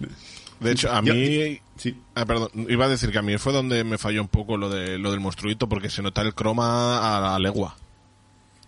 De 0.61 0.71
hecho, 0.71 0.91
a 0.91 1.01
Yo- 1.03 1.13
mí... 1.13 1.59
sí. 1.75 1.95
Ah, 2.15 2.25
perdón, 2.25 2.49
iba 2.69 2.85
a 2.85 2.89
decir 2.89 3.11
que 3.11 3.17
a 3.17 3.21
mí 3.21 3.37
fue 3.37 3.51
donde 3.51 3.83
me 3.83 3.97
falló 3.97 4.21
un 4.21 4.27
poco 4.29 4.55
lo, 4.57 4.69
de, 4.69 4.97
lo 4.97 5.11
del 5.11 5.19
monstruito 5.19 5.67
porque 5.67 5.89
se 5.89 6.01
nota 6.01 6.21
el 6.21 6.33
croma 6.33 7.17
a 7.17 7.19
la 7.19 7.39
legua. 7.39 7.75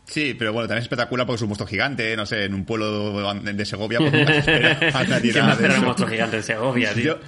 Sí, 0.06 0.36
pero 0.38 0.52
bueno, 0.52 0.68
también 0.68 0.80
es 0.80 0.86
espectacular 0.86 1.26
porque 1.26 1.38
es 1.38 1.42
un 1.44 1.50
monstruo 1.50 1.68
gigante, 1.68 2.16
no 2.18 2.26
sé, 2.26 2.44
en 2.46 2.54
un 2.54 2.66
pueblo 2.66 3.32
de 3.40 3.66
Segovia, 3.66 4.00
pues 4.00 4.12
nunca 4.12 4.34
se 4.34 4.40
espera 4.40 4.80
a 5.00 5.04
nadie 5.06 5.32
¿Quién 5.32 5.46
nada 5.46 5.56
de 5.56 5.68
eso. 5.68 5.82
monstruo 5.82 6.10
gigante 6.10 6.38
en 6.38 6.44
Segovia, 6.44 6.94
tío? 6.94 7.04
Yo- 7.04 7.20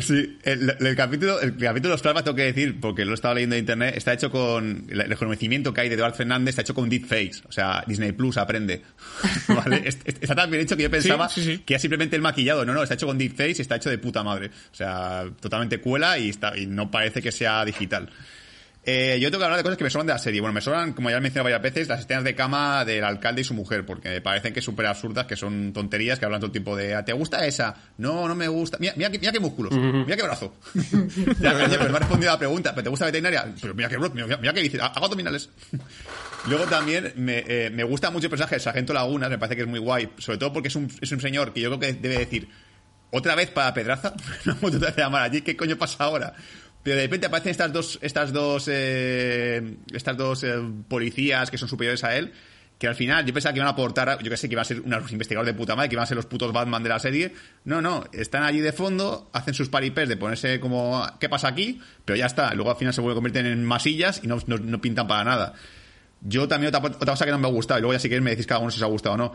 Sí, 0.00 0.38
el, 0.44 0.74
el 0.80 0.96
capítulo, 0.96 1.38
el 1.40 1.50
capítulo 1.56 1.88
de 1.90 1.94
los 1.94 2.00
plasmas, 2.02 2.24
tengo 2.24 2.34
que 2.36 2.44
decir, 2.44 2.80
porque 2.80 3.04
lo 3.04 3.10
he 3.10 3.14
estado 3.14 3.34
leyendo 3.34 3.56
en 3.56 3.60
internet, 3.60 3.94
está 3.96 4.14
hecho 4.14 4.30
con. 4.30 4.86
El 4.88 5.02
reconocimiento 5.08 5.74
que 5.74 5.82
hay 5.82 5.88
de 5.90 5.96
Eduard 5.96 6.14
Fernández 6.14 6.50
está 6.50 6.62
hecho 6.62 6.74
con 6.74 6.88
Deepface. 6.88 7.42
O 7.46 7.52
sea, 7.52 7.84
Disney 7.86 8.12
Plus 8.12 8.38
aprende. 8.38 8.82
¿Vale? 9.48 9.82
Es- 9.86 9.98
es- 10.04 10.16
Está 10.22 10.34
tan 10.34 10.50
bien 10.50 10.62
hecho 10.62 10.76
que 10.78 10.84
yo 10.84 10.90
pensaba 10.90 11.28
sí, 11.28 11.42
sí. 11.44 11.58
que 11.58 11.74
era 11.74 11.80
simplemente 11.80 12.16
el 12.16 12.22
maquillado. 12.22 12.64
No, 12.64 12.72
no, 12.72 12.82
está 12.82 12.94
hecho 12.94 13.06
con 13.06 13.18
Deepface 13.18 13.56
y 13.58 13.60
está 13.62 13.76
hecho 13.76 13.90
de 13.90 13.98
puta 13.98 14.22
madre. 14.22 14.46
O 14.72 14.74
sea, 14.74 15.24
totalmente 15.40 15.78
cuela 15.78 16.18
y, 16.18 16.30
está, 16.30 16.56
y 16.56 16.66
no 16.66 16.90
parece 16.90 17.20
que 17.20 17.30
sea 17.32 17.62
digital. 17.64 18.08
Eh, 18.84 19.18
yo 19.20 19.30
tengo 19.30 19.38
que 19.38 19.44
hablar 19.44 19.58
de 19.58 19.62
cosas 19.62 19.78
que 19.78 19.84
me 19.84 19.90
sobran 19.90 20.08
de 20.08 20.12
la 20.12 20.18
serie. 20.18 20.40
Bueno, 20.40 20.52
me 20.54 20.60
sobran, 20.60 20.92
como 20.92 21.08
ya 21.08 21.18
he 21.18 21.20
mencionado 21.20 21.44
varias 21.44 21.62
veces, 21.62 21.86
las 21.86 22.00
escenas 22.00 22.24
de 22.24 22.34
cama 22.34 22.84
del 22.84 23.04
alcalde 23.04 23.42
y 23.42 23.44
su 23.44 23.54
mujer, 23.54 23.86
porque 23.86 24.08
me 24.08 24.20
parecen 24.20 24.52
que 24.52 24.60
son 24.60 24.72
súper 24.74 24.86
absurdas, 24.86 25.26
que 25.26 25.36
son 25.36 25.72
tonterías, 25.72 26.18
que 26.18 26.24
hablan 26.24 26.40
todo 26.40 26.46
el 26.46 26.52
tiempo 26.52 26.74
de 26.76 26.94
"Ah, 26.96 27.04
¿te 27.04 27.12
gusta 27.12 27.46
esa? 27.46 27.76
No, 27.98 28.26
no 28.26 28.34
me 28.34 28.48
gusta. 28.48 28.78
Mira, 28.80 28.92
mira, 28.96 29.08
qué- 29.10 29.20
mira 29.20 29.30
qué 29.30 29.38
músculos, 29.38 29.72
mira 29.72 30.16
qué 30.16 30.22
brazo. 30.24 30.56
ya, 31.40 31.52
pero 31.56 31.84
no 31.84 31.90
me 31.90 31.96
ha 31.96 31.98
respondido 32.00 32.30
a 32.30 32.34
la 32.34 32.38
pregunta, 32.40 32.70
¿pero 32.74 32.82
te 32.82 32.90
gusta 32.90 33.04
veterinaria? 33.06 33.46
Pero 33.60 33.72
mira 33.72 33.88
qué, 33.88 33.96
bro- 33.98 34.10
mira, 34.12 34.36
mira 34.38 34.52
qué 34.52 34.60
dice, 34.62 34.80
hago 34.80 35.04
abdominales. 35.04 35.48
Luego 36.48 36.64
también 36.64 37.12
me, 37.16 37.44
eh, 37.46 37.70
me 37.70 37.84
gusta 37.84 38.10
mucho 38.10 38.26
el 38.26 38.30
personaje 38.30 38.56
del 38.56 38.62
Sargento 38.62 38.92
Lagunas, 38.92 39.30
me 39.30 39.38
parece 39.38 39.54
que 39.54 39.62
es 39.62 39.68
muy 39.68 39.78
guay, 39.78 40.08
sobre 40.18 40.38
todo 40.38 40.52
porque 40.52 40.66
es 40.68 40.74
un, 40.74 40.90
es 41.00 41.12
un 41.12 41.20
señor 41.20 41.52
que 41.52 41.60
yo 41.60 41.68
creo 41.68 41.78
que 41.78 41.92
debe 42.00 42.18
decir, 42.18 42.48
otra 43.12 43.36
vez 43.36 43.48
para 43.50 43.72
Pedraza, 43.72 44.12
no 44.44 44.56
me 44.60 44.70
llamar 44.96 45.22
allí, 45.22 45.42
¿qué 45.42 45.56
coño 45.56 45.76
pasa 45.78 46.02
ahora? 46.02 46.34
Pero 46.82 46.96
de 46.96 47.02
repente 47.02 47.26
aparecen 47.26 47.50
estas 47.50 47.72
dos, 47.72 47.98
estas 48.02 48.32
dos, 48.32 48.68
eh, 48.68 49.76
estas 49.92 50.16
dos 50.16 50.42
eh, 50.42 50.54
policías 50.88 51.50
que 51.50 51.58
son 51.58 51.68
superiores 51.68 52.02
a 52.02 52.16
él, 52.16 52.32
que 52.82 52.88
al 52.88 52.96
final 52.96 53.24
yo 53.24 53.32
pensaba 53.32 53.52
que 53.52 53.60
iban 53.60 53.68
a 53.68 53.72
aportar, 53.72 54.20
yo 54.20 54.28
que 54.28 54.36
sé, 54.36 54.48
que 54.48 54.54
iban 54.54 54.62
a 54.62 54.64
ser 54.64 54.80
unos 54.80 55.12
investigadores 55.12 55.54
de 55.54 55.56
puta 55.56 55.76
madre, 55.76 55.88
que 55.88 55.94
iban 55.94 56.02
a 56.02 56.06
ser 56.06 56.16
los 56.16 56.26
putos 56.26 56.52
Batman 56.52 56.82
de 56.82 56.88
la 56.88 56.98
serie. 56.98 57.32
No, 57.64 57.80
no, 57.80 58.02
están 58.12 58.42
allí 58.42 58.58
de 58.58 58.72
fondo, 58.72 59.30
hacen 59.32 59.54
sus 59.54 59.68
paripés 59.68 60.08
de 60.08 60.16
ponerse 60.16 60.58
como, 60.58 61.06
¿qué 61.20 61.28
pasa 61.28 61.46
aquí? 61.46 61.80
Pero 62.04 62.16
ya 62.16 62.26
está, 62.26 62.52
luego 62.54 62.72
al 62.72 62.76
final 62.76 62.92
se 62.92 63.00
vuelven 63.00 63.22
convierten 63.22 63.46
en 63.46 63.64
masillas 63.64 64.20
y 64.24 64.26
no, 64.26 64.38
no, 64.48 64.58
no 64.58 64.80
pintan 64.80 65.06
para 65.06 65.22
nada. 65.22 65.54
Yo 66.24 66.46
también 66.46 66.74
otra, 66.74 66.90
cosa 66.90 67.24
que 67.24 67.32
no 67.32 67.38
me 67.38 67.48
ha 67.48 67.50
gustado, 67.50 67.78
y 67.78 67.82
luego 67.82 67.92
ya 67.92 67.98
si 67.98 68.08
queréis 68.08 68.22
me 68.22 68.30
decís 68.30 68.46
cada 68.46 68.60
uno 68.60 68.70
si 68.70 68.78
os 68.78 68.82
ha 68.82 68.86
gustado 68.86 69.14
o 69.14 69.18
no. 69.18 69.32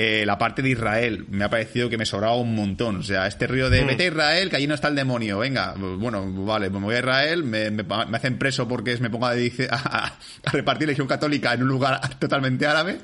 Eh, 0.00 0.24
la 0.24 0.38
parte 0.38 0.62
de 0.62 0.70
Israel 0.70 1.26
me 1.28 1.42
ha 1.42 1.50
parecido 1.50 1.88
que 1.88 1.98
me 1.98 2.06
sobraba 2.06 2.36
un 2.36 2.54
montón. 2.54 2.98
O 2.98 3.02
sea, 3.02 3.26
este 3.26 3.48
río 3.48 3.68
de 3.68 3.82
vete 3.84 4.04
a 4.04 4.06
Israel, 4.06 4.48
que 4.48 4.54
allí 4.54 4.68
no 4.68 4.74
está 4.74 4.86
el 4.86 4.94
demonio. 4.94 5.38
Venga, 5.40 5.74
bueno, 5.76 6.32
vale, 6.44 6.70
pues 6.70 6.80
me 6.80 6.86
voy 6.86 6.94
a 6.94 6.98
Israel, 7.00 7.42
me, 7.42 7.72
me- 7.72 7.82
me 7.82 8.16
hacen 8.16 8.38
preso 8.38 8.68
porque 8.68 8.96
me 8.98 9.10
pongo 9.10 9.26
a, 9.26 9.34
dice- 9.34 9.66
a, 9.72 10.06
a 10.44 10.50
repartir 10.52 10.86
legión 10.86 11.08
católica 11.08 11.52
en 11.52 11.62
un 11.64 11.68
lugar 11.68 12.00
totalmente 12.20 12.64
árabe. 12.64 12.98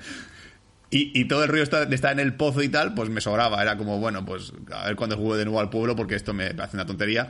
Y, 0.91 1.11
y 1.21 1.25
todo 1.27 1.43
el 1.43 1.49
río 1.49 1.65
está, 1.65 1.83
está 1.83 2.13
en 2.13 2.21
el 2.21 2.35
pozo 2.35 2.63
y 2.63 2.69
tal, 2.69 2.95
pues 2.95 3.11
me 3.11 3.21
sobraba. 3.21 3.61
Era 3.61 3.77
como, 3.77 3.99
bueno, 3.99 4.25
pues 4.25 4.53
a 4.73 4.87
ver 4.87 4.95
cuándo 4.95 5.17
juego 5.17 5.37
de 5.37 5.45
nuevo 5.45 5.59
al 5.59 5.71
pueblo 5.71 5.97
porque 5.97 6.15
esto 6.15 6.33
me 6.33 6.55
parece 6.55 6.77
una 6.77 6.87
tontería 6.87 7.29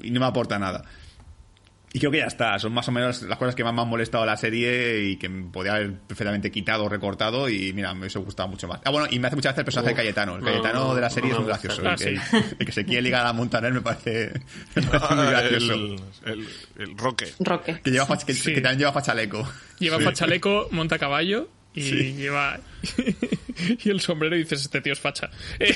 y 0.00 0.10
no 0.10 0.20
me 0.20 0.26
aporta 0.26 0.58
nada. 0.58 0.84
Y 1.92 1.98
creo 2.00 2.10
que 2.10 2.18
ya 2.18 2.26
está, 2.26 2.58
son 2.58 2.72
más 2.74 2.86
o 2.88 2.92
menos 2.92 3.22
las 3.22 3.38
cosas 3.38 3.54
que 3.54 3.64
más 3.64 3.72
me 3.72 3.80
han 3.80 3.88
molestado 3.88 4.26
la 4.26 4.36
serie 4.36 5.04
y 5.08 5.16
que 5.16 5.30
podía 5.30 5.72
haber 5.72 5.94
perfectamente 6.00 6.50
quitado 6.50 6.84
o 6.84 6.88
recortado 6.90 7.48
y 7.48 7.72
mira, 7.72 7.94
me 7.94 8.00
hubiese 8.00 8.18
gustado 8.18 8.46
mucho 8.48 8.68
más. 8.68 8.80
Ah, 8.84 8.90
bueno, 8.90 9.08
y 9.10 9.18
me 9.18 9.26
hace 9.28 9.36
mucha 9.36 9.48
gracia 9.48 9.60
el 9.62 9.64
personaje 9.64 9.92
Uf, 9.92 9.96
de 9.96 10.02
Cayetano. 10.02 10.34
El 10.36 10.40
no, 10.40 10.46
Cayetano 10.46 10.94
de 10.94 11.00
la 11.00 11.08
serie 11.10 11.30
no 11.30 11.36
es 11.36 11.40
muy 11.40 11.48
gracioso. 11.48 11.82
Ah, 11.86 11.92
el, 11.92 11.98
sí. 11.98 12.04
que, 12.30 12.36
el 12.58 12.66
que 12.66 12.72
se 12.72 12.84
quiere 12.84 13.00
ligar 13.00 13.26
a 13.26 13.32
Montaner 13.32 13.72
me 13.72 13.80
parece, 13.80 14.32
me 14.74 14.82
parece 14.82 15.14
muy 15.14 15.26
gracioso. 15.26 15.72
el, 15.72 16.00
el, 16.26 16.48
el 16.78 16.98
Roque. 16.98 17.32
Roque. 17.40 17.80
Que, 17.82 17.90
lleva, 17.90 18.06
que, 18.18 18.34
Sí. 18.34 18.52
que 18.52 18.60
también 18.60 18.80
lleva 18.80 18.92
fachaleco. 18.92 19.50
Lleva 19.78 19.96
Sí. 19.98 20.04
fachaleco, 20.04 20.68
monta 20.72 20.98
caballo 20.98 21.48
y 21.74 21.80
Sí. 21.82 22.12
lleva. 22.14 22.60
y 23.82 23.88
el 23.88 24.00
sombrero 24.00 24.36
y 24.36 24.40
dices: 24.40 24.60
Este 24.62 24.82
tío 24.82 24.92
es 24.92 25.00
facha. 25.00 25.30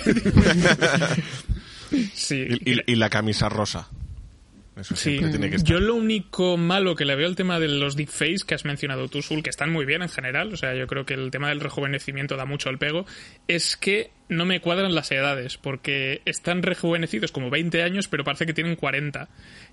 Sí. 2.14 2.46
Y, 2.64 2.72
y- 2.72 2.82
y 2.86 2.94
la 2.96 3.10
camisa 3.10 3.48
rosa. 3.48 3.88
Eso 4.76 4.96
Sí, 4.96 5.10
siempre 5.10 5.30
tiene 5.30 5.50
que 5.50 5.56
estar. 5.56 5.70
yo 5.70 5.80
lo 5.80 5.94
único 5.94 6.56
malo 6.56 6.94
que 6.94 7.04
le 7.04 7.14
veo 7.14 7.26
al 7.26 7.36
tema 7.36 7.60
de 7.60 7.68
los 7.68 7.94
deepfakes 7.94 8.44
que 8.46 8.54
has 8.54 8.64
mencionado 8.64 9.08
tú, 9.08 9.20
Sul, 9.20 9.42
que 9.42 9.50
están 9.50 9.70
muy 9.70 9.84
bien 9.84 10.00
en 10.02 10.08
general, 10.08 10.52
o 10.52 10.56
sea, 10.56 10.74
yo 10.74 10.86
creo 10.86 11.04
que 11.04 11.12
el 11.14 11.30
tema 11.30 11.50
del 11.50 11.60
rejuvenecimiento 11.60 12.36
da 12.36 12.46
mucho 12.46 12.70
al 12.70 12.78
pego, 12.78 13.04
es 13.48 13.76
que 13.76 14.10
no 14.30 14.46
me 14.46 14.60
cuadran 14.60 14.94
las 14.94 15.12
edades, 15.12 15.58
porque 15.58 16.22
están 16.24 16.62
rejuvenecidos 16.62 17.32
como 17.32 17.50
20 17.50 17.82
años, 17.82 18.08
pero 18.08 18.24
parece 18.24 18.46
que 18.46 18.54
tienen 18.54 18.76
40. 18.76 19.28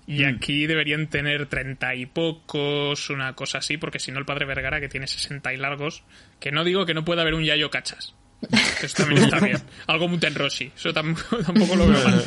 Y 0.06 0.24
aquí 0.24 0.66
deberían 0.66 1.06
tener 1.06 1.46
30 1.46 1.94
y 1.94 2.04
pocos, 2.04 3.08
una 3.08 3.34
cosa 3.34 3.58
así, 3.58 3.78
porque 3.78 3.98
si 3.98 4.12
no 4.12 4.18
el 4.18 4.26
padre 4.26 4.44
Vergara, 4.44 4.80
que 4.80 4.88
tiene 4.88 5.06
60 5.06 5.54
y 5.54 5.56
largos, 5.56 6.02
que 6.40 6.52
no 6.52 6.62
digo 6.62 6.84
que 6.84 6.92
no 6.92 7.06
pueda 7.06 7.22
haber 7.22 7.34
un 7.34 7.44
Yayo 7.44 7.70
Cachas. 7.70 8.14
Eso 8.82 9.02
también 9.02 9.24
está 9.24 9.40
bien. 9.40 9.58
Algo 9.86 10.08
Muten 10.08 10.34
Rossi, 10.34 10.72
eso 10.74 10.92
tampoco 10.94 11.76
lo 11.76 11.88
veo 11.88 12.04
mal. 12.04 12.24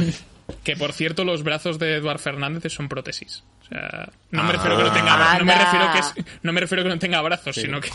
Que 0.64 0.76
por 0.76 0.92
cierto, 0.94 1.24
los 1.24 1.44
brazos 1.44 1.80
de 1.80 1.96
Eduard 1.96 2.20
Fernández 2.20 2.72
son 2.74 2.90
prótesis. 2.90 3.44
O 3.62 3.66
sea, 3.66 4.10
no 4.32 4.44
me 4.44 4.52
refiero 4.52 4.78
que 4.78 4.84
no 4.84 4.92
tenga 4.92 5.18
bra- 5.18 5.40
no 5.40 5.46
me 5.46 5.56
refiero 5.56 5.92
que 5.94 6.00
es- 6.00 6.14
no 6.44 6.54
me 6.54 6.60
refiero 6.62 6.84
que 6.84 6.90
no 6.90 7.00
tenga 7.00 7.22
brazos, 7.22 7.56
sino 7.56 7.80
que 7.80 7.90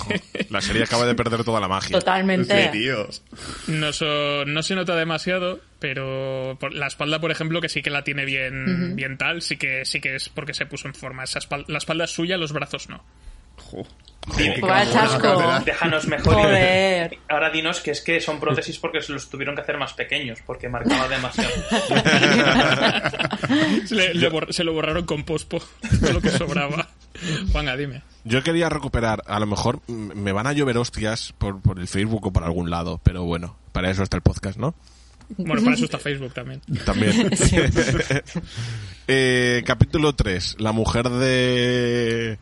La 0.49 0.61
serie 0.63 0.83
acaba 0.83 1.05
de 1.05 1.15
perder 1.15 1.45
toda 1.45 1.61
la 1.61 1.69
magia. 1.69 1.99
Totalmente. 1.99 2.65
Sí, 2.65 2.79
tíos. 2.79 3.23
no, 3.67 3.93
so- 3.93 4.45
no 4.47 4.63
se 4.63 4.75
nota 4.75 4.97
demasiado, 4.97 5.61
pero 5.79 6.57
por- 6.59 6.73
la 6.73 6.87
espalda, 6.87 7.21
por 7.21 7.31
ejemplo, 7.31 7.61
que 7.61 7.69
sí 7.69 7.83
que 7.83 7.91
la 7.91 8.03
tiene 8.03 8.25
bien, 8.25 8.97
bien 8.97 9.19
tal, 9.19 9.43
sí 9.43 9.57
que 9.59 9.85
sí 9.85 10.01
que 10.01 10.17
es 10.17 10.31
porque 10.31 10.55
se 10.55 10.65
puso 10.67 10.89
en 10.89 10.95
forma. 10.95 11.25
Esa 11.25 11.39
espal- 11.41 11.65
la 11.69 11.79
espalda 11.79 12.05
es 12.05 12.11
suya, 12.11 12.39
los 12.39 12.53
brazos 12.53 12.89
no. 12.89 13.05
Jo. 13.59 13.85
Chasco. 14.93 15.43
Déjanos 15.65 16.07
mejor. 16.07 16.35
y- 16.35 16.43
Joder. 16.43 17.19
Ahora 17.29 17.51
dinos 17.51 17.81
que 17.81 17.93
es 17.93 18.03
que 18.03 18.21
son 18.21 18.39
prótesis 18.41 18.79
porque 18.79 19.01
se 19.01 19.13
los 19.13 19.31
tuvieron 19.31 19.55
que 19.55 19.63
hacer 19.63 19.79
más 19.79 19.95
pequeños, 19.95 20.41
porque 20.45 20.69
marcaba 20.69 21.09
demasiado. 21.09 21.49
Se, 23.87 23.95
le- 23.95 24.15
le 24.15 24.29
bor- 24.31 24.53
se 24.53 24.65
lo 24.65 24.73
borraron 24.75 25.07
con 25.07 25.25
pospo, 25.25 25.63
todo 26.01 26.13
lo 26.13 26.21
que 26.21 26.29
sobraba. 26.31 26.89
Juanga, 27.53 27.77
dime. 27.77 28.03
Yo 28.25 28.43
quería 28.43 28.69
recuperar, 28.69 29.23
a 29.27 29.41
lo 29.41 29.47
mejor 29.47 29.81
me 29.89 30.33
van 30.33 30.47
a 30.47 30.53
llover 30.53 30.77
hostias 30.77 31.33
por, 31.39 31.61
por 31.63 31.79
el 31.79 31.89
Facebook 31.89 32.27
o 32.27 32.33
por 32.33 32.45
algún 32.45 32.69
lado, 32.71 33.01
pero 33.03 33.25
bueno, 33.25 33.57
para 33.73 33.91
eso 33.91 34.03
está 34.03 34.17
el 34.17 34.23
podcast, 34.23 34.59
¿no? 34.59 34.75
Bueno, 35.37 35.63
para 35.63 35.75
eso 35.77 35.85
está 35.87 35.99
Facebook 35.99 36.33
también. 36.35 36.61
También. 36.87 37.31
Eh, 39.07 39.63
capítulo 39.67 40.15
3, 40.15 40.57
la 40.59 40.73
mujer 40.73 41.09
de 41.09 42.39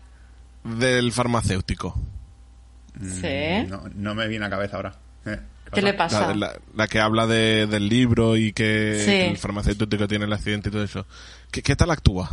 del 0.78 1.12
farmacéutico. 1.12 1.94
Sí. 3.00 3.66
No, 3.68 3.82
no 3.94 4.14
me 4.14 4.26
viene 4.28 4.46
a 4.46 4.48
la 4.48 4.56
cabeza 4.56 4.76
ahora. 4.76 4.94
Eh, 5.26 5.38
¿Qué 5.72 5.82
le 5.82 5.94
pasa? 5.94 6.34
la- 6.34 6.56
la 6.74 6.86
que 6.88 7.00
habla 7.00 7.26
de- 7.26 7.66
del 7.66 7.88
libro 7.88 8.36
y 8.36 8.52
que, 8.52 8.96
Sí. 9.00 9.06
que 9.06 9.28
el 9.28 9.36
farmacéutico 9.38 10.06
tiene 10.08 10.24
el 10.24 10.32
accidente 10.32 10.68
y 10.68 10.72
todo 10.72 10.84
eso. 10.84 11.06
¿Qué, 11.50 11.62
qué 11.62 11.76
tal 11.76 11.90
actúa? 11.90 12.30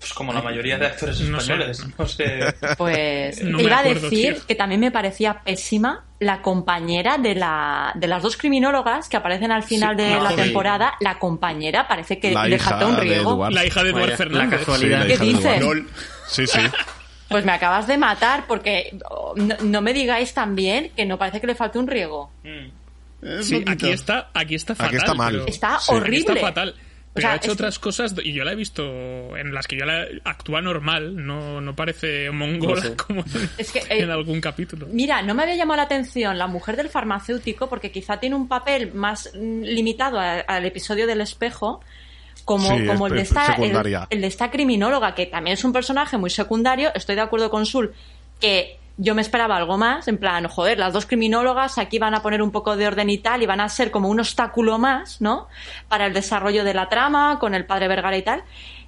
Pues 0.00 0.14
como 0.14 0.32
la 0.32 0.42
mayoría 0.42 0.78
de 0.78 0.86
actores 0.86 1.20
No 1.20 1.38
sé. 1.38 1.52
españoles. 1.52 1.86
No 1.96 2.08
sé. 2.08 2.40
Pues 2.76 3.40
No 3.44 3.60
iba 3.60 3.78
a 3.78 3.82
decir 3.84 4.34
tío. 4.34 4.46
que 4.48 4.54
también 4.56 4.80
me 4.80 4.90
parecía 4.90 5.42
pésima 5.44 6.06
la 6.18 6.42
compañera 6.42 7.18
de, 7.18 7.36
la, 7.36 7.92
de 7.94 8.08
las 8.08 8.20
dos 8.20 8.36
criminólogas 8.36 9.08
que 9.08 9.16
aparecen 9.16 9.52
al 9.52 9.62
final 9.62 9.96
de 9.96 10.10
la 10.10 10.30
joder. 10.30 10.44
temporada. 10.46 10.94
La 11.00 11.20
compañera 11.20 11.86
parece 11.86 12.18
que 12.18 12.32
La 12.32 12.48
le 12.48 12.56
hija 12.56 12.70
falta 12.70 12.86
un 12.88 12.96
riego. 12.96 13.48
La 13.48 13.64
hija 13.64 13.84
de 13.84 13.90
Eduard 13.90 14.02
Vaya, 14.02 14.10
la 14.10 14.16
Fernández. 14.16 14.58
casualidad. 14.58 14.98
la 15.00 15.06
¿Qué 15.06 15.18
dices? 15.18 15.44
Eduardo. 15.44 15.82
Sí, 16.26 16.46
sí. 16.48 16.58
Pues 17.32 17.44
me 17.44 17.52
acabas 17.52 17.86
de 17.86 17.98
matar 17.98 18.44
porque 18.46 18.96
oh, 19.10 19.34
no, 19.36 19.56
no 19.62 19.82
me 19.82 19.92
digáis 19.92 20.32
también 20.34 20.90
que 20.96 21.04
no 21.04 21.18
parece 21.18 21.40
que 21.40 21.46
le 21.48 21.54
falte 21.54 21.78
un 21.78 21.86
riego. 21.88 22.30
Mm. 22.44 23.42
Sí, 23.42 23.62
aquí 23.66 23.88
está, 23.90 24.30
aquí 24.34 24.54
está 24.56 24.74
fatal. 24.74 24.88
Aquí 24.88 24.96
está 24.96 25.14
mal. 25.14 25.32
pero- 25.32 25.46
Está 25.46 25.78
Sí. 25.80 25.92
horrible. 25.94 26.16
Aquí 26.18 26.32
está 26.38 26.40
fatal. 26.46 26.68
O 26.70 27.14
Pero 27.14 27.26
sea, 27.26 27.32
ha 27.34 27.36
hecho 27.36 27.48
es- 27.48 27.52
otras 27.54 27.78
cosas 27.78 28.14
y 28.24 28.32
yo 28.32 28.42
la 28.42 28.52
he 28.52 28.54
visto 28.56 29.36
en 29.36 29.52
las 29.52 29.66
que 29.68 29.76
yo 29.76 29.84
la 29.84 30.06
actúa 30.24 30.62
normal, 30.62 31.14
no, 31.26 31.60
no 31.60 31.76
parece 31.76 32.30
mongola 32.30 32.76
No 32.76 32.80
sé. 32.88 32.96
como 33.06 33.20
en, 33.20 33.50
Es 33.58 33.70
que, 33.70 33.80
eh, 33.80 33.84
en 34.02 34.10
algún 34.10 34.40
capítulo. 34.40 34.86
Mira, 34.90 35.20
no 35.20 35.34
me 35.34 35.42
había 35.42 35.56
llamado 35.56 35.76
la 35.76 35.82
atención 35.82 36.38
la 36.38 36.46
mujer 36.46 36.74
del 36.76 36.88
farmacéutico 36.88 37.68
porque 37.68 37.90
quizá 37.92 38.18
tiene 38.18 38.34
un 38.34 38.48
papel 38.48 38.94
más 38.94 39.30
mm, 39.34 39.60
limitado 39.62 40.18
al 40.18 40.64
episodio 40.64 41.06
del 41.06 41.20
espejo. 41.20 41.82
Como, 42.44 42.66
Sí, 42.68 42.86
como 42.86 43.06
el, 43.06 43.12
de 43.14 43.22
es- 43.22 43.28
esta, 43.28 43.46
el 44.10 44.20
de 44.20 44.26
esta 44.26 44.50
criminóloga, 44.50 45.14
que 45.14 45.26
también 45.26 45.54
es 45.54 45.64
un 45.64 45.72
personaje 45.72 46.18
muy 46.18 46.30
secundario. 46.30 46.90
Estoy 46.94 47.14
de 47.14 47.20
acuerdo 47.20 47.50
con 47.50 47.66
Sul, 47.66 47.94
que 48.40 48.78
yo 48.98 49.14
me 49.14 49.22
esperaba 49.22 49.56
algo 49.56 49.78
más, 49.78 50.06
en 50.08 50.18
plan, 50.18 50.46
joder, 50.48 50.78
las 50.78 50.92
dos 50.92 51.06
criminólogas 51.06 51.78
aquí 51.78 51.98
van 51.98 52.14
a 52.14 52.22
poner 52.22 52.42
un 52.42 52.50
poco 52.50 52.76
de 52.76 52.86
orden 52.86 53.08
y 53.10 53.18
tal, 53.18 53.42
y 53.42 53.46
van 53.46 53.60
a 53.60 53.68
ser 53.68 53.90
como 53.90 54.08
un 54.08 54.20
obstáculo 54.20 54.78
más, 54.78 55.20
¿no? 55.20 55.48
Para 55.88 56.06
el 56.06 56.12
desarrollo 56.12 56.62
de 56.64 56.74
la 56.74 56.88
trama, 56.88 57.38
con 57.38 57.54
el 57.54 57.64
padre 57.64 57.88
Vergara 57.88 58.16
y 58.16 58.22
tal. 58.22 58.42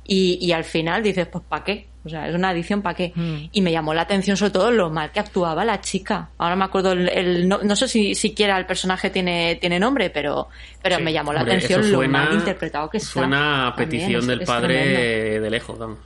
Y, 0.06 0.38
y 0.44 0.52
al 0.52 0.64
final 0.64 1.02
dices, 1.02 1.26
pues 1.28 1.42
¿para 1.48 1.64
qué? 1.64 1.88
O 2.04 2.08
sea, 2.08 2.28
es 2.28 2.34
una 2.34 2.50
adición 2.50 2.82
¿para 2.82 2.94
qué? 2.94 3.12
Y 3.50 3.60
me 3.62 3.72
llamó 3.72 3.94
la 3.94 4.02
atención 4.02 4.36
sobre 4.36 4.50
todo 4.52 4.70
lo 4.70 4.90
mal 4.90 5.10
que 5.10 5.20
actuaba 5.20 5.64
la 5.64 5.80
chica. 5.80 6.28
Ahora 6.36 6.54
me 6.56 6.64
acuerdo, 6.64 6.92
el, 6.92 7.08
el- 7.08 7.48
no, 7.48 7.60
no 7.62 7.74
sé 7.76 7.88
si 7.88 8.14
siquiera 8.14 8.58
el 8.58 8.66
personaje 8.66 9.08
tiene, 9.10 9.56
tiene 9.60 9.78
nombre, 9.80 10.10
pero, 10.10 10.48
pero 10.82 10.96
Sí. 10.96 11.02
me 11.02 11.12
llamó 11.12 11.32
la 11.32 11.40
Hombre, 11.40 11.54
atención 11.56 11.80
lo 11.90 11.96
suena- 11.98 12.24
mal 12.24 12.34
interpretado 12.34 12.90
que 12.90 12.98
está. 12.98 13.10
Suena 13.10 13.68
a 13.68 13.74
También, 13.74 13.88
petición 14.02 14.26
del 14.26 14.42
es 14.42 14.46
padre 14.46 15.40
de 15.40 15.50
lejos, 15.50 15.78
vamos. 15.78 15.98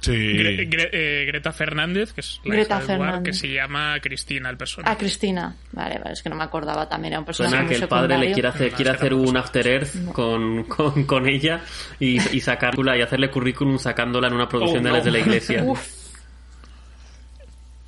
Sí. 0.00 0.12
Gre- 0.12 0.68
Gre- 0.70 0.88
eh, 0.92 1.24
Greta 1.26 1.52
Fernández, 1.52 2.12
que 2.14 2.22
es 2.22 2.40
la 2.44 2.54
Greta 2.54 2.76
hija 2.78 2.86
de 2.86 2.92
Eduard, 2.94 3.08
Fernández. 3.10 3.32
que 3.34 3.38
se 3.38 3.52
llama 3.52 3.96
Cristina, 4.00 4.48
el 4.48 4.56
personaje. 4.56 4.92
Ah, 4.92 4.96
Cristina. 4.96 5.54
Vale, 5.72 5.98
vale, 5.98 6.12
es 6.14 6.22
que 6.22 6.30
no 6.30 6.36
me 6.36 6.44
acordaba 6.44 6.88
también, 6.88 7.12
era 7.12 7.20
un 7.20 7.26
personaje 7.26 7.54
Suena 7.56 7.68
que 7.68 7.74
el 7.76 7.86
padre 7.88 8.16
le 8.18 8.32
quiere 8.32 8.48
hacer, 8.48 8.70
No, 8.70 8.76
quiere 8.76 8.90
hacer 8.92 9.12
un. 9.14 9.36
After 9.36 9.66
Earth 9.66 10.12
con, 10.12 10.64
con, 10.64 11.04
con 11.04 11.28
ella 11.28 11.60
y, 11.98 12.16
y 12.34 12.40
sacarla 12.40 12.96
y 12.96 13.02
hacerle 13.02 13.30
currículum 13.30 13.78
sacándola 13.78 14.28
en 14.28 14.34
una 14.34 14.48
producción 14.48 14.80
Oh, 14.80 14.84
de 14.84 14.88
no. 14.90 14.96
las 14.96 15.04
de 15.04 15.10
la 15.10 15.18
iglesia. 15.18 15.62
Uf, 15.66 15.86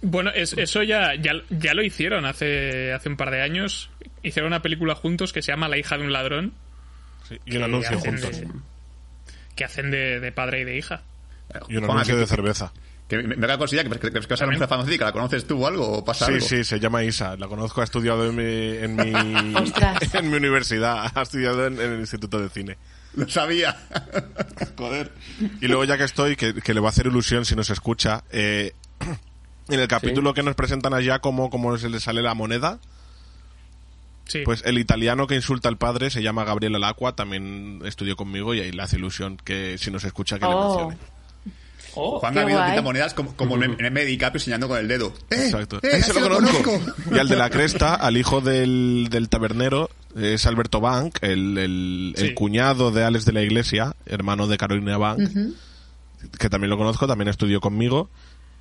Bueno, 0.03 0.31
es- 0.35 0.55
eso 0.59 0.83
ya, 0.83 1.15
ya, 1.15 1.33
ya 1.49 1.75
lo 1.75 1.83
hicieron 1.83 2.27
hace, 2.27 2.93
hace 2.93 3.09
un 3.09 3.17
par 3.17 3.31
de 3.31 3.41
años. 3.43 3.91
Hicieron 4.23 4.49
una 4.53 4.61
película 4.63 4.95
juntos 4.95 5.33
que 5.33 5.43
se 5.43 5.53
llama 5.53 5.69
La 5.69 5.79
hija 5.79 5.97
de 5.97 6.05
un 6.05 6.13
ladrón. 6.13 6.53
Sí, 7.29 7.37
Y 7.47 7.53
un 7.53 7.59
que 7.59 7.65
anuncio 7.65 7.97
hacen 7.99 8.13
juntos. 8.19 8.41
de- 8.41 8.49
que 9.55 9.65
hacen 9.65 9.91
de, 9.91 10.19
de 10.21 10.33
padre 10.33 10.61
y 10.61 10.65
de 10.65 10.77
hija. 10.77 11.03
Y 11.69 11.77
un 11.77 11.85
Juan, 11.85 11.99
anuncio 11.99 12.15
que- 12.15 12.21
de 12.21 12.27
cerveza. 12.27 12.73
Que 13.09 13.19
me, 13.23 13.37
me 13.37 13.47
da 13.47 13.59
cosilla 13.59 13.83
que, 13.85 13.91
que, 13.91 13.99
que, 14.11 14.21
que 14.21 14.27
vas 14.27 14.41
a 14.43 14.47
farmacéutica, 14.69 15.05
¿la 15.07 15.13
conoces 15.13 15.47
tú 15.47 15.63
o 15.63 15.67
algo? 15.67 15.87
¿O 15.99 16.05
pasa 16.05 16.27
Sí, 16.27 16.33
algo? 16.35 16.47
sí, 16.47 16.65
se 16.65 16.81
llama 16.81 17.03
Isa. 17.05 17.37
La 17.37 17.47
conozco, 17.47 17.81
ha 17.83 17.85
estudiado 17.85 18.25
en 18.27 18.37
mi, 18.37 18.79
en 18.79 18.97
mi, 18.97 19.55
Ostras. 19.59 19.99
en 20.15 20.31
mi 20.31 20.37
universidad. 20.37 21.11
Ha 21.15 21.23
estudiado 21.23 21.67
en, 21.67 21.75
en 21.81 21.93
el 21.93 22.01
Instituto 22.01 22.39
de 22.41 22.49
Cine. 22.49 22.79
Lo 23.15 23.29
sabía. 23.29 23.77
Joder. 24.79 25.13
Y 25.61 25.67
luego, 25.67 25.85
ya 25.85 25.99
que 25.99 26.05
estoy, 26.05 26.37
que, 26.37 26.55
que 26.55 26.73
le 26.73 26.81
va 26.81 26.89
a 26.89 26.91
hacer 26.91 27.07
ilusión 27.07 27.45
si 27.45 27.55
nos 27.55 27.69
escucha, 27.69 28.25
eh, 28.31 28.73
en 29.69 29.81
el 29.81 29.89
capítulo 29.89 30.33
que 30.33 30.43
nos 30.43 30.55
presentan 30.55 30.95
allá 30.95 31.19
cómo, 31.19 31.51
cómo 31.51 31.77
se 31.77 31.91
le 31.91 32.01
sale 32.01 32.23
la 32.23 32.33
moneda, 32.35 32.79
Sí. 34.25 34.43
pues 34.45 34.63
el 34.65 34.79
italiano 34.79 35.27
que 35.27 35.35
insulta 35.35 35.69
al 35.69 35.77
padre 35.77 36.09
se 36.09 36.23
llama 36.23 36.45
Gabriele 36.45 36.79
Lacqua, 36.79 37.15
también 37.15 37.81
estudió 37.85 38.17
conmigo 38.17 38.55
y 38.55 38.61
ahí 38.61 38.71
le 38.73 38.81
hace 38.81 38.97
ilusión 38.97 39.37
que 39.37 39.77
si 39.79 39.91
nos 39.91 40.05
escucha 40.05 40.39
que 40.39 40.47
le 40.47 40.53
Oh. 40.55 40.89
mencione. 40.89 41.12
Oh, 41.95 42.19
Juan 42.21 42.35
Gabriel 42.35 42.59
guay. 42.59 42.71
quita 42.71 42.83
monedas 42.83 43.15
como, 43.15 43.37
como 43.37 43.57
en 43.57 43.75
en 43.79 43.85
M. 43.87 44.05
DiCaprio 44.05 44.41
señalando 44.41 44.69
con 44.69 44.79
el 44.79 44.89
dedo. 44.89 45.13
¡Eh! 45.31 45.47
Exacto. 45.47 45.79
¡Eh! 45.83 45.91
Ese 45.93 46.15
lo 46.15 46.29
conozco. 46.29 46.63
conozco! 46.63 47.15
Y 47.15 47.19
al 47.19 47.29
de 47.29 47.37
la 47.37 47.51
cresta, 47.51 47.95
al 47.95 48.17
hijo 48.17 48.41
del, 48.41 49.09
del 49.11 49.29
tabernero, 49.29 49.91
es 50.17 50.47
Alberto 50.47 50.81
Bank, 50.81 51.19
el, 51.23 51.59
el, 52.17 52.35
cuñado 52.35 52.91
de 52.91 53.05
Alex 53.05 53.25
de 53.25 53.33
la 53.33 53.43
Iglesia, 53.43 53.95
hermano 54.07 54.47
de 54.47 54.59
Carolina 54.59 54.99
Bank, 54.99 55.21
que 56.39 56.51
también 56.51 56.71
lo 56.71 56.79
conozco, 56.79 57.07
también 57.07 57.29
estudió 57.29 57.61
conmigo. 57.61 58.11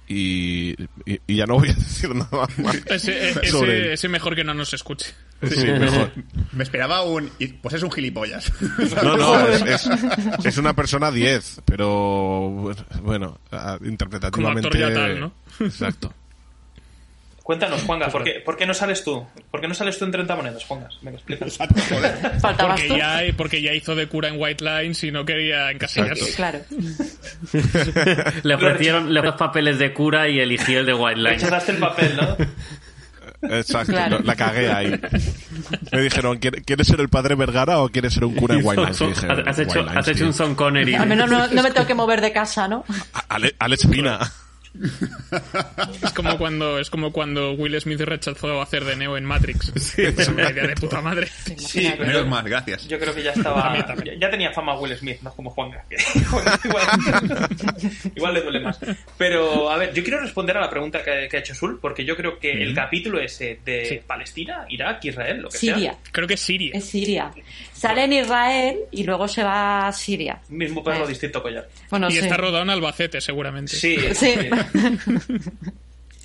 Y, 0.08 0.72
y, 1.06 1.22
y 1.26 1.36
ya 1.38 1.46
no 1.46 1.56
voy 1.56 1.70
a 1.70 1.74
decir 1.74 2.14
nada 2.14 2.48
más. 2.58 2.76
Ese, 2.88 3.30
e- 3.30 3.94
ese 3.94 4.10
mejor 4.10 4.36
que 4.36 4.44
no 4.44 4.54
nos 4.54 4.74
escuche. 4.74 5.14
Sí, 5.50 5.66
mejor. 5.66 6.12
Me 6.52 6.64
esperaba 6.64 7.04
un... 7.04 7.32
Pues 7.62 7.76
es 7.76 7.84
un 7.84 7.92
gilipollas. 7.92 8.52
No, 9.04 9.18
no, 9.18 9.48
es, 9.48 9.62
es, 9.64 9.90
es 10.46 10.58
una 10.58 10.76
persona 10.76 11.12
10, 11.12 11.62
pero 11.66 12.74
bueno, 13.02 13.40
interpretativamente. 13.84 14.32
Como 14.32 14.48
actor 14.50 14.78
ya 14.78 14.94
tal, 14.94 15.20
¿no? 15.20 15.34
Exacto. 15.60 16.14
Cuéntanos, 17.44 17.82
Juanga, 17.82 18.08
¿por 18.10 18.24
qué, 18.24 18.40
¿por 18.46 18.56
qué 18.56 18.68
no 18.68 18.74
sales 18.74 19.04
tú? 19.04 19.26
¿Por 19.50 19.60
qué 19.60 19.68
no 19.68 19.74
sales 19.74 19.98
tú 19.98 20.06
en 20.06 20.12
30 20.12 20.36
monedas, 20.36 20.64
Juangas? 20.64 20.98
Venga, 21.02 21.18
explica. 21.18 21.46
Exacto, 21.46 21.82
joder. 21.90 22.40
faltabas 22.40 22.80
Porque 22.80 22.98
ya, 22.98 23.22
porque 23.36 23.62
ya 23.62 23.74
hizo 23.74 23.96
de 23.96 24.08
cura 24.08 24.30
en 24.30 24.40
White 24.40 24.64
Lines 24.64 25.04
y 25.04 25.12
no 25.12 25.26
quería 25.26 25.72
encasillarse. 25.72 26.36
Claro. 26.36 26.60
Le 28.44 28.56
ofrecieron 28.56 29.12
le 29.12 29.20
ofrecieron 29.20 29.38
papeles 29.38 29.80
de 29.80 29.92
cura 29.92 30.30
y 30.30 30.40
eligió 30.40 30.80
el 30.80 30.86
de 30.86 30.94
White 30.94 31.18
Line. 31.18 31.30
Rechazaste 31.32 31.72
el 31.72 31.78
papel, 31.80 32.16
¿no? 32.16 32.38
Exacto, 33.44 33.92
Claro. 33.94 34.20
la 34.24 34.36
cagué 34.36 34.72
ahí. 34.72 35.00
Me 35.92 36.02
dijeron, 36.02 36.38
"¿Quiere- 36.40 36.62
¿quieres 36.62 36.88
ser 36.88 37.00
el 37.02 37.10
padre 37.10 37.36
Vergara 37.36 37.80
o 37.80 37.90
quieres 37.90 38.14
ser 38.14 38.26
un 38.26 38.36
cura 38.36 38.56
en 38.56 38.64
dije, 39.10 39.28
has, 39.46 39.60
hecho, 39.60 39.70
"White 39.70 39.80
Lines, 39.82 39.98
has 39.98 40.08
hecho 40.08 40.18
tío". 40.20 40.28
un 40.28 40.34
Son 40.34 40.56
Connery. 40.56 40.96
Al 40.96 41.08
menos 41.08 41.30
no, 41.30 41.48
no 41.48 41.64
me 41.64 41.72
tengo 41.72 41.88
que 41.88 41.94
mover 41.96 42.22
de 42.22 42.32
casa, 42.32 42.68
¿no? 42.68 42.86
Ale- 43.30 43.56
Alex 43.60 43.88
Pina. 43.88 44.20
Es 46.02 46.14
como 46.14 46.38
cuando 46.38 46.80
es 46.80 46.90
como 46.90 47.12
cuando 47.12 47.54
Will 47.54 47.80
Smith 47.82 48.00
rechazó 48.02 48.62
hacer 48.62 48.86
de 48.86 48.96
Neo 48.96 49.18
en 49.18 49.26
Matrix. 49.26 49.72
es 49.98 50.28
una 50.28 50.50
idea 50.50 50.68
de 50.68 50.76
puta 50.76 51.02
madre. 51.02 51.28
Sí, 51.28 51.82
Imagínate. 51.82 51.98
pero 51.98 52.08
Menos 52.12 52.28
mal, 52.28 52.50
gracias. 52.50 52.88
yo 52.88 53.00
creo 53.00 53.14
que 53.14 53.24
ya 53.24 53.32
estaba. 53.32 53.76
Ya, 54.04 54.14
ya 54.20 54.30
tenía 54.30 54.52
fama 54.52 54.78
Will 54.80 54.96
Smith, 54.98 55.18
no 55.22 55.34
como 55.34 55.50
Juan 55.50 55.72
igual, 56.66 57.50
igual 58.16 58.34
le 58.34 58.42
duele 58.42 58.60
más. 58.60 58.80
Pero, 59.18 59.70
a 59.70 59.78
ver, 59.78 59.94
yo 59.94 60.04
quiero 60.04 60.20
responder 60.20 60.58
a 60.58 60.62
la 60.62 60.70
pregunta 60.70 61.04
que, 61.04 61.28
que 61.30 61.38
ha 61.38 61.40
hecho 61.40 61.54
Sul, 61.56 61.80
porque 61.82 62.06
yo 62.06 62.16
creo 62.16 62.40
que 62.40 62.52
el 62.52 62.74
capítulo 62.74 63.20
ese 63.20 63.60
de 63.64 64.04
Palestina, 64.06 64.66
Irak, 64.70 65.04
Israel, 65.06 65.42
lo 65.42 65.50
que 65.50 65.58
Siria. 65.58 65.94
sea. 65.94 65.98
Creo 66.12 66.28
que 66.28 66.34
es 66.36 66.42
Siria. 66.42 66.72
Es 66.74 66.86
Siria. 66.86 67.32
Sale 67.82 68.04
en 68.04 68.14
Israel 68.14 68.78
y 68.92 69.04
luego 69.04 69.28
se 69.28 69.44
va 69.44 69.88
a 69.88 69.92
Siria. 69.92 70.40
Mismo 70.50 70.84
perro, 70.84 71.06
Eh. 71.06 71.08
distinto 71.10 71.42
collar. 71.42 71.68
Bueno, 71.90 72.10
y 72.10 72.12
sí. 72.14 72.20
está 72.20 72.38
rodado 72.38 72.62
en 72.62 72.70
Albacete, 72.70 73.20
seguramente. 73.22 73.76
Sí, 73.76 73.98
Sí. 74.14 74.34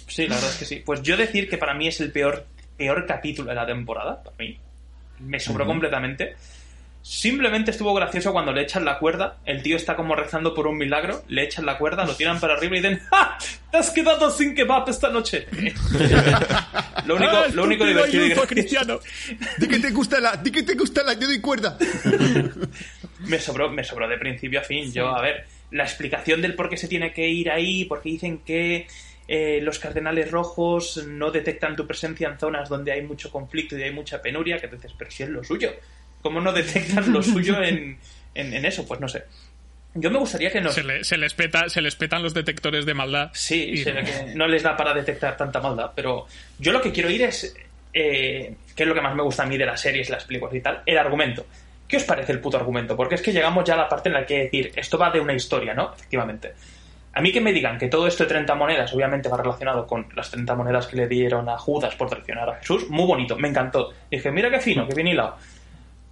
Sí, 0.09 0.27
la 0.29 0.35
verdad 0.37 0.51
es 0.51 0.57
que 0.59 0.65
sí. 0.65 0.83
Pues 0.85 1.03
yo 1.03 1.17
decir 1.17 1.49
que 1.49 1.59
para 1.59 1.75
mí 1.75 1.89
es 1.89 2.01
el 2.01 2.13
peor, 2.13 2.47
peor 2.77 3.05
capítulo 3.07 3.49
de 3.51 3.55
la 3.57 3.67
temporada, 3.67 4.23
para 4.23 4.37
mí. 4.39 4.57
Me 5.21 5.41
sobró 5.41 5.67
completamente. 5.67 6.37
Simplemente 7.09 7.71
estuvo 7.71 7.95
gracioso 7.95 8.33
cuando 8.33 8.53
le 8.53 8.63
echan 8.63 8.85
la 8.85 8.99
cuerda, 8.99 9.39
el 9.45 9.63
tío 9.63 9.77
está 9.77 9.95
como 9.95 10.17
rezando 10.17 10.53
por 10.53 10.67
un 10.67 10.77
milagro, 10.77 11.23
le 11.29 11.45
echan 11.45 11.65
la 11.65 11.79
cuerda, 11.79 12.05
lo 12.05 12.17
tiran 12.17 12.41
para 12.41 12.55
arriba 12.55 12.77
y 12.77 12.81
dicen 12.81 12.99
¡Ja! 13.09 13.39
¡Te 13.71 13.79
has 13.79 13.91
quedado 13.91 14.29
sin 14.29 14.57
kebab 14.57 14.89
esta 14.89 15.09
noche! 15.09 15.47
lo 17.07 17.15
único, 17.15 17.37
¡Ah, 17.37 17.47
lo 17.53 17.63
único 17.63 17.87
divertido 17.87 18.25
y 18.25 18.31
gracioso 18.31 18.49
cristiano! 18.49 18.99
Di 19.59 19.69
que 19.69 19.79
te 19.79 19.93
gusta 19.93 20.19
la, 20.19 20.37
di 20.37 20.51
que 20.51 20.65
te 20.65 20.75
gusta 20.75 21.05
la, 21.05 21.13
yo 21.15 21.29
doy 21.29 21.41
cuerda. 21.41 21.79
me 23.21 23.39
sobró, 23.39 23.71
me 23.71 23.85
sobró 23.85 24.09
de 24.09 24.19
principio 24.19 24.59
a 24.59 24.65
fin. 24.65 24.93
Yo, 24.93 25.15
a 25.15 25.23
ver, 25.23 25.47
la 25.71 25.85
explicación 25.85 26.43
del 26.43 26.57
por 26.57 26.69
qué 26.69 26.77
se 26.77 26.89
tiene 26.89 27.13
que 27.13 27.29
ir 27.29 27.53
ahí, 27.53 27.85
porque 27.85 28.09
dicen 28.09 28.39
que 28.39 28.89
eh, 29.29 29.61
los 29.63 29.79
cardenales 29.79 30.29
rojos 30.33 31.07
no 31.07 31.31
detectan 31.31 31.77
tu 31.77 31.87
presencia 31.87 32.29
en 32.29 32.37
zonas 32.37 32.69
donde 32.69 32.91
hay 32.91 33.03
mucho 33.03 33.31
conflicto 33.31 33.79
y 33.79 33.85
hay 33.85 33.93
mucha 33.93 34.21
penuria, 34.21 34.59
que 34.59 34.67
tú 34.67 34.75
dices, 34.75 34.93
pero 34.99 35.09
si 35.09 35.23
es 35.23 35.29
lo 35.29 35.45
suyo. 35.45 35.71
¿Cómo 36.29 36.41
no 36.41 36.53
detectan 36.53 37.13
lo 37.13 37.23
suyo 37.23 37.63
en, 37.63 37.99
en, 38.35 38.53
en 38.55 38.65
eso? 38.65 38.87
Pues 38.87 39.01
no 39.01 39.09
sé. 39.09 39.25
Yo 39.95 40.11
me 40.11 40.19
gustaría 40.19 40.51
que 40.51 40.61
nos... 40.61 40.75
Se, 40.75 40.83
le- 40.85 41.05
se 41.05 41.17
les 41.17 41.33
peta, 41.35 41.69
se 41.69 41.81
les 41.81 41.95
petan 41.97 42.23
los 42.23 42.35
detectores 42.35 42.85
de 42.85 42.93
maldad. 42.95 43.31
Sí, 43.33 43.71
Y 43.71 43.77
se 43.79 43.93
ve 43.93 44.03
no. 44.03 44.09
que 44.09 44.35
no 44.35 44.47
les 44.47 44.63
da 44.63 44.77
para 44.77 44.93
detectar 44.93 45.37
tanta 45.37 45.61
maldad, 45.61 45.93
pero 45.95 46.27
yo 46.59 46.73
lo 46.73 46.83
que 46.83 46.93
quiero 46.93 47.09
ir 47.09 47.23
es, 47.23 47.57
eh, 47.95 48.55
que 48.75 48.83
es 48.83 48.87
lo 48.89 48.95
que 48.95 49.01
más 49.01 49.15
me 49.15 49.23
gusta 49.23 49.45
a 49.45 49.47
mí 49.47 49.57
de 49.57 49.65
las 49.65 49.81
series, 49.81 50.11
las 50.11 50.25
películas 50.25 50.55
y 50.55 50.61
tal, 50.61 50.83
el 50.85 50.99
argumento. 50.99 51.47
¿Qué 51.89 51.97
os 51.99 52.03
parece 52.05 52.33
el 52.33 52.41
puto 52.41 52.57
argumento? 52.59 52.95
Porque 52.97 53.15
es 53.15 53.23
que 53.23 53.33
llegamos 53.33 53.65
ya 53.65 53.73
a 53.75 53.77
la 53.79 53.89
parte 53.89 54.09
en 54.09 54.15
la 54.15 54.27
que 54.27 54.39
decir, 54.45 54.73
esto 54.77 54.99
va 54.99 55.11
de 55.11 55.21
una 55.21 55.33
historia, 55.33 55.73
¿no? 55.73 55.95
Efectivamente. 55.95 56.53
A 57.15 57.23
mí 57.23 57.33
que 57.33 57.41
me 57.41 57.53
digan 57.55 57.79
que 57.79 57.89
todo 57.89 58.07
esto 58.07 58.25
de 58.25 58.29
30 58.29 58.55
monedas 58.55 58.93
obviamente 58.93 59.31
va 59.31 59.39
relacionado 59.39 59.87
con 59.87 60.07
las 60.15 60.31
30 60.31 60.55
monedas 60.57 60.87
que 60.89 60.97
le 60.97 61.09
dieron 61.09 61.49
a 61.49 61.57
Judas 61.57 61.95
por 61.95 62.11
traicionar 62.11 62.51
a 62.51 62.57
Jesús, 62.57 62.91
muy 62.91 63.07
bonito, 63.07 63.39
me 63.39 63.49
encantó. 63.49 63.95
Dije, 64.11 64.31
mira 64.31 64.51
qué 64.51 64.61
fino, 64.61 64.87
qué 64.87 64.95
bien 64.95 65.07
hilado. 65.07 65.39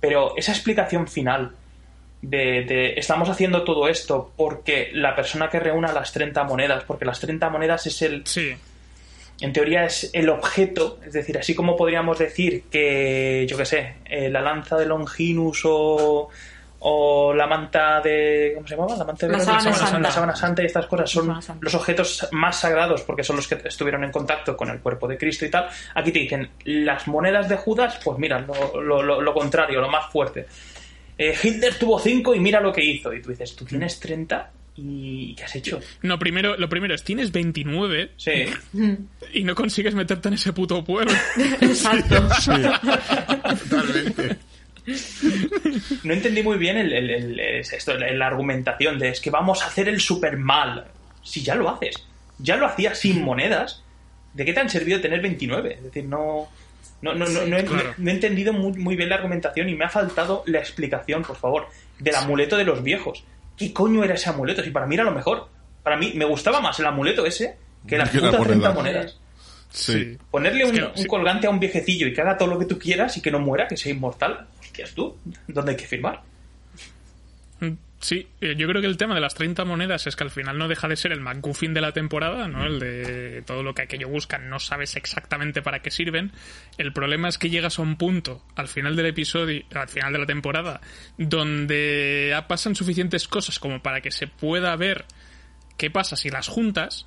Pero 0.06 0.34
esa 0.36 0.52
explicación 0.52 1.08
final 1.08 1.52
de, 2.20 2.64
de 2.64 2.94
estamos 2.98 3.28
haciendo 3.30 3.64
todo 3.64 3.88
esto 3.88 4.32
porque 4.36 4.90
la 4.92 5.16
persona 5.16 5.48
que 5.48 5.58
reúna 5.60 5.92
las 5.92 6.12
30 6.12 6.44
monedas, 6.44 6.84
porque 6.84 7.06
las 7.06 7.20
30 7.20 7.48
monedas 7.48 7.86
es 7.86 8.02
el, 8.02 8.26
Sí. 8.26 8.54
en 9.40 9.52
teoría 9.54 9.84
es 9.86 10.10
el 10.12 10.28
objeto, 10.28 10.98
es 11.06 11.14
decir, 11.14 11.38
así 11.38 11.54
como 11.54 11.74
podríamos 11.74 12.18
decir 12.18 12.64
que, 12.70 13.46
yo 13.48 13.56
qué 13.56 13.64
sé, 13.64 13.94
eh, 14.04 14.28
la 14.28 14.42
lanza 14.42 14.76
de 14.76 14.84
Longinus 14.86 15.62
o, 15.64 16.28
o 16.86 17.32
la 17.32 17.46
manta 17.46 18.00
de, 18.02 18.52
¿cómo 18.54 18.66
se 18.68 18.74
llamaba? 18.76 18.96
La 18.96 19.04
manta 19.04 19.26
de 19.26 19.32
La 19.32 19.38
Verónica, 19.38 19.60
sábana 19.62 19.78
santa. 19.86 19.98
la 20.00 20.10
sábana 20.10 20.36
santa 20.36 20.62
y 20.62 20.66
estas 20.66 20.86
cosas 20.86 21.10
son 21.10 21.26
sábana 21.42 21.60
los 21.62 21.74
objetos 21.74 22.28
más 22.32 22.60
sagrados 22.60 23.00
porque 23.02 23.24
son 23.24 23.36
los 23.36 23.48
que 23.48 23.58
estuvieron 23.64 24.04
en 24.04 24.10
contacto 24.12 24.54
con 24.56 24.68
el 24.68 24.80
cuerpo 24.80 25.08
de 25.08 25.16
Cristo 25.16 25.46
y 25.46 25.50
tal. 25.50 25.66
Aquí 25.94 26.12
te 26.12 26.18
dicen, 26.18 26.50
las 26.64 27.06
monedas 27.08 27.48
de 27.48 27.56
Judas, 27.56 27.98
pues 28.04 28.18
mira, 28.18 28.38
lo, 28.40 28.80
lo- 28.82 29.02
lo- 29.02 29.20
lo 29.22 29.32
contrario, 29.34 29.80
lo 29.80 29.88
más 29.88 30.10
fuerte. 30.12 30.46
Eh, 31.16 31.34
Hitler 31.42 31.74
tuvo 31.76 31.98
5 31.98 32.34
y 32.34 32.40
mira 32.40 32.60
lo 32.60 32.72
que 32.72 32.84
hizo. 32.84 33.12
Y 33.14 33.22
tú 33.22 33.30
dices, 33.30 33.56
tú 33.56 33.64
tienes 33.64 33.98
30 34.00 34.50
y 34.76 35.34
¿qué 35.36 35.44
has 35.44 35.54
hecho? 35.56 35.80
No, 36.02 36.18
primero, 36.18 36.56
lo 36.58 36.68
primero 36.68 36.94
es, 36.94 37.02
tienes 37.04 37.30
29 37.32 38.10
Sí. 38.16 38.44
y 39.32 39.44
no 39.44 39.54
consigues 39.54 39.94
meterte 39.94 40.28
en 40.28 40.34
ese 40.34 40.52
puto 40.52 40.84
pueblo. 40.84 41.12
Exacto. 41.60 42.16
Totalmente. 43.70 44.36
No 46.02 46.12
entendí 46.12 46.42
muy 46.42 46.58
bien 46.58 46.76
el, 46.76 46.92
el- 46.92 47.10
el- 47.10 47.40
es 47.40 47.72
esto, 47.72 47.94
la, 47.96 48.10
la 48.12 48.26
argumentación 48.26 48.98
de 48.98 49.08
es 49.10 49.20
que 49.20 49.30
vamos 49.30 49.62
a 49.62 49.66
hacer 49.66 49.88
el 49.88 50.00
super 50.00 50.36
mal. 50.36 50.86
Si 51.22 51.42
ya 51.42 51.54
lo 51.54 51.68
haces, 51.70 52.06
ya 52.38 52.56
lo 52.56 52.66
hacías 52.66 52.98
sin 52.98 53.22
monedas, 53.22 53.82
¿de 54.34 54.44
qué 54.44 54.52
te 54.52 54.60
han 54.60 54.68
servido 54.68 55.00
tener 55.00 55.20
29? 55.22 55.74
Es 55.74 55.82
decir, 55.84 56.04
no. 56.04 56.48
No, 57.02 57.14
no, 57.14 57.26
no, 57.26 57.44
no 57.46 57.58
he, 57.58 57.64
claro. 57.64 57.94
no 57.98 58.10
he 58.10 58.14
entendido 58.14 58.52
muy, 58.54 58.72
muy 58.78 58.96
bien 58.96 59.10
la 59.10 59.16
argumentación 59.16 59.68
y 59.68 59.74
me 59.74 59.84
ha 59.84 59.90
faltado 59.90 60.42
la 60.46 60.58
explicación, 60.58 61.22
por 61.22 61.36
favor, 61.36 61.68
del 61.98 62.14
amuleto 62.14 62.56
de 62.56 62.64
los 62.64 62.82
viejos. 62.82 63.24
¿Qué 63.58 63.72
coño 63.74 64.02
era 64.04 64.14
ese 64.14 64.30
amuleto? 64.30 64.62
Si 64.62 64.70
para 64.70 64.86
mí 64.86 64.94
era 64.94 65.04
lo 65.04 65.10
mejor. 65.12 65.48
Para 65.82 65.96
mí 65.98 66.12
me 66.14 66.24
gustaba 66.24 66.60
más 66.60 66.78
el 66.80 66.86
amuleto 66.86 67.26
ese 67.26 67.56
que 67.86 67.98
las 67.98 68.08
putas 68.08 68.30
30 68.30 68.46
moneda. 68.46 68.72
monedas. 68.74 69.20
Sí. 69.70 70.16
Ponerle 70.30 70.64
Es 70.64 70.70
un, 70.70 70.76
que, 70.76 70.82
un 70.84 70.96
sí. 70.96 71.06
colgante 71.06 71.46
a 71.46 71.50
un 71.50 71.60
viejecillo 71.60 72.06
y 72.06 72.14
que 72.14 72.20
haga 72.22 72.38
todo 72.38 72.48
lo 72.48 72.58
que 72.58 72.64
tú 72.64 72.78
quieras 72.78 73.16
y 73.18 73.20
que 73.20 73.30
no 73.30 73.38
muera, 73.38 73.68
que 73.68 73.76
sea 73.76 73.92
inmortal. 73.92 74.46
Hostias 74.74 74.92
tú, 74.92 75.16
¿dónde 75.46 75.70
hay 75.70 75.76
que 75.76 75.86
firmar? 75.86 76.20
Sí, 78.00 78.26
eh, 78.40 78.56
yo 78.58 78.66
creo 78.66 78.82
que 78.82 78.88
el 78.88 78.96
tema 78.96 79.14
de 79.14 79.20
las 79.20 79.36
30 79.36 79.64
monedas 79.64 80.08
es 80.08 80.16
que 80.16 80.24
al 80.24 80.32
final 80.32 80.58
no 80.58 80.66
deja 80.66 80.88
de 80.88 80.96
ser 80.96 81.12
el 81.12 81.20
McGuffin 81.20 81.72
de 81.72 81.80
la 81.80 81.92
temporada, 81.92 82.48
¿no? 82.48 82.66
El 82.66 82.80
de 82.80 83.42
todo 83.46 83.62
lo 83.62 83.72
que 83.72 83.82
aquello 83.82 84.08
buscan, 84.08 84.50
no 84.50 84.58
sabes 84.58 84.96
exactamente 84.96 85.62
para 85.62 85.78
qué 85.78 85.92
sirven. 85.92 86.32
El 86.76 86.92
problema 86.92 87.28
es 87.28 87.38
que 87.38 87.50
llegas 87.50 87.78
a 87.78 87.82
un 87.82 87.94
punto, 87.96 88.44
al 88.56 88.66
final 88.66 88.96
del 88.96 89.06
episodio, 89.06 89.62
al 89.74 89.88
final 89.88 90.12
de 90.12 90.18
la 90.18 90.26
temporada, 90.26 90.80
donde 91.18 92.26
ya 92.30 92.48
pasan 92.48 92.74
suficientes 92.74 93.28
cosas 93.28 93.60
como 93.60 93.80
para 93.80 94.00
que 94.00 94.10
se 94.10 94.26
pueda 94.26 94.74
ver 94.74 95.04
qué 95.78 95.88
pasa 95.88 96.16
si 96.16 96.30
las 96.30 96.48
juntas 96.48 97.06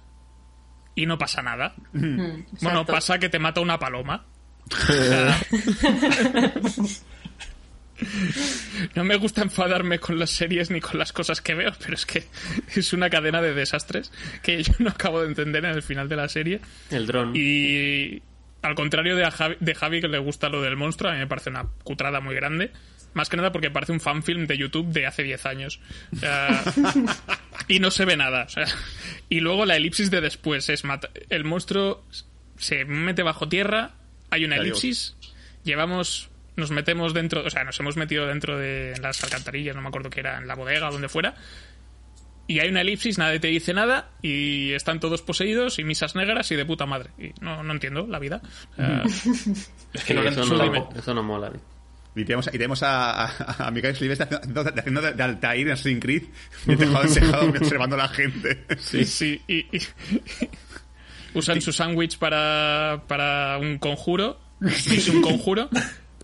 y 0.95 1.06
no 1.06 1.18
pasa 1.18 1.41
nada. 1.44 1.76
Bueno, 1.91 2.45
Exacto. 2.53 2.85
pasa 2.85 3.19
que 3.19 3.27
te 3.27 3.39
mata 3.39 3.60
una 3.60 3.77
paloma. 3.77 4.26
No 8.95 9.03
me 9.03 9.15
gusta 9.15 9.41
enfadarme 9.41 9.99
con 9.99 10.19
las 10.19 10.30
series 10.32 10.69
ni 10.72 10.80
con 10.82 10.98
las 10.99 11.14
cosas 11.14 11.41
que 11.41 11.53
veo, 11.56 11.72
pero 11.80 11.94
es 11.95 12.06
que 12.06 12.24
es 12.76 12.94
una 12.94 13.10
cadena 13.10 13.41
de 13.41 13.53
desastres 13.53 14.11
que 14.44 14.61
yo 14.64 14.74
no 14.80 14.90
acabo 14.90 15.22
de 15.22 15.28
entender 15.28 15.65
en 15.65 15.72
el 15.72 15.82
final 15.84 16.07
de 16.10 16.15
la 16.15 16.30
serie. 16.30 16.60
El 16.91 17.07
dron. 17.07 17.34
Y 17.36 18.22
al 18.61 18.76
contrario 18.76 19.15
de, 19.15 19.30
Javi, 19.32 19.56
de 19.60 19.76
Javi, 19.76 20.02
que 20.02 20.07
le 20.07 20.18
gusta 20.19 20.49
lo 20.49 20.61
del 20.61 20.76
monstruo, 20.76 21.10
a 21.11 21.14
mí 21.14 21.19
me 21.19 21.28
parece 21.28 21.49
una 21.49 21.65
cutrada 21.84 22.19
muy 22.22 22.36
grande. 22.36 22.72
Más 23.14 23.30
que 23.30 23.38
nada 23.38 23.52
porque 23.52 23.72
parece 23.72 23.94
un 23.94 23.99
fanfilm 23.99 24.45
de 24.45 24.57
YouTube 24.57 24.88
de 24.91 25.07
hace 25.07 25.24
10 25.24 25.45
años. 25.48 25.80
Y 27.68 27.80
no 27.80 27.91
se 27.91 28.06
ve 28.06 28.15
nada. 28.15 28.44
o 28.44 28.49
sea, 28.49 28.65
y 29.30 29.40
luego 29.41 29.65
la 29.65 29.76
elipsis 29.76 30.10
de 30.11 30.22
después 30.22 30.69
es 30.69 30.84
mata- 30.86 31.10
el 31.30 31.44
monstruo 31.44 32.06
se 32.57 32.86
mete 32.86 33.24
bajo 33.24 33.49
tierra, 33.49 33.95
hay 34.30 34.45
una 34.45 34.56
elipsis, 34.69 35.15
llevamos, 35.64 36.30
nos 36.57 36.71
metemos 36.71 37.13
dentro, 37.13 37.45
o 37.45 37.49
sea, 37.49 37.63
nos 37.63 37.79
hemos 37.79 37.95
metido 37.95 38.27
dentro 38.27 38.57
de 38.57 38.93
las 39.01 39.23
alcantarillas, 39.23 39.75
no 39.75 39.81
me 39.81 39.88
acuerdo 39.88 40.09
que 40.09 40.19
era, 40.19 40.38
en 40.38 40.47
la 40.47 40.55
bodega 40.55 40.89
o 40.89 40.91
donde 40.91 41.07
fuera, 41.07 41.35
y 42.49 42.59
hay 42.59 42.69
una 42.69 42.81
elipsis, 42.81 43.17
nadie 43.17 43.39
te 43.39 43.47
dice 43.47 43.73
nada, 43.73 44.09
y 44.21 44.71
están 44.71 44.99
todos 44.99 45.21
poseídos 45.21 45.79
y 45.79 45.84
misas 45.84 46.15
negras 46.15 46.49
y 46.51 46.55
de 46.55 46.65
puta 46.65 46.85
madre. 46.85 47.09
Y 47.17 47.31
no, 47.41 47.61
no 47.61 47.73
entiendo 47.73 48.07
la 48.07 48.19
vida. 48.19 48.41
Sea, 48.75 49.03
Es 49.93 50.03
que 50.03 50.13
Sí, 50.13 50.13
no 50.13 50.23
eso, 50.23 50.45
no, 50.45 50.89
eso 50.97 51.13
no 51.13 51.23
mola. 51.23 51.51
Y 52.15 52.23
tenemos, 52.25 52.47
y 52.47 52.51
tenemos 52.51 52.81
a, 52.84 53.25
a, 53.25 53.67
a 53.67 53.71
Miguel 53.71 53.91
haciendo, 53.93 54.61
haciendo 54.61 55.01
de, 55.01 55.11
de 55.13 55.23
Altair 55.23 55.67
en 55.67 55.73
Assassin's 55.73 56.01
Creed, 56.01 56.23
encejado, 56.67 57.49
observando 57.49 57.95
a 57.95 57.99
la 57.99 58.07
gente. 58.07 58.65
Sí, 58.79 59.05
sí. 59.05 59.41
Y, 59.47 59.57
y- 59.77 59.88
usan 61.34 61.61
su 61.61 61.71
sándwich 61.71 62.17
para, 62.17 63.03
para 63.07 63.57
un 63.59 63.77
conjuro. 63.77 64.39
Es 64.61 65.07
un 65.09 65.21
conjuro. 65.21 65.69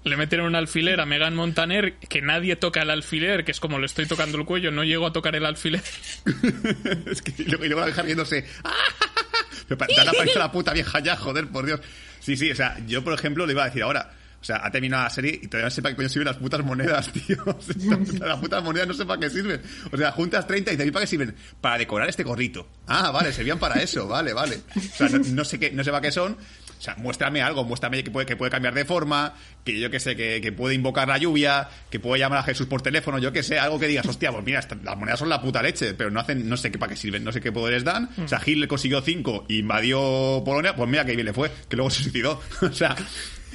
Le 0.06 0.18
meten 0.18 0.42
un 0.42 0.54
alfiler 0.56 1.00
a 1.00 1.06
Megan 1.06 1.34
Montaner, 1.36 1.94
que 1.96 2.22
nadie 2.22 2.56
toca 2.58 2.82
el 2.82 2.90
alfiler, 2.90 3.46
que 3.46 3.52
es 3.52 3.60
como 3.62 3.80
le 3.80 3.86
estoy 3.86 4.06
tocando 4.06 4.38
el 4.38 4.46
cuello, 4.46 4.70
no 4.72 4.84
llego 4.84 5.08
a 5.08 5.14
tocar 5.14 5.36
el 5.36 5.46
alfiler. 5.46 5.82
es 7.06 7.22
que, 7.22 7.34
y 7.42 7.46
luego, 7.46 7.80
la 7.80 7.86
dejar 7.88 8.06
riéndose. 8.06 8.46
Me 9.70 9.78
pa- 9.78 9.88
Dan 9.96 10.10
a 10.10 10.12
parecer 10.12 10.38
la 10.40 10.52
puta 10.52 10.74
vieja 10.74 11.00
ya, 11.00 11.16
joder, 11.16 11.48
por 11.48 11.66
Dios. 11.66 11.80
Sí, 12.20 12.36
sí, 12.36 12.52
o 12.52 12.56
sea, 12.56 12.78
yo 12.86 13.04
por 13.04 13.14
ejemplo 13.14 13.46
le 13.46 13.54
iba 13.54 13.64
a 13.64 13.68
decir 13.68 13.84
ahora. 13.84 14.12
O 14.44 14.46
sea, 14.46 14.60
ha 14.62 14.70
terminado 14.70 15.04
la 15.04 15.10
serie 15.10 15.40
y 15.42 15.48
todavía 15.48 15.68
no 15.68 15.72
sé 15.72 15.82
para 15.82 15.94
qué 15.94 15.96
coño 15.96 16.10
sirven 16.10 16.26
las 16.28 16.36
putas 16.36 16.66
monedas, 16.66 17.10
tío. 17.14 17.38
O 17.46 17.62
sea, 17.62 18.28
las 18.28 18.40
putas 18.42 18.62
monedas 18.62 18.90
no 18.90 18.94
sé 18.94 19.06
para 19.06 19.18
qué 19.22 19.30
sirven. 19.30 19.62
O 19.90 19.96
sea, 19.96 20.12
juntas 20.12 20.46
30 20.46 20.74
y 20.74 20.76
dices, 20.76 20.92
¿para 20.92 21.04
qué 21.06 21.08
sirven? 21.10 21.34
Para 21.62 21.78
decorar 21.78 22.10
este 22.10 22.24
gorrito. 22.24 22.68
Ah, 22.88 23.10
vale, 23.12 23.32
servían 23.32 23.58
para 23.58 23.82
eso, 23.82 24.06
vale, 24.10 24.34
vale. 24.34 24.60
O 24.76 24.82
sea, 24.98 25.08
no, 25.08 25.20
no 25.20 25.46
sé 25.46 25.58
qué, 25.60 25.72
no 25.72 25.82
sé 25.82 25.92
para 25.92 26.02
qué 26.02 26.12
son. 26.12 26.34
O 26.34 26.82
sea, 26.84 26.96
muéstrame 26.98 27.42
algo, 27.42 27.64
muéstrame 27.64 28.04
que 28.04 28.12
puede, 28.12 28.26
que 28.26 28.36
puede 28.36 28.52
cambiar 28.52 28.74
de 28.74 28.84
forma, 28.84 29.34
que 29.64 29.80
yo 29.80 29.90
que 29.90 30.02
sé, 30.02 30.18
que, 30.18 30.42
que 30.42 30.52
puede 30.52 30.76
invocar 30.76 31.08
la 31.08 31.18
lluvia, 31.18 31.70
que 31.90 32.02
puede 32.02 32.20
llamar 32.20 32.40
a 32.40 32.44
Jesús 32.44 32.68
por 32.68 32.82
teléfono, 32.82 33.20
yo 33.20 33.32
que 33.32 33.42
sé, 33.42 33.58
algo 33.58 33.80
que 33.80 33.88
digas, 33.88 34.06
hostia, 34.06 34.34
pues 34.34 34.44
mira, 34.44 34.60
esta- 34.60 34.76
las 34.84 34.98
monedas 34.98 35.18
son 35.20 35.30
la 35.30 35.42
puta 35.42 35.62
leche, 35.64 35.94
pero 35.94 36.12
no 36.12 36.20
hacen, 36.20 36.50
no 36.50 36.58
sé 36.58 36.70
qué 36.70 36.78
para 36.78 36.90
qué 36.90 36.98
sirven, 36.98 37.24
no 37.24 37.32
sé 37.32 37.40
qué 37.40 37.54
poderes 37.54 37.86
dan. 37.86 38.10
O 38.22 38.28
sea, 38.28 38.42
Hitler 38.46 38.68
consiguió 38.68 39.02
5 39.02 39.46
y 39.48 39.60
invadió 39.60 40.42
Polonia, 40.44 40.76
pues 40.76 40.90
mira 40.90 41.06
que 41.06 41.14
bien 41.16 41.26
le 41.28 41.32
fue, 41.34 41.50
que 41.70 41.78
luego 41.78 41.90
se 41.90 42.04
suicidó. 42.04 42.42
o 42.62 42.74
sea, 42.74 42.98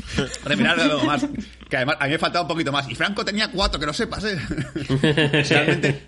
de 0.47 0.65
algo 0.65 1.05
más. 1.05 1.27
Que 1.69 1.77
además 1.77 1.97
a 2.01 2.05
mí 2.07 2.11
me 2.13 2.19
faltaba 2.19 2.43
un 2.43 2.49
poquito 2.49 2.73
más. 2.73 2.89
Y 2.91 2.95
Franco 2.95 3.25
tenía 3.25 3.51
4, 3.51 3.79
que 3.81 3.87
lo 3.87 3.93
sepas, 3.93 4.25
¿eh? 4.25 4.39
Realmente 5.49 6.03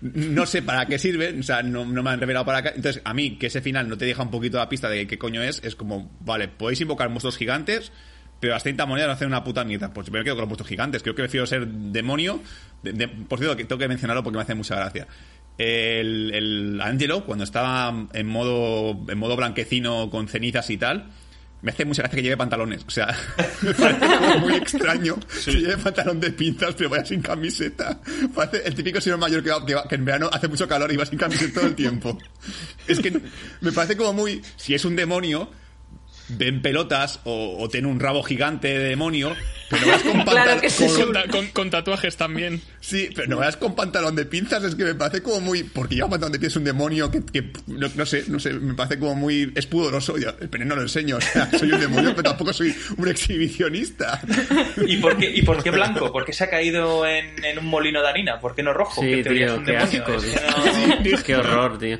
no 0.00 0.46
sé 0.46 0.62
para 0.62 0.86
qué 0.86 0.98
sirve, 0.98 1.36
o 1.38 1.42
sea, 1.42 1.62
no, 1.62 1.84
no 1.84 2.02
me 2.02 2.10
han 2.10 2.20
revelado 2.20 2.44
para 2.44 2.62
qué. 2.62 2.68
Entonces, 2.76 3.00
a 3.04 3.14
mí, 3.14 3.36
que 3.38 3.46
ese 3.46 3.60
final 3.60 3.88
no 3.88 3.96
te 3.96 4.04
deja 4.06 4.22
un 4.22 4.30
poquito 4.30 4.58
la 4.58 4.68
pista 4.68 4.88
de 4.88 5.06
qué 5.06 5.18
coño 5.18 5.42
es, 5.42 5.60
es 5.64 5.74
como, 5.76 6.10
vale, 6.20 6.48
podéis 6.48 6.80
invocar 6.80 7.08
monstruos 7.10 7.36
gigantes, 7.36 7.92
pero 8.40 8.52
las 8.54 8.62
30 8.62 8.86
monedas 8.86 9.08
no 9.08 9.12
hacen 9.14 9.28
una 9.28 9.42
puta 9.44 9.64
mierda. 9.64 9.92
Pues 9.92 10.10
me 10.10 10.22
quedo 10.22 10.34
con 10.34 10.42
los 10.42 10.48
monstruos 10.48 10.68
gigantes. 10.68 11.02
Creo 11.02 11.14
que 11.14 11.22
prefiero 11.22 11.46
ser 11.46 11.66
demonio. 11.66 12.40
De- 12.82 12.92
de- 12.92 13.08
por 13.08 13.38
cierto, 13.38 13.56
que 13.56 13.64
tengo 13.64 13.78
que 13.78 13.88
mencionarlo 13.88 14.22
porque 14.22 14.36
me 14.36 14.42
hace 14.42 14.54
mucha 14.54 14.76
gracia. 14.76 15.06
El, 15.56 16.32
el 16.34 16.80
Angelo, 16.80 17.24
cuando 17.24 17.42
estaba 17.44 17.92
en 18.12 18.26
modo, 18.26 18.96
en 19.08 19.18
modo 19.18 19.36
blanquecino 19.36 20.08
con 20.10 20.28
cenizas 20.28 20.70
y 20.70 20.78
tal, 20.78 21.06
me 21.62 21.70
hace 21.72 21.84
mucha 21.84 22.02
gracia 22.02 22.16
que 22.16 22.22
lleve 22.22 22.36
pantalones. 22.36 22.84
O 22.86 22.90
sea, 22.90 23.16
me 23.62 23.74
parece 23.74 24.06
como 24.06 24.38
muy 24.38 24.54
extraño 24.54 25.16
que 25.44 25.52
lleve 25.52 25.76
pantalón 25.78 26.20
de 26.20 26.30
pinzas, 26.30 26.74
pero 26.76 26.90
vaya 26.90 27.04
sin 27.04 27.20
camiseta. 27.20 27.98
Parece 28.34 28.66
el 28.68 28.74
típico 28.74 29.00
señor 29.00 29.18
mayor 29.18 29.42
que, 29.42 29.50
va- 29.50 29.66
que, 29.66 29.74
va- 29.74 29.88
que 29.88 29.94
en 29.96 30.04
verano 30.04 30.30
hace 30.32 30.48
mucho 30.48 30.68
calor 30.68 30.92
y 30.92 30.96
va 30.96 31.04
sin 31.06 31.18
camiseta 31.18 31.54
todo 31.60 31.66
el 31.66 31.74
tiempo. 31.74 32.18
Es 32.86 33.00
que 33.00 33.20
me 33.60 33.72
parece 33.72 33.96
como 33.96 34.12
muy. 34.12 34.40
Si 34.56 34.74
es 34.74 34.84
un 34.84 34.94
demonio, 34.96 35.50
ven 36.30 36.62
pelotas 36.62 37.20
o, 37.24 37.56
o 37.58 37.68
tiene 37.68 37.88
un 37.88 38.00
rabo 38.00 38.22
gigante 38.22 38.68
de 38.68 38.88
demonio, 38.88 39.34
pero 39.70 39.86
no 39.86 39.92
vas 39.92 40.02
con 40.02 40.12
Claro 40.24 40.26
pantalón. 40.26 40.60
que 40.60 40.70
sí. 40.70 40.86
Con, 40.88 41.12
ta- 41.12 41.28
con- 41.28 41.46
con 41.48 41.70
tatuajes 41.70 42.16
también. 42.16 42.60
Sí, 42.80 43.08
pero 43.14 43.28
no 43.28 43.36
vas 43.38 43.56
con 43.56 43.74
pantalón 43.74 44.14
de 44.16 44.24
pinzas, 44.24 44.62
es 44.64 44.74
que 44.74 44.84
me 44.84 44.94
parece 44.94 45.22
como 45.22 45.40
muy. 45.40 45.62
Porque 45.64 45.94
lleva 45.96 46.08
pantalón 46.08 46.32
de 46.32 46.38
pies 46.38 46.56
un 46.56 46.64
demonio 46.64 47.10
que, 47.10 47.24
que 47.24 47.50
no, 47.66 47.88
no 47.94 48.06
sé, 48.06 48.24
no 48.28 48.38
sé, 48.40 48.52
me 48.54 48.74
parece 48.74 48.98
como 48.98 49.14
muy. 49.14 49.52
Es 49.54 49.66
pudoroso, 49.66 50.16
yo 50.18 50.30
el 50.40 50.48
pene 50.48 50.64
no 50.64 50.76
lo 50.76 50.82
enseño, 50.82 51.16
o 51.16 51.20
sea, 51.20 51.50
soy 51.58 51.72
un 51.72 51.80
demonio, 51.80 52.10
pero 52.10 52.22
tampoco 52.30 52.52
soy 52.52 52.74
un 52.96 53.08
exhibicionista. 53.08 54.20
¿Y 54.86 54.96
por 54.98 55.16
qué, 55.18 55.30
y 55.30 55.42
por 55.42 55.62
qué 55.62 55.70
blanco? 55.72 56.10
¿Por 56.12 56.24
qué 56.24 56.32
se 56.32 56.44
ha 56.44 56.50
caído 56.50 57.06
en, 57.06 57.44
en 57.44 57.58
un 57.58 57.66
molino 57.66 58.00
de 58.02 58.08
harina? 58.08 58.40
¿por 58.40 58.54
qué 58.54 58.62
no 58.62 58.72
rojo? 58.72 59.00
Sí, 59.02 59.22
Que 59.22 59.30
tío, 59.30 59.62
qué 59.64 59.76
asco, 59.76 60.12
tío. 60.18 61.18
Qué 61.24 61.36
horror, 61.36 61.78
tío. 61.78 61.98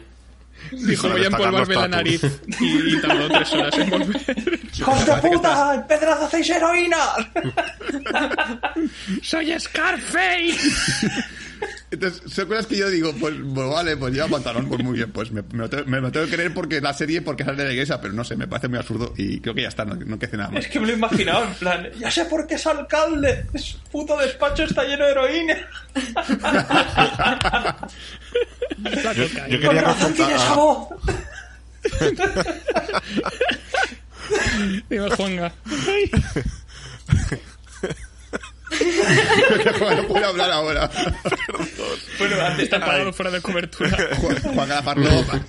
Dijo, 0.73 1.09
voy 1.09 1.23
a 1.23 1.27
empolvarme 1.27 1.75
la 1.75 1.89
nariz 1.89 2.23
y, 2.61 2.95
y 2.95 3.01
tardó 3.01 3.29
tres 3.29 3.53
horas 3.55 3.79
en 3.79 3.91
volver. 3.91 4.17
¡Hijos 4.79 5.07
de 5.07 5.13
puta! 5.17 5.75
¡En 5.75 5.87
Pedraz 5.87 6.23
hacéis 6.23 6.51
heroína! 6.51 6.99
¡Soy 9.23 9.59
Scarface! 9.59 10.57
Entonces, 11.91 12.23
son 12.33 12.47
cosas 12.47 12.67
que 12.67 12.77
yo 12.77 12.91
digo, 12.91 13.13
pues, 13.19 13.35
pues 13.55 13.69
vale, 13.69 13.97
pues 13.97 14.13
lleva 14.13 14.29
pantalón, 14.29 14.69
pues 14.69 14.85
muy 14.85 14.97
bien, 14.97 15.11
pues 15.11 15.33
me, 15.33 15.43
me 15.43 15.59
lo, 15.59 15.71
tengo, 15.71 15.85
me 15.87 16.01
lo 16.01 16.13
tengo 16.13 16.27
que 16.27 16.33
creer 16.33 16.53
porque 16.53 16.81
la 16.81 16.93
serie, 16.93 17.23
porque 17.23 17.45
sale 17.45 17.57
de 17.57 17.65
la 17.65 17.73
iglesia, 17.73 18.01
pero 18.01 18.13
no 18.13 18.25
sé, 18.25 18.37
me 18.37 18.47
parece 18.47 18.69
muy 18.69 18.79
absurdo 18.79 19.15
y 19.17 19.41
creo 19.41 19.55
que 19.55 19.63
ya 19.63 19.69
está, 19.69 19.85
no, 19.85 19.95
no 19.95 20.17
nada 20.17 20.51
más. 20.51 20.65
Es 20.65 20.71
que 20.71 20.81
me 20.81 20.87
lo 20.87 20.93
he 20.93 20.97
imaginado, 20.97 21.45
en 21.45 21.55
plan, 21.55 21.89
ya 21.99 22.11
sé 22.11 22.27
por 22.27 22.47
qué 22.47 22.57
es 22.57 22.67
alcalde. 22.67 23.47
Su 23.57 23.79
puto 23.91 24.17
despacho 24.19 24.65
está 24.65 24.85
lleno 24.85 25.07
de 25.07 25.11
heroína. 25.13 25.57
Yo, 28.91 29.13
yo 29.13 29.29
Con 29.29 29.61
quería 29.61 29.83
voz. 30.55 30.89
Dime, 34.91 35.11
Juanga. 35.11 35.53
no 39.97 40.09
puedo 40.09 40.27
hablar 40.27 40.51
ahora. 40.51 40.91
Bueno, 42.19 42.41
antes 42.41 42.65
Está 42.65 42.81
parado 42.81 43.13
fuera 43.13 43.31
de 43.31 43.41
cobertura. 43.41 43.97
Juan, 44.21 44.69
Galafarlopa. 44.69 45.41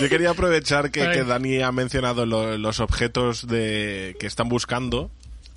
Yo 0.00 0.08
quería 0.08 0.30
aprovechar 0.30 0.90
que, 0.90 1.22
Dani 1.24 1.62
ha 1.62 1.72
mencionado 1.72 2.26
lo- 2.26 2.58
los 2.58 2.80
objetos 2.80 3.46
de, 3.46 4.16
que 4.18 4.26
están 4.26 4.48
buscando 4.48 5.10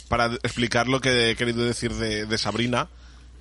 para 0.07 0.28
explicar 0.44 0.88
lo 0.88 1.02
que 1.02 1.32
he 1.32 1.36
querido 1.36 1.64
decir 1.66 1.94
de, 1.94 2.26
de 2.26 2.38
Sabrina. 2.38 2.88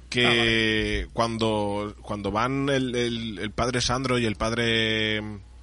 Que 0.08 1.06
cuando, 1.12 1.94
cuando 2.02 2.30
van 2.30 2.68
el, 2.70 2.94
el- 2.94 3.38
el 3.38 3.50
padre 3.50 3.80
Sandro 3.80 4.18
y 4.18 4.24
el 4.26 4.36
padre 4.36 5.20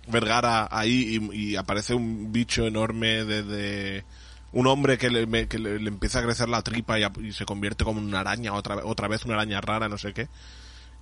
Vergara 0.08 0.68
ahí 0.72 1.20
y, 1.32 1.52
y 1.52 1.56
aparece 1.56 1.94
un 1.96 2.32
bicho 2.32 2.68
enorme 2.68 3.24
de, 3.26 3.42
de- 3.44 4.04
un 4.52 4.68
hombre 4.68 4.98
que, 4.98 5.10
le, 5.10 5.26
me- 5.26 5.48
que 5.48 5.58
le, 5.60 5.80
le 5.80 5.90
empieza 5.90 6.20
a 6.20 6.24
crecer 6.24 6.48
la 6.48 6.62
tripa 6.62 7.00
y, 7.00 7.04
a- 7.04 7.12
y 7.22 7.32
se 7.34 7.46
convierte 7.46 7.84
como 7.84 8.00
en 8.00 8.06
una 8.08 8.20
araña, 8.22 8.54
otra, 8.54 8.78
otra 8.86 9.08
vez 9.08 9.26
una 9.26 9.34
araña 9.34 9.62
rara, 9.62 9.90
no 9.90 9.98
sé 9.98 10.14
qué 10.14 10.28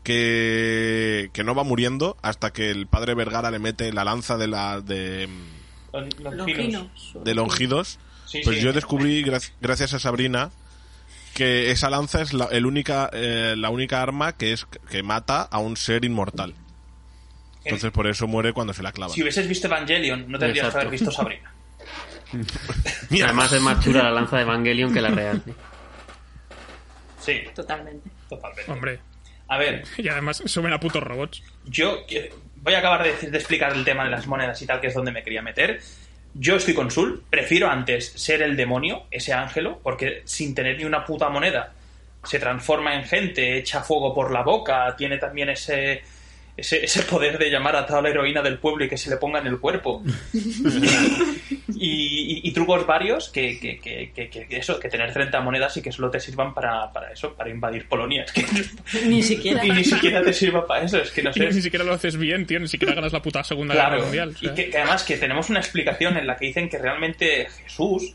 que, 0.03 1.30
que 1.34 1.44
no 1.44 1.56
va 1.56 1.64
muriendo 1.64 2.18
hasta 2.22 2.52
que 2.52 2.70
el 2.70 2.88
padre 2.88 3.15
Vergara 3.15 3.52
le 3.52 3.60
mete 3.60 3.91
la 3.94 4.03
lanza 4.03 4.38
de 4.38 4.48
la 4.48 4.82
de, 4.82 5.30
Lon- 5.94 6.10
longinos. 6.36 6.88
De 7.24 7.34
Longidos. 7.34 7.99
Sí, 8.26 8.41
pues 8.44 8.57
sí. 8.57 8.64
yo 8.64 8.74
descubrí, 8.74 9.24
gra- 9.24 9.52
gracias 9.61 9.94
a 9.94 9.99
Sabrina, 9.99 10.52
que 11.34 11.72
esa 11.72 11.89
lanza 11.89 12.22
es 12.22 12.34
la, 12.34 12.45
el 12.45 12.65
única, 12.65 13.10
eh, 13.14 13.55
la 13.57 13.69
única 13.69 14.01
arma 14.01 14.34
que 14.38 14.53
es 14.53 14.65
que 14.89 15.03
mata 15.03 15.41
a 15.41 15.60
un 15.60 15.76
ser 15.77 16.05
inmortal. 16.05 16.53
Entonces 17.65 17.91
por 17.91 18.07
eso 18.07 18.27
muere 18.27 18.51
cuando 18.53 18.73
se 18.73 18.84
la 18.84 18.91
clava. 18.91 19.14
Si 19.14 19.22
hubieses 19.22 19.47
visto 19.47 19.68
Evangelion, 19.68 20.26
no 20.30 20.38
tendrías 20.38 20.69
que 20.69 20.77
haber 20.77 20.89
visto 20.89 21.11
Sabrina. 21.11 21.53
Además 23.23 23.51
es 23.53 23.61
más 23.61 23.84
chula 23.84 24.03
la 24.03 24.11
lanza 24.11 24.38
de 24.38 24.41
Evangelion 24.43 24.93
que 24.93 25.01
la 25.01 25.10
real. 25.10 25.41
Sí, 27.19 27.41
Totalmente. 27.55 28.10
totalmente. 28.27 28.72
Hombre. 28.72 28.99
A 29.47 29.57
ver, 29.57 29.84
Y 29.97 30.07
además 30.10 30.41
suben 30.45 30.73
a 30.73 30.80
putos 30.80 31.03
robots. 31.03 31.43
yo 31.65 32.05
que- 32.07 32.34
voy 32.57 32.73
a 32.73 32.80
acabar 32.80 33.03
de, 33.03 33.10
decir- 33.14 33.30
de 33.30 33.38
explicar 33.38 33.73
el 33.73 33.84
tema 33.85 34.05
de 34.05 34.10
las 34.10 34.26
monedas 34.26 34.61
y 34.61 34.65
tal, 34.65 34.80
que 34.81 34.88
es 34.88 34.93
donde 34.93 35.11
me 35.11 35.22
quería 35.23 35.41
meter. 35.41 35.81
Yo 36.35 36.55
estoy 36.55 36.73
con 36.73 36.89
Sul, 36.89 37.23
prefiero 37.30 37.69
antes 37.69 38.07
ser 38.07 38.41
el 38.41 38.55
demonio, 38.55 39.03
ese 39.11 39.34
ángelo, 39.34 39.80
porque 39.84 40.23
sin 40.26 40.55
tener 40.55 40.77
ni 40.77 40.85
una 40.85 41.05
puta 41.05 41.30
moneda 41.30 41.73
se 42.23 42.39
transforma 42.39 42.95
en 42.95 43.03
gente, 43.03 43.57
echa 43.57 43.81
fuego 43.81 44.14
por 44.14 44.31
la 44.31 44.43
boca, 44.43 44.95
tiene 44.97 45.18
también 45.18 45.49
ese, 45.49 46.01
ese, 46.55 46.84
ese 46.85 47.01
poder 47.03 47.38
de 47.38 47.49
llamar 47.49 47.75
a 47.75 47.85
toda 47.85 48.01
la 48.01 48.09
heroína 48.09 48.41
del 48.41 48.59
pueblo 48.59 48.85
y 48.85 48.89
que 48.89 48.97
se 48.97 49.09
le 49.09 49.17
ponga 49.17 49.39
en 49.39 49.47
el 49.47 49.59
cuerpo. 49.59 50.03
y, 51.75 52.38
y- 52.38 52.41
y 52.43 52.51
trucos 52.53 52.85
varios 52.85 53.30
que, 53.30 53.59
que, 53.59 53.80
que, 53.80 54.11
que- 54.13 54.30
que 54.30 54.57
eso, 54.57 54.80
que 54.80 54.89
tener 54.89 55.11
30 55.11 55.39
monedas 55.41 55.75
y 55.77 55.81
que 55.81 55.91
solo 55.91 56.09
te 56.09 56.19
sirvan 56.19 56.53
para, 56.53 56.91
para 56.91 57.11
eso, 57.11 57.34
para 57.34 57.49
invadir 57.49 57.88
Polonia. 57.88 58.23
Es 58.23 58.31
que 58.31 58.45
Ni 59.05 59.23
siquiera. 59.23 59.65
y 59.65 59.71
ni 59.71 59.84
siquiera 59.84 60.21
te 60.23 60.34
sirva 60.34 60.65
para 60.67 60.85
eso, 60.85 60.99
es 60.99 61.11
que 61.11 61.23
no 61.23 61.31
Y 61.31 61.34
sé. 61.34 61.45
ni 61.51 61.61
siquiera 61.61 61.84
lo 61.85 61.93
haces 61.93 62.17
bien, 62.17 62.45
tío. 62.45 62.59
Ni 62.59 62.67
siquiera 62.67 62.93
ganas 62.93 63.13
la 63.13 63.21
puta 63.21 63.43
Segunda 63.43 63.73
Claro, 63.73 63.91
Guerra 63.95 64.03
Mundial. 64.05 64.30
o 64.30 64.38
sea. 64.38 64.51
y 64.51 64.55
que, 64.55 64.69
que 64.69 64.77
además 64.77 65.03
que 65.03 65.17
tenemos 65.17 65.49
una 65.49 65.59
explicación 65.59 66.17
en 66.17 66.27
la 66.27 66.38
que 66.38 66.45
dicen 66.47 66.69
que 66.69 66.77
realmente 66.77 67.47
Jesús 67.63 68.13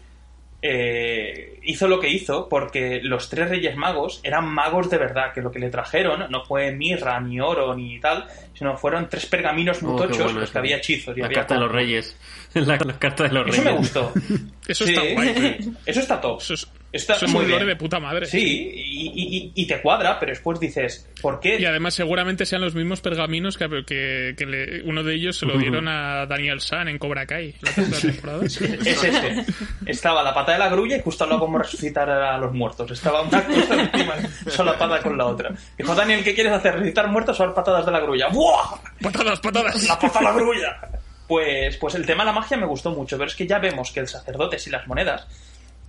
eh, 0.61 1.59
hizo 1.63 1.87
lo 1.87 2.01
que 2.01 2.09
hizo 2.09 2.49
porque 2.49 3.01
los 3.03 3.29
tres 3.29 3.49
reyes 3.49 3.77
magos 3.77 4.21
eran 4.25 4.47
magos 4.47 4.91
de 4.91 4.99
verdad, 4.99 5.33
que 5.33 5.41
lo 5.41 5.51
que 5.51 5.59
le 5.61 5.71
trajeron 5.71 6.31
no 6.31 6.45
fue 6.45 6.73
mirra, 6.73 7.21
ni 7.21 7.41
oro, 7.41 7.75
ni 7.77 8.01
tal, 8.01 8.27
sino 8.55 8.77
fueron 8.77 9.09
tres 9.09 9.27
pergaminos 9.27 9.83
muy 9.83 9.93
Oh, 9.93 9.97
qué 9.97 10.09
tochos, 10.09 10.25
bueno 10.25 10.43
eso. 10.43 10.53
que 10.53 10.59
había 10.59 10.77
hechizos 10.79 11.17
y 11.17 11.21
La 11.21 11.27
había 11.27 11.37
carta 11.41 11.55
de 11.55 11.61
los 11.61 11.73
reyes. 11.73 12.17
La, 12.55 12.77
la 12.77 12.99
carta 12.99 13.25
de 13.25 13.31
los 13.35 13.47
Eso 13.49 13.63
reyes. 13.63 13.65
me 13.65 13.79
gustó. 13.79 14.13
Eso 14.69 14.85
Sí. 14.87 14.95
está 14.95 15.13
guay. 15.15 15.73
Eso 15.87 16.01
está 16.01 16.21
top. 16.21 16.41
Eso 16.41 16.55
es, 16.55 16.67
Está 16.91 17.17
eso 17.17 17.27
es 17.27 17.33
muy 17.33 17.45
un 17.45 17.51
lore 17.51 17.65
bien. 17.67 17.77
de 17.77 17.81
puta 17.85 18.01
madre. 18.01 18.25
Sí, 18.27 18.73
y, 18.75 19.07
y- 19.09 19.53
y- 19.55 19.67
te 19.67 19.81
cuadra, 19.83 20.19
pero 20.19 20.31
después 20.31 20.59
dices, 20.59 21.07
¿por 21.21 21.39
qué? 21.39 21.61
Y 21.61 21.67
además 21.67 21.93
seguramente 21.95 22.47
sean 22.47 22.63
los 22.63 22.75
mismos 22.75 23.03
pergaminos 23.03 23.59
que, 23.59 23.69
que, 23.87 24.35
que 24.37 24.47
le- 24.47 24.83
uno 24.85 25.03
de 25.03 25.15
ellos 25.15 25.37
se 25.39 25.45
lo 25.45 25.59
dieron 25.59 25.87
a 25.87 26.25
Daniel 26.27 26.61
San 26.63 26.89
en 26.89 26.99
Cobra 26.99 27.27
Kai. 27.27 27.55
La 27.61 27.99
temporada. 28.01 28.45
Es 28.47 28.59
ese. 28.61 29.45
Estaba 29.85 30.23
la 30.23 30.33
pata 30.33 30.53
de 30.53 30.59
la 30.59 30.69
grulla 30.71 30.97
y 30.97 31.03
justo 31.03 31.25
hablaba 31.25 31.41
cómo 31.41 31.59
resucitar 31.59 32.09
a 32.09 32.39
los 32.39 32.53
muertos. 32.55 32.91
Estaba 32.91 33.21
una 33.23 33.45
cosa 33.45 33.83
encima, 33.83 34.15
solapada 34.49 35.01
con 35.03 35.19
la 35.19 35.27
otra. 35.27 35.51
Dijo, 35.77 35.95
Daniel, 35.95 36.25
¿qué 36.25 36.35
quieres 36.35 36.53
hacer? 36.53 36.73
¿Resucitar 36.75 37.09
muertos 37.09 37.39
o 37.39 37.45
dar 37.45 37.55
patadas 37.55 37.85
de 37.85 37.93
la 37.93 38.01
grulla? 38.01 38.29
¡Buah! 38.29 38.79
¡Patadas, 39.03 39.41
patadas! 39.41 39.87
¡La 39.87 39.99
pata 39.99 40.19
de 40.21 40.25
la 40.25 40.33
grulla! 40.33 40.79
Pues, 41.27 41.77
pues 41.77 41.95
el 41.95 42.07
tema 42.07 42.23
de 42.25 42.29
la 42.29 42.33
magia 42.33 42.57
me 42.57 42.65
gustó 42.65 42.91
mucho, 42.91 43.19
pero 43.19 43.29
es 43.29 43.37
que 43.37 43.47
ya 43.47 43.59
vemos 43.59 43.91
que 43.91 44.01
el 44.01 44.09
sacerdote 44.09 44.57
y 44.67 44.71
las 44.71 44.87
monedas 44.87 45.27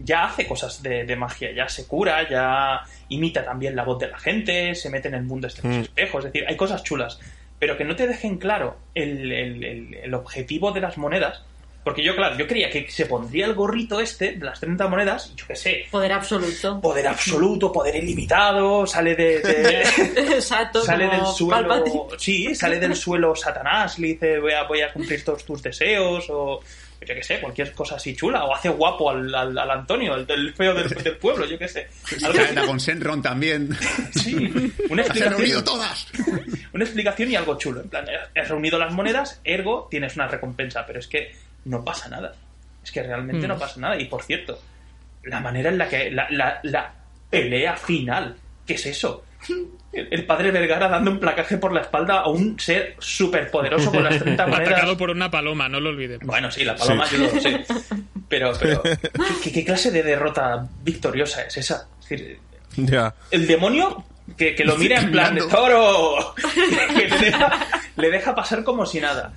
ya 0.02 0.24
hace 0.26 0.48
cosas 0.48 0.82
de, 0.82 1.04
de 1.04 1.16
magia, 1.16 1.52
ya 1.52 1.68
se 1.70 1.86
cura, 1.86 2.28
ya 2.30 2.82
imita 3.10 3.44
también 3.44 3.76
la 3.76 3.84
voz 3.84 4.00
de 4.00 4.08
la 4.08 4.18
gente, 4.18 4.74
se 4.76 4.90
mete 4.90 5.10
en 5.10 5.16
el 5.16 5.24
mundo 5.24 5.48
este 5.48 5.62
de 5.62 5.68
los 5.68 5.78
espejos, 5.88 6.26
es 6.26 6.32
decir, 6.34 6.48
hay 6.48 6.56
cosas 6.56 6.84
chulas, 6.84 7.20
pero 7.60 7.78
que 7.78 7.84
no 7.84 7.96
te 7.96 8.08
dejen 8.08 8.38
claro 8.38 8.78
el, 8.96 9.32
el- 9.32 9.64
el- 9.64 9.94
el 9.96 10.14
objetivo 10.14 10.72
de 10.72 10.82
las 10.82 10.98
monedas, 10.98 11.44
Porque 11.82 12.04
yo, 12.04 12.14
claro, 12.16 12.38
yo 12.38 12.46
creía 12.46 12.70
que 12.70 12.92
se 12.92 13.06
pondría 13.06 13.46
el 13.46 13.56
gorrito 13.56 14.00
este 14.02 14.34
de 14.34 14.46
las 14.46 14.60
30 14.60 14.88
monedas, 14.90 15.32
y 15.34 15.40
yo 15.40 15.46
qué 15.48 15.56
sé, 15.56 15.86
Poder 15.90 16.12
absoluto. 16.12 16.80
poder 16.82 17.08
absoluto, 17.08 17.72
poder 17.72 17.96
ilimitado, 17.96 18.86
sale 18.86 19.16
de, 19.16 19.40
de- 19.40 19.82
Exacto. 20.36 20.82
sale 20.84 21.08
como 21.08 21.18
del 21.26 21.34
suelo, 21.34 21.68
Palpatine. 21.70 22.04
sí, 22.18 22.54
sale 22.54 22.80
del 22.80 22.96
suelo 22.96 23.34
Satanás, 23.36 23.98
le 23.98 24.08
dice 24.10 24.40
voy 24.40 24.52
a, 24.54 24.64
voy 24.64 24.82
a 24.82 24.92
cumplir 24.92 25.24
todos 25.24 25.44
tus 25.46 25.64
deseos 25.64 26.26
o 26.30 26.60
yo 27.02 27.16
qué 27.16 27.24
sé, 27.24 27.40
cualquier 27.40 27.72
cosa 27.74 27.96
así 27.96 28.16
chula, 28.16 28.44
o 28.44 28.54
hace 28.54 28.70
guapo 28.70 29.10
al, 29.10 29.34
al, 29.34 29.58
al 29.58 29.72
Antonio, 29.72 30.16
el, 30.16 30.28
del 30.28 30.54
feo 30.54 30.74
del, 30.74 30.90
del 30.90 31.18
pueblo, 31.18 31.46
yo 31.46 31.58
qué 31.58 31.68
sé. 31.68 31.88
Algo 32.24 32.68
con 32.68 32.80
Senron 32.80 33.22
también. 33.22 33.70
Sí, 34.12 34.36
una 34.90 35.04
¡Las 35.04 35.16
he 35.16 35.30
reunido 35.30 35.60
explicación, 35.60 35.64
todas! 35.64 36.08
una 36.74 36.84
explicación 36.84 37.32
y 37.32 37.36
algo 37.36 37.58
chulo. 37.58 37.82
En 37.82 37.90
plan, 37.90 38.06
has 38.36 38.50
reunido 38.50 38.78
las 38.78 38.94
monedas, 38.94 39.40
ergo 39.44 39.88
tienes 39.90 40.16
una 40.16 40.28
recompensa, 40.28 40.86
pero 40.86 41.00
es 41.00 41.08
que 41.08 41.32
no 41.66 41.84
pasa 41.84 42.10
nada. 42.10 42.36
Es 42.84 42.92
que 42.92 43.02
realmente 43.04 43.48
no 43.48 43.58
pasa 43.58 43.80
nada. 43.80 44.00
Y 44.00 44.06
por 44.06 44.24
cierto, 44.24 44.62
la 45.24 45.40
manera 45.40 45.70
en 45.70 45.78
la 45.78 45.88
que. 45.88 46.12
La, 46.12 46.28
la, 46.30 46.60
la 46.64 46.94
pelea 47.30 47.76
final, 47.78 48.36
¿qué 48.66 48.74
es 48.74 48.86
eso? 48.86 49.24
El, 49.92 50.26
padre 50.26 50.52
Vergara 50.52 50.88
dando 50.88 51.12
un 51.12 51.20
placaje 51.20 51.58
por 51.58 51.74
la 51.74 51.82
espalda 51.82 52.20
a 52.20 52.28
un 52.30 52.60
ser 52.60 52.96
súper 53.00 53.50
poderoso 53.50 53.92
con 53.92 54.04
las 54.04 54.20
30 54.20 54.46
monedas. 54.46 54.68
Atacado 54.70 54.98
por 54.98 55.10
una 55.10 55.32
paloma, 55.32 55.68
no 55.68 55.80
lo 55.80 55.90
olvidemos. 55.90 56.28
Bueno, 56.28 56.52
sí, 56.52 56.64
la 56.64 56.76
paloma 56.76 57.06
yo 57.10 57.18
lo 57.20 57.30
sé. 57.40 57.66
Pero, 58.28 58.54
pero 58.60 58.84
¿qué, 59.44 59.66
clase 59.66 59.90
de 59.92 60.04
derrota 60.04 60.68
victoriosa 60.84 61.44
es 61.44 61.58
esa? 61.58 61.88
Es 62.02 62.10
decir, 62.10 62.40
Ya. 62.76 63.14
el 63.32 63.48
demonio 63.48 64.04
que, 64.38 64.54
que 64.54 64.64
lo 64.64 64.78
mira 64.78 65.00
en 65.00 65.12
plan 65.12 65.34
de 65.34 65.42
toro, 65.48 66.36
que 66.96 67.08
le 67.08 67.18
deja, 67.18 67.68
le 67.96 68.12
deja 68.12 68.36
pasar 68.36 68.64
como 68.64 68.86
si 68.86 69.00
nada. 69.00 69.34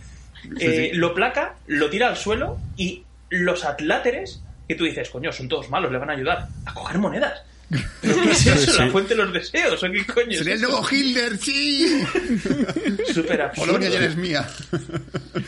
Eh, 0.59 0.91
Lo 0.95 1.15
placa, 1.15 1.55
lo 1.67 1.89
tira 1.89 2.09
al 2.09 2.17
suelo 2.17 2.59
y 2.77 3.05
los 3.31 3.65
atláteres, 3.65 4.43
que 4.69 4.75
tú 4.75 4.85
dices, 4.85 5.09
coño, 5.09 5.33
son 5.33 5.49
todos 5.49 5.71
malos, 5.71 5.91
le 5.91 5.99
van 5.99 6.11
a 6.11 6.15
ayudar 6.15 6.49
a 6.67 6.75
coger 6.75 6.99
monedas. 6.99 7.43
¿Pero 8.01 8.23
qué 8.23 8.31
es 8.31 8.47
eso? 8.47 8.73
Sí. 8.73 8.79
¿La 8.79 8.91
fuente 8.91 9.15
de 9.15 9.25
los 9.25 9.33
deseos? 9.33 9.83
¿O 9.83 9.87
qué 9.91 10.07
coño 10.07 10.31
es 10.31 10.39
¡Sería 10.39 10.55
el 10.55 10.61
eso? 10.61 10.69
nuevo 10.71 10.87
Hitler, 10.91 11.39
sí! 11.39 12.05
Súper 13.15 13.43
absurdo. 13.43 13.67
Polonia 13.73 13.89
ya 13.89 13.99
eres 13.99 14.17
mía. 14.17 14.49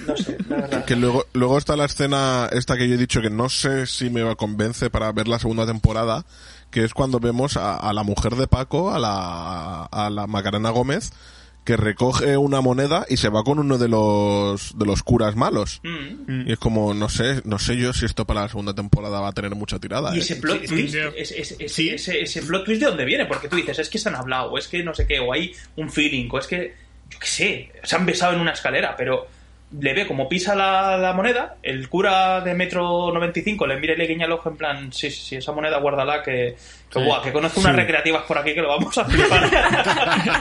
No 0.07 0.17
sé, 0.17 0.37
la 0.49 0.57
verdad. 0.57 0.85
Que 0.85 0.97
luego, 0.97 1.27
luego 1.33 1.59
está 1.59 1.77
la 1.77 1.85
escena 1.85 2.49
esta 2.53 2.77
que 2.77 2.89
yo 2.89 2.95
he 2.95 2.99
dicho 2.99 3.21
que 3.21 3.31
no 3.31 3.49
sé 3.49 3.87
si 3.87 4.11
me 4.11 4.35
convence 4.37 4.91
para 4.91 5.13
ver 5.13 5.29
la 5.29 5.39
segunda 5.39 5.67
temporada, 5.67 6.25
que 6.71 6.85
es 6.85 6.95
cuando 6.95 7.21
vemos 7.21 7.57
a, 7.57 7.77
a 7.77 7.93
la 7.93 8.03
mujer 8.03 8.35
de 8.37 8.47
Paco, 8.47 8.93
a 8.93 8.99
la, 8.99 9.85
a 9.85 10.11
la 10.11 10.27
Macarena 10.27 10.71
Gómez, 10.71 11.13
que 11.65 11.77
recoge 11.79 12.37
una 12.37 12.61
moneda 12.61 13.07
y 13.09 13.17
se 13.17 13.31
va 13.31 13.43
con 13.43 13.59
uno 13.59 13.79
de 13.79 13.89
los, 13.89 14.79
de 14.79 14.85
los 14.85 15.03
curas 15.03 15.35
malos. 15.35 15.81
Mm. 15.83 16.49
Y 16.49 16.53
es 16.53 16.59
como, 16.59 16.93
no 16.95 17.09
sé, 17.09 17.41
no 17.45 17.59
sé 17.59 17.77
yo 17.79 17.93
si 17.93 18.05
esto 18.05 18.27
para 18.27 18.43
la 18.43 18.49
segunda 18.49 18.75
temporada 18.75 19.21
va 19.21 19.29
a 19.29 19.33
tener 19.33 19.55
mucha 19.55 19.79
tirada. 19.79 20.15
Y 20.15 20.19
¿eh? 20.19 20.21
ese 20.23 20.37
plot 20.37 20.61
Sí, 20.61 20.67
twist, 20.69 20.95
Sí. 21.67 21.89
ese- 21.89 22.21
ese 22.21 22.43
plot 22.43 22.65
twist 22.65 22.81
de 22.83 22.87
dónde 22.89 23.05
viene, 23.05 23.25
porque 23.27 23.49
tú 23.49 23.57
dices, 23.57 23.79
es 23.79 23.89
que 23.89 23.99
se 23.99 24.09
han 24.11 24.17
hablado, 24.17 24.51
o 24.53 24.59
es 24.59 24.69
que 24.69 24.83
no 24.83 24.95
sé 24.95 25.07
qué, 25.07 25.19
o 25.21 25.33
hay 25.33 25.53
un 25.77 25.91
feeling, 25.91 26.29
o 26.31 26.39
es 26.39 26.47
que, 26.47 26.75
yo 27.11 27.19
qué 27.19 27.27
sé, 27.27 27.73
se 27.83 27.97
han 27.97 28.05
besado 28.07 28.35
en 28.35 28.41
una 28.41 28.53
escalera, 28.53 28.95
pero 28.97 29.27
le 29.81 29.93
ve 29.95 30.07
como 30.07 30.29
pisa 30.29 30.55
la, 30.55 30.97
la 30.97 31.13
moneda, 31.13 31.57
el 31.63 31.89
cura 31.89 32.41
de 32.41 32.55
metro 32.55 33.11
95 33.13 33.67
le 33.67 33.81
mira 33.81 33.95
y 33.95 33.97
le 33.97 34.07
guiña 34.07 34.27
el 34.27 34.33
ojo 34.33 34.49
en 34.51 34.57
plan, 34.57 34.93
sí, 34.93 35.11
sí, 35.11 35.21
sí, 35.25 35.37
esa 35.37 35.53
moneda 35.53 35.79
guárdala, 35.79 36.23
que, 36.23 36.57
que, 36.91 37.03
guau, 37.05 37.21
que 37.23 37.33
conozco 37.33 37.61
unas 37.61 37.73
Sí. 37.73 37.81
recreativas 37.81 38.23
por 38.23 38.39
aquí 38.39 38.55
que 38.55 38.63
lo 38.63 38.69
vamos 38.69 38.97
a 38.99 39.05
flipar. 39.05 39.51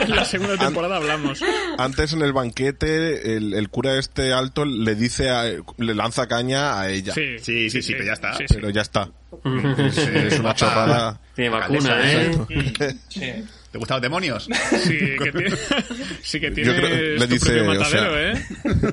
En 0.02 0.10
la 0.16 0.24
segunda 0.24 0.56
temporada 0.56 0.96
hablamos. 0.96 1.40
Antes 1.78 2.12
en 2.12 2.22
el 2.22 2.32
banquete, 2.32 3.36
el, 3.36 3.54
el 3.54 3.68
cura 3.70 3.98
este 3.98 4.32
alto 4.32 4.64
le 4.64 4.94
dice, 4.94 5.30
a- 5.30 5.44
le 5.78 5.94
lanza 5.94 6.26
caña 6.28 6.78
a 6.80 6.88
ella. 6.90 7.12
Sí, 7.14 7.38
Sí, 7.38 7.70
sí, 7.70 7.82
sí, 7.82 7.92
pero 7.92 8.04
ya 8.04 8.12
está. 8.12 8.34
Sí, 8.34 8.44
sí. 8.48 8.54
Pero 8.54 8.70
ya 8.70 8.82
está. 8.82 9.08
Es, 9.78 9.98
es 9.98 10.38
una 10.38 10.54
chorrada. 10.54 11.20
Tiene 11.34 11.50
vacuna, 11.50 12.00
¿eh? 12.04 12.30
Sí. 13.08 13.22
¿Te 13.74 13.78
gustan 13.78 13.96
los 13.96 14.02
demonios? 14.02 14.48
Sí, 14.84 14.98
que 15.18 15.32
tiene, 15.32 15.50
sí 16.22 16.38
que 16.38 16.52
tiene 16.52 16.70
Yo 16.70 16.76
creo- 16.76 17.16
le 17.18 17.26
tu 17.26 17.32
dice, 17.34 17.52
propio 17.64 17.80
o 17.80 17.84
sea- 17.84 18.00
matadero, 18.02 18.20
¿eh? 18.20 18.42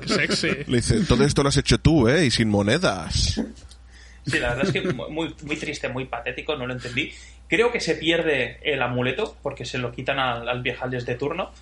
Qué 0.00 0.08
sexy. 0.08 0.48
Le 0.66 0.76
dice, 0.78 1.00
todo 1.06 1.22
esto 1.24 1.44
lo 1.44 1.50
has 1.50 1.56
hecho 1.56 1.78
tú, 1.78 2.08
¿eh? 2.08 2.26
Y 2.26 2.32
sin 2.32 2.48
monedas. 2.48 3.40
Sí, 4.26 4.38
la 4.40 4.54
verdad 4.56 4.64
es 4.66 4.72
que 4.72 4.80
muy, 4.92 5.32
muy 5.44 5.56
triste, 5.56 5.88
muy 5.88 6.06
patético, 6.06 6.56
no 6.56 6.66
lo 6.66 6.72
entendí. 6.72 7.12
Creo 7.48 7.70
que 7.70 7.78
se 7.78 7.94
pierde 7.94 8.58
el 8.64 8.82
amuleto 8.82 9.36
porque 9.40 9.64
se 9.64 9.78
lo 9.78 9.92
quitan 9.92 10.18
al, 10.18 10.48
al 10.48 10.62
viejales 10.62 11.06
de 11.06 11.14
turno. 11.14 11.52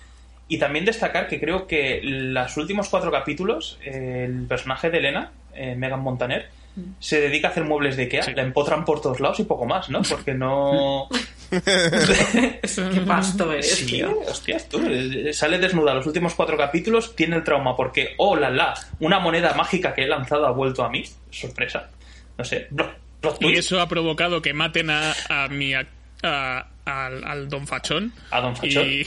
Y 0.47 0.57
también 0.57 0.83
destacar 0.85 1.27
que 1.27 1.39
creo 1.39 1.67
que 1.67 1.99
los 2.03 2.57
últimos 2.57 2.89
cuatro 2.89 3.11
capítulos, 3.11 3.77
eh, 3.85 4.25
el 4.27 4.47
personaje 4.47 4.89
de 4.89 4.97
Elena, 4.97 5.31
eh, 5.53 5.75
Megan 5.75 5.99
Montaner, 6.01 6.49
se 6.99 7.19
dedica 7.21 7.49
a 7.49 7.51
hacer 7.51 7.63
muebles 7.65 7.97
de 7.97 8.03
Ikea, 8.03 8.23
Sí. 8.23 8.33
la 8.35 8.43
empotran 8.43 8.85
por 8.85 9.01
todos 9.01 9.19
lados 9.19 9.39
y 9.39 9.43
poco 9.43 9.65
más, 9.65 9.89
¿no? 9.89 10.01
Porque 10.03 10.33
no... 10.33 11.07
Qué 11.51 13.01
pasto 13.05 13.51
eres, 13.51 13.69
Sí, 13.75 13.85
tío. 13.85 14.19
hostias, 14.27 14.69
tú. 14.69 14.81
eh, 14.87 15.33
Sale 15.33 15.57
desnuda 15.59 15.93
los 15.93 16.05
últimos 16.07 16.33
cuatro 16.35 16.57
capítulos, 16.57 17.15
tiene 17.15 17.35
el 17.35 17.43
trauma 17.43 17.75
porque, 17.75 18.13
oh 18.17 18.35
la 18.35 18.49
la, 18.49 18.73
una 18.99 19.19
moneda 19.19 19.53
mágica 19.53 19.93
que 19.93 20.03
he 20.03 20.07
lanzado 20.07 20.47
ha 20.47 20.51
vuelto 20.51 20.83
a 20.83 20.89
mí. 20.89 21.03
Sorpresa. 21.29 21.89
No 22.37 22.45
sé. 22.45 22.67
Y 23.41 23.53
eso 23.55 23.79
ha 23.81 23.87
provocado 23.87 24.41
que 24.41 24.53
maten 24.53 24.89
a, 24.89 25.13
a 25.29 25.47
mi... 25.49 25.73
a- 25.73 25.87
a- 26.23 26.67
al, 26.85 27.23
al 27.23 27.47
Don 27.49 27.67
Fachón. 27.67 28.11
A 28.31 28.41
Don 28.41 28.55
Fachón. 28.55 28.87
Y... 28.87 29.03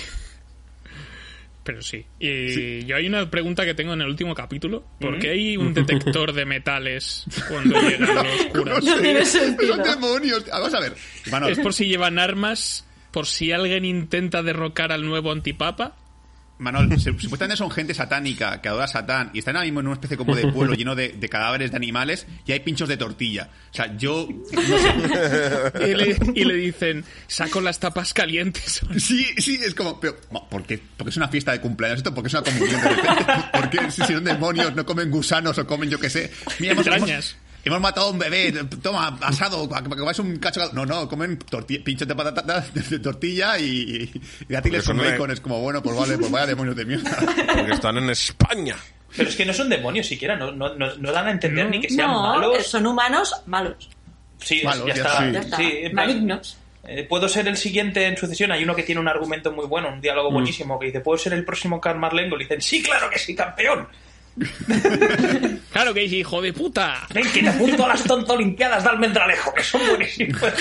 Pero 1.65 1.81
sí. 1.81 2.05
Y 2.21 2.85
yo 2.85 2.95
hay 2.97 3.07
una 3.07 3.29
pregunta 3.31 3.65
que 3.65 3.73
tengo 3.75 3.95
en 3.95 4.03
el 4.03 4.07
último 4.07 4.35
capítulo. 4.35 4.85
¿Por 5.01 5.19
qué 5.19 5.31
hay 5.31 5.57
un 5.57 5.73
detector 5.73 6.35
de 6.35 6.45
metales 6.45 7.25
cuando 7.49 7.81
llegan 7.89 8.15
los 8.15 8.47
curas? 8.53 8.85
No 8.85 9.01
tiene 9.01 9.25
sentido. 9.25 9.77
Los 9.77 9.87
demonios. 9.89 10.45
Ah, 10.53 10.59
Vamos 10.59 10.75
a 10.75 10.81
ver. 10.81 10.95
¿Es 11.51 11.59
por 11.59 11.73
si 11.73 11.87
llevan 11.87 12.19
armas? 12.19 12.87
¿Por 13.11 13.27
si 13.27 13.51
alguien 13.53 13.85
intenta 13.87 14.43
derrocar 14.43 14.93
al 14.93 15.07
nuevo 15.07 15.33
antipapa? 15.33 15.97
Manol, 16.59 16.89
se- 17.01 17.19
supuestamente 17.19 17.57
son 17.57 17.71
gente 17.71 17.95
satánica 17.95 18.61
que 18.63 18.69
adora 18.69 18.85
a 18.85 18.89
Satán 18.89 19.31
y 19.35 19.41
están 19.41 19.57
ahora 19.57 19.65
mismo 19.65 19.81
en 19.81 19.87
una 19.89 19.95
especie 19.95 20.17
como 20.17 20.37
de 20.37 20.47
pueblo 20.53 20.75
lleno 20.77 20.95
de, 20.95 21.09
de 21.09 21.29
cadáveres 21.29 21.73
de 21.73 21.77
animales 21.77 22.27
y 22.47 22.53
hay 22.53 22.61
pinchos 22.61 22.89
de 22.89 22.97
tortilla. 22.97 23.51
O 23.73 23.75
sea, 23.75 23.97
yo. 23.97 24.29
no 24.53 24.79
sé. 24.79 25.91
Y 25.91 25.95
le, 25.95 26.17
y 26.35 26.45
le 26.45 26.55
dicen, 26.55 27.05
saco 27.27 27.61
las 27.61 27.81
tapas 27.81 28.15
calientes. 28.15 28.81
Sí, 28.99 29.27
sí, 29.39 29.59
es 29.65 29.75
como. 29.75 29.99
Pero, 29.99 30.17
¿por 30.49 30.63
qué? 30.65 30.81
Porque 30.97 31.11
es 31.11 31.17
una 31.17 31.29
fiesta 31.29 31.53
de 31.53 31.61
cumpleaños 31.61 31.99
esto, 31.99 32.15
porque 32.15 32.29
es 32.29 32.35
una 32.35 32.43
comunión 32.45 32.81
de 32.81 32.89
repente. 32.89 33.25
¿Por 33.53 33.71
qué 33.71 33.91
si 33.91 34.03
son 34.05 34.25
demonios 34.25 34.75
no 34.75 34.87
comen 34.87 35.11
gusanos 35.11 35.59
o 35.59 35.67
comen 35.67 35.91
yo 35.91 35.99
qué 35.99 36.09
sé? 36.11 36.31
Mira, 36.61 36.73
hemos, 36.75 36.87
hemos, 36.87 36.99
Extrañas. 36.99 37.37
Hemos 37.69 37.81
matado 37.81 38.09
a 38.09 38.11
un 38.11 38.19
bebé, 38.19 38.53
toma, 38.83 39.19
asado, 39.23 39.69
para 39.69 39.83
que 39.83 39.89
comáis 39.97 40.19
un 40.19 40.37
cacho. 40.39 40.71
No, 40.73 40.85
no, 40.85 41.09
comen 41.09 41.39
pinchos 41.85 42.07
de 42.09 42.15
patata, 42.15 42.61
de, 42.75 42.81
de 42.83 42.99
tortilla 42.99 43.59
y, 43.59 44.11
y 44.49 44.53
dátiles 44.53 44.85
con 44.85 44.99
bacon. 44.99 45.31
Es 45.31 45.41
como, 45.41 45.61
bueno, 45.61 45.83
pues 45.83 45.97
vale, 45.97 46.19
pues 46.19 46.31
vaya 46.31 46.47
demonios 46.47 46.77
de 46.77 46.85
mierda. 46.85 47.17
Porque 47.55 47.73
están 47.73 47.97
en 47.99 48.11
España. 48.11 48.77
Pero 49.17 49.29
es 49.29 49.37
que 49.37 49.47
no 49.47 49.53
son 49.53 49.69
demonios 49.69 50.07
siquiera, 50.07 50.37
no, 50.37 50.51
no, 50.51 50.75
no, 50.75 50.95
no 50.97 51.13
dan 51.13 51.29
a 51.29 51.31
entender 51.31 51.65
No. 51.67 51.71
ni 51.71 51.81
que 51.81 51.89
sean 51.89 52.11
No, 52.11 52.21
malos. 52.23 52.67
son 52.67 52.85
humanos 52.87 53.33
malos. 53.47 53.89
Sí, 54.41 54.61
Malos, 54.65 54.87
ya, 54.89 54.95
ya 54.95 55.03
está. 55.03 55.19
sí. 55.27 55.33
Ya 55.33 55.41
está. 55.41 55.57
Sí, 55.57 55.83
Malignos. 55.93 56.59
eh, 56.87 57.05
Puedo 57.09 57.29
ser 57.29 57.47
el 57.49 57.57
siguiente 57.57 58.05
en 58.07 58.17
sucesión. 58.17 58.51
Hay 58.53 58.65
uno 58.65 58.75
que 58.75 58.83
tiene 58.83 59.01
un 59.01 59.09
argumento 59.09 59.53
muy 59.53 59.67
bueno, 59.67 59.89
un 59.91 60.01
diálogo 60.01 60.31
Mm. 60.31 60.35
buenísimo, 60.35 60.79
que 60.79 60.87
dice: 60.87 61.01
¿Puedo 61.01 61.17
ser 61.17 61.33
el 61.33 61.45
próximo 61.45 61.81
Karl 61.81 61.99
Marlengo? 61.99 62.37
Le 62.37 62.45
dicen: 62.45 62.61
Sí, 62.61 62.83
claro 62.83 63.09
que 63.09 63.19
sí, 63.19 63.35
campeón. 63.35 63.89
Claro 65.73 65.93
que 65.95 66.09
sí, 66.09 66.19
hijo 66.19 66.41
de 66.41 66.53
puta. 66.53 67.07
Ven, 67.13 67.25
que 67.33 67.41
te 67.43 67.49
apunto 67.49 67.85
a 67.85 67.89
las 67.89 68.05
tontolimpiadas 68.05 68.85
de 68.85 68.91
Almendralejo, 68.91 69.53
que 69.55 69.65
son 69.65 69.81
buenísimos. 69.89 70.41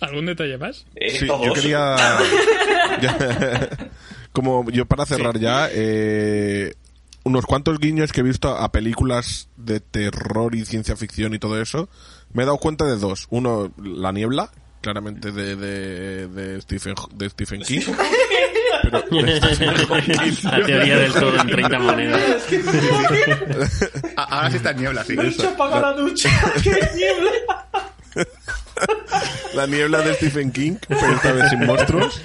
¿Algún 0.00 0.26
detalle 0.26 0.58
más? 0.58 0.86
Eh, 0.96 1.10
Sí, 1.18 1.26
todos. 1.26 1.46
yo 1.46 1.52
quería... 1.54 1.96
Como 4.32 4.70
yo 4.70 4.86
para 4.86 5.06
cerrar 5.06 5.38
ya, 5.38 5.68
eh, 5.72 6.74
unos 7.24 7.46
cuantos 7.46 7.78
guiños 7.78 8.12
que 8.12 8.20
he 8.20 8.24
visto 8.24 8.56
a 8.56 8.70
películas 8.70 9.48
de 9.56 9.80
terror 9.80 10.54
y 10.54 10.64
ciencia 10.64 10.94
ficción 10.96 11.34
y 11.34 11.38
todo 11.38 11.60
eso, 11.60 11.88
me 12.32 12.42
he 12.44 12.46
dado 12.46 12.58
cuenta 12.58 12.84
de 12.84 12.96
dos. 12.96 13.26
Uno, 13.30 13.72
La 13.82 14.12
Niebla, 14.12 14.50
claramente 14.82 15.32
de, 15.32 15.56
de, 15.56 16.28
de 16.28 16.60
Stephen, 16.62 16.94
de 17.14 17.28
Stephen 17.28 17.62
King. 17.62 17.80
Pero, 18.82 19.04
La 20.42 20.64
teoría 20.66 20.98
del 20.98 21.12
todo 21.12 21.40
en 21.40 21.46
30 21.48 21.78
monedas. 21.78 22.46
Ah, 24.16 24.26
Ahora 24.30 24.50
sí 24.50 24.56
está 24.56 24.70
en 24.70 24.76
niebla, 24.78 25.04
sí. 25.04 25.16
Se 25.32 25.46
apaga 25.46 25.80
la 25.80 25.92
ducha. 25.92 26.28
¡Qué 26.62 26.70
niebla! 26.96 27.66
La 29.54 29.66
Niebla 29.66 30.00
de 30.00 30.14
Stephen 30.14 30.52
King, 30.52 30.76
pero 30.88 31.12
esta 31.12 31.32
vez 31.32 31.50
sin 31.50 31.66
monstruos. 31.66 32.22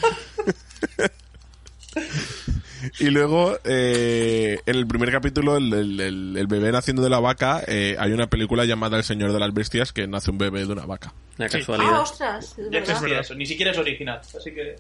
Y 3.00 3.06
luego, 3.10 3.58
eh, 3.64 4.60
en 4.66 4.76
el 4.76 4.86
primer 4.88 5.12
capítulo, 5.12 5.58
el, 5.58 5.74
el- 5.74 6.00
el- 6.00 6.38
el 6.38 6.48
bebé 6.48 6.72
naciendo 6.72 7.02
de 7.02 7.10
la 7.10 7.20
vaca, 7.20 7.62
eh, 7.68 7.96
hay 8.00 8.12
una 8.12 8.28
película 8.28 8.64
llamada 8.66 8.98
El 8.98 9.04
Señor 9.04 9.34
de 9.34 9.40
las 9.40 9.54
Bestias 9.54 9.92
que 9.92 10.08
nace 10.08 10.30
un 10.32 10.38
bebé 10.38 10.66
de 10.66 10.74
una 10.74 10.86
vaca. 10.86 11.14
La 11.38 11.50
Sí. 11.50 11.58
casualidad. 11.60 11.94
Ah, 11.96 12.02
ostras. 12.02 12.46
es 12.46 12.56
Ya 12.58 12.64
verdad. 12.64 12.90
existía 12.92 13.20
eso, 13.20 13.36
ni 13.36 13.46
siquiera 13.46 13.72
es 13.72 13.78
original. 13.78 14.20
Así 14.22 14.52
que. 14.54 14.76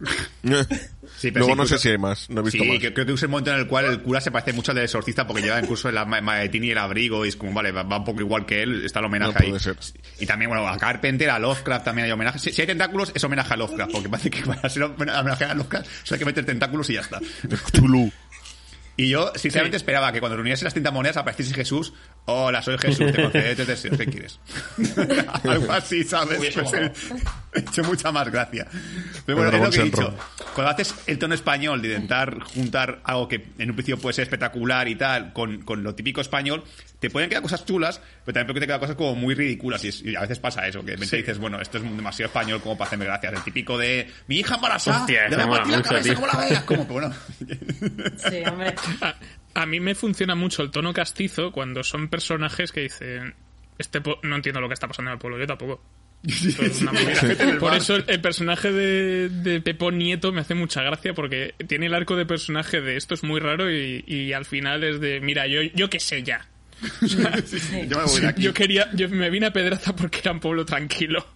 Sí, 1.16 1.30
pero 1.30 1.46
Luego 1.46 1.52
sí, 1.64 1.72
no 1.72 1.76
sé 1.76 1.78
si 1.82 1.88
hay 1.90 1.98
más, 1.98 2.28
no 2.28 2.40
he 2.40 2.44
visto 2.44 2.62
Sí, 2.64 2.68
más. 2.68 2.78
creo 2.92 3.06
que 3.06 3.12
es 3.12 3.22
el 3.22 3.28
momento 3.28 3.52
en 3.52 3.58
el 3.60 3.66
cual 3.68 3.84
el 3.84 4.02
cura 4.02 4.20
se 4.20 4.30
parece 4.32 4.52
mucho 4.52 4.72
al 4.72 4.76
del 4.76 4.84
exorcista 4.86 5.26
porque 5.26 5.42
lleva 5.42 5.60
incluso 5.60 5.88
el 5.88 5.94
ma- 6.06 6.20
maletín 6.20 6.64
y 6.64 6.70
el 6.70 6.78
abrigo 6.78 7.24
y 7.24 7.28
es 7.28 7.36
como, 7.36 7.52
vale, 7.52 7.70
va, 7.70 7.82
un 7.84 8.04
poco 8.04 8.20
igual 8.20 8.44
que 8.44 8.62
él, 8.62 8.84
está 8.84 8.98
el 8.98 9.04
homenaje 9.06 9.32
No 9.32 9.38
ahí. 9.40 9.48
puede 9.50 9.60
ser. 9.62 9.76
Y 10.18 10.26
también, 10.26 10.50
bueno, 10.50 10.66
a 10.66 10.76
Carpenter, 10.76 11.30
a 11.30 11.38
Lovecraft 11.38 11.84
también 11.84 12.06
hay 12.06 12.10
homenaje. 12.12 12.38
Si, 12.40 12.52
si 12.52 12.60
hay 12.62 12.66
tentáculos, 12.66 13.12
es 13.14 13.22
homenaje 13.22 13.54
a 13.54 13.56
Lovecraft, 13.56 13.92
porque 13.92 14.08
parece 14.08 14.30
que 14.30 14.42
para 14.42 14.68
ser 14.68 14.82
homenaje 14.82 15.44
a 15.44 15.54
Lovecraft 15.54 15.86
solo 16.02 16.16
hay 16.16 16.18
que 16.18 16.24
meter 16.24 16.44
tentáculos 16.44 16.90
y 16.90 16.94
ya 16.94 17.00
está. 17.02 17.20
Y 18.96 19.08
yo, 19.08 19.32
sinceramente, 19.34 19.76
esperaba 19.76 20.12
que 20.12 20.20
cuando 20.20 20.36
reuniese 20.36 20.64
las 20.64 20.72
30 20.72 20.90
monedas 20.92 21.16
apareciese 21.16 21.52
Jesús. 21.52 21.92
Hola, 22.26 22.62
soy 22.62 22.78
Jesús, 22.78 23.10
te 23.12 23.22
concederé 23.22 23.56
tres 23.56 23.66
deseos, 23.66 23.98
¿qué 23.98 24.06
quieres? 24.06 24.38
Algo 25.42 25.72
así, 25.72 26.04
¿sabes? 26.04 26.38
Pues, 26.38 26.72
he 27.54 27.60
hecho 27.60 27.82
mucha 27.82 28.12
más 28.12 28.30
gracia. 28.30 28.66
Pero 29.26 29.38
bueno, 29.38 29.50
Pero 29.50 29.64
es 29.64 29.64
lo 29.64 29.70
que 29.70 29.80
he 29.80 29.90
dicho. 29.90 30.14
Cuando 30.54 30.72
haces 30.72 30.94
el 31.06 31.18
tono 31.18 31.34
español 31.34 31.82
de 31.82 31.88
intentar 31.88 32.40
juntar 32.40 33.00
algo 33.04 33.26
que 33.26 33.46
en 33.58 33.70
un 33.70 33.76
principio 33.76 34.00
puede 34.00 34.14
ser 34.14 34.22
espectacular 34.22 34.86
y 34.88 34.94
tal, 34.94 35.32
con, 35.32 35.62
con 35.62 35.82
lo 35.82 35.94
típico 35.96 36.20
español, 36.20 36.62
te 37.08 37.10
pueden 37.10 37.28
quedar 37.28 37.42
cosas 37.42 37.64
chulas, 37.64 38.00
pero 38.24 38.34
también 38.34 38.46
pueden 38.54 38.66
quedar 38.68 38.80
cosas 38.80 38.96
como 38.96 39.14
muy 39.14 39.34
ridículas. 39.34 39.84
Y, 39.84 39.88
es- 39.88 40.02
y 40.02 40.16
a 40.16 40.20
veces 40.20 40.38
pasa 40.38 40.66
eso, 40.66 40.80
que 40.80 40.92
de 40.92 40.96
repente 40.96 41.16
dices, 41.18 41.38
bueno, 41.38 41.60
esto 41.60 41.78
es 41.78 41.84
demasiado 41.84 42.28
español 42.28 42.60
como 42.60 42.76
para 42.78 42.88
hacerme 42.88 43.04
gracias. 43.04 43.32
El 43.34 43.42
típico 43.42 43.76
de 43.78 44.10
mi 44.26 44.38
hija 44.38 44.54
embarazada, 44.56 45.00
Hostia, 45.00 45.28
le 45.28 45.36
eso 45.36 45.46
voy 45.46 45.54
a 45.54 45.58
partir 45.58 45.70
la 45.72 45.76
mucho, 45.78 45.88
cabeza, 45.90 46.04
tío. 46.08 46.14
como 46.14 46.26
la 46.26 46.38
veas. 46.38 46.64
Como, 46.64 46.84
bueno. 46.86 47.14
Sí, 47.38 48.36
hombre. 48.50 48.74
A, 49.00 49.14
a 49.54 49.66
mí 49.66 49.80
me 49.80 49.94
funciona 49.94 50.34
mucho 50.34 50.62
el 50.62 50.70
tono 50.70 50.92
castizo 50.92 51.52
cuando 51.52 51.82
son 51.84 52.08
personajes 52.08 52.72
que 52.72 52.80
dicen. 52.80 53.34
Este 53.78 54.00
po- 54.00 54.18
no 54.22 54.36
entiendo 54.36 54.60
lo 54.60 54.68
que 54.68 54.74
está 54.74 54.86
pasando 54.86 55.10
en 55.10 55.14
el 55.14 55.18
pueblo, 55.18 55.38
yo 55.38 55.46
tampoco. 55.46 55.82
Es 56.24 56.80
una. 56.80 56.92
Por 57.58 57.74
eso 57.74 57.96
el, 57.96 58.04
el 58.08 58.20
personaje 58.20 58.72
de, 58.72 59.28
de 59.28 59.60
Pepón 59.60 59.98
Nieto 59.98 60.32
me 60.32 60.40
hace 60.40 60.54
mucha 60.54 60.82
gracia 60.82 61.12
porque 61.12 61.54
tiene 61.66 61.86
el 61.86 61.94
arco 61.94 62.16
de 62.16 62.24
personaje 62.24 62.80
de 62.80 62.96
esto 62.96 63.12
es 63.14 63.22
muy 63.24 63.40
raro 63.40 63.70
y, 63.70 64.02
y 64.06 64.32
al 64.32 64.44
final 64.46 64.84
es 64.84 65.00
de, 65.00 65.20
mira, 65.20 65.46
yo, 65.46 65.60
yo 65.74 65.90
qué 65.90 66.00
sé 66.00 66.22
ya. 66.22 66.46
Yo 67.88 67.98
me 67.98 68.04
voy 68.04 68.20
de 68.20 68.28
aquí. 68.28 68.42
Yo 68.42 68.54
quería, 68.54 68.90
yo 68.94 69.08
me 69.08 69.30
vine 69.30 69.46
a 69.46 69.52
Pedraza 69.52 69.94
porque 69.94 70.20
era 70.20 70.32
un 70.32 70.40
pueblo 70.40 70.64
tranquilo. 70.64 71.26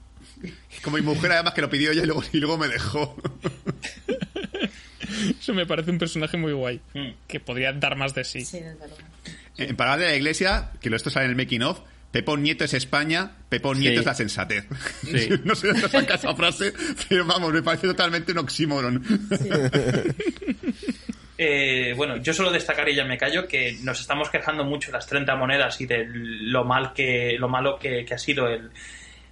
Como 0.83 0.97
mi 0.97 1.03
mujer, 1.03 1.33
además, 1.33 1.55
que 1.55 1.61
lo 1.61 1.71
pidió 1.71 1.91
ella 1.91 2.03
y 2.03 2.07
luego, 2.07 2.23
y 2.33 2.39
luego 2.39 2.59
me 2.59 2.69
dejó. 2.69 3.17
Eso 5.41 5.55
me 5.55 5.67
parece 5.67 5.91
un 5.91 5.99
personaje 5.99 6.37
muy 6.37 6.53
guay. 6.53 6.81
Mm. 6.95 7.09
Que 7.27 7.41
podría 7.41 7.73
dar 7.73 7.97
más 7.97 8.15
de 8.15 8.25
sí. 8.25 8.45
Sí, 8.45 8.61
desde 8.61 8.77
luego. 8.79 8.97
En 9.57 9.75
palabras 9.77 10.07
de 10.07 10.13
la 10.13 10.17
iglesia, 10.17 10.71
que 10.81 10.91
lo 10.91 10.97
esto 10.97 11.11
sale 11.11 11.25
en 11.27 11.31
el 11.33 11.37
making 11.37 11.63
of, 11.63 11.81
Pepón 12.13 12.43
Nieto 12.43 12.65
es 12.65 12.73
España, 12.75 13.33
Pepón 13.49 13.81
Nieto 13.81 13.97
Sí. 13.97 14.01
es 14.01 14.07
la 14.07 14.15
sensatez. 14.15 14.65
Sí. 15.05 15.29
no 15.45 15.55
sé 15.55 15.67
de 15.69 15.73
dónde 15.75 15.89
saca 15.89 16.15
esa 16.15 16.35
frase, 16.35 16.73
pero 17.09 17.27
vamos, 17.27 17.53
me 17.53 17.63
parece 17.63 17.87
totalmente 17.87 18.33
un 18.33 18.39
oxímoron. 18.39 19.05
Eh, 21.41 21.95
bueno, 21.97 22.17
yo 22.17 22.35
solo 22.35 22.51
destacaré 22.51 22.93
y 22.93 22.97
ya 22.97 23.05
me 23.05 23.17
callo 23.17 23.47
que 23.47 23.77
nos 23.85 24.01
estamos 24.01 24.29
quejando 24.29 24.65
mucho 24.65 24.89
de 24.89 24.95
las 24.95 25.07
30 25.07 25.37
monedas 25.37 25.81
y 25.81 25.87
de 25.87 26.05
lo 26.05 26.65
mal 26.65 26.93
que 26.93 27.37
lo 27.39 27.49
malo 27.49 27.79
que, 27.79 28.05
que 28.05 28.15
ha 28.15 28.19
sido 28.19 28.49
el, 28.49 28.73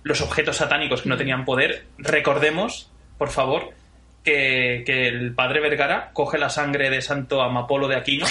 los 0.05 0.21
objetos 0.21 0.57
satánicos 0.57 1.03
que 1.03 1.09
no 1.09 1.17
tenían 1.17 1.45
poder. 1.45 1.87
Recordemos, 1.99 2.93
por 3.19 3.31
favor, 3.31 3.75
que, 4.23 4.85
que 4.87 5.09
el 5.09 5.35
padre 5.35 5.61
Vergara 5.61 6.11
coge 6.13 6.39
la 6.39 6.49
sangre 6.49 6.91
de 6.91 7.03
Santo 7.03 7.43
Amapolo 7.43 7.89
de 7.89 7.97
Aquino 7.97 8.27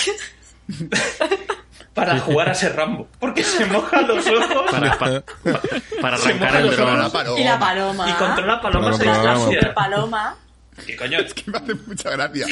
para 1.93 2.17
jugar 2.19 2.49
a 2.49 2.53
ser 2.53 2.77
Rambo, 2.77 3.09
porque 3.19 3.43
se 3.43 3.65
moja 3.65 4.01
los 4.03 4.25
ojos 4.25 4.71
Para, 4.71 6.15
arrancar 6.15 6.55
el 6.57 6.79
ojos. 6.79 7.39
Y 7.39 7.43
la 7.43 7.59
paloma. 7.59 8.09
y 8.09 8.13
controla 8.13 8.61
palomas 8.61 8.95
a 8.95 9.03
Paloma. 9.03 9.23
La 9.23 9.33
distancia. 9.33 9.59
super 9.59 9.73
paloma. 9.73 10.37
¿Qué 10.85 10.95
coño? 10.95 11.19
que 11.33 11.43
me 11.51 11.57
hace 11.57 11.73
mucha 11.73 12.09
gracia. 12.11 12.45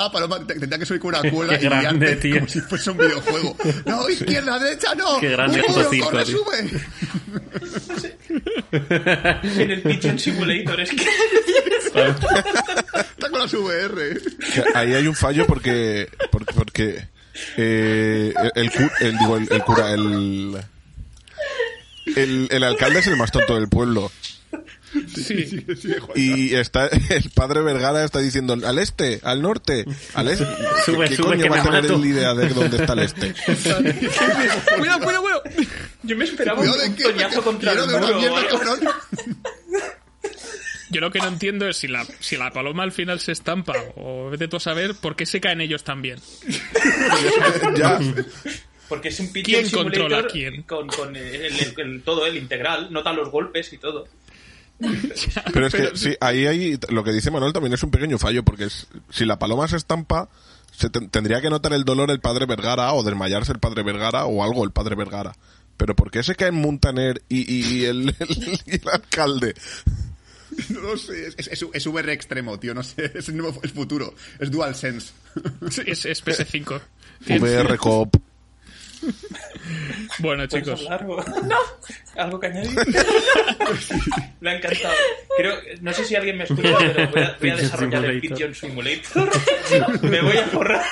A 0.00 0.10
Paloma 0.12 0.44
te- 0.46 0.54
tendría 0.58 0.78
que 0.78 0.86
subir 0.86 1.00
con 1.00 1.14
una 1.14 1.30
cuerda 1.30 1.58
Qué 1.58 1.66
y 1.66 1.68
grande, 1.68 2.16
tío. 2.16 2.34
como 2.36 2.48
si 2.48 2.60
fuese 2.60 2.90
un 2.90 2.98
videojuego. 2.98 3.56
No, 3.86 4.08
izquierda, 4.08 4.58
derecha, 4.58 4.94
no. 4.94 5.20
Qué 5.20 5.30
grande 5.30 5.60
¡Uh, 5.60 5.66
puto 5.66 5.90
circo, 5.90 6.10
corre, 6.10 6.24
tío. 6.24 6.38
sube! 6.38 6.70
En 9.62 9.70
el 9.70 9.82
Pigeon 9.82 10.18
Simulator 10.18 10.80
es 10.80 10.90
que 10.90 11.06
Está 11.94 13.30
con 13.30 13.38
las 13.40 13.52
VR. 13.54 14.20
Que 14.54 14.64
ahí 14.74 14.94
hay 14.94 15.06
un 15.06 15.14
fallo 15.14 15.46
porque 15.46 16.08
porque, 16.30 16.54
porque 16.54 17.08
eh, 17.56 18.34
el, 18.54 18.70
cu- 18.70 18.90
el- 19.00 19.18
digo, 19.18 19.36
el, 19.36 19.48
el 19.50 19.62
cura 19.64 19.92
el, 19.92 20.56
el 22.16 22.48
el 22.50 22.64
alcalde 22.64 22.98
es 23.00 23.06
el 23.06 23.16
más 23.16 23.30
tonto 23.32 23.54
del 23.54 23.68
pueblo 23.68 24.10
Sí. 25.14 25.64
y 26.14 26.54
está 26.54 26.86
el 26.88 27.30
padre 27.34 27.60
Vergara 27.60 28.04
está 28.04 28.20
diciendo 28.20 28.54
al 28.64 28.78
este 28.78 29.20
al 29.22 29.42
norte 29.42 29.84
al 30.14 30.28
este 30.28 30.44
Sube, 30.86 31.08
¿Qué 31.08 31.16
sube, 31.16 31.26
coño 31.28 31.42
que 31.42 31.48
va 31.50 31.56
me 31.56 31.60
a 31.60 31.64
tener 31.64 31.84
el 31.92 32.04
idea 32.06 32.34
de 32.34 32.48
dónde 32.48 32.76
está 32.78 32.92
el 32.94 32.98
este 33.00 33.34
cuidado, 34.78 35.04
cuidado, 35.04 35.22
cuidado. 35.22 35.42
yo 36.02 36.16
me 36.16 36.24
esperaba 36.24 36.60
un, 36.62 36.68
un 36.68 36.94
que 36.94 37.04
toñazo 37.04 37.42
contra 37.42 37.72
el 37.72 37.78
muro. 37.86 38.20
Yo 40.90 41.00
lo 41.02 41.10
que 41.10 41.18
no 41.18 41.28
entiendo 41.28 41.68
es 41.68 41.76
si 41.76 41.86
la, 41.86 42.06
si 42.18 42.36
la 42.38 42.50
paloma 42.50 42.82
al 42.82 42.92
final 42.92 43.20
se 43.20 43.32
estampa 43.32 43.74
o 43.96 44.30
vete 44.30 44.48
tú 44.48 44.56
a 44.56 44.60
saber 44.60 44.94
por 44.94 45.16
qué 45.16 45.26
se 45.26 45.38
caen 45.40 45.60
ellos 45.60 45.84
también. 45.84 46.18
ya 47.76 48.00
Porque 48.88 49.08
es 49.08 49.20
un 49.20 49.30
Pigeon 49.30 49.62
¿Quién 49.64 49.70
controla 49.70 50.20
a 50.20 50.26
quién? 50.26 50.62
con, 50.62 50.86
con 50.88 51.14
el, 51.14 51.34
el- 51.34 51.74
el- 51.76 52.02
todo 52.02 52.24
el 52.26 52.38
integral, 52.38 52.90
nota 52.90 53.12
los 53.12 53.30
golpes 53.30 53.70
y 53.74 53.78
todo. 53.78 54.08
pero 55.52 55.66
es 55.66 55.74
que 55.74 55.90
sí 55.96 56.14
ahí 56.20 56.46
hay 56.46 56.78
lo 56.90 57.02
que 57.02 57.12
dice 57.12 57.30
Manuel 57.30 57.52
también 57.52 57.72
es 57.74 57.82
un 57.82 57.90
pequeño 57.90 58.18
fallo 58.18 58.44
porque 58.44 58.64
es- 58.64 58.86
si 59.10 59.24
la 59.24 59.38
paloma 59.38 59.66
se 59.68 59.76
estampa 59.76 60.28
se 60.76 60.88
ten- 60.90 61.08
tendría 61.10 61.40
que 61.40 61.50
notar 61.50 61.72
el 61.72 61.84
dolor 61.84 62.10
el 62.10 62.20
padre 62.20 62.46
Vergara 62.46 62.92
o 62.92 63.02
desmayarse 63.02 63.52
el 63.52 63.58
padre 63.58 63.82
Vergara 63.82 64.26
o 64.26 64.44
algo 64.44 64.64
el 64.64 64.70
padre 64.70 64.94
Vergara 64.94 65.34
pero 65.76 65.94
¿por 65.96 66.10
qué 66.10 66.22
se 66.22 66.34
cae 66.36 66.52
Montaner 66.52 67.22
y, 67.28 67.38
y- 67.52 67.78
y 67.78 67.84
el, 67.86 68.08
el- 68.18 68.60
y 68.66 68.74
el 68.76 68.88
alcalde? 68.92 69.54
No 70.70 70.80
lo 70.80 70.96
sé, 70.96 71.28
es, 71.36 71.46
es, 71.48 71.64
es 71.72 71.86
VR 71.86 72.12
extremo, 72.12 72.58
tío, 72.58 72.74
no 72.74 72.82
sé, 72.82 73.12
es 73.14 73.28
el 73.28 73.36
nuevo 73.36 73.60
el 73.62 73.70
futuro, 73.70 74.14
es 74.40 74.50
DualSense. 74.50 75.12
Sí, 75.70 75.82
Es, 75.86 76.04
es 76.06 76.24
PS5. 76.24 76.80
VR 77.28 77.76
Coop. 77.76 78.16
Bueno, 80.20 80.48
¿Puedes 80.48 80.64
chicos. 80.66 80.80
hablar 80.82 81.06
o- 81.08 81.24
¿Algo 82.20 82.40
que 82.40 82.46
añadir? 82.48 82.70
Me 84.40 84.50
ha 84.50 84.54
encantado. 84.56 84.94
Creo, 85.36 85.54
no 85.80 85.92
sé 85.92 86.04
si 86.04 86.16
alguien 86.16 86.38
me 86.38 86.44
escucha, 86.44 86.76
pero 86.78 87.10
voy 87.10 87.22
a, 87.22 87.36
voy 87.40 87.50
a 87.50 87.56
desarrollar 87.56 88.04
el 88.06 88.20
Simulator. 88.20 88.20
Pigeon 88.20 88.54
Simulator. 88.54 89.30
Me 90.10 90.20
voy 90.22 90.36
a 90.38 90.44
forrar. 90.46 90.84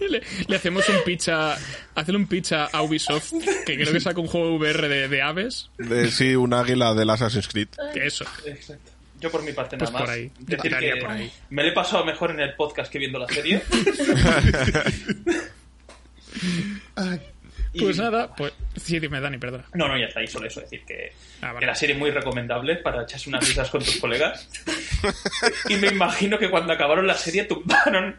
Le, 0.00 0.22
le 0.48 0.56
hacemos 0.56 0.88
un 0.88 0.96
pitch 1.04 1.28
a. 1.28 1.56
Hacerle 1.94 2.18
un 2.18 2.26
pitch 2.26 2.52
a 2.52 2.82
Ubisoft, 2.82 3.32
que 3.66 3.76
creo 3.76 3.92
que 3.92 4.00
saca 4.00 4.20
un 4.20 4.26
juego 4.26 4.56
VR 4.56 4.88
de, 4.88 5.08
de 5.08 5.22
aves. 5.22 5.70
De, 5.78 6.10
sí, 6.10 6.34
un 6.34 6.52
águila 6.54 6.94
del 6.94 7.10
Assassin's 7.10 7.46
Creed. 7.48 7.68
Que 7.92 8.06
eso. 8.06 8.24
Exacto. 8.46 8.90
Yo 9.20 9.30
por 9.30 9.42
mi 9.42 9.52
parte 9.52 9.76
Pues 9.78 9.90
nada 9.90 10.00
más. 10.04 10.10
por 10.10 10.18
ahí. 10.18 10.30
Decir 10.40 10.76
que 10.76 10.96
por 11.00 11.10
ahí. 11.10 11.32
me 11.50 11.62
lo 11.62 11.68
he 11.70 11.72
pasado 11.72 12.04
mejor 12.04 12.32
en 12.32 12.40
el 12.40 12.54
podcast 12.54 12.90
que 12.92 12.98
viendo 12.98 13.18
la 13.18 13.28
serie. 13.28 13.62
Y- 17.72 17.80
Pues 17.80 17.98
nada, 17.98 18.32
pues. 18.36 18.52
Sí, 18.76 19.00
dime, 19.00 19.20
Dani, 19.20 19.38
perdona. 19.38 19.64
No, 19.74 19.88
no, 19.88 19.98
ya 19.98 20.06
está 20.06 20.20
ahí, 20.20 20.26
solo 20.28 20.46
eso. 20.46 20.60
decir 20.60 20.84
que, 20.86 21.12
Ah, 21.40 21.48
vale. 21.48 21.60
que 21.60 21.66
la 21.66 21.74
serie 21.74 21.94
es 21.94 21.98
muy 21.98 22.10
recomendable 22.10 22.76
para 22.76 23.02
echarse 23.02 23.28
unas 23.28 23.46
risas 23.46 23.68
con 23.68 23.82
tus 23.82 23.96
colegas. 23.96 24.48
y 25.68 25.74
me 25.76 25.88
imagino 25.88 26.38
que 26.38 26.48
cuando 26.50 26.72
acabaron 26.72 27.06
la 27.06 27.14
serie 27.14 27.44
tumbaron 27.44 28.16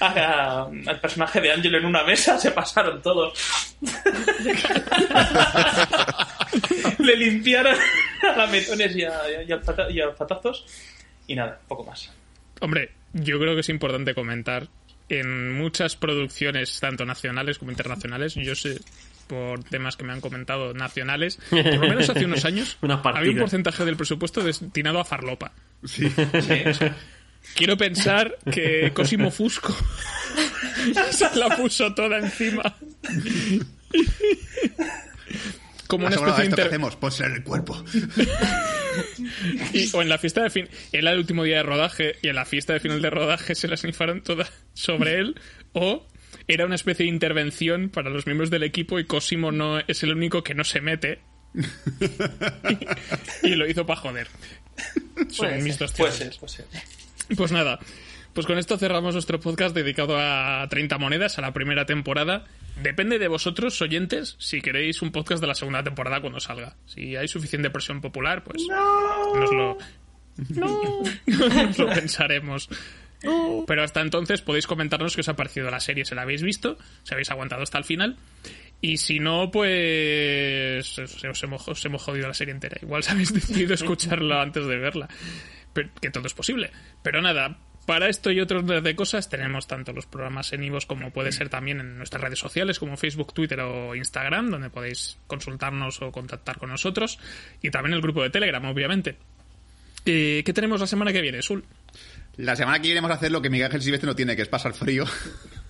a- 0.00 0.06
a- 0.06 0.62
al 0.64 1.00
personaje 1.00 1.40
de 1.40 1.52
Angelo 1.52 1.78
en 1.78 1.84
una 1.86 2.02
mesa, 2.04 2.38
se 2.38 2.50
pasaron 2.50 3.00
todos. 3.00 3.38
Le 6.98 7.16
limpiaron 7.16 7.76
a 8.22 8.36
lametones 8.36 8.96
y 8.96 9.04
a, 9.04 9.12
y 9.42 9.48
y 9.94 10.00
a 10.00 10.14
patazos. 10.14 10.66
Y 11.26 11.34
nada, 11.34 11.58
poco 11.68 11.84
más. 11.84 12.10
Hombre, 12.60 12.90
yo 13.12 13.38
creo 13.38 13.54
que 13.54 13.60
es 13.60 13.68
importante 13.68 14.14
comentar. 14.14 14.68
En 15.08 15.52
muchas 15.54 15.94
producciones, 15.96 16.80
tanto 16.80 17.04
nacionales 17.04 17.58
como 17.58 17.70
internacionales, 17.70 18.34
yo 18.34 18.54
sé 18.56 18.80
por 19.28 19.62
temas 19.64 19.96
que 19.96 20.04
me 20.04 20.12
han 20.12 20.20
comentado 20.20 20.72
nacionales, 20.74 21.38
por 21.50 21.64
lo 21.64 21.88
menos 21.88 22.08
hace 22.10 22.24
unos 22.24 22.44
años, 22.44 22.76
Una 22.80 23.00
había 23.04 23.32
un 23.32 23.38
porcentaje 23.38 23.84
del 23.84 23.96
presupuesto 23.96 24.42
destinado 24.42 24.98
a 25.00 25.04
farlopa. 25.04 25.52
Sí. 25.84 26.08
Sí. 26.10 26.86
Quiero 27.54 27.76
pensar 27.76 28.36
que 28.50 28.90
Cosimo 28.92 29.30
Fusco 29.30 29.72
se 31.12 31.36
la 31.36 31.56
puso 31.56 31.94
toda 31.94 32.18
encima. 32.18 32.62
Como 35.86 36.06
una 36.06 36.16
especie 36.16 36.40
de 36.42 36.44
inter- 36.50 36.66
hacemos, 36.66 36.96
en 37.20 37.32
el 37.34 37.42
cuerpo. 37.44 37.84
Y- 39.72 39.90
o 39.94 40.02
en 40.02 40.08
la 40.08 40.18
fiesta 40.18 40.42
de 40.42 40.50
fin 40.50 40.68
era 40.92 41.12
el 41.12 41.18
último 41.18 41.44
día 41.44 41.56
de 41.58 41.62
rodaje 41.62 42.16
y 42.22 42.28
en 42.28 42.34
la 42.36 42.44
fiesta 42.44 42.72
de 42.72 42.80
final 42.80 43.00
de 43.02 43.10
rodaje 43.10 43.54
se 43.54 43.68
la 43.68 43.76
snifaron 43.76 44.22
toda 44.22 44.48
sobre 44.74 45.14
él 45.18 45.40
o 45.72 46.06
era 46.48 46.66
una 46.66 46.74
especie 46.76 47.04
de 47.06 47.10
intervención 47.12 47.88
para 47.88 48.10
los 48.10 48.26
miembros 48.26 48.50
del 48.50 48.62
equipo 48.62 48.98
y 48.98 49.04
Cosimo 49.04 49.52
no 49.52 49.78
es 49.80 50.02
el 50.02 50.12
único 50.12 50.42
que 50.44 50.54
no 50.54 50.64
se 50.64 50.80
mete 50.80 51.20
y, 53.42 53.48
y 53.48 53.54
lo 53.54 53.66
hizo 53.68 53.86
para 53.86 54.00
joder 54.00 54.28
Son 55.30 55.62
mis 55.62 55.78
dos 55.78 55.92
Puede 55.92 56.12
teorías. 56.12 56.34
ser, 56.34 56.40
puede 56.40 56.52
ser. 56.52 56.66
Pues 57.36 57.50
nada, 57.52 57.78
pues 58.36 58.46
con 58.46 58.58
esto 58.58 58.76
cerramos 58.76 59.14
nuestro 59.14 59.40
podcast 59.40 59.74
dedicado 59.74 60.18
a 60.18 60.66
30 60.68 60.98
monedas, 60.98 61.38
a 61.38 61.40
la 61.40 61.54
primera 61.54 61.86
temporada. 61.86 62.44
Depende 62.82 63.18
de 63.18 63.28
vosotros, 63.28 63.80
oyentes, 63.80 64.36
si 64.38 64.60
queréis 64.60 65.00
un 65.00 65.10
podcast 65.10 65.40
de 65.40 65.46
la 65.46 65.54
segunda 65.54 65.82
temporada 65.82 66.20
cuando 66.20 66.38
salga. 66.38 66.76
Si 66.84 67.16
hay 67.16 67.28
suficiente 67.28 67.70
presión 67.70 68.02
popular, 68.02 68.44
pues 68.44 68.62
nos 68.68 69.52
lo... 69.54 69.78
nos 71.56 71.78
lo 71.78 71.88
pensaremos. 71.88 72.68
Pero 73.66 73.82
hasta 73.82 74.02
entonces 74.02 74.42
podéis 74.42 74.66
comentarnos 74.66 75.14
qué 75.14 75.22
os 75.22 75.28
ha 75.30 75.34
parecido 75.34 75.70
la 75.70 75.80
serie, 75.80 76.04
si 76.04 76.14
la 76.14 76.20
habéis 76.20 76.42
visto, 76.42 76.76
si 77.04 77.14
habéis 77.14 77.30
aguantado 77.30 77.62
hasta 77.62 77.78
el 77.78 77.84
final. 77.84 78.18
Y 78.82 78.98
si 78.98 79.18
no, 79.18 79.50
pues 79.50 80.98
os, 80.98 81.24
os 81.24 81.42
hemos, 81.42 81.66
os 81.66 81.82
hemos 81.86 82.02
jodido 82.02 82.28
la 82.28 82.34
serie 82.34 82.52
entera. 82.52 82.76
Igual 82.82 83.02
si 83.02 83.12
habéis 83.12 83.32
decidido 83.32 83.72
escucharla 83.72 84.42
antes 84.42 84.66
de 84.66 84.76
verla. 84.76 85.08
Pero- 85.72 85.90
que 86.00 86.10
todo 86.10 86.26
es 86.26 86.34
posible. 86.34 86.70
Pero 87.02 87.20
nada, 87.20 87.58
para 87.86 88.08
esto 88.08 88.32
y 88.32 88.40
otros 88.40 88.66
de 88.66 88.96
cosas 88.96 89.28
tenemos 89.28 89.66
tanto 89.66 89.92
los 89.92 90.06
programas 90.06 90.52
en 90.52 90.64
Ivos 90.64 90.86
como 90.86 91.12
puede 91.12 91.30
ser 91.30 91.48
también 91.48 91.80
en 91.80 91.96
nuestras 91.96 92.20
redes 92.20 92.38
sociales 92.38 92.78
como 92.80 92.96
Facebook, 92.96 93.32
Twitter 93.32 93.60
o 93.60 93.94
Instagram, 93.94 94.50
donde 94.50 94.70
podéis 94.70 95.18
consultarnos 95.28 96.02
o 96.02 96.10
contactar 96.10 96.58
con 96.58 96.70
nosotros. 96.70 97.18
Y 97.62 97.70
también 97.70 97.94
el 97.94 98.02
grupo 98.02 98.22
de 98.22 98.30
Telegram, 98.30 98.64
obviamente. 98.64 99.16
Eh, 100.04 100.42
¿Qué 100.44 100.52
tenemos 100.52 100.80
la 100.80 100.86
semana 100.86 101.12
que 101.12 101.20
viene, 101.20 101.42
Sul? 101.42 101.64
La 102.36 102.54
semana 102.54 102.78
que 102.78 102.88
viene 102.88 103.00
vamos 103.00 103.14
a 103.14 103.18
hacer 103.18 103.32
lo 103.32 103.40
que 103.40 103.50
Miguel 103.50 103.66
Ángel 103.66 103.82
Silvestre 103.82 104.08
no 104.08 104.16
tiene, 104.16 104.36
que 104.36 104.42
es 104.42 104.48
pasar 104.48 104.74
frío. 104.74 105.04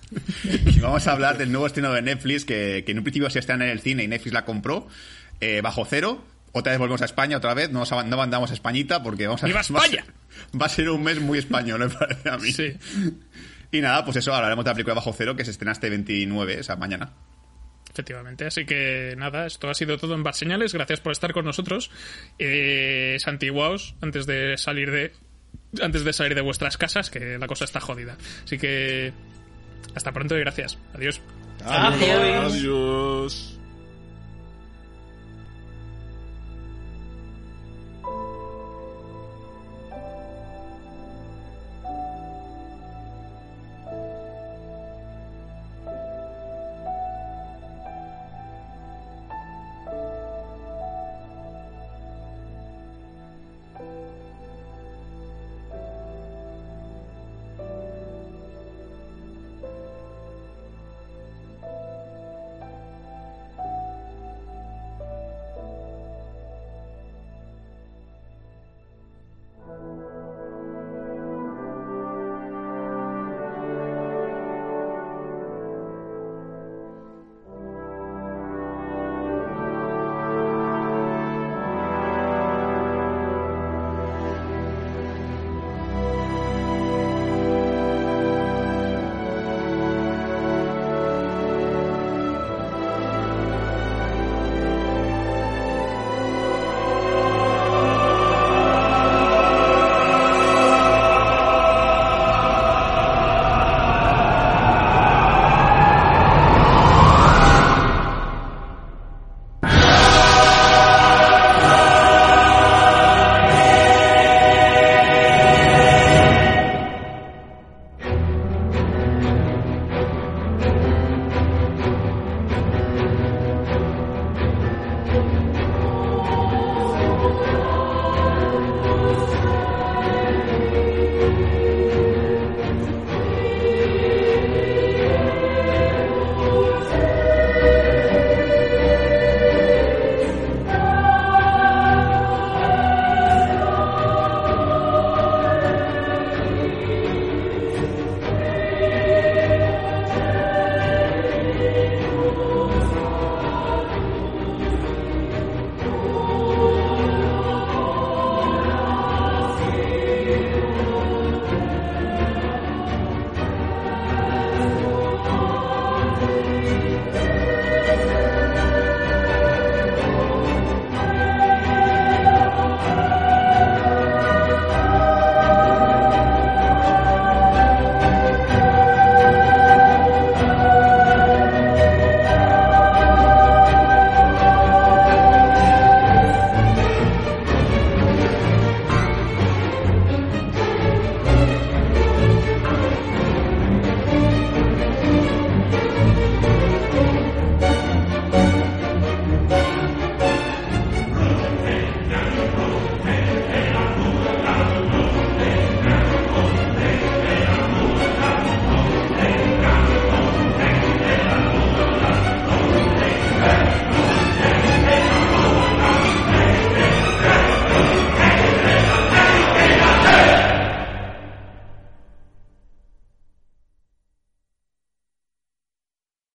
y 0.43 0.79
vamos 0.79 1.07
a 1.07 1.11
hablar 1.11 1.37
del 1.37 1.51
nuevo 1.51 1.67
estreno 1.67 1.93
de 1.93 2.01
Netflix, 2.01 2.45
que, 2.45 2.83
en 2.85 2.97
un 2.97 3.03
principio 3.03 3.29
se 3.29 3.39
estrena 3.39 3.65
en 3.65 3.71
el 3.71 3.79
cine 3.79 4.03
y 4.03 4.07
Netflix 4.07 4.33
la 4.33 4.43
compró, 4.43 4.87
eh, 5.39 5.61
bajo 5.61 5.85
cero. 5.85 6.25
Otra 6.57 6.71
vez 6.71 6.79
volvemos 6.79 7.01
a 7.01 7.05
España, 7.05 7.37
otra 7.37 7.53
vez. 7.53 7.69
No, 7.71 7.83
no 7.85 8.17
mandamos 8.17 8.51
a 8.51 8.53
Españita 8.53 9.03
porque 9.03 9.27
vamos 9.27 9.43
a... 9.43 9.45
¡Viva 9.45 9.61
va 9.61 9.79
a 9.79 9.85
España! 9.85 10.05
Va 10.61 10.67
a 10.67 10.69
ser 10.69 10.89
un 10.89 11.03
mes 11.03 11.19
muy 11.19 11.39
español, 11.39 11.79
me 11.79 11.89
parece 11.89 12.29
a 12.29 12.37
mí. 12.37 12.51
Sí. 12.51 12.77
Y 13.71 13.81
nada, 13.81 14.05
pues 14.05 14.17
eso, 14.17 14.33
hablaremos 14.33 14.63
de 14.63 14.69
la 14.69 14.75
película 14.75 14.93
Bajo 14.93 15.13
Cero, 15.13 15.35
que 15.35 15.43
se 15.43 15.51
estrena 15.51 15.71
este 15.71 15.89
29, 15.89 16.59
o 16.59 16.63
sea, 16.63 16.75
mañana. 16.75 17.11
Efectivamente, 17.91 18.45
así 18.45 18.65
que 18.65 19.15
nada, 19.17 19.47
esto 19.47 19.69
ha 19.69 19.73
sido 19.73 19.97
todo 19.97 20.13
en 20.13 20.23
Bar 20.23 20.35
Señales. 20.35 20.73
Gracias 20.73 21.01
por 21.01 21.11
estar 21.11 21.33
con 21.33 21.45
nosotros. 21.45 21.89
Eh, 22.37 23.17
santiguaos 23.19 23.95
antes 24.01 24.27
de 24.27 24.57
salir 24.57 24.91
de 24.91 25.11
antes 25.81 26.03
de 26.03 26.13
salir 26.13 26.35
de 26.35 26.41
vuestras 26.41 26.77
casas, 26.77 27.09
que 27.09 27.37
la 27.39 27.47
cosa 27.47 27.65
está 27.65 27.79
jodida. 27.79 28.15
Así 28.43 28.57
que 28.57 29.11
hasta 29.95 30.11
pronto 30.11 30.37
y 30.37 30.39
gracias. 30.41 30.77
Adiós. 30.93 31.21
Adiós. 31.65 32.53
Adiós. 32.53 33.56